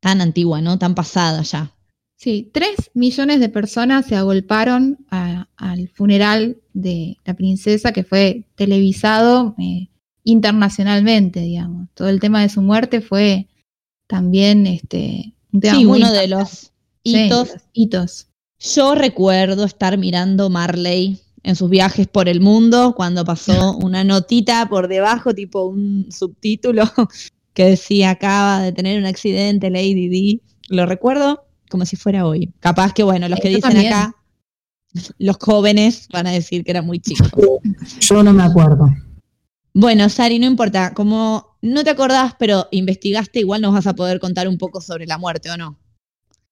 tan 0.00 0.20
antigua, 0.20 0.60
¿no? 0.60 0.78
Tan 0.78 0.94
pasada 0.94 1.40
ya. 1.40 1.74
Sí, 2.22 2.48
tres 2.52 2.92
millones 2.94 3.40
de 3.40 3.48
personas 3.48 4.06
se 4.06 4.14
agolparon 4.14 5.04
al 5.10 5.88
funeral 5.88 6.58
de 6.72 7.16
la 7.24 7.34
princesa 7.34 7.92
que 7.92 8.04
fue 8.04 8.44
televisado. 8.54 9.56
Eh, 9.58 9.88
internacionalmente, 10.24 11.40
digamos. 11.40 11.88
Todo 11.94 12.08
el 12.08 12.20
tema 12.20 12.42
de 12.42 12.48
su 12.48 12.62
muerte 12.62 13.00
fue 13.00 13.48
también 14.06 14.66
este, 14.66 15.34
un 15.52 15.60
tema 15.60 15.78
sí, 15.78 15.84
uno 15.84 16.12
de 16.12 16.28
los 16.28 16.72
hitos. 17.02 17.50
hitos. 17.72 18.28
Yo 18.58 18.94
recuerdo 18.94 19.64
estar 19.64 19.98
mirando 19.98 20.48
Marley 20.50 21.18
en 21.42 21.56
sus 21.56 21.68
viajes 21.68 22.06
por 22.06 22.28
el 22.28 22.40
mundo 22.40 22.94
cuando 22.96 23.24
pasó 23.24 23.76
una 23.82 24.04
notita 24.04 24.68
por 24.68 24.88
debajo, 24.88 25.34
tipo 25.34 25.64
un 25.64 26.06
subtítulo 26.12 26.84
que 27.54 27.64
decía 27.64 28.10
acaba 28.10 28.62
de 28.62 28.72
tener 28.72 28.98
un 28.98 29.06
accidente 29.06 29.70
Lady 29.70 30.08
D. 30.08 30.40
Lo 30.68 30.86
recuerdo 30.86 31.44
como 31.72 31.84
si 31.86 31.96
fuera 31.96 32.26
hoy. 32.26 32.52
Capaz 32.60 32.92
que, 32.92 33.02
bueno, 33.02 33.28
los 33.28 33.40
que 33.40 33.48
dicen 33.48 33.76
acá, 33.78 34.14
los 35.18 35.36
jóvenes 35.38 36.06
van 36.12 36.26
a 36.28 36.30
decir 36.30 36.62
que 36.62 36.70
era 36.70 36.82
muy 36.82 37.00
chico. 37.00 37.24
Yo 38.00 38.22
no 38.22 38.32
me 38.32 38.44
acuerdo. 38.44 38.88
Bueno, 39.74 40.08
Sari, 40.08 40.38
no 40.38 40.46
importa, 40.46 40.92
como 40.92 41.56
no 41.62 41.82
te 41.82 41.90
acordás, 41.90 42.34
pero 42.38 42.68
investigaste, 42.70 43.40
igual 43.40 43.62
nos 43.62 43.72
vas 43.72 43.86
a 43.86 43.94
poder 43.94 44.20
contar 44.20 44.46
un 44.46 44.58
poco 44.58 44.80
sobre 44.82 45.06
la 45.06 45.16
muerte, 45.16 45.50
¿o 45.50 45.56
no? 45.56 45.78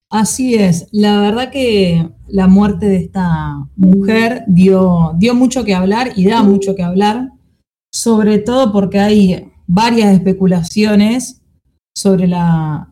Así 0.09 0.55
es, 0.55 0.87
la 0.91 1.21
verdad 1.21 1.51
que 1.53 2.11
la 2.27 2.49
muerte 2.49 2.87
de 2.87 2.97
esta 2.97 3.69
mujer 3.77 4.43
dio, 4.49 5.13
dio 5.19 5.35
mucho 5.37 5.63
que 5.63 5.75
hablar 5.75 6.13
y 6.17 6.25
da 6.25 6.43
mucho 6.43 6.75
que 6.75 6.83
hablar, 6.83 7.29
sobre 7.93 8.39
todo 8.39 8.73
porque 8.73 8.99
hay 8.99 9.53
varias 9.69 10.13
especulaciones 10.13 11.43
sobre 11.95 12.27
la, 12.27 12.90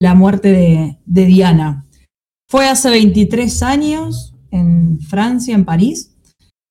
la 0.00 0.14
muerte 0.14 0.98
de, 1.04 1.26
Diana. 1.26 1.86
Fue 2.48 2.68
hace 2.68 2.90
23 2.90 3.62
años 3.62 4.34
en 4.50 5.00
Francia, 5.00 5.54
en 5.54 5.64
París, 5.64 6.16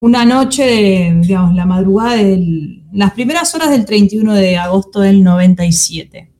una 0.02 0.26
noche, 0.26 1.14
digamos, 1.22 1.56
la 1.56 1.66
madrugada 1.66 2.16
de 2.16 2.84
las 2.92 3.12
primeras 3.14 3.54
horas 3.56 3.72
del 3.72 3.86
31 3.86 4.34
de 4.34 4.58
agosto 4.58 5.02
del 5.02 5.24
97. 5.24 6.32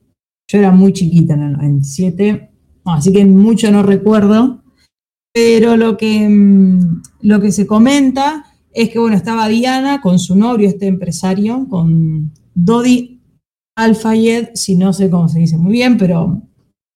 Yo 0.48 0.58
era 0.58 0.70
muy 0.70 0.92
chiquita 0.92 1.34
en 1.34 1.42
el 1.42 1.52
97, 1.52 2.50
así 2.84 3.12
que 3.12 3.24
mucho 3.24 3.70
no 3.70 3.82
recuerdo, 3.82 4.62
pero 5.32 5.76
lo 5.76 5.96
que, 5.96 6.28
mm, 6.28 7.02
lo 7.22 7.40
que 7.40 7.50
se 7.52 7.66
comenta 7.66 8.44
es 8.72 8.90
que, 8.90 8.98
bueno, 8.98 9.16
estaba 9.16 9.48
Diana 9.48 10.00
con 10.00 10.18
su 10.18 10.36
novio, 10.36 10.68
este 10.68 10.86
empresario, 10.86 11.66
con 11.68 12.32
Dodi 12.54 13.20
Al-Fayed, 13.74 14.50
si 14.54 14.76
no 14.76 14.92
sé 14.92 15.10
cómo 15.10 15.28
se 15.28 15.40
dice 15.40 15.58
muy 15.58 15.72
bien, 15.72 15.98
pero 15.98 16.42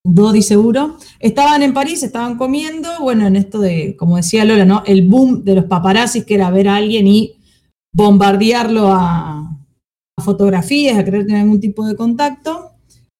Dodi 0.05 0.43
seguro. 0.43 0.97
Estaban 1.19 1.63
en 1.63 1.75
París, 1.75 2.03
estaban 2.03 2.37
comiendo, 2.39 2.89
bueno, 3.01 3.27
en 3.27 3.37
esto 3.37 3.61
de, 3.61 3.97
como 3.97 4.17
decía 4.17 4.45
Lola, 4.45 4.65
¿no? 4.65 4.83
El 4.87 5.07
boom 5.07 5.45
de 5.45 5.57
los 5.57 5.65
paparazzis, 5.67 6.25
que 6.25 6.35
era 6.35 6.51
ver 6.51 6.69
a 6.69 6.77
alguien 6.77 7.07
y 7.07 7.35
bombardearlo 7.93 8.89
a, 8.89 9.47
fotografías, 10.23 10.99
a 10.99 11.05
querer 11.05 11.25
tener 11.25 11.43
algún 11.43 11.61
tipo 11.61 11.87
de 11.87 11.97
contacto. 11.97 12.73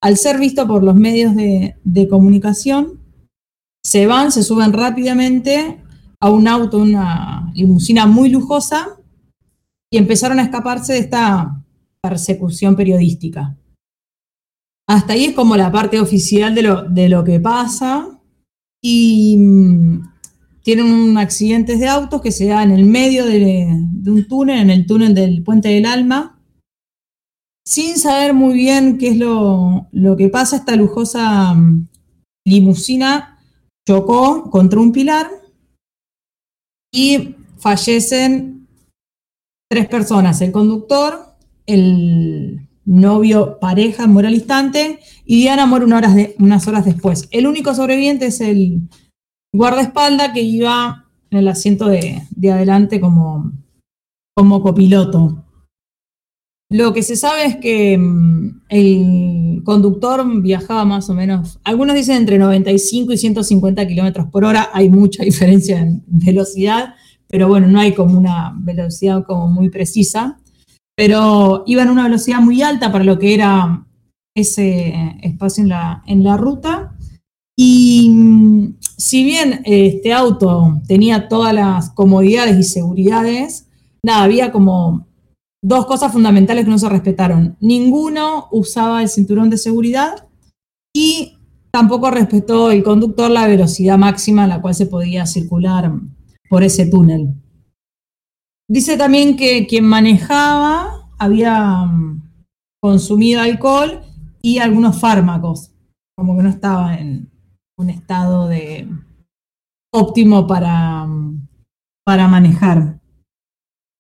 Al 0.03 0.17
ser 0.17 0.39
visto 0.39 0.67
por 0.67 0.83
los 0.83 0.95
medios 0.95 1.35
de, 1.35 1.77
de 1.83 2.09
comunicación, 2.09 3.01
se 3.83 4.07
van, 4.07 4.33
se 4.33 4.43
suben 4.43 4.73
rápidamente 4.73 5.83
a 6.21 6.31
un 6.31 6.47
auto, 6.47 6.79
una 6.79 7.51
limusina 7.55 8.07
muy 8.07 8.29
lujosa, 8.29 8.99
y 9.91 9.97
empezaron 9.99 10.39
a 10.39 10.43
escaparse 10.43 10.93
de 10.93 10.99
esta 11.01 11.63
persecución 12.03 12.77
periodística. 12.77 13.57
Hasta 14.91 15.13
ahí 15.13 15.27
es 15.27 15.35
como 15.35 15.57
la 15.57 15.71
parte 15.71 16.01
oficial 16.01 16.53
de 16.53 16.63
lo, 16.63 16.83
de 16.83 17.09
lo 17.09 17.23
que 17.23 17.39
pasa. 17.39 18.21
Y 18.83 19.37
mm, 19.39 20.03
tienen 20.65 20.87
un 20.87 21.17
accidente 21.17 21.77
de 21.77 21.87
autos 21.87 22.21
que 22.21 22.33
se 22.33 22.47
da 22.47 22.65
en 22.65 22.73
el 22.73 22.87
medio 22.87 23.25
de, 23.25 23.69
un 24.05 24.27
túnel, 24.27 24.59
en 24.59 24.71
el 24.71 24.87
túnel 24.87 25.15
del 25.15 25.45
Puente 25.45 25.69
del 25.69 25.87
Alma. 25.87 26.43
Sin 27.65 27.99
saber 27.99 28.35
muy 28.35 28.55
bien 28.55 28.99
qué 28.99 29.11
es 29.11 29.17
lo, 29.17 29.87
lo 29.93 30.17
que 30.17 30.29
pasa, 30.29 30.57
esta 30.57 30.75
lujosa 30.75 31.55
mm, 31.55 31.87
limusina 32.45 33.39
chocó 33.87 34.51
contra 34.51 34.81
un 34.81 34.91
pilar 34.91 35.31
y 36.93 37.37
fallecen 37.59 38.67
tres 39.71 39.87
personas, 39.87 40.41
el 40.41 40.51
conductor, 40.51 41.37
el 41.67 42.70
novio, 42.91 43.59
pareja, 43.61 44.07
muere 44.09 44.29
al 44.29 44.35
instante, 44.35 44.99
y 45.25 45.43
Diana 45.43 45.65
muere 45.67 45.85
una 45.85 45.99
horas 45.99 46.15
de- 46.17 46.35
unas 46.41 46.67
horas 46.67 46.85
después. 46.85 47.29
El 47.31 47.47
único 47.47 47.73
sobreviviente 47.75 48.27
es 48.27 48.41
el 48.41 48.81
guardaespaldas 49.55 50.33
que 50.33 50.43
iba 50.43 51.07
en 51.31 51.39
el 51.39 51.49
asiento 51.49 51.87
de, 51.87 52.23
de 52.31 52.51
adelante 52.53 53.01
como, 53.01 53.53
como 54.37 54.61
copiloto. 54.61 55.45
Lo 56.73 56.93
que 56.93 57.03
se 57.03 57.17
sabe 57.17 57.45
es 57.47 57.57
que 57.57 57.97
mm, 57.97 58.63
el 58.69 59.63
conductor 59.65 60.25
viajaba 60.43 60.85
más 60.85 61.09
o 61.11 61.15
menos, 61.15 61.61
algunos 61.63 61.95
dicen 61.95 62.17
entre 62.17 62.39
95 62.39 63.13
y 63.13 63.19
150 63.19 63.87
kilómetros 63.87 64.27
por 64.31 64.45
hora, 64.45 64.71
hay 64.73 64.91
mucha 64.91 65.23
diferencia 65.31 65.81
en 65.81 66.03
velocidad, 66.09 66.95
pero 67.29 67.47
bueno, 67.47 67.69
no 67.69 67.79
hay 67.79 67.95
como 67.95 68.19
una 68.19 68.53
velocidad 68.59 69.25
como 69.25 69.47
muy 69.47 69.69
precisa 69.71 70.40
pero 70.97 71.65
iban 71.67 71.89
a 71.89 71.93
una 71.93 72.05
velocidad 72.05 72.41
muy 72.41 72.63
alta 72.63 72.93
para 72.93 73.05
lo 73.05 73.19
que 73.19 73.35
era 73.35 73.87
ese 74.35 74.95
espacio 75.23 75.63
en 75.63 75.69
la, 75.71 76.03
en 76.07 76.25
la 76.25 76.37
ruta. 76.37 76.97
Y 77.57 78.11
mm, 78.11 78.77
si 78.97 79.25
bien 79.25 79.63
este 79.65 80.13
auto 80.13 80.81
tenía 80.87 81.29
todas 81.29 81.55
las 81.55 81.91
comodidades 81.91 82.59
y 82.59 82.63
seguridades, 82.63 83.67
nada, 84.03 84.25
había 84.25 84.53
como 84.53 85.07
dos 85.63 85.87
cosas 85.87 86.13
fundamentales 86.13 86.65
que 86.65 86.71
no 86.71 86.79
se 86.79 86.89
respetaron. 86.89 87.57
Ninguno 87.61 88.49
usaba 88.51 89.03
el 89.03 89.09
cinturón 89.09 89.51
de 89.51 89.59
seguridad 89.59 90.27
y 90.95 91.39
tampoco 91.71 92.11
respetó 92.11 92.71
el 92.71 92.83
conductor 92.83 93.31
la 93.31 93.47
velocidad 93.47 93.99
máxima 93.99 94.45
a 94.45 94.49
la 94.49 94.61
cual 94.61 94.75
se 94.75 94.87
podía 94.87 95.27
circular 95.27 95.93
por 96.49 96.63
ese 96.63 96.87
túnel. 96.87 97.35
Dice 98.71 98.97
también 98.97 99.37
que 99.37 99.67
quien 99.67 99.85
manejaba 99.85 101.11
había 101.19 101.87
mm, 101.87 102.23
consumido 102.81 103.41
alcohol 103.41 104.03
y 104.41 104.59
algunos 104.59 105.01
fármacos, 105.01 105.73
como 106.17 106.37
que 106.37 106.45
no 106.45 106.51
estaba 106.51 106.95
en 106.95 107.33
un 107.77 107.91
estado 107.91 108.47
de 108.47 108.89
óptimo 109.93 110.47
para, 110.47 111.05
mm, 111.05 111.49
para 112.07 112.29
manejar. 112.29 113.01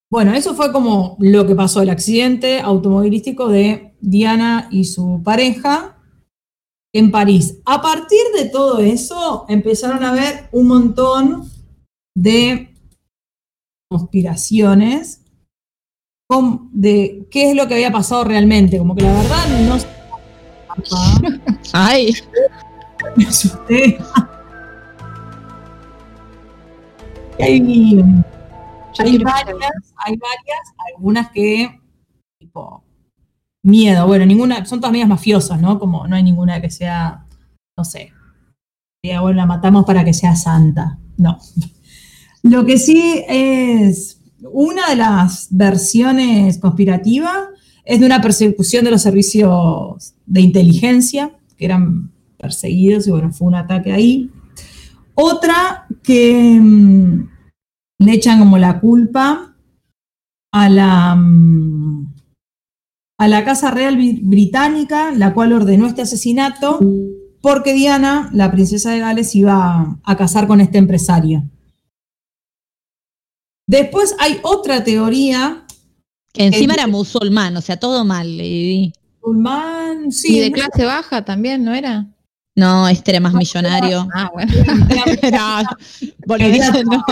Bueno, 0.09 0.35
eso 0.35 0.55
fue 0.55 0.71
como 0.71 1.16
lo 1.18 1.49
que 1.49 1.57
pasó, 1.57 1.83
el 1.83 1.91
accidente 1.91 2.61
automovilístico 2.61 3.49
de 3.49 3.97
Diana 4.01 4.68
y 4.71 4.85
su 4.85 5.21
pareja 5.25 5.99
en 6.95 7.11
París. 7.11 7.61
A 7.64 7.83
partir 7.83 8.21
de 8.37 8.49
todo 8.49 8.79
eso, 8.79 9.47
empezaron 9.49 10.05
a 10.05 10.12
ver 10.12 10.49
un 10.53 10.68
montón 10.68 11.51
de 12.16 12.70
conspiraciones 13.91 15.22
con- 16.28 16.70
de 16.72 17.26
qué 17.30 17.51
es 17.51 17.57
lo 17.57 17.66
que 17.66 17.74
había 17.74 17.91
pasado 17.91 18.22
realmente. 18.24 18.78
Como 18.78 18.95
que 18.95 19.03
la 19.03 19.12
verdad 19.12 19.47
no 19.66 19.78
sé. 19.78 19.88
Ay, 21.72 22.14
Me 23.16 23.26
asusté. 23.26 23.99
Hay, 27.41 27.61
hay 28.99 29.18
varias, 29.18 29.95
hay 29.97 30.16
varias, 30.16 30.74
algunas 30.95 31.30
que 31.30 31.80
tipo 32.38 32.84
miedo. 33.64 34.07
Bueno, 34.07 34.26
ninguna, 34.26 34.64
son 34.66 34.78
todas 34.80 34.93
medias 34.93 35.09
mafiosas, 35.09 35.61
¿no? 35.61 35.78
Como 35.78 36.07
no 36.07 36.16
hay 36.16 36.22
ninguna 36.22 36.61
que 36.61 36.70
sea, 36.70 37.26
no 37.76 37.84
sé. 37.84 38.12
bueno, 39.03 39.32
la 39.32 39.47
matamos 39.47 39.84
para 39.84 40.05
que 40.05 40.12
sea 40.14 40.36
santa. 40.36 40.99
No. 41.16 41.38
Lo 42.43 42.64
que 42.64 42.78
sí 42.78 43.22
es 43.28 44.20
una 44.53 44.88
de 44.88 44.97
las 44.97 45.49
versiones 45.51 46.59
conspirativas 46.59 47.36
es 47.84 48.01
de 48.01 48.07
una 48.07 48.20
persecución 48.20 48.84
de 48.84 48.91
los 48.91 49.03
servicios 49.03 50.14
de 50.26 50.41
inteligencia 50.41 51.32
que 51.57 51.64
eran 51.66 52.11
perseguidos 52.38 53.07
y 53.07 53.11
bueno, 53.11 53.32
fue 53.32 53.49
un 53.49 53.55
ataque 53.57 53.93
ahí. 53.93 54.30
Otra 55.14 55.86
que 56.03 56.59
mm, 56.61 57.28
le 57.99 58.12
echan 58.12 58.38
como 58.38 58.57
la 58.57 58.80
culpa 58.80 59.55
a 60.53 60.68
la, 60.70 61.14
mm, 61.14 62.14
a 63.18 63.28
la 63.28 63.45
Casa 63.45 63.70
Real 63.70 63.99
Bri- 63.99 64.20
Británica, 64.22 65.12
la 65.12 65.34
cual 65.34 65.53
ordenó 65.53 65.86
este 65.86 66.03
asesinato 66.03 66.78
porque 67.43 67.74
Diana, 67.74 68.30
la 68.32 68.51
princesa 68.51 68.91
de 68.93 69.01
Gales, 69.01 69.34
iba 69.34 69.99
a 70.03 70.16
casar 70.16 70.47
con 70.47 70.61
este 70.61 70.78
empresario. 70.78 71.45
Después 73.71 74.16
hay 74.18 74.41
otra 74.43 74.83
teoría, 74.83 75.64
que 76.33 76.45
encima 76.45 76.75
era 76.75 76.89
musulmán, 76.89 77.57
o 77.57 77.61
sea, 77.61 77.77
todo 77.77 78.05
mal. 78.05 78.37
Lady. 78.37 78.93
musulmán, 79.23 80.11
sí, 80.11 80.39
y 80.39 80.41
de 80.41 80.51
clase 80.51 80.85
baja 80.85 81.25
también, 81.25 81.64
¿no 81.64 81.73
era? 81.73 82.05
No, 82.57 82.89
este 82.89 83.12
era 83.12 83.21
más 83.21 83.33
millonario. 83.33 84.09
Ah, 84.12 84.29
bueno. 84.35 84.53
no, 85.31 85.77
boludeces, 86.27 86.85
no. 86.85 87.05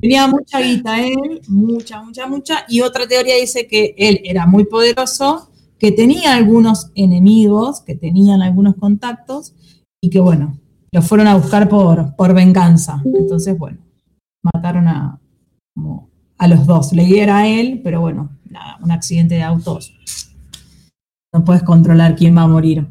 Tenía 0.00 0.26
mucha 0.28 0.60
guita 0.60 0.98
él, 0.98 1.42
mucha, 1.48 2.02
mucha, 2.02 2.26
mucha. 2.26 2.64
Y 2.70 2.80
otra 2.80 3.06
teoría 3.06 3.36
dice 3.36 3.66
que 3.66 3.94
él 3.98 4.22
era 4.24 4.46
muy 4.46 4.64
poderoso, 4.64 5.50
que 5.78 5.92
tenía 5.92 6.34
algunos 6.34 6.90
enemigos, 6.94 7.82
que 7.82 7.96
tenían 7.96 8.40
algunos 8.40 8.76
contactos 8.76 9.52
y 10.00 10.08
que, 10.08 10.20
bueno, 10.20 10.58
lo 10.90 11.02
fueron 11.02 11.26
a 11.26 11.34
buscar 11.34 11.68
por, 11.68 12.16
por 12.16 12.32
venganza. 12.32 13.02
Entonces, 13.04 13.58
bueno, 13.58 13.76
mataron 14.42 14.88
a, 14.88 15.18
como 15.74 16.10
a 16.38 16.48
los 16.48 16.66
dos. 16.66 16.92
Le 16.92 17.20
era 17.20 17.38
a 17.38 17.48
él, 17.48 17.80
pero 17.82 18.00
bueno, 18.00 18.30
nada, 18.48 18.78
un 18.82 18.90
accidente 18.90 19.36
de 19.36 19.42
autos. 19.42 19.94
No 21.32 21.44
puedes 21.44 21.62
controlar 21.62 22.16
quién 22.16 22.36
va 22.36 22.42
a 22.42 22.48
morir. 22.48 22.86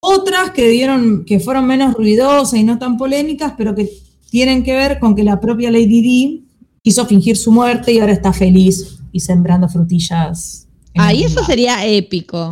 Otras 0.00 0.50
que 0.50 0.68
dieron, 0.68 1.24
que 1.24 1.40
fueron 1.40 1.66
menos 1.66 1.94
ruidosas 1.94 2.58
y 2.58 2.64
no 2.64 2.78
tan 2.78 2.96
polémicas, 2.96 3.54
pero 3.56 3.74
que 3.74 3.90
tienen 4.30 4.62
que 4.62 4.74
ver 4.74 4.98
con 5.00 5.16
que 5.16 5.24
la 5.24 5.40
propia 5.40 5.70
Lady 5.70 6.00
Di 6.02 6.48
quiso 6.82 7.06
fingir 7.06 7.36
su 7.36 7.50
muerte 7.50 7.92
y 7.92 7.98
ahora 7.98 8.12
está 8.12 8.32
feliz 8.32 9.00
y 9.10 9.20
sembrando 9.20 9.68
frutillas. 9.68 10.68
Ahí 10.96 11.24
eso 11.24 11.44
sería 11.44 11.84
épico. 11.86 12.50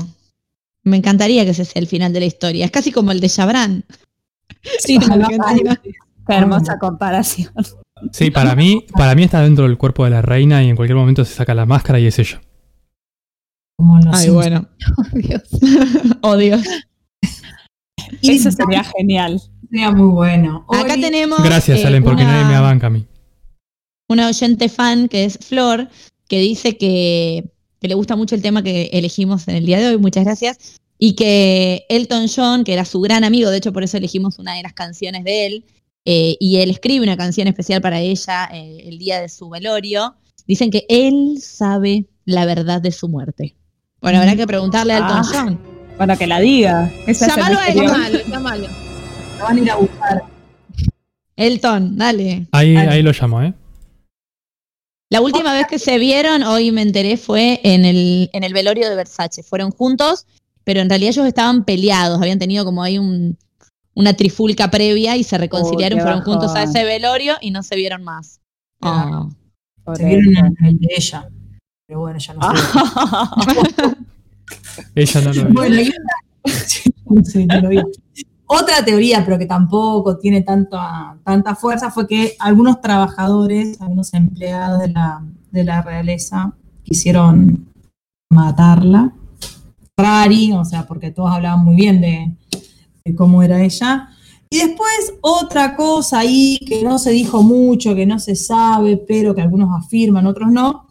Me 0.82 0.96
encantaría 0.96 1.44
que 1.44 1.50
ese 1.50 1.64
sea 1.64 1.80
el 1.80 1.88
final 1.88 2.12
de 2.12 2.20
la 2.20 2.26
historia. 2.26 2.64
Es 2.64 2.70
casi 2.70 2.92
como 2.92 3.12
el 3.12 3.20
de 3.20 3.28
Chabran. 3.28 3.84
Sí. 4.78 4.98
Qué 6.26 6.34
hermosa 6.34 6.78
comparación. 6.78 7.52
Sí, 8.12 8.30
para 8.30 8.54
mí, 8.54 8.84
para 8.92 9.14
mí 9.14 9.22
está 9.22 9.40
dentro 9.42 9.64
del 9.66 9.78
cuerpo 9.78 10.04
de 10.04 10.10
la 10.10 10.22
reina 10.22 10.62
y 10.62 10.68
en 10.68 10.76
cualquier 10.76 10.96
momento 10.96 11.24
se 11.24 11.34
saca 11.34 11.54
la 11.54 11.66
máscara 11.66 11.98
y 11.98 12.06
es 12.06 12.18
ella. 12.18 12.40
como 13.78 13.98
los 13.98 14.14
Ay, 14.18 14.28
bueno. 14.30 14.68
Dios. 15.12 15.42
Oh, 16.22 16.36
Dios. 16.36 16.62
Y 18.20 18.32
Eso 18.36 18.50
sería 18.52 18.84
genial. 18.84 19.40
sería 19.70 19.90
muy 19.90 20.08
bueno. 20.10 20.64
Acá 20.68 20.94
Oli- 20.94 21.00
tenemos. 21.02 21.42
Gracias, 21.42 21.80
eh, 21.80 21.86
Allen, 21.86 22.04
porque 22.04 22.22
una- 22.22 22.32
nadie 22.32 22.46
me 22.48 22.54
abanca 22.54 22.86
a 22.86 22.90
mí. 22.90 23.06
una 24.08 24.28
oyente 24.28 24.68
fan 24.68 25.08
que 25.08 25.24
es 25.24 25.38
Flor, 25.38 25.88
que 26.28 26.38
dice 26.38 26.76
que, 26.76 27.50
que 27.80 27.88
le 27.88 27.94
gusta 27.94 28.14
mucho 28.14 28.34
el 28.34 28.42
tema 28.42 28.62
que 28.62 28.90
elegimos 28.92 29.48
en 29.48 29.56
el 29.56 29.66
día 29.66 29.78
de 29.78 29.88
hoy, 29.88 29.98
muchas 29.98 30.24
gracias, 30.24 30.58
y 30.98 31.14
que 31.14 31.84
Elton 31.88 32.26
John, 32.34 32.62
que 32.62 32.72
era 32.72 32.84
su 32.84 33.00
gran 33.00 33.24
amigo, 33.24 33.50
de 33.50 33.56
hecho 33.58 33.72
por 33.72 33.82
eso 33.82 33.96
elegimos 33.96 34.38
una 34.38 34.54
de 34.54 34.62
las 34.62 34.74
canciones 34.74 35.24
de 35.24 35.46
él, 35.46 35.64
eh, 36.06 36.36
y 36.38 36.58
él 36.58 36.70
escribe 36.70 37.04
una 37.04 37.16
canción 37.16 37.48
especial 37.48 37.82
para 37.82 38.00
ella 38.00 38.48
eh, 38.52 38.84
el 38.84 38.98
día 38.98 39.20
de 39.20 39.28
su 39.28 39.48
velorio, 39.50 40.14
dicen 40.46 40.70
que 40.70 40.86
él 40.88 41.38
sabe 41.42 42.06
la 42.24 42.46
verdad 42.46 42.80
de 42.80 42.92
su 42.92 43.08
muerte. 43.08 43.56
Bueno, 44.00 44.18
habrá 44.20 44.36
que 44.36 44.46
preguntarle 44.46 44.92
a 44.92 44.98
Elton 44.98 45.16
Ah. 45.18 45.30
John. 45.32 45.60
Bueno, 45.96 46.16
que 46.16 46.26
la 46.26 46.40
diga. 46.40 46.92
Llámalo 47.06 47.58
a 47.58 47.66
él, 47.68 47.76
llámalo. 47.76 48.18
Está 48.18 48.40
malo. 48.40 48.68
Lo 49.38 49.44
van 49.44 49.56
a 49.56 49.60
ir 49.60 49.70
a 49.70 49.76
buscar. 49.76 50.22
Elton, 51.34 51.98
dale. 51.98 52.46
Ahí, 52.52 52.76
ahí 52.76 53.02
lo 53.02 53.12
llamo, 53.12 53.42
¿eh? 53.42 53.52
La 55.08 55.20
última 55.20 55.52
vez 55.54 55.66
que 55.68 55.78
se 55.78 55.98
vieron, 55.98 56.42
hoy 56.42 56.72
me 56.72 56.82
enteré, 56.82 57.16
fue 57.16 57.60
en 57.62 57.84
el, 57.84 58.30
en 58.32 58.44
el 58.44 58.52
velorio 58.52 58.88
de 58.88 58.96
Versace. 58.96 59.42
Fueron 59.42 59.70
juntos, 59.70 60.26
pero 60.64 60.80
en 60.80 60.88
realidad 60.88 61.10
ellos 61.10 61.26
estaban 61.26 61.64
peleados. 61.64 62.20
Habían 62.20 62.38
tenido 62.38 62.64
como 62.64 62.82
ahí 62.82 62.98
un, 62.98 63.38
una 63.96 64.14
trifulca 64.14 64.70
previa 64.70 65.16
y 65.16 65.24
se 65.24 65.38
reconciliaron. 65.38 65.98
qué 65.98 66.02
fueron 66.02 66.22
juntos 66.22 66.54
a 66.54 66.62
ese 66.62 66.84
velorio 66.84 67.34
y 67.40 67.50
no 67.50 67.62
se 67.62 67.74
vieron 67.74 68.04
más. 68.04 68.40
Oh. 68.80 69.30
Se 69.94 70.04
vieron 70.04 70.36
en 70.36 70.66
el 70.66 70.78
de 70.78 70.88
ella. 70.96 71.28
Pero 71.86 72.00
bueno, 72.00 72.18
ya 72.18 72.34
no 72.34 72.40
sé. 72.42 72.62
Ah. 72.74 73.94
Ella 74.94 75.20
no 75.22 75.32
lo 75.32 75.44
vio. 75.44 75.54
Bueno, 75.54 75.76
y 75.80 75.88
otra, 75.88 76.44
Sí, 77.24 77.46
no 77.46 77.60
lo 77.60 77.68
vi. 77.70 77.78
Otra 78.46 78.84
teoría, 78.84 79.24
pero 79.24 79.38
que 79.38 79.46
tampoco 79.46 80.18
tiene 80.18 80.42
tanta, 80.42 81.16
tanta 81.24 81.54
fuerza, 81.56 81.90
fue 81.90 82.06
que 82.06 82.36
algunos 82.38 82.80
trabajadores, 82.80 83.80
algunos 83.80 84.12
empleados 84.14 84.80
de 84.80 84.88
la, 84.88 85.24
de 85.50 85.64
la 85.64 85.82
realeza 85.82 86.52
quisieron 86.84 87.72
matarla. 88.30 89.12
Rari, 89.96 90.52
o 90.52 90.64
sea, 90.64 90.86
porque 90.86 91.10
todos 91.10 91.30
hablaban 91.32 91.64
muy 91.64 91.74
bien 91.74 92.00
de, 92.00 92.36
de 93.06 93.14
cómo 93.14 93.42
era 93.42 93.62
ella. 93.62 94.10
Y 94.50 94.58
después 94.58 95.14
otra 95.22 95.74
cosa 95.76 96.20
ahí 96.20 96.58
que 96.66 96.82
no 96.82 96.98
se 96.98 97.10
dijo 97.10 97.42
mucho, 97.42 97.94
que 97.94 98.06
no 98.06 98.18
se 98.18 98.36
sabe, 98.36 98.96
pero 98.96 99.34
que 99.34 99.42
algunos 99.42 99.70
afirman, 99.76 100.26
otros 100.26 100.50
no, 100.50 100.88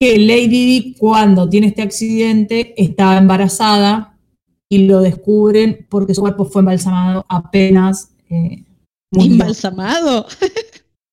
que 0.00 0.18
Lady 0.18 0.66
Di 0.66 0.94
cuando 0.98 1.48
tiene 1.48 1.68
este 1.68 1.82
accidente 1.82 2.74
estaba 2.82 3.18
embarazada 3.18 4.16
y 4.70 4.86
lo 4.86 5.00
descubren 5.00 5.86
porque 5.88 6.14
su 6.14 6.20
cuerpo 6.20 6.44
fue 6.44 6.60
embalsamado 6.60 7.24
apenas 7.28 8.10
eh. 8.30 8.64
¿Embalsamado? 9.12 10.26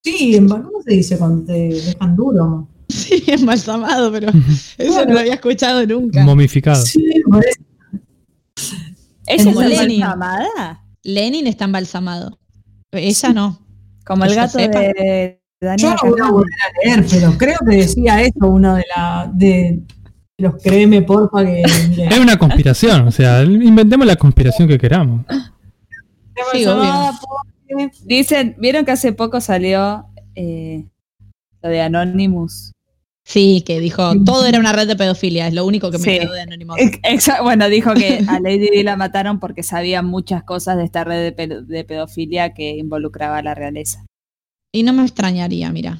Sí, 0.04 0.38
¿cómo 0.48 0.82
se 0.84 0.94
dice 0.94 1.18
cuando 1.18 1.44
te 1.46 1.68
dejan 1.68 2.14
duro? 2.14 2.68
Sí, 2.88 3.24
embalsamado, 3.26 4.12
pero 4.12 4.30
eso 4.78 5.04
no 5.04 5.14
lo 5.14 5.18
había 5.18 5.34
escuchado 5.34 5.84
nunca. 5.84 6.22
Momificado. 6.22 6.84
Sí, 6.84 7.04
por 7.28 7.44
eso. 7.44 7.60
¿Ella 9.26 9.50
está 9.50 9.68
Lenin. 9.68 10.02
embalsamada? 10.02 10.84
Lenin 11.02 11.46
está 11.46 11.64
embalsamado. 11.64 12.38
Ella 12.92 13.32
no. 13.32 13.58
Como 14.04 14.24
el 14.24 14.30
yo 14.30 14.36
gato 14.36 14.58
sepa. 14.58 14.78
de 14.80 15.40
Yo 15.60 15.68
Daniel 15.68 15.94
lo 16.02 16.10
voy 16.10 16.20
a 16.20 16.30
volver 16.30 16.54
a 16.62 16.86
leer, 16.86 17.06
pero 17.10 17.38
creo 17.38 17.58
que 17.68 17.76
decía 17.76 18.22
eso 18.22 18.46
uno 18.46 18.76
de, 18.76 18.84
la, 18.94 19.30
de 19.32 19.82
los 20.38 20.62
créeme, 20.62 21.02
porfa, 21.02 21.44
que 21.44 21.62
Es 22.10 22.18
una 22.18 22.36
conspiración, 22.36 23.08
o 23.08 23.10
sea, 23.10 23.42
inventemos 23.42 24.06
la 24.06 24.16
conspiración 24.16 24.68
que 24.68 24.78
queramos. 24.78 25.24
Sí, 26.52 26.64
Dicen, 28.04 28.54
¿vieron 28.58 28.84
que 28.84 28.92
hace 28.92 29.12
poco 29.12 29.40
salió 29.40 30.06
eh, 30.34 30.86
lo 31.62 31.68
de 31.68 31.80
Anonymous? 31.80 32.72
Sí, 33.28 33.64
que 33.66 33.80
dijo, 33.80 34.12
todo 34.24 34.46
era 34.46 34.60
una 34.60 34.72
red 34.72 34.86
de 34.86 34.94
pedofilia, 34.94 35.48
es 35.48 35.52
lo 35.54 35.66
único 35.66 35.90
que 35.90 35.98
me 35.98 36.04
Sí. 36.04 36.18
quedó 36.20 36.32
de 36.32 36.46
exa- 36.46 37.42
Bueno, 37.42 37.68
dijo 37.68 37.92
que 37.92 38.20
a 38.28 38.38
Lady 38.38 38.70
Di 38.70 38.84
la 38.84 38.96
mataron 38.96 39.40
porque 39.40 39.64
sabía 39.64 40.00
muchas 40.00 40.44
cosas 40.44 40.76
de 40.76 40.84
esta 40.84 41.02
red 41.02 41.24
de, 41.24 41.32
pe- 41.32 41.62
de 41.62 41.84
pedofilia 41.84 42.54
que 42.54 42.76
involucraba 42.76 43.38
a 43.38 43.42
la 43.42 43.54
realeza. 43.56 44.06
Y 44.72 44.84
no 44.84 44.92
me 44.92 45.02
extrañaría, 45.02 45.72
mira. 45.72 45.98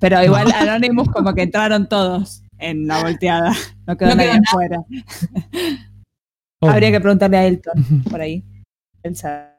Pero 0.00 0.20
igual 0.24 0.46
Anonymous 0.52 1.08
como 1.10 1.32
que 1.32 1.42
entraron 1.42 1.88
todos 1.88 2.42
en 2.58 2.88
la 2.88 3.02
volteada. 3.04 3.52
No 3.86 3.96
quedó 3.96 4.08
No 4.10 4.16
nadie 4.16 4.40
afuera. 4.44 4.78
Oh. 6.60 6.68
Habría 6.70 6.90
que 6.90 7.00
preguntarle 7.00 7.36
a 7.36 7.46
Elton 7.46 8.02
por 8.10 8.20
ahí. 8.20 8.42
Él 9.04 9.14
sabe. 9.14 9.52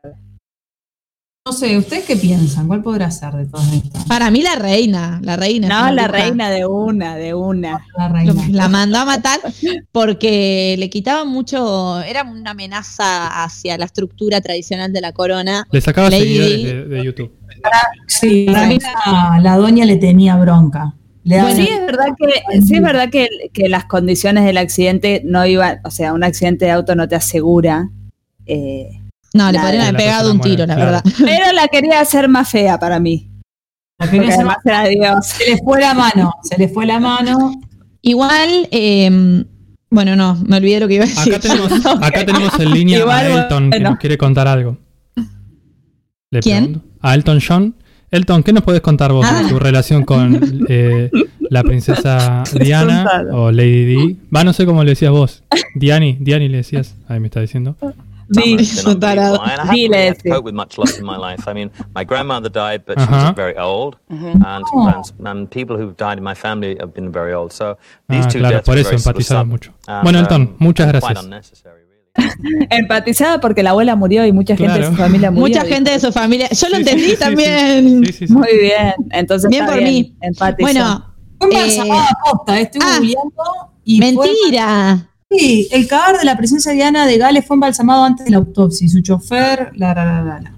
No 1.47 1.53
sé, 1.53 1.77
¿ustedes 1.77 2.05
qué 2.05 2.15
piensan? 2.15 2.65
¿Cuál 2.65 2.81
podrá 2.81 3.11
ser 3.11 3.31
de 3.33 3.45
todas 3.45 3.71
estas? 3.71 4.03
Para 4.05 4.31
mí 4.31 4.41
la 4.41 4.55
reina, 4.55 5.19
la 5.21 5.35
reina. 5.35 5.67
No, 5.67 5.91
la 5.93 6.07
bruja, 6.07 6.23
reina 6.23 6.49
de 6.49 6.65
una, 6.65 7.15
de 7.17 7.35
una. 7.35 7.85
La 7.95 8.09
reina. 8.09 8.33
La 8.49 8.67
mandó 8.67 8.97
a 8.97 9.05
matar 9.05 9.39
porque 9.91 10.75
le 10.79 10.89
quitaba 10.89 11.23
mucho, 11.23 12.01
era 12.01 12.23
una 12.23 12.49
amenaza 12.49 13.43
hacia 13.43 13.77
la 13.77 13.85
estructura 13.85 14.41
tradicional 14.41 14.91
de 14.91 15.01
la 15.01 15.11
corona. 15.11 15.67
Le 15.71 15.81
sacaba 15.81 16.09
Lady 16.09 16.23
seguidores 16.23 16.63
de, 16.63 16.85
de 16.95 17.03
YouTube. 17.05 17.31
Sí, 18.07 18.47
para 18.51 18.65
mí 18.65 18.79
la, 19.05 19.39
la 19.39 19.55
doña 19.57 19.85
le 19.85 19.97
tenía 19.97 20.35
bronca. 20.37 20.95
Le 21.25 21.35
daba- 21.37 21.51
sí, 21.55 21.67
es 21.71 21.85
verdad 21.85 22.07
que, 22.17 22.61
sí 22.65 22.75
es 22.77 22.81
verdad 22.81 23.09
que, 23.11 23.27
que 23.53 23.69
las 23.69 23.85
condiciones 23.85 24.45
del 24.45 24.57
accidente 24.57 25.21
no 25.23 25.45
iban, 25.45 25.79
o 25.83 25.91
sea, 25.91 26.13
un 26.13 26.23
accidente 26.23 26.65
de 26.65 26.71
auto 26.71 26.95
no 26.95 27.07
te 27.07 27.13
asegura. 27.15 27.87
eh, 28.47 28.99
No, 29.35 29.51
le 29.51 29.59
podrían 29.59 29.81
haber 29.81 29.95
pegado 29.97 30.31
un 30.31 30.39
tiro, 30.39 30.65
la 30.65 30.75
claro. 30.75 30.91
verdad. 30.91 31.03
pero 31.25 31.51
la 31.51 31.67
quería 31.67 31.99
hacer 31.99 32.29
más 32.29 32.49
fea 32.49 32.79
para 32.79 32.99
mí. 32.99 33.29
la 33.99 34.09
quería 34.09 34.27
hacer- 34.29 34.39
además 34.39 34.57
era 34.65 34.83
Dios. 34.85 35.25
se 35.27 35.51
le 35.51 35.57
fue 35.63 35.81
la 35.81 35.93
mano, 35.93 36.33
se 36.43 36.57
le 36.57 36.67
fue 36.69 36.85
la 36.85 36.99
mano. 36.99 37.53
Igual, 38.01 38.67
eh, 38.71 39.43
bueno, 39.89 40.15
no, 40.15 40.35
me 40.47 40.57
olvidé 40.57 40.79
lo 40.79 40.87
que 40.87 40.95
iba 40.95 41.03
a 41.03 41.07
decir. 41.07 41.33
Acá 41.33 41.41
tenemos, 41.47 41.71
acá 42.01 42.25
tenemos 42.25 42.59
en 42.59 42.71
línea 42.71 42.99
Igual, 42.99 43.25
a 43.25 43.41
Elton 43.43 43.71
que 43.71 43.79
nos 43.79 43.97
quiere 43.97 44.17
contar 44.17 44.47
algo. 44.47 44.77
Le 46.31 46.39
¿Quién? 46.39 46.63
pregunto. 46.65 46.87
A 47.01 47.13
Elton 47.15 47.39
John. 47.45 47.75
Elton, 48.11 48.43
¿qué 48.43 48.53
nos 48.53 48.63
puedes 48.63 48.81
contar 48.81 49.11
vos 49.11 49.25
Ah. 49.29 49.43
de 49.43 49.49
tu 49.49 49.59
relación 49.59 50.03
con 50.05 50.39
eh, 50.69 51.09
la 51.49 51.63
princesa 51.63 52.43
Diana 52.53 53.05
o 53.33 53.51
Lady 53.51 53.85
Di? 53.85 54.19
Va, 54.33 54.43
no 54.43 54.53
sé 54.53 54.65
cómo 54.65 54.83
le 54.83 54.91
decías 54.91 55.11
vos. 55.11 55.43
Diani, 55.75 56.17
Diani 56.21 56.47
le 56.47 56.57
decías. 56.57 56.95
Ahí 57.07 57.19
me 57.19 57.27
está 57.27 57.41
diciendo. 57.41 57.75
Tarado. 58.99 59.39
Dile 59.71 60.15
cope 60.23 60.43
with 60.45 60.53
much 60.55 60.77
loss 60.77 60.97
in 60.97 61.05
my 61.05 61.17
life. 61.17 61.47
I 61.47 61.53
mean, 61.53 61.71
my 61.93 62.03
grandmother 62.03 62.49
died, 62.49 62.83
but 62.85 62.97
she 62.99 63.05
Uh-huh. 63.05 63.27
was 63.27 63.35
very 63.35 63.55
old, 63.57 63.97
and, 64.09 64.43
and 64.43 65.13
and 65.25 65.49
people 65.49 65.77
who've 65.77 65.95
died 65.95 66.17
in 66.17 66.23
my 66.23 66.35
family 66.35 66.75
have 66.79 66.93
been 66.93 67.11
very 67.11 67.33
old. 67.33 67.51
So 67.51 67.77
these 68.09 68.25
Ah, 68.25 68.29
two 68.29 68.39
claro, 68.39 68.55
deaths 68.57 68.65
por 68.65 68.75
were 68.75 68.81
eso 68.81 68.91
empatizaba 68.95 69.39
sudden. 69.41 69.49
mucho. 69.49 69.71
And, 69.87 70.03
Bueno, 70.03 70.19
um, 70.19 70.23
Elton, 70.25 70.55
muchas 70.59 70.91
quite 70.91 71.13
gracias. 71.23 71.63
Empatizada 72.69 73.39
porque 73.41 73.61
la 73.61 73.71
abuela 73.71 73.95
murió 73.95 74.25
y 74.25 74.31
mucha 74.31 74.55
gente 74.55 74.79
de 74.79 74.85
su 74.87 74.93
familia 74.95 75.31
murió. 75.31 75.47
Mucha 75.59 75.65
gente 75.65 75.91
de 75.91 75.99
su 75.99 76.11
familia. 76.13 76.47
Yo 76.49 76.69
lo 76.69 76.75
Sí, 76.75 76.81
entendí 76.81 77.09
sí, 77.11 77.17
también. 77.17 78.05
Sí, 78.05 78.13
sí, 78.13 78.27
sí. 78.27 78.33
Muy 78.33 78.57
bien, 78.59 78.93
entonces 79.11 79.49
Bien 79.49 79.65
por 79.65 79.81
mí. 79.81 80.15
empatizó. 80.21 80.61
Bueno, 80.65 81.11
Eh, 81.41 81.83
posta, 82.23 82.59
estuve 82.59 82.83
ah, 82.85 82.95
googleando 82.97 83.43
y 83.83 83.97
fue- 84.01 84.11
mentira. 84.13 85.09
Sí, 85.31 85.67
el 85.71 85.87
cadáver 85.87 86.19
de 86.19 86.25
la 86.25 86.37
presencia 86.37 86.71
de 86.71 86.77
Diana 86.77 87.05
de 87.05 87.17
Gales 87.17 87.45
fue 87.45 87.55
embalsamado 87.55 88.03
antes 88.03 88.25
de 88.25 88.31
la 88.31 88.37
autopsia. 88.37 88.87
Su 88.89 89.01
chofer, 89.01 89.71
la, 89.75 89.93
la, 89.93 90.05
la, 90.05 90.23
la, 90.23 90.39
la. 90.41 90.55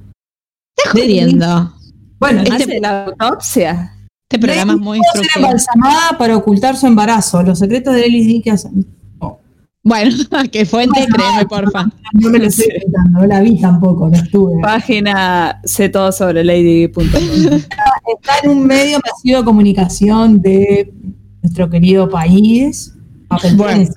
Estás 0.77 0.93
jodiendo. 0.93 1.73
Bueno, 2.19 2.41
Este- 2.41 2.53
Hace 2.55 2.79
la 2.79 3.05
autopsia. 3.05 3.93
Este 4.29 4.39
programa 4.45 4.73
es 4.73 4.79
muy 4.79 4.99
pudo 4.99 5.23
ser 5.23 5.31
embalsamada 5.37 6.17
para 6.17 6.35
ocultar 6.35 6.75
su 6.75 6.85
embarazo. 6.85 7.41
Los 7.43 7.59
secretos 7.59 7.93
de 7.95 8.01
Lily 8.09 8.23
Di 8.25 8.41
que 8.41 8.51
hacen. 8.51 8.85
Oh, 9.19 9.39
Bueno, 9.83 10.11
que 10.51 10.65
fuente, 10.65 11.05
créeme, 11.07 11.45
porfa. 11.47 11.85
no 12.13 12.29
me 12.29 12.39
lo 12.39 12.45
estoy 12.47 12.65
inventando, 12.65 13.19
no 13.21 13.25
la 13.25 13.39
vi 13.39 13.57
tampoco, 13.61 14.09
no 14.09 14.17
estuve. 14.17 14.61
Página 14.61 15.61
sé 15.63 15.87
todo 15.87 16.11
sobre 16.11 16.43
lady.com. 16.43 17.05
Está 17.07 18.33
en 18.43 18.49
un 18.49 18.67
medio 18.67 18.99
masivo 18.99 19.39
de 19.39 19.45
comunicación 19.45 20.41
de 20.41 20.93
nuestro 21.41 21.69
querido 21.69 22.09
país. 22.09 22.93
Bueno. 23.55 23.89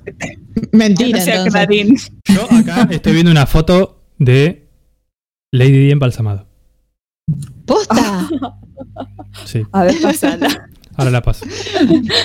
Mentira, 0.71 1.19
No 1.19 1.23
sea 1.23 1.35
entonces. 1.35 1.53
Clarín. 1.53 1.97
Yo 2.25 2.47
acá 2.51 2.87
estoy 2.91 3.13
viendo 3.13 3.31
una 3.31 3.45
foto 3.45 4.03
de 4.17 4.69
Lady 5.51 5.85
Di 5.85 5.91
embalsamado. 5.91 6.47
¿Posta? 7.65 8.29
Sí. 9.45 9.63
A 9.71 9.83
ver, 9.83 9.95
pasala. 10.01 10.69
Ahora 10.95 11.11
la 11.11 11.21
paso. 11.21 11.45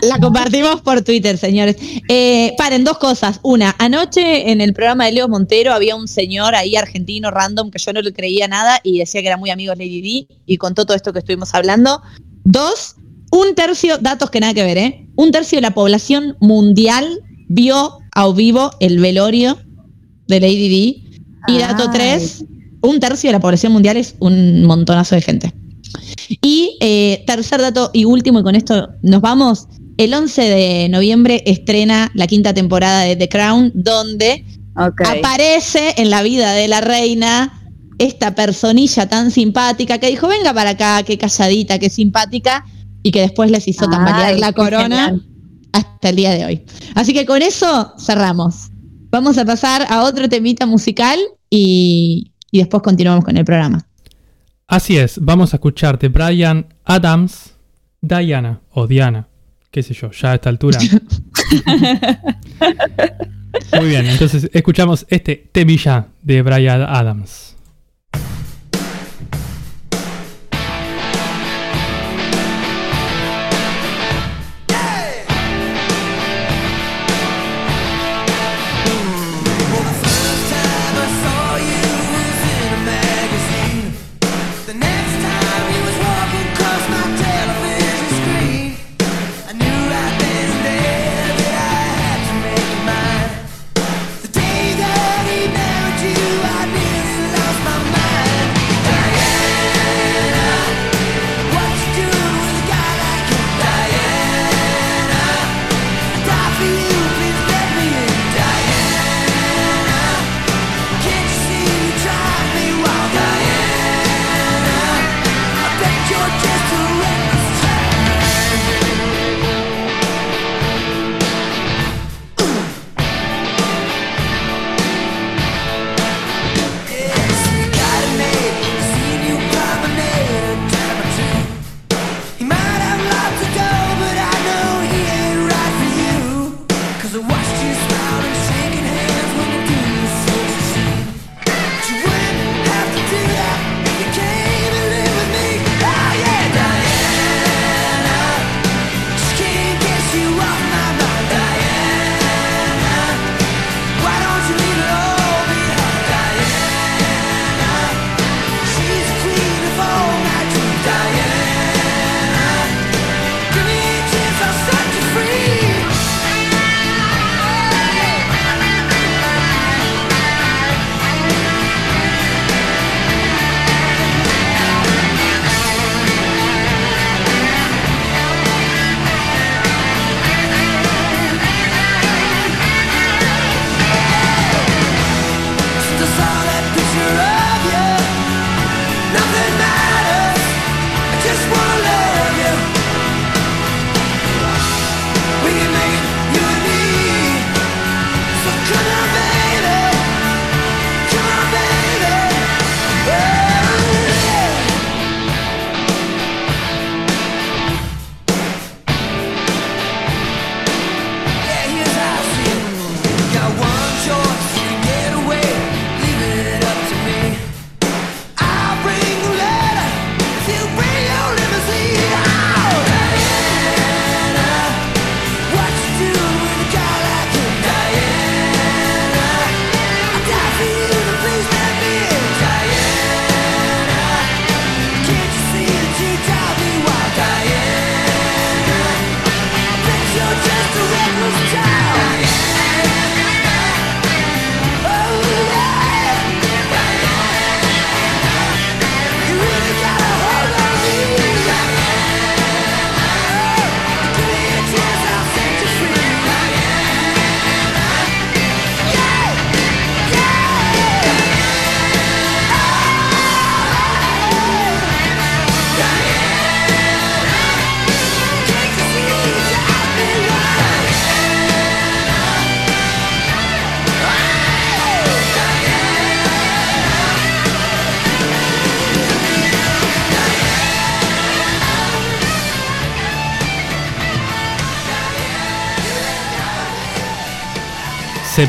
La 0.03 0.19
compartimos 0.19 0.81
por 0.83 1.03
Twitter, 1.03 1.39
señores. 1.39 1.77
Eh, 2.09 2.53
paren, 2.59 2.85
dos 2.85 2.99
cosas. 2.99 3.39
Una, 3.43 3.75
anoche 3.79 4.51
en 4.51 4.61
el 4.61 4.73
programa 4.75 5.07
de 5.07 5.13
Leo 5.13 5.29
Montero 5.29 5.73
había 5.73 5.95
un 5.95 6.09
señor 6.09 6.55
ahí 6.55 6.77
argentino 6.77 7.31
random 7.31 7.71
que 7.71 7.79
yo 7.79 7.93
no 7.93 8.03
le 8.03 8.13
creía 8.13 8.49
nada 8.49 8.81
y 8.83 8.99
decía 8.99 9.21
que 9.21 9.29
era 9.29 9.37
muy 9.37 9.51
amigo 9.51 9.73
de 9.73 9.85
Lady 9.85 10.03
D 10.03 10.35
y 10.47 10.57
contó 10.59 10.85
todo 10.85 10.97
esto 10.97 11.13
que 11.13 11.21
estuvimos 11.21 11.55
hablando. 11.55 12.03
Dos, 12.45 12.97
un 13.31 13.55
tercio, 13.55 13.99
datos 13.99 14.31
que 14.31 14.41
nada 14.41 14.53
que 14.53 14.65
ver, 14.65 14.79
¿eh? 14.79 15.09
Un 15.15 15.31
tercio 15.31 15.59
de 15.59 15.63
la 15.63 15.75
población 15.75 16.37
mundial 16.41 17.21
vio 17.49 17.99
a 18.13 18.29
vivo 18.33 18.71
el 18.81 18.99
velorio 18.99 19.59
de 20.27 20.41
Lady 20.41 20.69
D. 20.69 21.03
Y 21.49 21.59
dato 21.59 21.85
Ay. 21.85 21.91
tres, 21.93 22.45
un 22.81 22.99
tercio 22.99 23.29
de 23.29 23.33
la 23.33 23.41
población 23.41 23.73
mundial 23.73 23.97
es 23.97 24.17
un 24.19 24.65
montonazo 24.65 25.15
de 25.15 25.23
gente. 25.23 25.53
Y 26.43 26.77
eh, 26.81 27.23
tercer 27.27 27.61
dato 27.61 27.91
y 27.93 28.05
último, 28.05 28.41
y 28.41 28.43
con 28.43 28.57
esto 28.57 28.89
nos 29.03 29.21
vamos. 29.21 29.69
El 29.97 30.13
11 30.13 30.43
de 30.43 30.89
noviembre 30.89 31.43
estrena 31.47 32.11
la 32.15 32.27
quinta 32.27 32.53
temporada 32.53 33.03
de 33.03 33.17
The 33.17 33.29
Crown, 33.29 33.73
donde 33.75 34.45
aparece 34.75 35.95
en 35.97 36.11
la 36.11 36.23
vida 36.23 36.53
de 36.53 36.69
la 36.69 36.81
reina 36.81 37.63
esta 37.99 38.35
personilla 38.35 39.09
tan 39.09 39.31
simpática 39.31 39.99
que 39.99 40.09
dijo, 40.09 40.29
venga 40.29 40.53
para 40.53 40.71
acá, 40.71 41.03
qué 41.03 41.17
calladita, 41.17 41.79
qué 41.79 41.89
simpática, 41.89 42.67
y 43.03 43.11
que 43.11 43.21
después 43.21 43.51
les 43.51 43.67
hizo 43.69 43.89
tambalear 43.89 44.35
Ay, 44.35 44.41
la 44.41 44.53
corona 44.53 45.07
genial. 45.07 45.27
Hasta 45.77 46.09
el 46.09 46.17
día 46.17 46.33
de 46.33 46.45
hoy. 46.45 46.65
Así 46.95 47.13
que 47.13 47.27
con 47.27 47.43
eso 47.43 47.93
cerramos. 47.99 48.69
Vamos 49.11 49.39
a 49.39 49.45
pasar 49.45 49.87
a 49.89 50.03
otro 50.03 50.29
temita 50.29 50.67
musical 50.67 51.19
y, 51.49 52.33
y 52.51 52.59
después 52.59 52.83
continuamos 52.83 53.25
con 53.25 53.37
el 53.37 53.45
programa. 53.45 53.87
Así 54.67 54.97
es, 54.97 55.19
vamos 55.21 55.53
a 55.53 55.57
escuchar 55.59 55.99
de 55.99 56.09
Brian 56.09 56.67
Adams, 56.85 57.55
Diana 58.01 58.61
o 58.73 58.87
Diana, 58.87 59.29
qué 59.71 59.83
sé 59.83 59.95
yo, 59.95 60.11
ya 60.11 60.33
a 60.33 60.35
esta 60.35 60.49
altura. 60.49 60.79
Muy 63.79 63.89
bien, 63.89 64.07
entonces 64.07 64.51
escuchamos 64.53 65.07
este 65.09 65.51
temilla 65.53 66.09
de 66.23 66.43
Brian 66.43 66.83
Adams. 66.83 67.56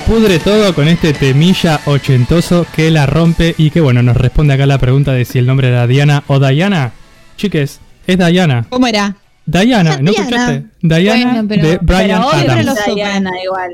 Pudre 0.08 0.40
todo 0.40 0.74
con 0.74 0.88
este 0.88 1.14
temilla 1.14 1.82
ochentoso 1.86 2.66
que 2.76 2.90
la 2.92 3.06
rompe 3.06 3.54
y 3.58 3.72
que 3.72 3.82
bueno, 3.82 4.02
nos 4.04 4.16
responde 4.16 4.54
acá 4.54 4.66
la 4.66 4.78
pregunta 4.78 5.12
de 5.14 5.26
si 5.26 5.40
el 5.40 5.46
nombre 5.46 5.68
era 5.68 5.86
Diana 5.88 6.24
o 6.28 6.40
Diana. 6.40 6.94
Chiques, 7.36 7.80
es 8.06 8.18
Diana. 8.18 8.66
¿Cómo 8.70 8.88
era? 8.88 9.18
Diana, 9.46 9.98
¿no 10.02 10.12
Diana. 10.12 10.22
escuchaste? 10.22 10.66
Diana 10.82 11.32
Bueno, 11.34 11.48
pero- 11.48 11.68
de 11.70 11.78
Brian 11.82 12.22
pero 12.32 12.52
Adams. 12.52 12.66
lo 12.66 12.76
supe. 12.76 12.96
Diana 12.96 13.32
igual. 13.44 13.72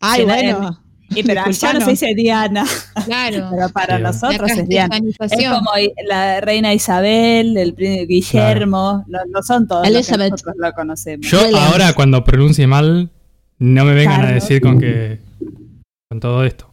Ay, 0.00 0.20
Sí, 0.20 0.26
bueno. 0.26 0.80
Y 1.16 1.22
pero 1.22 1.42
allá 1.42 1.72
no 1.74 1.80
se 1.84 1.90
dice 1.90 2.14
Diana, 2.14 2.64
Claro. 3.04 3.48
pero 3.54 3.68
para 3.70 3.96
Sí, 3.98 4.02
nosotros 4.02 4.50
es 4.50 4.68
Diana. 4.68 4.96
Es 4.98 5.48
como 5.48 5.70
la 6.08 6.40
reina 6.40 6.74
Isabel, 6.74 7.56
el 7.56 7.74
príncipe 7.74 8.06
Guillermo, 8.06 9.04
no, 9.06 9.18
no 9.30 9.42
son 9.42 9.66
todos 9.68 9.82
los 9.82 9.90
que 9.90 9.96
Elizabeth. 9.98 10.30
nosotros 10.32 10.56
lo 10.58 10.72
conocemos. 10.72 11.26
Yo 11.26 11.40
ahora 11.58 11.92
cuando 11.94 12.22
pronuncie 12.24 12.66
mal, 12.66 13.10
no 13.58 13.84
me 13.84 13.94
vengan 13.94 14.22
a 14.22 14.32
decir 14.32 14.60
con 14.60 14.80
que 14.80 15.20
con 16.14 16.20
todo 16.20 16.44
esto. 16.44 16.70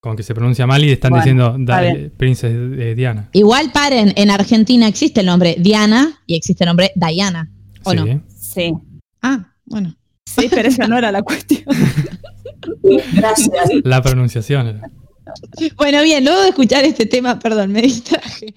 Con 0.00 0.16
que 0.16 0.22
se 0.22 0.32
pronuncia 0.32 0.64
mal 0.64 0.84
y 0.84 0.90
están 0.92 1.10
Bueno, 1.10 1.22
diciendo 1.24 1.56
da-. 1.58 1.82
Princess 2.16 2.52
eh, 2.52 2.94
Diana. 2.96 3.28
Igual 3.32 3.72
paren, 3.72 4.12
en 4.16 4.30
Argentina 4.30 4.86
existe 4.86 5.20
el 5.20 5.26
nombre 5.26 5.56
Diana 5.58 6.20
y 6.26 6.36
existe 6.36 6.62
el 6.62 6.68
nombre 6.68 6.92
Diana. 6.94 7.50
¿O 7.82 7.90
Sí. 7.90 7.96
no? 7.96 8.22
Sí, 8.28 8.72
Ah, 9.22 9.52
bueno. 9.64 9.96
sí, 10.24 10.46
pero 10.50 10.68
esa 10.68 10.86
no 10.86 10.96
era 10.98 11.10
la 11.10 11.22
cuestión. 11.22 11.64
Gracias. 13.14 13.70
La 13.82 14.00
pronunciación 14.02 14.68
era. 14.68 14.90
Bueno, 15.76 16.02
bien, 16.02 16.24
luego 16.24 16.42
de 16.42 16.48
escuchar 16.50 16.84
este 16.84 17.06
tema, 17.06 17.38
perdón, 17.40 17.72
me 17.72 17.82
distraje. 17.82 18.54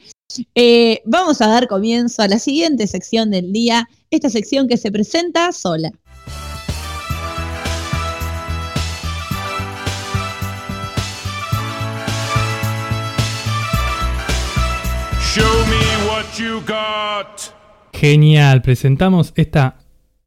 Eh, 0.54 1.02
vamos 1.06 1.42
a 1.42 1.48
dar 1.48 1.68
comienzo 1.68 2.22
a 2.22 2.28
la 2.28 2.38
siguiente 2.38 2.86
sección 2.88 3.32
del 3.32 3.52
día, 3.52 3.88
esta 4.12 4.30
sección 4.30 4.68
que 4.68 4.78
se 4.78 4.92
presenta 4.92 5.52
sola. 5.52 5.92
Genial, 17.94 18.62
presentamos 18.62 19.34
esta 19.36 19.78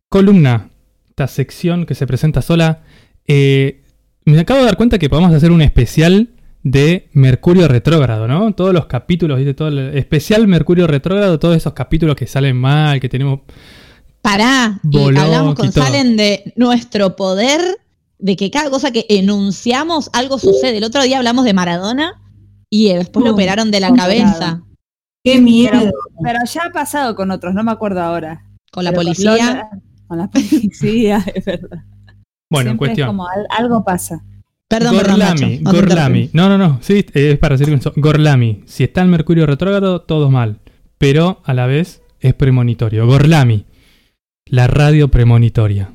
columna, 0.09 0.71
esta 1.09 1.29
sección 1.29 1.87
que 1.87 1.95
se 1.95 2.07
presenta 2.07 2.43
sola. 2.43 2.83
Eh, 3.27 3.85
me 4.25 4.41
acabo 4.41 4.61
de 4.61 4.67
dar 4.67 4.77
cuenta 4.77 4.99
que 4.99 5.09
podemos 5.09 5.33
hacer 5.33 5.51
un 5.51 5.63
especial 5.63 6.31
de 6.63 7.09
Mercurio 7.13 7.69
retrógrado, 7.69 8.27
¿no? 8.27 8.53
Todos 8.53 8.73
los 8.73 8.87
capítulos, 8.87 9.39
¿viste? 9.39 9.55
Todo 9.55 9.69
el 9.69 9.97
especial 9.97 10.49
Mercurio 10.49 10.87
retrógrado, 10.87 11.39
todos 11.39 11.57
esos 11.57 11.73
capítulos 11.73 12.17
que 12.17 12.27
salen 12.27 12.57
mal, 12.57 13.01
que 13.01 13.09
tenemos... 13.09 13.41
Pará, 14.23 14.81
y 14.83 14.99
Bolón 14.99 15.25
hablamos 15.25 15.53
y 15.53 15.57
con 15.57 15.73
todo. 15.73 15.85
Salen 15.85 16.17
de 16.17 16.53
nuestro 16.57 17.17
poder, 17.17 17.61
de 18.19 18.37
que 18.37 18.51
cada 18.51 18.71
cosa 18.71 18.91
que 18.91 19.07
enunciamos, 19.09 20.11
algo 20.13 20.39
sucede. 20.39 20.79
El 20.79 20.85
otro 20.85 21.03
día 21.03 21.19
hablamos 21.19 21.45
de 21.45 21.55
Maradona 21.55 22.21
y 22.69 22.93
después 22.93 23.25
lo 23.25 23.33
operaron 23.33 23.71
de 23.71 23.81
la 23.81 23.95
cabeza 23.95 24.65
Qué 25.25 25.41
miedo. 25.41 25.71
Pero, 25.73 25.93
pero 26.23 26.39
ya 26.47 26.63
ha 26.67 26.71
pasado 26.71 27.15
con 27.15 27.31
otros, 27.31 27.55
no 27.55 27.63
me 27.65 27.73
acuerdo 27.73 28.01
ahora. 28.03 28.45
con 28.73 28.85
la 28.85 28.91
Pero 28.91 29.03
policía. 29.03 29.31
Lola- 29.33 29.71
Con 30.07 30.19
la 30.19 30.29
policía, 30.31 31.25
es 31.35 31.45
verdad. 31.45 31.85
Bueno, 32.51 32.71
en 32.71 32.73
Siempre 32.73 32.73
es 32.73 32.77
cuestión. 32.79 33.07
como 33.09 33.27
al- 33.29 33.47
algo 33.57 33.85
pasa. 33.85 34.25
Perdón, 34.69 34.97
perdón, 34.97 35.19
Gorlami, 35.21 35.59
te 35.59 35.65
Gorlami. 35.65 36.31
No, 36.35 36.49
no, 36.49 36.59
no. 36.59 36.79
Sí, 36.83 37.05
eh, 37.15 37.33
es 37.33 37.39
para 37.39 37.57
decir 37.57 37.69
con 37.73 37.79
eso. 37.79 37.93
Gorlami. 37.97 38.63
Si 38.67 38.85
está 38.85 39.01
en 39.03 39.11
Mercurio 39.11 39.47
retrógrado, 39.47 40.03
todo 40.03 40.31
mal. 40.31 40.61
Pero 40.99 41.41
a 41.45 41.55
la 41.55 41.67
vez 41.67 42.03
es 42.21 42.35
premonitorio. 42.35 43.07
Gorlami. 43.07 43.65
La 44.47 44.67
radio 44.67 45.09
premonitoria. 45.09 45.91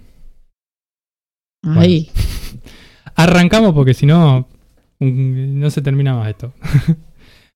Ay. 1.64 2.10
Arrancamos 3.16 3.74
porque 3.74 3.94
si 3.94 4.06
no, 4.06 4.48
no 5.00 5.70
se 5.70 5.82
termina 5.82 6.16
más 6.16 6.30
esto. 6.30 6.54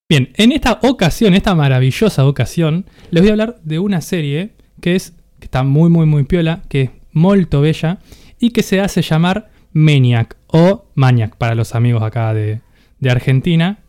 Bien, 0.10 0.30
en 0.36 0.54
esta 0.54 0.80
ocasión, 0.84 1.34
esta 1.34 1.54
maravillosa 1.54 2.26
ocasión, 2.26 2.86
les 3.12 3.22
voy 3.22 3.30
a 3.30 3.34
hablar 3.34 3.60
de 3.64 3.80
una 3.80 4.00
serie 4.00 4.52
que 4.80 4.96
es 4.96 5.14
que 5.40 5.46
está 5.46 5.64
muy, 5.64 5.90
muy, 5.90 6.06
muy 6.06 6.24
piola, 6.24 6.64
que 6.70 6.82
es 6.82 6.90
molto 7.12 7.60
bella 7.62 8.00
y 8.40 8.52
que 8.52 8.64
se 8.64 8.80
hace 8.80 9.02
llamar 9.02 9.50
Maniac 9.74 10.38
o 10.48 10.86
Maniac 10.96 11.36
para 11.36 11.56
los 11.56 11.76
amigos 11.76 12.04
acá 12.04 12.34
de, 12.34 12.62
de 13.00 13.10
Argentina. 13.10 13.80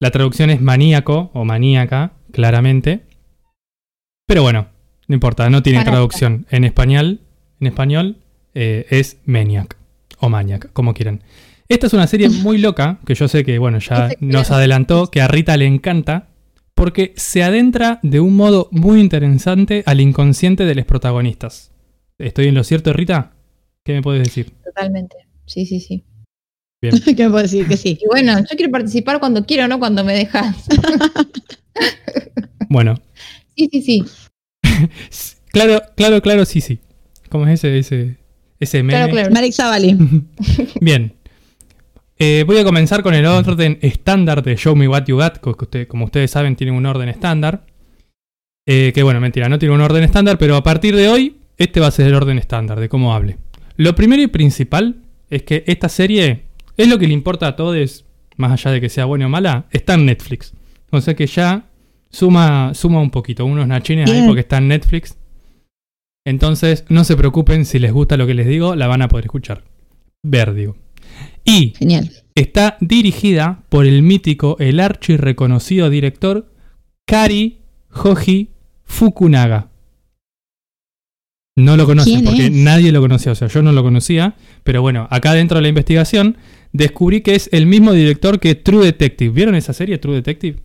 La 0.00 0.12
traducción 0.12 0.50
es 0.50 0.60
maníaco 0.60 1.30
o 1.34 1.44
maníaca, 1.44 2.12
claramente. 2.32 3.00
Pero 4.26 4.42
bueno, 4.42 4.68
no 5.08 5.14
importa, 5.14 5.50
no 5.50 5.62
tiene 5.64 5.82
traducción. 5.82 6.46
En 6.50 6.62
español, 6.62 7.20
en 7.60 7.66
español 7.66 8.18
eh, 8.54 8.86
es 8.90 9.18
Maniac 9.24 9.76
o 10.20 10.28
Maniac, 10.28 10.72
como 10.72 10.94
quieran. 10.94 11.22
Esta 11.68 11.86
es 11.86 11.92
una 11.92 12.06
serie 12.06 12.28
muy 12.42 12.58
loca, 12.58 12.98
que 13.06 13.14
yo 13.14 13.28
sé 13.28 13.44
que, 13.44 13.58
bueno, 13.58 13.78
ya 13.78 14.10
nos 14.20 14.50
adelantó, 14.50 15.10
que 15.10 15.20
a 15.20 15.28
Rita 15.28 15.56
le 15.56 15.66
encanta, 15.66 16.28
porque 16.74 17.12
se 17.16 17.42
adentra 17.42 18.00
de 18.02 18.20
un 18.20 18.36
modo 18.36 18.68
muy 18.70 19.00
interesante 19.00 19.82
al 19.86 20.00
inconsciente 20.00 20.64
de 20.64 20.74
los 20.74 20.84
protagonistas. 20.84 21.72
¿Estoy 22.18 22.48
en 22.48 22.54
lo 22.54 22.64
cierto, 22.64 22.92
Rita? 22.92 23.32
¿Qué 23.84 23.94
me 23.94 24.02
puedes 24.02 24.24
decir? 24.24 24.52
Totalmente. 24.64 25.16
Sí, 25.46 25.66
sí, 25.66 25.80
sí. 25.80 26.04
Bien. 26.80 26.94
¿Qué 27.04 27.24
me 27.24 27.30
puedo 27.30 27.42
decir? 27.42 27.66
Que 27.66 27.76
sí. 27.76 27.98
Y 28.00 28.06
bueno, 28.06 28.38
yo 28.38 28.56
quiero 28.56 28.70
participar 28.70 29.18
cuando 29.20 29.44
quiero, 29.44 29.66
no 29.68 29.78
cuando 29.78 30.04
me 30.04 30.14
dejas. 30.14 30.66
Bueno, 32.70 32.96
Sí, 33.58 33.68
sí, 33.72 33.82
sí. 33.82 34.04
claro, 35.50 35.82
claro, 35.96 36.22
claro, 36.22 36.44
sí, 36.44 36.60
sí. 36.60 36.78
¿Cómo 37.28 37.46
es 37.46 37.64
ese, 37.64 37.78
ese, 37.78 38.16
ese 38.60 38.82
meme? 38.84 38.92
Claro, 38.92 39.12
claro. 39.12 39.30
Marix 39.32 39.56
Zavali. 39.56 39.96
Bien. 40.80 41.12
Eh, 42.18 42.44
voy 42.46 42.58
a 42.58 42.64
comenzar 42.64 43.02
con 43.02 43.14
el 43.14 43.24
orden 43.26 43.78
estándar 43.80 44.42
de 44.42 44.56
Show 44.56 44.74
Me 44.74 44.88
What 44.88 45.04
You 45.06 45.16
Got, 45.16 45.38
que 45.38 45.50
usted- 45.50 45.86
como 45.88 46.06
ustedes 46.06 46.30
saben 46.30 46.56
tiene 46.56 46.72
un 46.72 46.84
orden 46.86 47.08
estándar. 47.08 47.64
Eh, 48.66 48.92
que 48.94 49.02
bueno, 49.02 49.20
mentira, 49.20 49.48
no 49.48 49.58
tiene 49.58 49.74
un 49.74 49.80
orden 49.80 50.02
estándar, 50.04 50.36
pero 50.36 50.56
a 50.56 50.62
partir 50.62 50.94
de 50.96 51.08
hoy, 51.08 51.36
este 51.56 51.80
va 51.80 51.86
a 51.86 51.90
ser 51.92 52.06
el 52.08 52.14
orden 52.14 52.38
estándar 52.38 52.80
de 52.80 52.88
cómo 52.88 53.14
hable. 53.14 53.38
Lo 53.76 53.94
primero 53.94 54.20
y 54.22 54.26
principal 54.26 54.96
es 55.30 55.42
que 55.44 55.64
esta 55.66 55.88
serie 55.88 56.42
es 56.76 56.88
lo 56.88 56.98
que 56.98 57.06
le 57.06 57.14
importa 57.14 57.46
a 57.46 57.56
todos, 57.56 58.04
más 58.36 58.52
allá 58.52 58.72
de 58.72 58.80
que 58.80 58.88
sea 58.88 59.04
buena 59.04 59.26
o 59.26 59.28
mala, 59.28 59.66
está 59.70 59.94
en 59.94 60.06
Netflix. 60.06 60.52
O 60.90 61.00
sea 61.00 61.14
que 61.14 61.26
ya 61.26 61.66
suma, 62.10 62.72
suma 62.74 63.00
un 63.00 63.10
poquito, 63.10 63.44
unos 63.46 63.66
nachines 63.68 64.10
ahí 64.10 64.26
porque 64.26 64.40
está 64.40 64.58
en 64.58 64.68
Netflix. 64.68 65.16
Entonces, 66.26 66.84
no 66.88 67.04
se 67.04 67.16
preocupen, 67.16 67.64
si 67.64 67.78
les 67.78 67.92
gusta 67.92 68.16
lo 68.16 68.26
que 68.26 68.34
les 68.34 68.46
digo, 68.46 68.74
la 68.74 68.86
van 68.86 69.02
a 69.02 69.08
poder 69.08 69.26
escuchar. 69.26 69.64
Ver, 70.22 70.52
digo. 70.52 70.76
Y 71.48 71.74
Genial. 71.78 72.10
está 72.34 72.76
dirigida 72.80 73.64
por 73.68 73.86
el 73.86 74.02
mítico, 74.02 74.56
el 74.60 74.80
archi 74.80 75.16
reconocido 75.16 75.88
director 75.90 76.50
Kari 77.06 77.58
Hoji 77.90 78.50
Fukunaga. 78.84 79.70
No 81.56 81.76
lo 81.76 81.86
conocen 81.86 82.14
¿Quién 82.14 82.24
porque 82.24 82.46
es? 82.46 82.52
nadie 82.52 82.92
lo 82.92 83.00
conocía, 83.00 83.32
o 83.32 83.34
sea, 83.34 83.48
yo 83.48 83.62
no 83.62 83.72
lo 83.72 83.82
conocía, 83.82 84.36
pero 84.62 84.80
bueno, 84.80 85.08
acá 85.10 85.34
dentro 85.34 85.56
de 85.56 85.62
la 85.62 85.68
investigación 85.68 86.36
descubrí 86.72 87.22
que 87.22 87.34
es 87.34 87.48
el 87.52 87.66
mismo 87.66 87.92
director 87.92 88.38
que 88.38 88.54
True 88.54 88.84
Detective. 88.84 89.30
¿Vieron 89.34 89.54
esa 89.56 89.72
serie 89.72 89.98
True 89.98 90.14
Detective? 90.14 90.58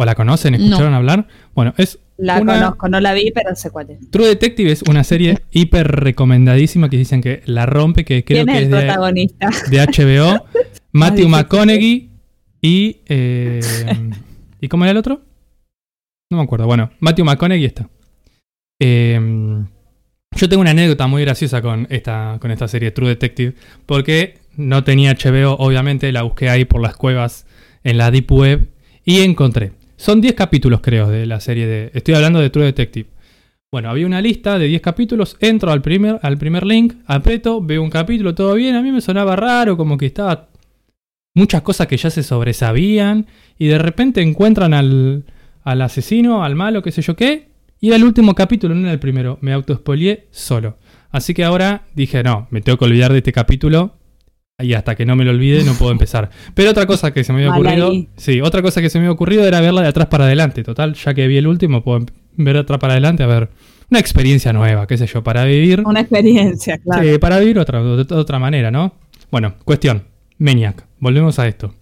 ¿O 0.00 0.04
la 0.04 0.14
conocen? 0.14 0.54
¿Escucharon 0.54 0.94
hablar? 0.94 1.26
Bueno, 1.54 1.74
es 1.76 1.98
La 2.18 2.40
Una- 2.40 2.54
conozco, 2.60 2.88
no 2.88 3.00
la 3.00 3.14
vi, 3.14 3.32
pero 3.34 3.54
sé 3.56 3.70
cuál 3.70 3.90
es. 3.90 4.10
True 4.10 4.28
Detective 4.28 4.70
es 4.70 4.82
una 4.82 5.02
serie 5.02 5.38
hiper 5.50 5.88
recomendadísima 5.88 6.88
que 6.88 6.96
dicen 6.96 7.20
que 7.20 7.42
la 7.46 7.66
rompe, 7.66 8.04
que 8.04 8.24
creo 8.24 8.44
¿Quién 8.44 8.56
que 8.56 8.62
es 8.62 8.68
es 8.68 8.72
el 8.74 8.80
de, 8.80 8.86
protagonista? 8.86 9.48
de 9.70 9.78
HBO, 9.80 10.44
Matthew. 10.92 11.28
McConaughey 11.28 12.10
y. 12.62 13.00
eh, 13.06 13.60
¿Y 14.60 14.68
cómo 14.68 14.84
era 14.84 14.92
el 14.92 14.96
otro? 14.98 15.20
No 16.30 16.38
me 16.38 16.44
acuerdo. 16.44 16.66
Bueno, 16.66 16.90
Matthew 17.00 17.24
McConaughey 17.24 17.64
está. 17.64 17.88
Eh, 18.80 19.18
yo 20.36 20.48
tengo 20.48 20.60
una 20.60 20.70
anécdota 20.70 21.06
muy 21.08 21.22
graciosa 21.22 21.60
con 21.62 21.86
esta, 21.90 22.38
con 22.40 22.50
esta 22.50 22.68
serie 22.68 22.90
True 22.92 23.08
Detective, 23.08 23.54
porque 23.86 24.38
no 24.56 24.84
tenía 24.84 25.12
HBO, 25.14 25.54
obviamente, 25.58 26.12
la 26.12 26.22
busqué 26.22 26.50
ahí 26.50 26.64
por 26.64 26.80
las 26.82 26.96
cuevas 26.96 27.46
en 27.82 27.98
la 27.98 28.10
Deep 28.10 28.30
Web 28.30 28.68
y 29.04 29.20
encontré. 29.22 29.72
Son 29.98 30.20
10 30.20 30.34
capítulos, 30.34 30.80
creo, 30.80 31.10
de 31.10 31.26
la 31.26 31.40
serie 31.40 31.66
de. 31.66 31.90
Estoy 31.92 32.14
hablando 32.14 32.38
de 32.38 32.50
True 32.50 32.66
Detective. 32.66 33.10
Bueno, 33.72 33.90
había 33.90 34.06
una 34.06 34.22
lista 34.22 34.56
de 34.56 34.68
10 34.68 34.80
capítulos, 34.80 35.36
entro 35.40 35.72
al 35.72 35.82
primer, 35.82 36.20
al 36.22 36.38
primer 36.38 36.64
link, 36.64 36.94
aprieto, 37.04 37.60
veo 37.60 37.82
un 37.82 37.90
capítulo, 37.90 38.32
todo 38.32 38.54
bien, 38.54 38.76
a 38.76 38.80
mí 38.80 38.92
me 38.92 39.00
sonaba 39.00 39.34
raro, 39.34 39.76
como 39.76 39.98
que 39.98 40.06
estaba 40.06 40.50
muchas 41.34 41.62
cosas 41.62 41.88
que 41.88 41.96
ya 41.96 42.10
se 42.10 42.22
sobresabían, 42.22 43.26
y 43.58 43.66
de 43.66 43.78
repente 43.78 44.22
encuentran 44.22 44.72
al, 44.72 45.24
al 45.64 45.82
asesino, 45.82 46.44
al 46.44 46.54
malo, 46.54 46.80
qué 46.80 46.92
sé 46.92 47.02
yo 47.02 47.16
qué, 47.16 47.48
y 47.80 47.88
era 47.88 47.96
el 47.96 48.04
último 48.04 48.36
capítulo, 48.36 48.76
no 48.76 48.82
era 48.82 48.92
el 48.92 49.00
primero, 49.00 49.38
me 49.42 49.52
autospoileé 49.52 50.28
solo. 50.30 50.78
Así 51.10 51.34
que 51.34 51.44
ahora 51.44 51.82
dije, 51.94 52.22
no, 52.22 52.46
me 52.50 52.60
tengo 52.60 52.78
que 52.78 52.84
olvidar 52.84 53.10
de 53.12 53.18
este 53.18 53.32
capítulo, 53.32 53.97
y 54.60 54.74
hasta 54.74 54.94
que 54.94 55.06
no 55.06 55.14
me 55.14 55.24
lo 55.24 55.30
olvide 55.30 55.62
no 55.64 55.74
puedo 55.74 55.92
empezar. 55.92 56.30
Pero 56.54 56.70
otra 56.70 56.86
cosa 56.86 57.12
que 57.12 57.24
se 57.24 57.32
me 57.32 57.46
había 57.46 57.52
ocurrido, 57.54 57.92
sí, 58.16 58.40
otra 58.40 58.62
cosa 58.62 58.80
que 58.80 58.90
se 58.90 58.98
me 58.98 59.04
había 59.04 59.12
ocurrido 59.12 59.46
era 59.46 59.60
verla 59.60 59.82
de 59.82 59.88
atrás 59.88 60.08
para 60.08 60.24
adelante, 60.24 60.62
total, 60.62 60.94
ya 60.94 61.14
que 61.14 61.26
vi 61.26 61.36
el 61.36 61.46
último, 61.46 61.82
puedo 61.82 62.06
ver 62.36 62.54
de 62.54 62.60
atrás 62.60 62.78
para 62.78 62.94
adelante 62.94 63.22
a 63.22 63.26
ver 63.26 63.50
una 63.90 64.00
experiencia 64.00 64.52
nueva, 64.52 64.86
qué 64.86 64.98
sé 64.98 65.06
yo, 65.06 65.22
para 65.22 65.44
vivir. 65.44 65.82
Una 65.86 66.00
experiencia, 66.00 66.78
claro. 66.78 67.02
Sí, 67.02 67.18
para 67.18 67.38
vivir 67.38 67.58
otra, 67.58 67.82
de, 67.82 68.04
de 68.04 68.14
otra 68.14 68.38
manera, 68.38 68.70
¿no? 68.70 68.94
Bueno, 69.30 69.54
cuestión. 69.64 70.04
Maniac. 70.38 70.86
Volvemos 71.00 71.38
a 71.38 71.48
esto. 71.48 71.74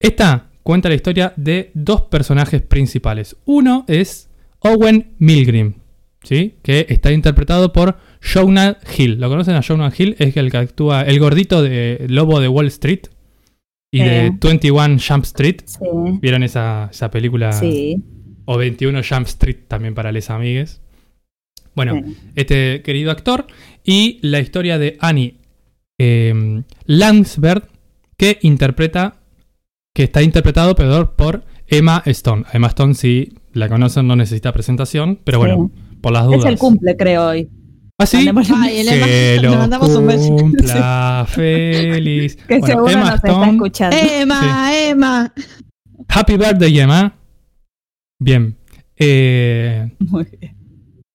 Esta 0.00 0.46
cuenta 0.62 0.88
la 0.88 0.94
historia 0.94 1.32
de 1.36 1.70
dos 1.74 2.02
personajes 2.02 2.62
principales. 2.62 3.36
Uno 3.44 3.84
es 3.88 4.28
Owen 4.60 5.14
Milgrim, 5.18 5.74
¿sí? 6.22 6.56
que 6.62 6.86
está 6.88 7.10
interpretado 7.10 7.72
por 7.72 7.96
Jonah 8.20 8.78
Hill. 8.96 9.20
¿Lo 9.20 9.28
conocen 9.28 9.54
a 9.54 9.62
Jonah 9.62 9.92
Hill? 9.96 10.16
Es 10.18 10.36
el 10.36 10.50
que 10.50 10.56
actúa, 10.56 11.02
el 11.02 11.18
gordito 11.20 11.62
de 11.62 12.06
Lobo 12.08 12.40
de 12.40 12.48
Wall 12.48 12.66
Street 12.66 13.06
y 13.90 14.02
de 14.02 14.32
21 14.40 14.98
Jump 14.98 15.24
Street. 15.24 15.62
Sí. 15.64 15.78
¿Vieron 16.20 16.42
esa, 16.42 16.88
esa 16.90 17.10
película? 17.10 17.52
Sí. 17.52 18.02
O 18.44 18.56
21 18.58 19.00
Jump 19.08 19.26
Street 19.26 19.58
también 19.68 19.94
para 19.94 20.12
les 20.12 20.30
amigues. 20.30 20.80
Bueno, 21.74 22.02
este 22.34 22.82
querido 22.82 23.12
actor 23.12 23.46
y 23.84 24.18
la 24.22 24.40
historia 24.40 24.78
de 24.78 24.96
Annie 25.00 25.36
eh, 25.98 26.62
Lansberg 26.86 27.68
que 28.16 28.38
interpreta, 28.42 29.20
que 29.94 30.04
está 30.04 30.22
interpretado 30.22 30.74
perdón, 30.74 31.12
por 31.16 31.44
Emma 31.68 32.02
Stone. 32.04 32.44
Emma 32.52 32.66
Stone, 32.68 32.94
si 32.94 33.34
la 33.52 33.68
conocen, 33.68 34.06
no 34.06 34.16
necesita 34.16 34.52
presentación, 34.52 35.20
pero 35.22 35.38
bueno, 35.38 35.70
por 36.00 36.12
las 36.12 36.26
dudas. 36.26 36.40
Es 36.40 36.46
el 36.46 36.58
cumple, 36.58 36.96
creo, 36.96 37.28
hoy. 37.28 37.48
¿Ah, 38.00 38.06
sí? 38.06 38.16
Ay, 38.18 38.84
Que 38.86 39.36
le 39.40 39.42
lo 39.42 39.56
mandamos 39.56 39.88
un 39.90 40.06
beso. 40.06 40.28
cumpla 40.36 41.26
feliz. 41.28 42.36
Que 42.36 42.58
Bueno, 42.60 42.66
seguro 42.66 42.90
Emma 42.92 43.04
nos 43.06 43.14
está 43.16 43.28
Stone, 43.28 43.50
escuchando. 43.52 43.96
Emma, 44.00 44.70
Emma. 44.72 45.34
Happy 46.08 46.36
birthday, 46.36 46.78
Emma. 46.78 47.16
Bien. 48.20 48.56
Eh, 48.96 49.90
Muy 49.98 50.24
bien. 50.40 50.56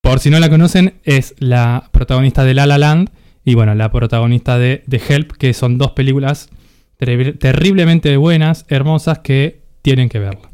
Por 0.01 0.19
si 0.19 0.29
no 0.29 0.39
la 0.39 0.49
conocen, 0.49 0.95
es 1.05 1.35
la 1.39 1.87
protagonista 1.91 2.43
de 2.43 2.53
La 2.53 2.65
La 2.65 2.77
Land 2.77 3.09
y 3.45 3.55
bueno, 3.55 3.73
la 3.75 3.89
protagonista 3.89 4.57
de 4.57 4.83
The 4.89 5.01
Help, 5.07 5.31
que 5.37 5.53
son 5.53 5.77
dos 5.77 5.91
películas 5.91 6.49
terri- 6.99 7.37
terriblemente 7.39 8.17
buenas, 8.17 8.65
hermosas, 8.67 9.19
que 9.19 9.61
tienen 9.81 10.09
que 10.09 10.19
verla. 10.19 10.49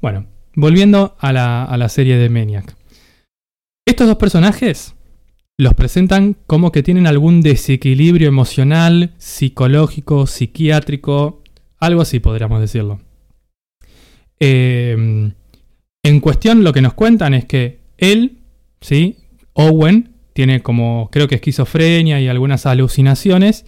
Bueno, 0.00 0.24
volviendo 0.54 1.16
a 1.20 1.32
la, 1.34 1.64
a 1.64 1.76
la 1.76 1.90
serie 1.90 2.16
de 2.16 2.30
Maniac. 2.30 2.74
Estos 3.86 4.06
dos 4.06 4.16
personajes 4.16 4.94
los 5.60 5.74
presentan 5.74 6.36
como 6.46 6.72
que 6.72 6.82
tienen 6.82 7.06
algún 7.06 7.42
desequilibrio 7.42 8.28
emocional, 8.28 9.12
psicológico, 9.18 10.26
psiquiátrico, 10.26 11.42
algo 11.78 12.00
así 12.00 12.18
podríamos 12.18 12.60
decirlo. 12.60 13.00
Eh, 14.38 15.32
en 16.02 16.20
cuestión 16.20 16.64
lo 16.64 16.72
que 16.72 16.80
nos 16.80 16.94
cuentan 16.94 17.34
es 17.34 17.44
que 17.44 17.80
él 17.98 18.38
¿sí? 18.80 19.18
Owen 19.52 20.14
tiene 20.32 20.62
como, 20.62 21.10
creo 21.12 21.28
que 21.28 21.34
esquizofrenia 21.34 22.20
y 22.20 22.28
algunas 22.28 22.64
alucinaciones. 22.66 23.66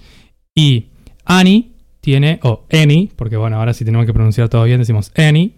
Y 0.54 0.86
Annie 1.24 1.72
tiene, 2.00 2.40
o 2.42 2.64
Annie, 2.72 3.10
porque 3.16 3.36
bueno, 3.36 3.58
ahora 3.58 3.74
si 3.74 3.84
tenemos 3.84 4.06
que 4.06 4.14
pronunciar 4.14 4.48
todo 4.48 4.64
bien, 4.64 4.78
decimos 4.78 5.12
Annie. 5.14 5.52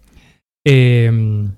eh, 0.66 1.48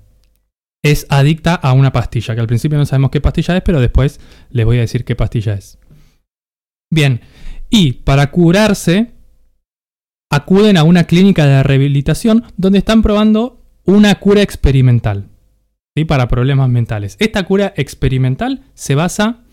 es 0.85 1.07
adicta 1.09 1.55
a 1.55 1.73
una 1.73 1.91
pastilla, 1.91 2.35
que 2.35 2.41
al 2.41 2.47
principio 2.47 2.77
no 2.77 2.85
sabemos 2.85 3.09
qué 3.09 3.19
pastilla 3.19 3.57
es, 3.57 3.63
pero 3.63 3.81
después 3.81 4.19
les 4.51 4.65
voy 4.67 4.77
a 4.77 4.81
decir 4.81 5.03
qué 5.03 5.15
pastilla 5.15 5.55
es. 5.55 5.79
Bien, 6.91 7.21
y 7.71 7.93
para 7.93 8.29
curarse, 8.29 9.11
acuden 10.29 10.77
a 10.77 10.83
una 10.83 11.05
clínica 11.05 11.47
de 11.47 11.63
rehabilitación 11.63 12.43
donde 12.55 12.77
están 12.77 13.01
probando 13.01 13.63
una 13.85 14.13
cura 14.19 14.43
experimental. 14.43 15.29
¿sí? 15.95 16.05
para 16.05 16.27
problemas 16.27 16.69
mentales. 16.69 17.15
Esta 17.19 17.43
cura 17.43 17.73
experimental 17.77 18.61
se 18.75 18.93
basa 18.93 19.43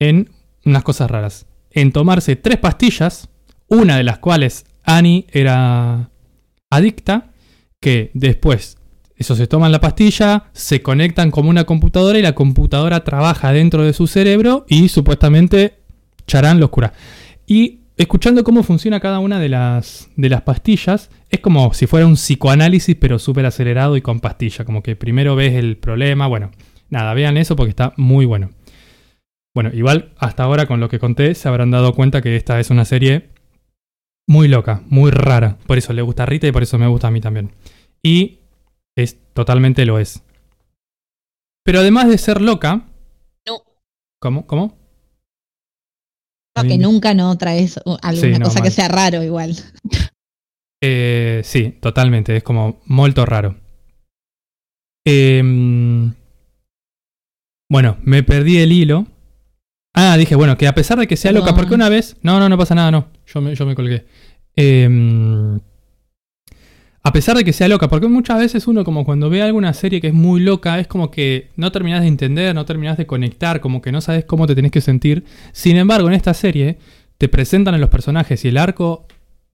en 0.00 0.30
unas 0.64 0.82
cosas 0.82 1.08
raras. 1.08 1.46
En 1.70 1.92
tomarse 1.92 2.34
tres 2.34 2.58
pastillas, 2.58 3.28
una 3.68 3.98
de 3.98 4.02
las 4.02 4.18
cuales 4.18 4.66
Annie 4.82 5.26
era 5.30 6.10
adicta, 6.70 7.30
que 7.80 8.10
después 8.14 8.75
eso 9.16 9.34
se 9.34 9.46
toman 9.46 9.72
la 9.72 9.80
pastilla, 9.80 10.44
se 10.52 10.82
conectan 10.82 11.30
como 11.30 11.50
una 11.50 11.64
computadora 11.64 12.18
y 12.18 12.22
la 12.22 12.34
computadora 12.34 13.02
trabaja 13.04 13.52
dentro 13.52 13.82
de 13.82 13.92
su 13.92 14.06
cerebro 14.06 14.66
y 14.68 14.88
supuestamente 14.88 15.86
Charán 16.26 16.60
los 16.60 16.70
cura. 16.70 16.92
Y 17.46 17.80
escuchando 17.96 18.44
cómo 18.44 18.62
funciona 18.62 19.00
cada 19.00 19.20
una 19.20 19.38
de 19.38 19.48
las, 19.48 20.08
de 20.16 20.28
las 20.28 20.42
pastillas, 20.42 21.10
es 21.30 21.40
como 21.40 21.72
si 21.72 21.86
fuera 21.86 22.06
un 22.06 22.14
psicoanálisis, 22.14 22.96
pero 22.96 23.18
súper 23.18 23.46
acelerado 23.46 23.96
y 23.96 24.02
con 24.02 24.20
pastilla. 24.20 24.64
Como 24.64 24.82
que 24.82 24.96
primero 24.96 25.36
ves 25.36 25.54
el 25.54 25.76
problema. 25.76 26.26
Bueno, 26.26 26.50
nada, 26.90 27.14
vean 27.14 27.36
eso 27.36 27.56
porque 27.56 27.70
está 27.70 27.92
muy 27.96 28.26
bueno. 28.26 28.50
Bueno, 29.54 29.70
igual 29.72 30.12
hasta 30.18 30.42
ahora 30.42 30.66
con 30.66 30.80
lo 30.80 30.88
que 30.88 30.98
conté 30.98 31.34
se 31.34 31.48
habrán 31.48 31.70
dado 31.70 31.94
cuenta 31.94 32.20
que 32.20 32.36
esta 32.36 32.60
es 32.60 32.70
una 32.70 32.84
serie 32.84 33.30
muy 34.26 34.48
loca, 34.48 34.82
muy 34.88 35.10
rara. 35.10 35.56
Por 35.66 35.78
eso 35.78 35.92
le 35.92 36.02
gusta 36.02 36.24
a 36.24 36.26
Rita 36.26 36.46
y 36.46 36.52
por 36.52 36.62
eso 36.62 36.78
me 36.78 36.88
gusta 36.88 37.08
a 37.08 37.10
mí 37.10 37.20
también. 37.20 37.52
Y 38.02 38.40
es 38.96 39.18
totalmente 39.34 39.84
lo 39.86 39.98
es. 39.98 40.22
Pero 41.64 41.80
además 41.80 42.08
de 42.08 42.18
ser 42.18 42.40
loca. 42.40 42.88
No. 43.46 43.58
¿Cómo? 44.20 44.46
¿Cómo? 44.46 44.78
No, 46.56 46.62
que 46.62 46.78
nunca 46.78 47.12
no 47.12 47.36
traes 47.36 47.78
alguna 48.02 48.12
Sí, 48.14 48.38
no, 48.38 48.46
cosa 48.46 48.60
mal. 48.60 48.68
que 48.68 48.70
sea 48.70 48.88
raro 48.88 49.22
igual. 49.22 49.54
Eh, 50.82 51.42
sí, 51.44 51.76
totalmente. 51.82 52.36
Es 52.36 52.42
como 52.42 52.80
molto 52.86 53.26
raro. 53.26 53.56
Em, 55.06 56.14
bueno, 57.70 57.98
me 58.02 58.22
perdí 58.22 58.58
el 58.58 58.72
hilo. 58.72 59.06
Ah, 59.94 60.16
dije, 60.16 60.34
bueno, 60.34 60.56
que 60.56 60.66
a 60.68 60.74
pesar 60.74 60.98
de 60.98 61.06
que 61.06 61.16
sea 61.16 61.32
loca, 61.32 61.54
porque 61.54 61.74
una 61.74 61.88
vez. 61.88 62.16
No, 62.22 62.38
no, 62.38 62.48
no 62.48 62.58
pasa 62.58 62.74
nada, 62.74 62.90
no. 62.90 63.08
Yo 63.26 63.40
me, 63.40 63.54
yo 63.54 63.66
me 63.66 63.74
colgué. 63.74 64.06
Em, 64.54 65.60
a 67.06 67.12
pesar 67.12 67.36
de 67.36 67.44
que 67.44 67.52
sea 67.52 67.68
loca, 67.68 67.86
porque 67.88 68.08
muchas 68.08 68.40
veces 68.40 68.66
uno, 68.66 68.82
como 68.82 69.04
cuando 69.04 69.30
ve 69.30 69.40
alguna 69.40 69.72
serie 69.74 70.00
que 70.00 70.08
es 70.08 70.12
muy 70.12 70.40
loca, 70.40 70.80
es 70.80 70.88
como 70.88 71.12
que 71.12 71.50
no 71.54 71.70
terminás 71.70 72.00
de 72.00 72.08
entender, 72.08 72.52
no 72.52 72.64
terminás 72.64 72.96
de 72.96 73.06
conectar, 73.06 73.60
como 73.60 73.80
que 73.80 73.92
no 73.92 74.00
sabes 74.00 74.24
cómo 74.24 74.48
te 74.48 74.56
tenés 74.56 74.72
que 74.72 74.80
sentir. 74.80 75.24
Sin 75.52 75.76
embargo, 75.76 76.08
en 76.08 76.14
esta 76.14 76.34
serie 76.34 76.78
te 77.16 77.28
presentan 77.28 77.76
a 77.76 77.78
los 77.78 77.90
personajes 77.90 78.44
y 78.44 78.48
el 78.48 78.56
arco 78.56 79.06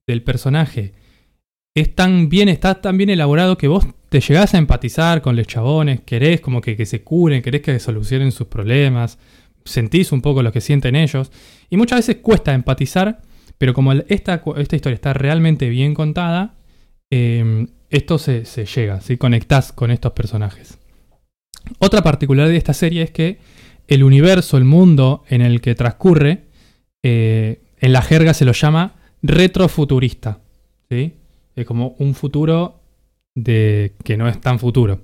del 0.07 0.23
personaje 0.23 0.95
es 1.75 1.95
tan 1.95 2.31
bien, 2.31 2.49
está 2.49 2.81
tan 2.81 2.97
bien 2.97 3.11
elaborado 3.11 3.59
que 3.59 3.69
vos 3.69 3.87
te 4.09 4.21
llegás 4.21 4.55
a 4.55 4.57
empatizar 4.57 5.21
con 5.21 5.37
los 5.37 5.47
chabones, 5.47 6.01
querés 6.07 6.41
como 6.41 6.63
que, 6.63 6.75
que 6.75 6.87
se 6.87 7.03
curen, 7.03 7.43
querés 7.43 7.61
que 7.61 7.79
solucionen 7.81 8.33
sus 8.33 8.47
problemas, 8.47 9.19
sentís 9.67 10.11
un 10.13 10.23
poco 10.23 10.43
lo 10.43 10.53
que 10.53 10.63
sienten 10.63 10.97
ellos. 10.97 11.31
Y 11.69 11.77
muchas 11.77 11.99
veces 11.99 12.23
cuesta 12.23 12.55
empatizar, 12.55 13.21
pero 13.59 13.75
como 13.75 13.93
esta, 13.93 14.43
esta 14.57 14.77
historia 14.77 14.95
está 14.95 15.13
realmente 15.13 15.69
bien 15.69 15.93
contada, 15.93 16.55
eh, 17.15 17.67
esto 17.91 18.17
se, 18.17 18.43
llega, 18.43 19.03
¿sí? 19.03 19.19
conectás 19.19 19.71
con 19.71 19.91
estos 19.91 20.13
personajes. 20.13 20.79
Otra 21.79 22.03
particularidad 22.03 22.51
de 22.51 22.57
esta 22.57 22.73
serie 22.73 23.03
es 23.03 23.11
que 23.11 23.39
el 23.87 24.03
universo, 24.03 24.57
el 24.57 24.65
mundo 24.65 25.23
en 25.29 25.43
el 25.43 25.61
que 25.61 25.75
transcurre, 25.75 26.47
eh, 27.03 27.61
en 27.79 27.93
la 27.93 28.01
jerga 28.01 28.33
se 28.33 28.47
lo 28.47 28.53
llama 28.53 28.95
retrofuturista. 29.21 30.41
Es 30.89 31.67
como 31.67 31.95
un 31.99 32.15
futuro 32.15 32.81
de 33.35 33.93
que 34.05 34.17
no 34.17 34.27
es 34.27 34.41
tan 34.41 34.59
futuro. 34.59 35.03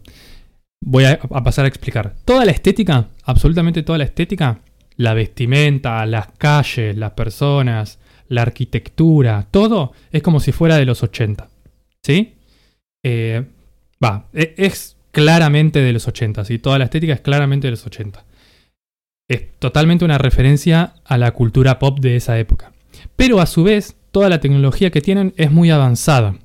Voy 0.80 1.04
a, 1.04 1.12
a 1.12 1.42
pasar 1.42 1.66
a 1.66 1.68
explicar. 1.68 2.14
Toda 2.24 2.46
la 2.46 2.52
estética, 2.52 3.08
absolutamente 3.24 3.82
toda 3.82 3.98
la 3.98 4.04
estética, 4.04 4.60
la 4.96 5.12
vestimenta, 5.12 6.06
las 6.06 6.28
calles, 6.38 6.96
las 6.96 7.12
personas, 7.12 7.98
la 8.28 8.42
arquitectura, 8.42 9.46
todo 9.50 9.92
es 10.10 10.22
como 10.22 10.40
si 10.40 10.52
fuera 10.52 10.76
de 10.76 10.86
los 10.86 11.02
80. 11.02 11.48
¿Sí? 12.04 12.34
Eh, 13.04 13.44
Va, 14.02 14.26
e- 14.32 14.54
es 14.56 14.96
claramente 15.10 15.80
de 15.80 15.92
los 15.92 16.06
80, 16.06 16.44
¿sí? 16.44 16.58
Toda 16.58 16.78
la 16.78 16.84
estética 16.84 17.12
es 17.12 17.20
claramente 17.20 17.66
de 17.66 17.72
los 17.72 17.84
80. 17.84 18.24
Es 19.28 19.58
totalmente 19.58 20.04
una 20.04 20.18
referencia 20.18 20.94
a 21.04 21.18
la 21.18 21.32
cultura 21.32 21.78
pop 21.78 21.98
de 22.00 22.16
esa 22.16 22.38
época. 22.38 22.72
Pero 23.16 23.40
a 23.40 23.46
su 23.46 23.64
vez, 23.64 23.96
toda 24.10 24.28
la 24.28 24.40
tecnología 24.40 24.90
que 24.90 25.00
tienen 25.00 25.34
es 25.36 25.50
muy 25.50 25.70
avanzada. 25.70 26.36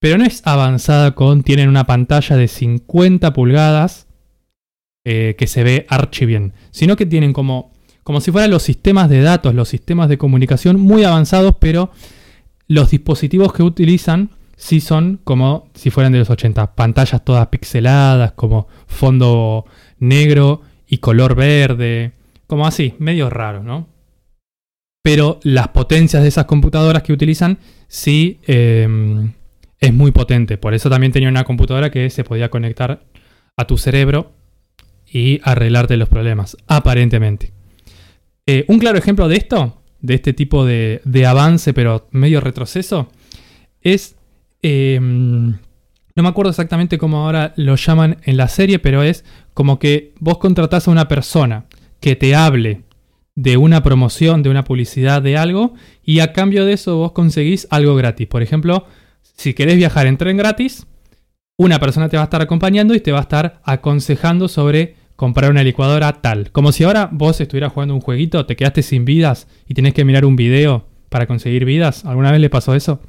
Pero 0.00 0.18
no 0.18 0.24
es 0.24 0.42
avanzada 0.44 1.14
con, 1.14 1.42
tienen 1.42 1.68
una 1.68 1.86
pantalla 1.86 2.36
de 2.36 2.48
50 2.48 3.32
pulgadas 3.32 4.06
eh, 5.06 5.34
que 5.38 5.46
se 5.46 5.62
ve 5.62 5.86
archi 5.88 6.26
bien, 6.26 6.54
sino 6.70 6.96
que 6.96 7.06
tienen 7.06 7.32
como, 7.32 7.72
como 8.02 8.20
si 8.20 8.32
fueran 8.32 8.50
los 8.50 8.62
sistemas 8.62 9.08
de 9.08 9.20
datos, 9.20 9.54
los 9.54 9.68
sistemas 9.68 10.08
de 10.08 10.18
comunicación 10.18 10.80
muy 10.80 11.04
avanzados, 11.04 11.54
pero 11.58 11.90
los 12.66 12.90
dispositivos 12.90 13.52
que 13.52 13.62
utilizan 13.62 14.30
sí 14.56 14.80
son 14.80 15.20
como 15.24 15.68
si 15.74 15.90
fueran 15.90 16.12
de 16.12 16.18
los 16.18 16.30
80. 16.30 16.74
Pantallas 16.74 17.24
todas 17.24 17.46
pixeladas, 17.48 18.32
como 18.32 18.68
fondo 18.86 19.64
negro 19.98 20.62
y 20.86 20.98
color 20.98 21.34
verde, 21.34 22.12
como 22.46 22.66
así, 22.66 22.94
medio 22.98 23.30
raro, 23.30 23.62
¿no? 23.62 23.88
Pero 25.02 25.38
las 25.42 25.68
potencias 25.68 26.22
de 26.22 26.28
esas 26.28 26.46
computadoras 26.46 27.02
que 27.02 27.12
utilizan 27.12 27.58
sí 27.88 28.40
eh, 28.46 28.88
es 29.78 29.92
muy 29.92 30.12
potente. 30.12 30.56
Por 30.56 30.74
eso 30.74 30.88
también 30.88 31.12
tenía 31.12 31.28
una 31.28 31.44
computadora 31.44 31.90
que 31.90 32.08
se 32.10 32.24
podía 32.24 32.48
conectar 32.48 33.04
a 33.56 33.66
tu 33.66 33.76
cerebro 33.76 34.32
y 35.06 35.40
arreglarte 35.44 35.96
los 35.96 36.08
problemas, 36.08 36.56
aparentemente. 36.66 37.52
Eh, 38.46 38.64
un 38.68 38.78
claro 38.78 38.98
ejemplo 38.98 39.28
de 39.28 39.36
esto, 39.36 39.82
de 40.00 40.14
este 40.14 40.32
tipo 40.32 40.64
de, 40.64 41.00
de 41.04 41.26
avance, 41.26 41.72
pero 41.72 42.08
medio 42.10 42.40
retroceso, 42.40 43.08
es 43.80 44.16
eh, 44.64 44.98
No 45.00 46.22
me 46.22 46.28
acuerdo 46.28 46.50
exactamente 46.50 46.98
cómo 46.98 47.18
ahora 47.18 47.52
lo 47.56 47.76
llaman 47.76 48.16
en 48.24 48.36
la 48.36 48.48
serie, 48.48 48.78
pero 48.78 49.02
es 49.02 49.24
como 49.52 49.78
que 49.78 50.14
vos 50.18 50.38
contratás 50.38 50.88
a 50.88 50.90
una 50.90 51.06
persona 51.06 51.66
que 52.00 52.16
te 52.16 52.34
hable 52.34 52.82
de 53.36 53.56
una 53.56 53.82
promoción, 53.82 54.42
de 54.42 54.50
una 54.50 54.64
publicidad, 54.64 55.20
de 55.20 55.36
algo, 55.36 55.74
y 56.02 56.20
a 56.20 56.32
cambio 56.32 56.64
de 56.64 56.72
eso 56.74 56.96
vos 56.96 57.12
conseguís 57.12 57.66
algo 57.70 57.94
gratis. 57.94 58.26
Por 58.26 58.42
ejemplo, 58.42 58.86
si 59.22 59.54
querés 59.54 59.76
viajar 59.76 60.06
en 60.06 60.16
tren 60.16 60.36
gratis, 60.36 60.86
una 61.56 61.78
persona 61.78 62.08
te 62.08 62.16
va 62.16 62.22
a 62.22 62.24
estar 62.24 62.42
acompañando 62.42 62.94
y 62.94 63.00
te 63.00 63.12
va 63.12 63.18
a 63.18 63.22
estar 63.22 63.60
aconsejando 63.64 64.48
sobre 64.48 64.96
comprar 65.16 65.50
una 65.50 65.62
licuadora 65.62 66.12
tal. 66.20 66.50
Como 66.52 66.72
si 66.72 66.84
ahora 66.84 67.08
vos 67.12 67.40
estuvieras 67.40 67.72
jugando 67.72 67.94
un 67.94 68.00
jueguito, 68.00 68.46
te 68.46 68.56
quedaste 68.56 68.82
sin 68.82 69.04
vidas 69.04 69.46
y 69.68 69.74
tenés 69.74 69.94
que 69.94 70.04
mirar 70.04 70.24
un 70.24 70.36
video 70.36 70.86
para 71.08 71.26
conseguir 71.26 71.64
vidas. 71.64 72.04
¿Alguna 72.04 72.32
vez 72.32 72.40
le 72.40 72.50
pasó 72.50 72.74
eso? 72.74 73.00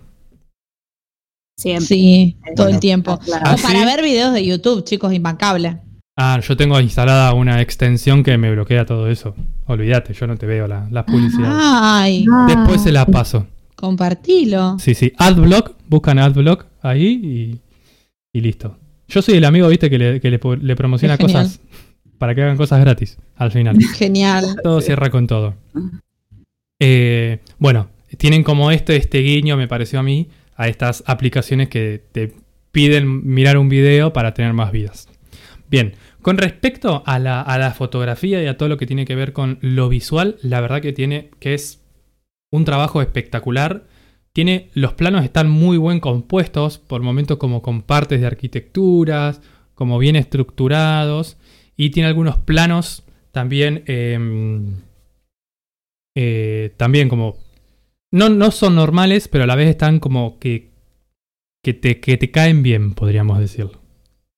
Siempre. 1.57 1.85
Sí, 1.87 2.37
todo 2.55 2.67
el 2.67 2.79
tiempo. 2.79 3.17
claro. 3.19 3.43
O 3.51 3.53
¿Ah, 3.53 3.55
para 3.61 3.85
ver 3.85 4.01
videos 4.03 4.33
de 4.33 4.45
YouTube, 4.45 4.83
chicos, 4.83 5.13
impecable. 5.13 5.79
Ah, 6.17 6.39
yo 6.45 6.55
tengo 6.55 6.79
instalada 6.79 7.33
una 7.33 7.61
extensión 7.61 8.23
que 8.23 8.37
me 8.37 8.51
bloquea 8.51 8.85
todo 8.85 9.09
eso. 9.09 9.35
Olvídate, 9.67 10.13
yo 10.13 10.27
no 10.27 10.37
te 10.37 10.45
veo 10.45 10.67
la- 10.67 10.87
las 10.91 11.03
publicidades. 11.05 11.57
Ay, 11.59 12.25
Después 12.47 12.81
se 12.81 12.91
las 12.91 13.05
paso. 13.07 13.47
compartilo. 13.75 14.77
Sí, 14.79 14.93
sí. 14.95 15.11
Adblock, 15.17 15.73
buscan 15.89 16.19
Adblock 16.19 16.65
ahí 16.81 17.59
y, 18.33 18.37
y 18.37 18.41
listo. 18.41 18.77
Yo 19.07 19.21
soy 19.21 19.35
el 19.35 19.45
amigo, 19.45 19.67
viste, 19.67 19.89
que 19.89 19.97
le, 19.97 20.19
que 20.21 20.29
le, 20.31 20.75
promociona 20.75 21.17
cosas 21.17 21.59
para 22.17 22.33
que 22.33 22.41
hagan 22.43 22.57
cosas 22.57 22.79
gratis 22.79 23.17
al 23.35 23.51
final. 23.51 23.77
Genial. 23.97 24.55
Todo 24.63 24.79
cierra 24.81 25.09
con 25.09 25.27
todo. 25.27 25.53
Eh, 26.79 27.39
bueno, 27.59 27.89
tienen 28.17 28.43
como 28.43 28.71
este, 28.71 28.95
este 28.95 29.19
guiño, 29.19 29.57
me 29.57 29.67
pareció 29.67 29.99
a 29.99 30.03
mí, 30.03 30.27
a 30.55 30.67
estas 30.67 31.03
aplicaciones 31.07 31.69
que 31.69 32.03
te 32.11 32.33
piden 32.71 33.25
mirar 33.25 33.57
un 33.57 33.69
video 33.69 34.13
para 34.13 34.33
tener 34.33 34.53
más 34.53 34.71
vidas. 34.71 35.09
Bien, 35.69 35.93
con 36.21 36.37
respecto 36.37 37.03
a 37.05 37.19
la, 37.19 37.41
a 37.41 37.57
la 37.57 37.71
fotografía 37.71 38.41
y 38.41 38.47
a 38.47 38.57
todo 38.57 38.69
lo 38.69 38.77
que 38.77 38.85
tiene 38.85 39.05
que 39.05 39.15
ver 39.15 39.33
con 39.33 39.57
lo 39.61 39.89
visual, 39.89 40.37
la 40.41 40.61
verdad 40.61 40.81
que 40.81 40.93
tiene 40.93 41.29
que 41.39 41.53
es 41.53 41.85
un 42.51 42.65
trabajo 42.65 43.01
espectacular. 43.01 43.85
Tiene, 44.33 44.69
los 44.73 44.93
planos 44.93 45.23
están 45.23 45.49
muy 45.49 45.77
buen 45.77 45.99
compuestos, 45.99 46.77
por 46.77 47.01
momentos 47.01 47.37
como 47.37 47.61
con 47.61 47.81
partes 47.81 48.19
de 48.21 48.27
arquitecturas, 48.27 49.41
como 49.75 49.97
bien 49.97 50.15
estructurados, 50.15 51.37
y 51.77 51.89
tiene 51.91 52.07
algunos 52.07 52.37
planos 52.37 53.03
también, 53.31 53.83
em, 53.87 54.81
eh, 56.15 56.73
también 56.77 57.09
como, 57.09 57.37
no, 58.15 58.29
no 58.29 58.51
son 58.51 58.75
normales, 58.75 59.27
pero 59.27 59.43
a 59.43 59.47
la 59.47 59.55
vez 59.55 59.69
están 59.69 59.99
como 59.99 60.39
que, 60.39 60.71
que, 61.61 61.73
te, 61.73 61.99
que 61.99 62.15
te 62.15 62.31
caen 62.31 62.63
bien, 62.63 62.93
podríamos 62.93 63.39
decirlo. 63.39 63.81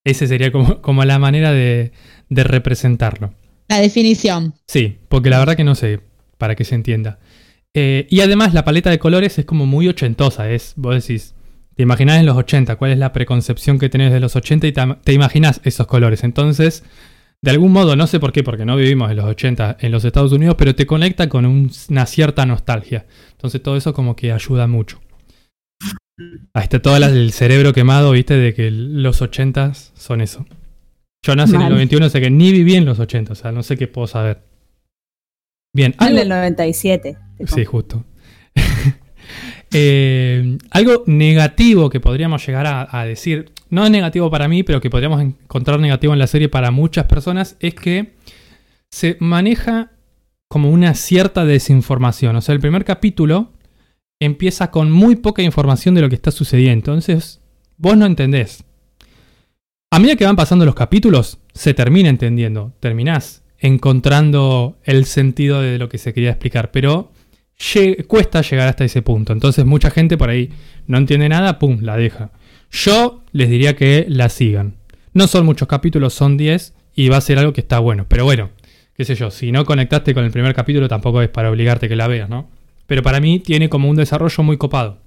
Ese 0.04 0.26
sería 0.26 0.50
como, 0.50 0.82
como 0.82 1.04
la 1.04 1.20
manera 1.20 1.52
de, 1.52 1.92
de 2.28 2.44
representarlo. 2.44 3.34
La 3.68 3.78
definición. 3.78 4.54
Sí, 4.66 4.98
porque 5.08 5.30
la 5.30 5.38
verdad 5.38 5.56
que 5.56 5.62
no 5.62 5.76
sé, 5.76 6.00
para 6.38 6.56
que 6.56 6.64
se 6.64 6.74
entienda. 6.74 7.20
Eh, 7.72 8.08
y 8.10 8.20
además 8.20 8.52
la 8.52 8.64
paleta 8.64 8.90
de 8.90 8.98
colores 8.98 9.38
es 9.38 9.44
como 9.44 9.64
muy 9.64 9.86
ochentosa, 9.86 10.50
es, 10.50 10.72
vos 10.74 11.06
decís, 11.06 11.34
te 11.76 11.84
imaginás 11.84 12.18
en 12.18 12.26
los 12.26 12.36
80, 12.36 12.74
cuál 12.76 12.90
es 12.90 12.98
la 12.98 13.12
preconcepción 13.12 13.78
que 13.78 13.88
tenés 13.88 14.12
de 14.12 14.18
los 14.18 14.34
80 14.34 14.66
y 14.66 14.72
te, 14.72 14.82
te 15.04 15.12
imaginás 15.12 15.60
esos 15.62 15.86
colores. 15.86 16.24
Entonces, 16.24 16.82
de 17.42 17.50
algún 17.50 17.72
modo, 17.72 17.94
no 17.96 18.06
sé 18.06 18.18
por 18.18 18.32
qué, 18.32 18.42
porque 18.42 18.64
no 18.64 18.76
vivimos 18.76 19.10
en 19.10 19.16
los 19.16 19.26
80 19.26 19.76
en 19.80 19.92
los 19.92 20.04
Estados 20.04 20.32
Unidos, 20.32 20.56
pero 20.58 20.74
te 20.74 20.86
conecta 20.86 21.28
con 21.28 21.46
un- 21.46 21.70
una 21.88 22.06
cierta 22.06 22.44
nostalgia. 22.46 23.06
Entonces 23.32 23.62
todo 23.62 23.76
eso 23.76 23.92
como 23.94 24.16
que 24.16 24.32
ayuda 24.32 24.66
mucho. 24.66 25.00
Ahí 26.52 26.64
está 26.64 26.80
todo 26.82 26.96
el 26.96 27.32
cerebro 27.32 27.72
quemado, 27.72 28.10
viste, 28.10 28.34
de 28.34 28.52
que 28.52 28.70
los 28.72 29.22
80 29.22 29.72
son 29.74 30.20
eso. 30.20 30.44
Yo 31.24 31.36
nací 31.36 31.50
en 31.54 31.60
el 31.60 31.64
Mal. 31.66 31.72
91, 31.74 32.06
o 32.06 32.08
sea 32.10 32.20
que 32.20 32.30
ni 32.30 32.50
viví 32.50 32.74
en 32.74 32.84
los 32.84 32.98
80, 32.98 33.32
o 33.32 33.36
sea, 33.36 33.52
no 33.52 33.62
sé 33.62 33.76
qué 33.76 33.86
puedo 33.86 34.06
saber. 34.08 34.42
Bien, 35.74 35.94
En 36.00 36.16
el 36.18 36.28
97. 36.28 37.18
Sí, 37.46 37.64
justo. 37.64 38.04
Eh, 39.70 40.58
algo 40.70 41.04
negativo 41.06 41.90
que 41.90 42.00
podríamos 42.00 42.46
llegar 42.46 42.66
a, 42.66 42.88
a 42.90 43.04
decir, 43.04 43.52
no 43.70 43.84
es 43.84 43.90
negativo 43.90 44.30
para 44.30 44.48
mí, 44.48 44.62
pero 44.62 44.80
que 44.80 44.90
podríamos 44.90 45.20
encontrar 45.20 45.78
negativo 45.80 46.12
en 46.12 46.18
la 46.18 46.26
serie 46.26 46.48
para 46.48 46.70
muchas 46.70 47.06
personas, 47.06 47.56
es 47.60 47.74
que 47.74 48.14
se 48.90 49.16
maneja 49.20 49.92
como 50.48 50.70
una 50.70 50.94
cierta 50.94 51.44
desinformación. 51.44 52.36
O 52.36 52.40
sea, 52.40 52.54
el 52.54 52.60
primer 52.60 52.84
capítulo 52.84 53.52
empieza 54.20 54.70
con 54.70 54.90
muy 54.90 55.16
poca 55.16 55.42
información 55.42 55.94
de 55.94 56.00
lo 56.00 56.08
que 56.08 56.14
está 56.14 56.30
sucediendo. 56.30 56.72
Entonces, 56.72 57.40
vos 57.76 57.96
no 57.96 58.06
entendés. 58.06 58.64
A 59.90 59.98
medida 59.98 60.16
que 60.16 60.24
van 60.24 60.36
pasando 60.36 60.64
los 60.64 60.74
capítulos, 60.74 61.38
se 61.52 61.74
termina 61.74 62.08
entendiendo. 62.08 62.72
Terminás 62.80 63.42
encontrando 63.58 64.78
el 64.84 65.04
sentido 65.04 65.60
de 65.60 65.78
lo 65.78 65.88
que 65.88 65.98
se 65.98 66.12
quería 66.12 66.30
explicar. 66.30 66.70
Pero 66.70 67.12
cuesta 68.06 68.42
llegar 68.42 68.68
hasta 68.68 68.84
ese 68.84 69.02
punto. 69.02 69.32
Entonces, 69.32 69.64
mucha 69.64 69.90
gente 69.90 70.16
por 70.16 70.30
ahí 70.30 70.50
no 70.86 70.98
entiende 70.98 71.28
nada, 71.28 71.58
pum, 71.58 71.78
la 71.82 71.96
deja. 71.96 72.30
Yo 72.70 73.24
les 73.32 73.48
diría 73.48 73.76
que 73.76 74.06
la 74.08 74.28
sigan. 74.28 74.76
No 75.12 75.26
son 75.26 75.46
muchos 75.46 75.68
capítulos, 75.68 76.14
son 76.14 76.36
10 76.36 76.74
y 76.94 77.08
va 77.08 77.16
a 77.16 77.20
ser 77.20 77.38
algo 77.38 77.52
que 77.52 77.60
está 77.60 77.78
bueno. 77.78 78.06
Pero 78.08 78.24
bueno, 78.24 78.50
qué 78.94 79.04
sé 79.04 79.14
yo, 79.14 79.30
si 79.30 79.52
no 79.52 79.64
conectaste 79.64 80.14
con 80.14 80.24
el 80.24 80.30
primer 80.30 80.54
capítulo 80.54 80.88
tampoco 80.88 81.22
es 81.22 81.28
para 81.28 81.50
obligarte 81.50 81.88
que 81.88 81.96
la 81.96 82.08
veas, 82.08 82.28
¿no? 82.28 82.50
Pero 82.86 83.02
para 83.02 83.20
mí 83.20 83.40
tiene 83.40 83.68
como 83.68 83.88
un 83.88 83.96
desarrollo 83.96 84.42
muy 84.42 84.56
copado. 84.56 84.98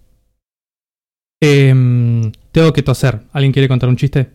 Em, 1.41 2.31
tengo 2.51 2.71
que 2.73 2.83
toser. 2.83 3.21
¿Alguien 3.33 3.51
quiere 3.51 3.67
contar 3.67 3.89
un 3.89 3.97
chiste? 3.97 4.29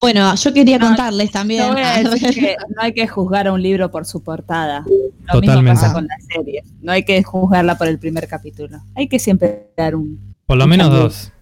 Bueno, 0.00 0.32
yo 0.36 0.52
quería 0.54 0.78
No, 0.78 0.86
contarles 0.86 1.32
también. 1.32 1.66
Yo 1.66 1.72
voy 1.72 1.82
a 1.82 2.02
decir 2.02 2.30
que 2.34 2.56
no 2.76 2.82
hay 2.82 2.92
que 2.92 3.08
juzgar 3.08 3.48
a 3.48 3.52
un 3.52 3.60
libro 3.62 3.90
por 3.90 4.06
su 4.06 4.22
portada. 4.22 4.84
Lo 4.86 5.40
Totalmente. 5.40 5.62
mismo 5.62 5.74
pasa 5.74 5.92
con 5.92 6.06
las 6.06 6.24
series. 6.24 6.64
No 6.80 6.92
hay 6.92 7.04
que 7.04 7.20
juzgarla 7.22 7.76
por 7.76 7.88
el 7.88 7.98
primer 7.98 8.28
capítulo. 8.28 8.78
Hay 8.94 9.08
que 9.08 9.18
siempre 9.18 9.70
dar 9.76 9.96
un. 9.96 10.34
Por 10.46 10.56
lo 10.56 10.64
Un 10.64 10.70
menos 10.70 10.90
dos. 10.90 11.32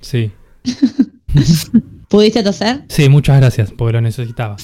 Sí. 0.00 0.30
¿Pudiste 2.08 2.42
toser? 2.42 2.84
Sí, 2.88 3.08
muchas 3.08 3.38
gracias, 3.38 3.72
porque 3.72 3.92
lo 3.94 4.00
necesitaba. 4.00 4.56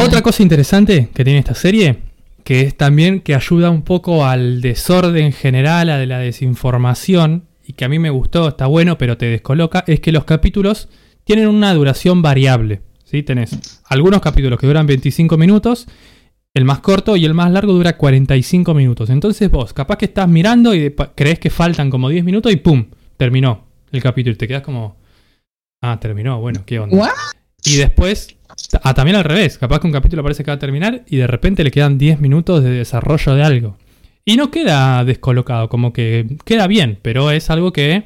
Otra 0.00 0.22
cosa 0.22 0.42
interesante 0.42 1.10
que 1.12 1.24
tiene 1.24 1.38
esta 1.40 1.54
serie, 1.54 2.02
que 2.44 2.62
es 2.62 2.76
también 2.76 3.20
que 3.20 3.34
ayuda 3.34 3.70
un 3.70 3.82
poco 3.82 4.24
al 4.24 4.60
desorden 4.60 5.32
general, 5.32 5.90
a 5.90 5.98
de 5.98 6.06
la 6.06 6.18
desinformación, 6.18 7.44
y 7.64 7.74
que 7.74 7.84
a 7.84 7.88
mí 7.88 7.98
me 7.98 8.10
gustó, 8.10 8.48
está 8.48 8.66
bueno, 8.66 8.96
pero 8.98 9.16
te 9.16 9.26
descoloca, 9.26 9.84
es 9.86 10.00
que 10.00 10.12
los 10.12 10.24
capítulos 10.24 10.88
tienen 11.26 11.48
una 11.48 11.74
duración 11.74 12.22
variable. 12.22 12.82
¿sí? 13.04 13.22
Tenés 13.24 13.82
algunos 13.84 14.20
capítulos 14.20 14.60
que 14.60 14.66
duran 14.66 14.86
25 14.86 15.36
minutos, 15.36 15.88
el 16.54 16.64
más 16.64 16.78
corto 16.78 17.16
y 17.16 17.24
el 17.24 17.34
más 17.34 17.50
largo 17.50 17.72
dura 17.72 17.96
45 17.96 18.72
minutos. 18.74 19.10
Entonces 19.10 19.50
vos, 19.50 19.72
capaz 19.72 19.98
que 19.98 20.04
estás 20.06 20.28
mirando 20.28 20.72
y 20.72 20.94
crees 21.16 21.40
que 21.40 21.50
faltan 21.50 21.90
como 21.90 22.08
10 22.08 22.24
minutos 22.24 22.52
y 22.52 22.56
¡pum! 22.56 22.86
Terminó 23.16 23.66
el 23.90 24.00
capítulo 24.02 24.34
y 24.34 24.38
te 24.38 24.46
quedas 24.46 24.62
como... 24.62 24.96
Ah, 25.82 25.98
terminó, 26.00 26.40
bueno, 26.40 26.62
¿qué 26.64 26.78
onda? 26.78 26.96
¿What? 26.96 27.10
Y 27.64 27.76
después, 27.76 28.36
ah, 28.82 28.94
también 28.94 29.16
al 29.16 29.24
revés, 29.24 29.58
capaz 29.58 29.80
que 29.80 29.88
un 29.88 29.92
capítulo 29.92 30.22
parece 30.22 30.44
que 30.44 30.52
va 30.52 30.54
a 30.54 30.60
terminar 30.60 31.02
y 31.08 31.16
de 31.16 31.26
repente 31.26 31.64
le 31.64 31.72
quedan 31.72 31.98
10 31.98 32.20
minutos 32.20 32.62
de 32.62 32.70
desarrollo 32.70 33.34
de 33.34 33.42
algo. 33.42 33.76
Y 34.24 34.36
no 34.36 34.52
queda 34.52 35.04
descolocado, 35.04 35.68
como 35.68 35.92
que 35.92 36.36
queda 36.44 36.68
bien, 36.68 37.00
pero 37.02 37.32
es 37.32 37.50
algo 37.50 37.72
que 37.72 38.04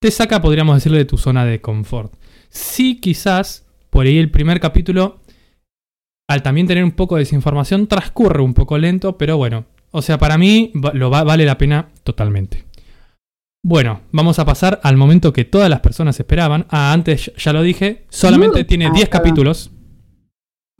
te 0.00 0.10
saca, 0.10 0.42
podríamos 0.42 0.74
decirle, 0.74 0.98
de 0.98 1.04
tu 1.04 1.18
zona 1.18 1.44
de 1.44 1.60
confort. 1.60 2.12
Sí, 2.52 3.00
quizás, 3.00 3.66
por 3.88 4.04
ahí 4.06 4.18
el 4.18 4.30
primer 4.30 4.60
capítulo, 4.60 5.20
al 6.28 6.42
también 6.42 6.66
tener 6.66 6.84
un 6.84 6.92
poco 6.92 7.16
de 7.16 7.20
desinformación, 7.22 7.86
transcurre 7.86 8.42
un 8.42 8.52
poco 8.54 8.76
lento, 8.76 9.16
pero 9.16 9.36
bueno, 9.38 9.64
o 9.90 10.02
sea, 10.02 10.18
para 10.18 10.36
mí 10.36 10.70
lo 10.94 11.10
va- 11.10 11.24
vale 11.24 11.46
la 11.46 11.56
pena 11.56 11.88
totalmente. 12.04 12.64
Bueno, 13.64 14.02
vamos 14.10 14.38
a 14.38 14.44
pasar 14.44 14.80
al 14.82 14.96
momento 14.96 15.32
que 15.32 15.44
todas 15.44 15.70
las 15.70 15.80
personas 15.80 16.18
esperaban. 16.18 16.66
Ah, 16.68 16.92
antes 16.92 17.32
ya- 17.36 17.52
lo 17.52 17.62
dije, 17.62 18.04
solamente 18.10 18.60
Uh, 18.60 18.64
tiene 18.64 18.86
ah, 18.86 18.90
10 18.92 19.08
perdón. 19.08 19.22
capítulos. 19.24 19.70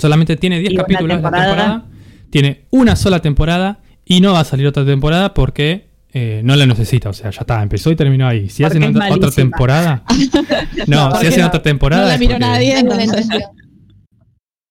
Solamente 0.00 0.36
tiene 0.36 0.58
10 0.58 0.72
Y 0.72 0.74
una 0.74 0.82
capítulos 0.82 1.08
de 1.18 1.22
temporada. 1.22 1.46
temporada. 1.46 1.86
Tiene 2.30 2.66
una 2.70 2.96
sola 2.96 3.20
temporada 3.22 3.82
y 4.04 4.20
no 4.20 4.32
va 4.32 4.40
a 4.40 4.44
salir 4.44 4.66
otra 4.66 4.84
temporada 4.84 5.32
porque 5.32 5.91
eh, 6.12 6.42
no 6.44 6.54
la 6.56 6.66
necesita. 6.66 7.08
O 7.10 7.12
sea, 7.12 7.30
ya 7.30 7.40
está, 7.40 7.62
empezó 7.62 7.90
y 7.90 7.96
terminó 7.96 8.26
ahí. 8.28 8.48
Si 8.48 8.62
Porque 8.62 8.78
hacen 8.78 8.96
otra, 9.12 9.30
temporada. 9.30 10.04
No, 10.86 11.10
¿por 11.10 11.18
si 11.20 11.26
hacen 11.28 11.40
no? 11.40 11.46
otra 11.48 11.62
temporada. 11.62 12.02
No 12.04 12.08
la 12.08 12.18
miró 12.18 12.32
porque- 12.34 12.46
nadie. 12.46 12.78
Entendió. 12.78 13.38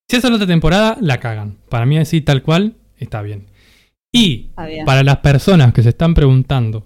Si 0.09 0.17
hacen 0.17 0.33
otra 0.33 0.45
temporada, 0.45 0.97
la 0.99 1.21
cagan. 1.21 1.57
Para 1.69 1.85
mí 1.85 1.97
así, 1.97 2.19
tal 2.19 2.43
cual, 2.43 2.75
está 2.97 3.21
bien. 3.21 3.47
Y 4.13 4.49
bien. 4.67 4.85
para 4.85 5.03
las 5.03 5.19
personas 5.19 5.73
que 5.73 5.83
se 5.83 5.89
están 5.89 6.13
preguntando 6.15 6.85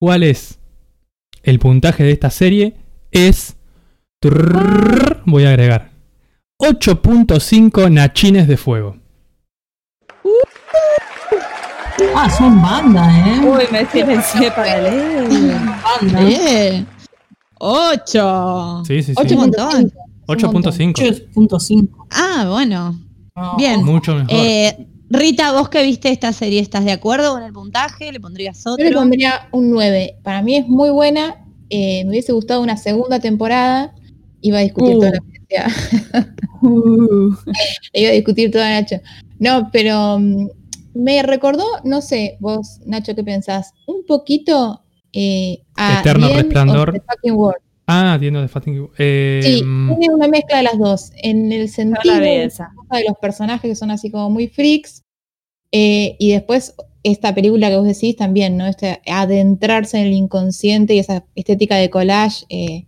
cuál 0.00 0.22
es 0.22 0.60
el 1.42 1.58
puntaje 1.58 2.04
de 2.04 2.12
esta 2.12 2.30
serie, 2.30 2.76
es. 3.10 3.56
Voy 5.24 5.44
a 5.44 5.48
agregar. 5.48 5.90
8.5 6.62 7.90
nachines 7.90 8.46
de 8.46 8.56
fuego. 8.56 8.96
Ah, 12.14 12.28
son 12.30 12.60
bandas, 12.62 13.08
¿eh? 13.26 13.40
Uy, 13.44 13.62
me 13.72 13.86
silencié 13.86 14.50
para 14.50 14.80
leer. 14.82 15.24
Banda. 15.28 16.20
Eh, 16.22 16.84
ocho. 17.58 18.82
Sí, 18.86 19.02
sí, 19.02 19.14
sí. 19.14 19.34
Un 19.34 19.40
montón. 19.40 19.92
8.5. 20.26 20.94
8.5. 21.34 21.88
Ah, 22.10 22.46
bueno. 22.50 22.98
No. 23.34 23.56
Bien. 23.56 23.84
Mucho 23.84 24.14
mejor. 24.14 24.28
Eh, 24.30 24.86
Rita, 25.08 25.52
vos 25.52 25.68
que 25.68 25.82
viste 25.84 26.10
esta 26.10 26.32
serie, 26.32 26.60
¿estás 26.60 26.84
de 26.84 26.92
acuerdo 26.92 27.32
con 27.34 27.42
el 27.42 27.52
puntaje? 27.52 28.10
¿Le 28.12 28.18
pondrías 28.20 28.62
Yo 28.64 28.76
le 28.76 28.86
otro? 28.88 28.98
pondría 29.00 29.48
un 29.52 29.70
9. 29.70 30.16
Para 30.22 30.42
mí 30.42 30.56
es 30.56 30.66
muy 30.68 30.90
buena. 30.90 31.36
eh, 31.70 32.04
me 32.04 32.10
hubiese 32.10 32.32
gustado 32.32 32.60
una 32.60 32.76
segunda 32.76 33.20
temporada. 33.20 33.92
Iba 34.40 34.58
a 34.58 34.62
discutir 34.62 34.96
Uh. 34.96 34.98
toda 35.00 35.12
la 35.12 35.20
universidad. 35.22 36.34
Iba 37.92 38.10
a 38.10 38.12
discutir 38.14 38.50
toda 38.50 38.68
Nacho. 38.68 38.96
No, 39.38 39.68
pero 39.72 40.18
mm, 40.18 40.48
me 40.96 41.22
recordó, 41.22 41.64
no 41.84 42.00
sé, 42.02 42.36
vos, 42.40 42.80
Nacho, 42.86 43.14
¿qué 43.14 43.22
pensás? 43.24 43.72
Un 43.86 44.04
poquito 44.06 44.82
eh, 45.12 45.62
a 45.76 46.00
Eterno 46.00 46.26
The 46.28 46.32
End 46.34 46.42
Resplandor. 46.44 46.88
of 46.90 46.94
the 46.94 47.00
Fucking 47.00 47.32
World. 47.34 47.60
Ah, 47.88 48.16
tiendo 48.18 48.40
de 48.40 48.48
Fatting. 48.48 48.88
Eh, 48.98 49.40
Sí, 49.44 49.62
mm, 49.64 49.98
tiene 50.00 50.14
una 50.14 50.26
mezcla 50.28 50.56
de 50.56 50.62
las 50.64 50.78
dos. 50.78 51.12
En 51.22 51.52
el 51.52 51.62
No 51.62 51.68
sentido 51.68 52.14
vi 52.16 52.20
de 52.20 52.44
esa. 52.44 52.72
de 52.90 53.04
los 53.08 53.16
personajes 53.18 53.68
que 53.70 53.76
son 53.76 53.90
así 53.92 54.10
como 54.10 54.28
muy 54.30 54.48
freaks. 54.48 55.02
eh, 55.72 56.16
y 56.18 56.32
después 56.32 56.74
esta 57.04 57.32
película 57.34 57.68
que 57.68 57.76
vos 57.76 57.86
decís 57.86 58.16
también, 58.16 58.56
¿no? 58.56 58.66
Este 58.66 59.00
adentrarse 59.06 59.98
en 60.00 60.06
el 60.06 60.12
inconsciente 60.14 60.94
y 60.94 60.98
esa 60.98 61.24
estética 61.36 61.76
de 61.76 61.90
collage. 61.90 62.44
eh, 62.48 62.86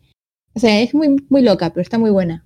o 0.55 0.59
sea, 0.61 0.81
es 0.81 0.93
muy, 0.95 1.15
muy 1.29 1.43
loca, 1.43 1.71
pero 1.71 1.83
está 1.83 1.99
muy 1.99 2.11
buena. 2.11 2.45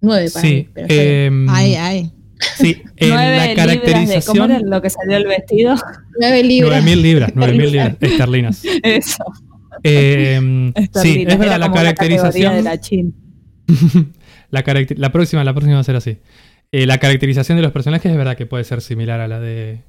Nueve 0.00 0.30
para 0.32 0.46
sí. 0.46 0.54
mí. 0.54 0.68
Pero 0.72 0.86
em, 0.90 1.46
Ay, 1.50 1.74
ay. 1.74 2.12
Sí, 2.56 2.82
en 2.96 3.08
Nueve 3.10 3.36
la 3.36 3.46
libras 3.46 3.46
de, 3.46 3.54
¿Cómo 3.54 3.64
era 3.72 3.84
caracterización. 3.84 4.70
lo 4.70 4.82
que 4.82 4.90
salió 4.90 5.16
el 5.16 5.26
vestido? 5.26 5.74
Nueve 6.20 6.42
libras. 6.42 6.84
9.000 6.84 6.96
libras, 7.02 7.34
9.000 7.34 7.70
libras 7.70 7.96
esterlinas. 8.00 8.64
Eso. 8.82 9.24
Em, 9.82 10.72
sí, 10.94 11.24
es 11.26 11.38
verdad, 11.38 11.58
la 11.58 11.72
caracterización. 11.72 12.54
de 12.54 12.62
la 12.62 12.78
chin. 12.80 13.14
la, 14.50 14.62
caracter- 14.64 14.98
la 14.98 15.10
próxima, 15.12 15.42
la 15.44 15.52
próxima 15.52 15.74
va 15.74 15.80
a 15.80 15.84
ser 15.84 15.96
así. 15.96 16.18
Eh, 16.72 16.86
la 16.86 16.98
caracterización 16.98 17.56
de 17.56 17.62
los 17.62 17.72
personajes 17.72 18.10
es 18.10 18.16
verdad 18.16 18.36
que 18.36 18.46
puede 18.46 18.64
ser 18.64 18.80
similar 18.80 19.20
a 19.20 19.28
la 19.28 19.40
de 19.40 19.82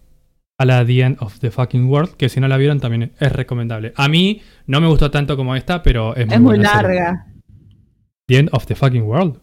a 0.58 0.66
la 0.66 0.86
The 0.86 1.00
End 1.02 1.18
of 1.20 1.40
the 1.40 1.50
Fucking 1.52 1.86
World, 1.90 2.16
que 2.16 2.30
si 2.30 2.40
no 2.40 2.48
la 2.48 2.58
vieron 2.58 2.80
también 2.80 3.12
es 3.20 3.32
recomendable. 3.32 3.92
A 3.96 4.08
mí 4.08 4.42
no 4.68 4.80
me 4.82 4.88
gustó 4.88 5.10
tanto 5.12 5.36
como 5.36 5.56
esta, 5.56 5.82
pero 5.82 6.16
es 6.16 6.26
muy, 6.28 6.36
Es 6.36 6.42
muy 6.42 6.56
serie. 6.58 6.72
larga. 6.72 7.26
The 8.28 8.38
End 8.38 8.50
of 8.52 8.66
the 8.68 8.76
Fucking 8.76 9.02
World. 9.04 9.40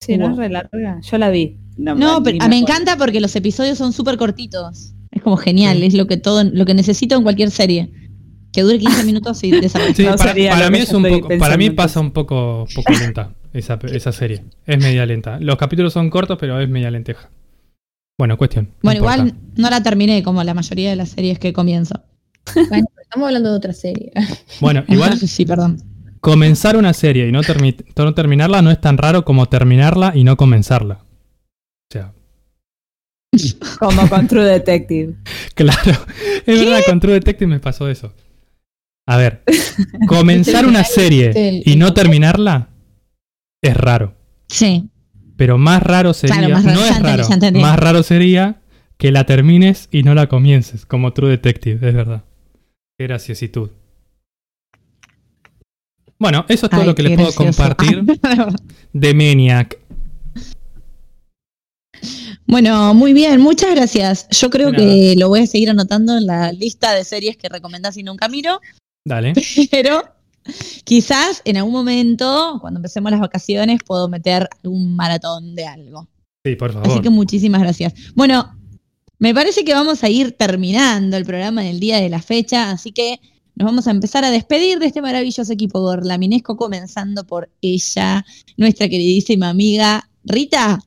Sí, 0.00 0.16
no 0.16 0.30
es 0.30 0.36
re 0.36 0.48
larga. 0.48 1.00
Yo 1.02 1.18
la 1.18 1.30
vi. 1.30 1.58
No, 1.76 2.22
pero 2.22 2.46
me 2.48 2.58
encanta 2.58 2.96
porque 2.96 3.20
los 3.20 3.34
episodios 3.36 3.78
son 3.78 3.92
súper 3.92 4.16
cortitos. 4.16 4.94
Es 5.10 5.22
como 5.22 5.36
genial, 5.36 5.82
es 5.82 5.94
lo 5.94 6.06
que 6.06 6.16
todo, 6.16 6.44
lo 6.44 6.64
que 6.64 6.74
necesito 6.74 7.16
en 7.16 7.22
cualquier 7.22 7.50
serie. 7.50 7.92
Que 8.52 8.62
dure 8.62 8.78
15 8.78 9.04
minutos 9.04 9.42
y 9.44 9.50
desaparece. 9.60 10.02
Sí, 10.02 10.08
No 10.08 10.16
para, 10.16 10.70
mí 10.70 10.78
es 10.78 10.92
un 10.92 11.02
poco, 11.04 11.28
para 11.38 11.56
mí 11.56 11.70
pasa 11.70 12.00
un 12.00 12.10
poco, 12.12 12.66
poco 12.74 12.92
lenta 12.92 13.34
esa, 13.52 13.78
esa 13.92 14.12
serie. 14.12 14.44
Es 14.66 14.78
media 14.82 15.04
lenta. 15.06 15.38
Los 15.40 15.56
capítulos 15.56 15.92
son 15.92 16.10
cortos, 16.10 16.38
pero 16.40 16.60
es 16.60 16.68
media 16.68 16.90
lenteja. 16.90 17.30
Bueno, 18.18 18.36
cuestión. 18.36 18.66
no 18.66 18.74
Bueno, 18.82 18.98
importa. 19.00 19.22
igual 19.22 19.34
no 19.56 19.70
la 19.70 19.82
terminé 19.82 20.22
como 20.22 20.42
la 20.44 20.54
mayoría 20.54 20.90
de 20.90 20.96
las 20.96 21.10
series 21.10 21.38
que 21.38 21.52
comienzo. 21.52 22.02
Bueno, 22.68 22.86
estamos 23.00 23.26
hablando 23.26 23.50
de 23.50 23.56
otra 23.56 23.72
serie. 23.72 24.12
Bueno, 24.60 24.82
igual 24.88 25.16
sí, 25.18 25.44
perdón. 25.44 25.82
Comenzar 26.20 26.76
una 26.76 26.92
serie 26.92 27.26
y 27.28 27.32
no, 27.32 27.42
termi- 27.42 27.84
no 27.96 28.14
terminarla 28.14 28.62
no 28.62 28.70
es 28.70 28.80
tan 28.80 28.98
raro 28.98 29.24
como 29.24 29.46
terminarla 29.46 30.12
y 30.14 30.24
no 30.24 30.36
comenzarla. 30.36 31.04
O 31.04 31.92
sea, 31.92 32.12
Como 33.78 34.08
con 34.08 34.26
True 34.28 34.44
Detective. 34.44 35.14
claro. 35.54 35.92
Es 36.46 36.60
verdad, 36.64 36.80
con 36.86 37.00
True 37.00 37.14
Detective 37.14 37.46
me 37.48 37.60
pasó 37.60 37.88
eso. 37.88 38.12
A 39.08 39.16
ver, 39.16 39.42
comenzar 40.06 40.66
una 40.66 40.84
serie 40.84 41.62
y 41.64 41.76
no 41.76 41.92
terminarla 41.94 42.68
es 43.62 43.76
raro. 43.76 44.14
Sí. 44.48 44.88
Pero 45.36 45.58
más 45.58 45.82
raro 45.82 46.12
sería. 46.12 46.36
Claro, 46.36 46.54
más 46.54 46.64
raro, 46.64 46.80
no 46.80 46.86
es 46.86 47.02
raro. 47.02 47.26
entendí. 47.32 47.60
Más 47.60 47.78
raro 47.78 48.02
sería 48.02 48.60
que 48.98 49.10
la 49.10 49.24
termines 49.24 49.88
y 49.90 50.02
no 50.02 50.14
la 50.14 50.28
comiences, 50.28 50.84
como 50.84 51.12
True 51.14 51.30
Detective, 51.30 51.88
es 51.88 51.94
verdad. 51.94 52.24
Qué 52.98 53.06
graciositud. 53.06 53.70
Bueno, 56.20 56.44
eso 56.48 56.66
es 56.66 56.70
todo 56.70 56.82
Ay, 56.82 56.86
lo 56.86 56.94
que 56.94 57.02
les 57.02 57.16
puedo 57.16 57.32
gracioso. 57.32 57.62
compartir 57.62 58.04
de 58.92 59.14
Maniac. 59.14 59.78
Bueno, 62.46 62.92
muy 62.92 63.14
bien, 63.14 63.40
muchas 63.40 63.74
gracias. 63.74 64.28
Yo 64.30 64.50
creo 64.50 64.70
que 64.70 65.14
lo 65.16 65.30
voy 65.30 65.40
a 65.40 65.46
seguir 65.46 65.70
anotando 65.70 66.18
en 66.18 66.26
la 66.26 66.52
lista 66.52 66.92
de 66.94 67.04
series 67.04 67.38
que 67.38 67.48
recomendás 67.48 67.96
y 67.96 68.02
nunca 68.02 68.28
miro, 68.28 68.60
Dale. 69.02 69.32
pero 69.70 70.02
quizás 70.84 71.40
en 71.46 71.56
algún 71.56 71.72
momento, 71.72 72.58
cuando 72.60 72.78
empecemos 72.78 73.10
las 73.12 73.20
vacaciones, 73.20 73.78
puedo 73.86 74.08
meter 74.08 74.46
un 74.62 74.94
maratón 74.96 75.54
de 75.54 75.64
algo. 75.64 76.06
Sí, 76.44 76.54
por 76.54 76.72
favor. 76.72 76.90
Así 76.90 77.00
que 77.00 77.08
muchísimas 77.10 77.62
gracias. 77.62 77.94
Bueno, 78.14 78.58
me 79.18 79.32
parece 79.32 79.64
que 79.64 79.72
vamos 79.72 80.04
a 80.04 80.10
ir 80.10 80.32
terminando 80.32 81.16
el 81.16 81.24
programa 81.24 81.62
del 81.62 81.80
día 81.80 81.98
de 81.98 82.10
la 82.10 82.20
fecha, 82.20 82.70
así 82.72 82.92
que 82.92 83.20
nos 83.60 83.66
vamos 83.66 83.86
a 83.86 83.90
empezar 83.90 84.24
a 84.24 84.30
despedir 84.30 84.78
de 84.78 84.86
este 84.86 85.02
maravilloso 85.02 85.52
equipo 85.52 85.80
gorlaminesco, 85.80 86.56
comenzando 86.56 87.24
por 87.24 87.50
ella, 87.60 88.24
nuestra 88.56 88.88
queridísima 88.88 89.50
amiga 89.50 90.08
Rita. 90.24 90.80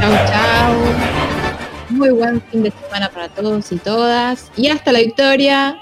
Chau, 0.00 0.14
chau. 0.30 0.74
Muy 1.90 2.10
buen 2.10 2.40
fin 2.50 2.62
de 2.62 2.70
semana 2.70 3.10
para 3.10 3.28
todos 3.28 3.70
y 3.70 3.76
todas. 3.76 4.50
Y 4.56 4.68
hasta 4.68 4.92
la 4.92 5.00
victoria. 5.00 5.76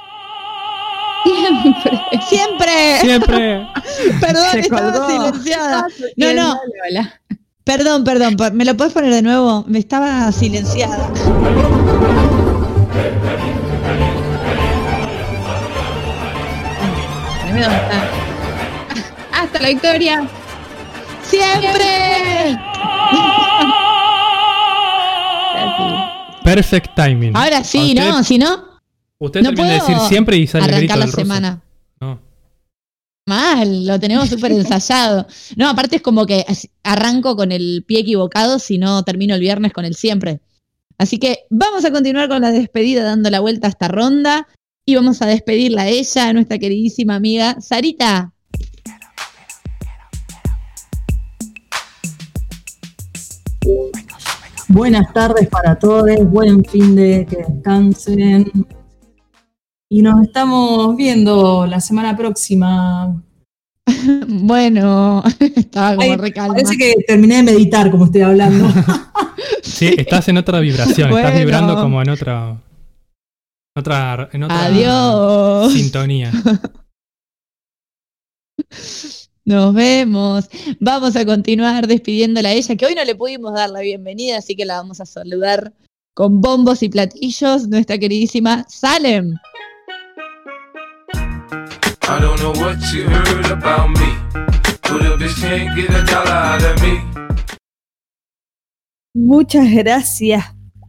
Siempre. 1.25 2.01
Siempre. 2.29 2.99
Siempre. 3.01 3.67
Perdón, 4.21 4.45
Se 4.53 4.61
estaba 4.61 4.93
colgó. 4.93 5.09
silenciada. 5.09 5.87
No, 6.17 6.35
no, 6.35 6.49
Dale, 6.49 6.61
hola. 6.91 7.20
Perdón, 7.77 8.03
perdón. 8.03 8.37
¿Me 8.55 8.65
lo 8.65 8.77
puedes 8.77 8.93
poner 8.93 9.15
de 9.15 9.23
nuevo? 9.23 9.65
Me 9.69 9.79
estaba 9.79 10.33
silenciada. 10.33 11.09
Dime 17.47 17.61
dónde 17.61 17.77
está. 17.77 18.09
Hasta 19.33 19.61
la 19.61 19.69
victoria. 19.69 20.29
¡Siempre! 21.23 22.59
Perfect 26.43 26.95
timing. 26.97 27.37
Ahora 27.37 27.63
sí, 27.63 27.95
¿no? 27.95 28.25
Si 28.25 28.37
no, 28.37 28.65
Usted 29.19 29.43
no 29.43 29.51
termina 29.51 29.75
de 29.75 29.79
puedo 29.79 29.93
decir 29.93 30.09
siempre 30.09 30.37
y 30.39 30.47
sale 30.49 30.65
el 30.65 30.71
grito 30.71 30.95
arrancar 30.95 30.99
la 30.99 31.07
del 31.07 31.15
semana. 31.15 31.63
Mal, 33.31 33.87
lo 33.87 34.01
tenemos 34.01 34.29
súper 34.29 34.51
ensayado. 34.51 35.25
No, 35.55 35.69
aparte 35.69 35.95
es 35.95 36.03
como 36.03 36.27
que 36.27 36.45
arranco 36.83 37.37
con 37.37 37.53
el 37.53 37.85
pie 37.87 38.01
equivocado 38.01 38.59
si 38.59 38.77
no 38.77 39.05
termino 39.05 39.37
el 39.37 39.41
viernes 39.41 39.73
con 39.73 39.85
el 39.85 39.95
siempre. 39.95 40.41
Así 40.99 41.21
que 41.21 41.45
vamos 41.49 41.85
a 41.85 41.93
continuar 41.93 42.29
con 42.29 42.41
la 42.41 42.51
despedida 42.51 43.05
dando 43.05 43.31
la 43.31 43.39
vuelta 43.39 43.69
a 43.69 43.71
esta 43.71 43.87
ronda 43.87 44.49
y 44.85 44.97
vamos 44.97 45.23
a 45.23 45.27
despedirla 45.27 45.83
a 45.83 45.89
ella, 45.89 46.27
a 46.27 46.33
nuestra 46.33 46.59
queridísima 46.59 47.15
amiga 47.15 47.61
Sarita. 47.61 48.33
Buenas 54.67 55.13
tardes 55.13 55.47
para 55.47 55.79
todos, 55.79 56.17
buen 56.25 56.65
fin 56.65 56.97
de 56.97 57.25
que 57.31 57.37
descansen. 57.37 58.51
Y 59.93 60.03
nos 60.03 60.23
estamos 60.23 60.97
viendo 60.97 61.67
la 61.67 61.81
semana 61.81 62.17
próxima. 62.17 63.23
Bueno, 64.29 65.23
estaba 65.57 65.97
como 65.97 66.23
Ay. 66.23 66.33
Parece 66.33 66.77
que 66.77 66.95
terminé 67.07 67.39
de 67.39 67.43
meditar 67.43 67.91
como 67.91 68.05
estoy 68.07 68.23
hablando. 68.23 68.69
Sí, 69.63 69.95
estás 69.97 70.29
en 70.29 70.37
otra 70.37 70.61
vibración. 70.61 71.11
Estás 71.17 71.39
vibrando 71.39 71.75
como 71.75 72.03
en 72.03 72.11
otra. 72.11 72.61
Otra, 73.75 74.29
en 74.33 74.43
otra 74.43 74.65
Adiós. 74.67 75.73
sintonía. 75.73 76.31
Nos 79.45 79.75
vemos. 79.75 80.51
Vamos 80.79 81.17
a 81.17 81.25
continuar 81.25 81.87
despidiéndola 81.87 82.51
a 82.51 82.53
ella, 82.53 82.77
que 82.77 82.85
hoy 82.87 82.95
no 82.95 83.05
le 83.05 83.15
pudimos 83.15 83.55
dar 83.55 83.71
la 83.71 83.81
bienvenida, 83.81 84.39
así 84.39 84.55
que 84.55 84.67
la 84.67 84.77
vamos 84.77 85.01
a 85.01 85.07
saludar 85.07 85.73
con 86.15 86.43
bombos 86.43 86.83
y 86.83 86.91
platillos, 86.91 87.69
nuestra 87.69 87.97
queridísima 87.97 88.67
Salem. 88.69 89.35
I 92.09 92.21
don't 92.21 92.39
know 92.41 92.53
what 92.53 92.79
you 92.93 93.09
heard 93.09 93.51
about 93.51 93.91
me. 93.99 94.21
Muchas 99.15 99.71
gracias 99.73 100.45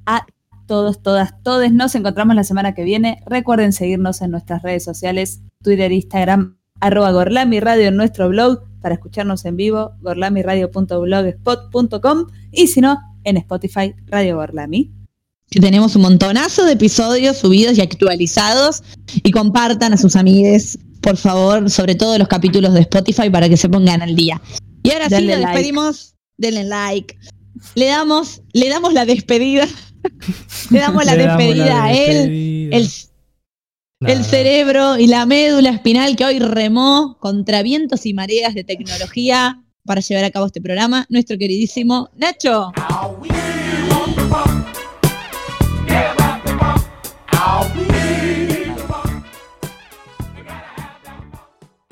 a 0.06 0.26
todos, 0.66 1.04
todas, 1.04 1.42
todes. 1.44 1.72
Nos 1.72 1.94
encontramos 1.96 2.36
la 2.36 2.44
semana 2.44 2.74
que 2.74 2.84
viene. 2.84 3.22
Recuerden 3.28 3.72
seguirnos 3.74 4.22
en 4.22 4.32
nuestras 4.32 4.64
redes 4.64 4.84
sociales, 4.84 5.44
Twitter, 5.64 5.92
Instagram, 5.92 6.58
arroba 6.80 7.12
Gorlami 7.12 7.60
en 7.60 7.96
nuestro 7.96 8.30
blog, 8.30 8.64
para 8.82 8.96
escucharnos 8.96 9.46
en 9.46 9.56
vivo, 9.56 9.92
gorlamiradio.blogspot.com 10.02 12.26
y 12.52 12.66
si 12.68 12.82
no, 12.82 13.00
en 13.24 13.38
Spotify, 13.38 13.94
Radio 14.08 14.38
Gorlami. 14.38 15.01
Que 15.52 15.60
tenemos 15.60 15.96
un 15.96 16.02
montonazo 16.04 16.66
de 16.66 16.74
episodios 16.74 17.38
subidos 17.38 17.78
y 17.78 17.82
actualizados. 17.82 18.82
Y 19.22 19.32
compartan 19.32 19.94
a 19.94 19.98
sus 19.98 20.16
amigues, 20.16 20.80
por 21.02 21.18
favor, 21.18 21.70
sobre 21.70 21.94
todo 21.94 22.18
los 22.18 22.28
capítulos 22.28 22.74
de 22.74 22.80
Spotify 22.80 23.30
para 23.30 23.48
que 23.50 23.58
se 23.58 23.70
pongan 23.70 24.02
al 24.02 24.16
día. 24.16 24.42
Y 24.82 24.92
ahora 24.92 25.10
sí 25.10 25.16
nos 25.16 25.26
like. 25.26 25.46
despedimos. 25.46 26.16
Denle 26.38 26.64
like. 26.64 27.18
Le 27.76 27.86
damos, 27.86 28.42
le 28.54 28.70
damos 28.70 28.94
la 28.94 29.06
despedida. 29.06 29.68
le 30.72 30.80
damos 30.80 31.06
la 31.06 31.16
Le 31.16 31.26
damos 31.26 31.38
despedida 31.38 31.84
a 31.84 31.94
él. 31.94 32.18
despedida. 32.18 32.78
El, 32.78 32.90
Nada. 34.00 34.14
el 34.16 34.26
cerebro 34.26 34.98
y 34.98 35.08
la 35.08 35.26
médula 35.26 35.70
espinal 35.70 36.16
que 36.16 36.26
hoy 36.26 36.40
remó 36.40 37.18
contra 37.20 37.62
vientos 37.62 38.06
y 38.06 38.14
mareas 38.14 38.56
de 38.56 38.64
tecnología 38.64 39.64
para 39.86 40.02
llevar 40.02 40.24
a 40.24 40.32
cabo 40.32 40.46
este 40.46 40.62
programa, 40.62 41.06
nuestro 41.10 41.38
queridísimo 41.38 42.10
Nacho. 42.16 42.72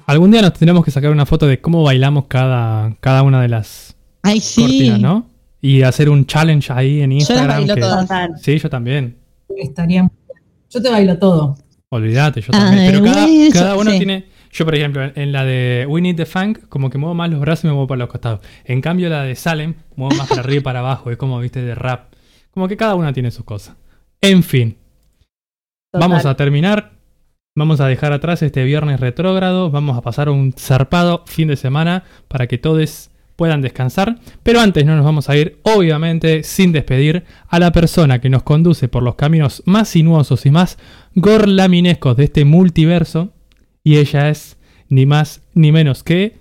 Algún 0.09 0.31
día 0.31 0.41
nos 0.41 0.53
tendremos 0.53 0.83
que 0.83 0.89
sacar 0.89 1.11
una 1.11 1.25
foto 1.27 1.45
de 1.45 1.61
cómo 1.61 1.83
bailamos 1.83 2.25
cada, 2.27 2.95
cada 2.99 3.21
una 3.21 3.41
de 3.43 3.47
las 3.49 3.95
Ay, 4.23 4.39
sí. 4.39 4.61
cortinas, 4.61 4.99
¿no? 4.99 5.27
Y 5.61 5.83
hacer 5.83 6.09
un 6.09 6.25
challenge 6.25 6.73
ahí 6.73 7.01
en 7.01 7.11
Yo 7.11 7.17
las 7.17 7.29
Instagram. 7.29 7.47
bailo 7.57 7.75
que- 7.75 7.81
todas. 7.81 8.41
Sí, 8.41 8.57
yo 8.57 8.69
también. 8.71 9.17
Estaría 9.55 10.01
muy 10.03 10.11
bien. 10.27 10.41
Yo 10.69 10.81
te 10.81 10.89
bailo 10.89 11.17
todo. 11.19 11.57
Olvídate, 11.89 12.41
yo 12.41 12.51
también. 12.51 12.79
Ay, 12.85 12.91
Pero 12.91 13.03
cada, 13.03 13.27
cada 13.53 13.73
yo- 13.75 13.81
uno 13.81 13.91
sí. 13.91 13.97
tiene. 13.97 14.25
Yo, 14.51 14.65
por 14.65 14.73
ejemplo, 14.73 15.03
en- 15.03 15.13
en 15.15 15.31
la 15.31 15.45
de 15.45 15.85
We 15.87 16.01
Need 16.01 16.15
the 16.15 16.25
Funk, 16.25 16.67
como 16.69 16.89
que 16.89 16.97
muevo 16.97 17.13
más 17.13 17.29
los 17.29 17.39
brazos 17.39 17.65
y 17.65 17.67
me 17.67 17.73
muevo 17.73 17.85
para 17.87 17.99
los 17.99 18.09
costados. 18.09 18.39
En 18.65 18.81
cambio, 18.81 19.09
la 19.09 19.21
de 19.23 19.35
Salem, 19.35 19.75
muevo 19.95 20.15
más 20.15 20.27
para 20.27 20.41
arriba 20.41 20.57
y 20.57 20.63
para 20.63 20.79
abajo. 20.79 21.11
Es 21.11 21.17
como, 21.17 21.39
viste, 21.39 21.61
de 21.61 21.75
rap. 21.75 22.13
Como 22.51 22.67
que 22.67 22.75
cada 22.77 22.95
una 22.95 23.13
tiene 23.13 23.29
sus 23.29 23.45
cosas. 23.45 23.75
En 24.21 24.41
fin, 24.41 24.75
Total. 25.91 26.09
vamos 26.09 26.25
a 26.25 26.35
terminar. 26.35 26.93
Vamos 27.59 27.81
a 27.81 27.87
dejar 27.87 28.13
atrás 28.13 28.41
este 28.41 28.63
viernes 28.63 29.01
retrógrado. 29.01 29.69
Vamos 29.69 29.97
a 29.97 30.01
pasar 30.01 30.29
un 30.29 30.53
zarpado 30.53 31.25
fin 31.25 31.49
de 31.49 31.57
semana 31.57 32.05
para 32.29 32.47
que 32.47 32.57
todos 32.57 33.09
puedan 33.35 33.61
descansar. 33.61 34.17
Pero 34.43 34.61
antes 34.61 34.85
no 34.85 34.95
nos 34.95 35.03
vamos 35.03 35.29
a 35.29 35.35
ir, 35.35 35.59
obviamente, 35.63 36.43
sin 36.43 36.71
despedir 36.71 37.25
a 37.49 37.59
la 37.59 37.73
persona 37.73 38.21
que 38.21 38.29
nos 38.29 38.43
conduce 38.43 38.87
por 38.87 39.03
los 39.03 39.15
caminos 39.15 39.61
más 39.65 39.89
sinuosos 39.89 40.45
y 40.45 40.51
más 40.51 40.77
gorlaminescos 41.15 42.15
de 42.15 42.23
este 42.23 42.45
multiverso. 42.45 43.33
Y 43.83 43.97
ella 43.97 44.29
es 44.29 44.55
ni 44.87 45.05
más 45.05 45.41
ni 45.53 45.73
menos 45.73 46.01
que 46.01 46.37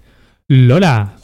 Lola. 0.47 1.17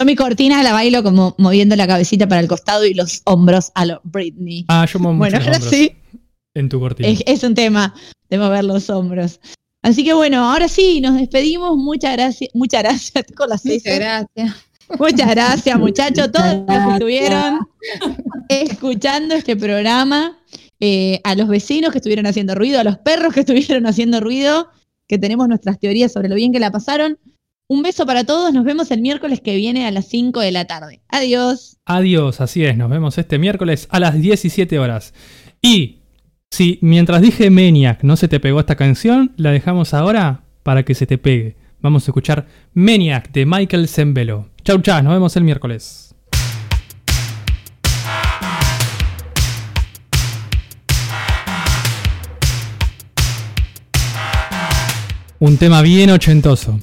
Yo 0.00 0.06
mi 0.06 0.16
cortina 0.16 0.62
la 0.62 0.72
bailo 0.72 1.02
como 1.02 1.34
moviendo 1.36 1.76
la 1.76 1.86
cabecita 1.86 2.26
para 2.26 2.40
el 2.40 2.48
costado 2.48 2.86
y 2.86 2.94
los 2.94 3.20
hombros 3.26 3.70
a 3.74 3.84
lo 3.84 4.00
Britney. 4.02 4.64
Ah, 4.68 4.86
yo 4.90 4.98
muevo 4.98 5.18
bueno, 5.18 5.36
mucho 5.36 5.50
los 5.50 5.58
ahora 5.58 5.70
sí, 5.70 5.92
en 6.54 6.70
tu 6.70 6.80
cortina. 6.80 7.06
es, 7.06 7.22
es 7.26 7.44
un 7.44 7.54
tema 7.54 7.94
de 8.30 8.38
mover 8.38 8.64
los 8.64 8.88
hombros. 8.88 9.40
Así 9.82 10.02
que 10.02 10.14
bueno, 10.14 10.50
ahora 10.50 10.68
sí, 10.68 11.02
nos 11.02 11.18
despedimos. 11.18 11.76
Muchas 11.76 12.14
gracias, 12.14 12.48
muchas 12.54 12.82
gracias 12.82 13.26
con 13.36 13.50
las 13.50 13.60
seis. 13.60 13.82
Muchas 13.84 13.98
gracias. 13.98 14.56
Muchas 14.98 15.30
gracias, 15.30 15.78
muchachos, 15.78 16.32
todos 16.32 16.46
los 16.66 16.66
que 16.66 16.92
estuvieron 16.94 17.58
escuchando 18.48 19.34
este 19.34 19.54
programa, 19.54 20.38
eh, 20.80 21.20
a 21.24 21.34
los 21.34 21.46
vecinos 21.46 21.92
que 21.92 21.98
estuvieron 21.98 22.24
haciendo 22.24 22.54
ruido, 22.54 22.80
a 22.80 22.84
los 22.84 22.96
perros 22.96 23.34
que 23.34 23.40
estuvieron 23.40 23.86
haciendo 23.86 24.20
ruido, 24.20 24.70
que 25.06 25.18
tenemos 25.18 25.46
nuestras 25.46 25.78
teorías 25.78 26.10
sobre 26.10 26.30
lo 26.30 26.36
bien 26.36 26.52
que 26.52 26.58
la 26.58 26.70
pasaron. 26.70 27.18
Un 27.70 27.82
beso 27.82 28.04
para 28.04 28.24
todos, 28.24 28.52
nos 28.52 28.64
vemos 28.64 28.90
el 28.90 29.00
miércoles 29.00 29.40
que 29.40 29.54
viene 29.54 29.86
a 29.86 29.92
las 29.92 30.06
5 30.06 30.40
de 30.40 30.50
la 30.50 30.64
tarde. 30.64 31.02
Adiós. 31.06 31.78
Adiós, 31.84 32.40
así 32.40 32.64
es, 32.64 32.76
nos 32.76 32.90
vemos 32.90 33.16
este 33.16 33.38
miércoles 33.38 33.86
a 33.92 34.00
las 34.00 34.20
17 34.20 34.76
horas. 34.80 35.14
Y 35.62 35.98
si 36.50 36.80
mientras 36.82 37.22
dije 37.22 37.48
Maniac 37.48 38.02
no 38.02 38.16
se 38.16 38.26
te 38.26 38.40
pegó 38.40 38.58
esta 38.58 38.74
canción, 38.74 39.34
la 39.36 39.52
dejamos 39.52 39.94
ahora 39.94 40.42
para 40.64 40.82
que 40.82 40.96
se 40.96 41.06
te 41.06 41.16
pegue. 41.16 41.54
Vamos 41.80 42.02
a 42.02 42.10
escuchar 42.10 42.48
Maniac 42.74 43.30
de 43.30 43.46
Michael 43.46 43.86
Zembelo. 43.86 44.48
Chau, 44.64 44.80
chau, 44.82 45.00
nos 45.04 45.12
vemos 45.12 45.36
el 45.36 45.44
miércoles. 45.44 46.12
Un 55.38 55.56
tema 55.56 55.82
bien 55.82 56.10
ochentoso. 56.10 56.80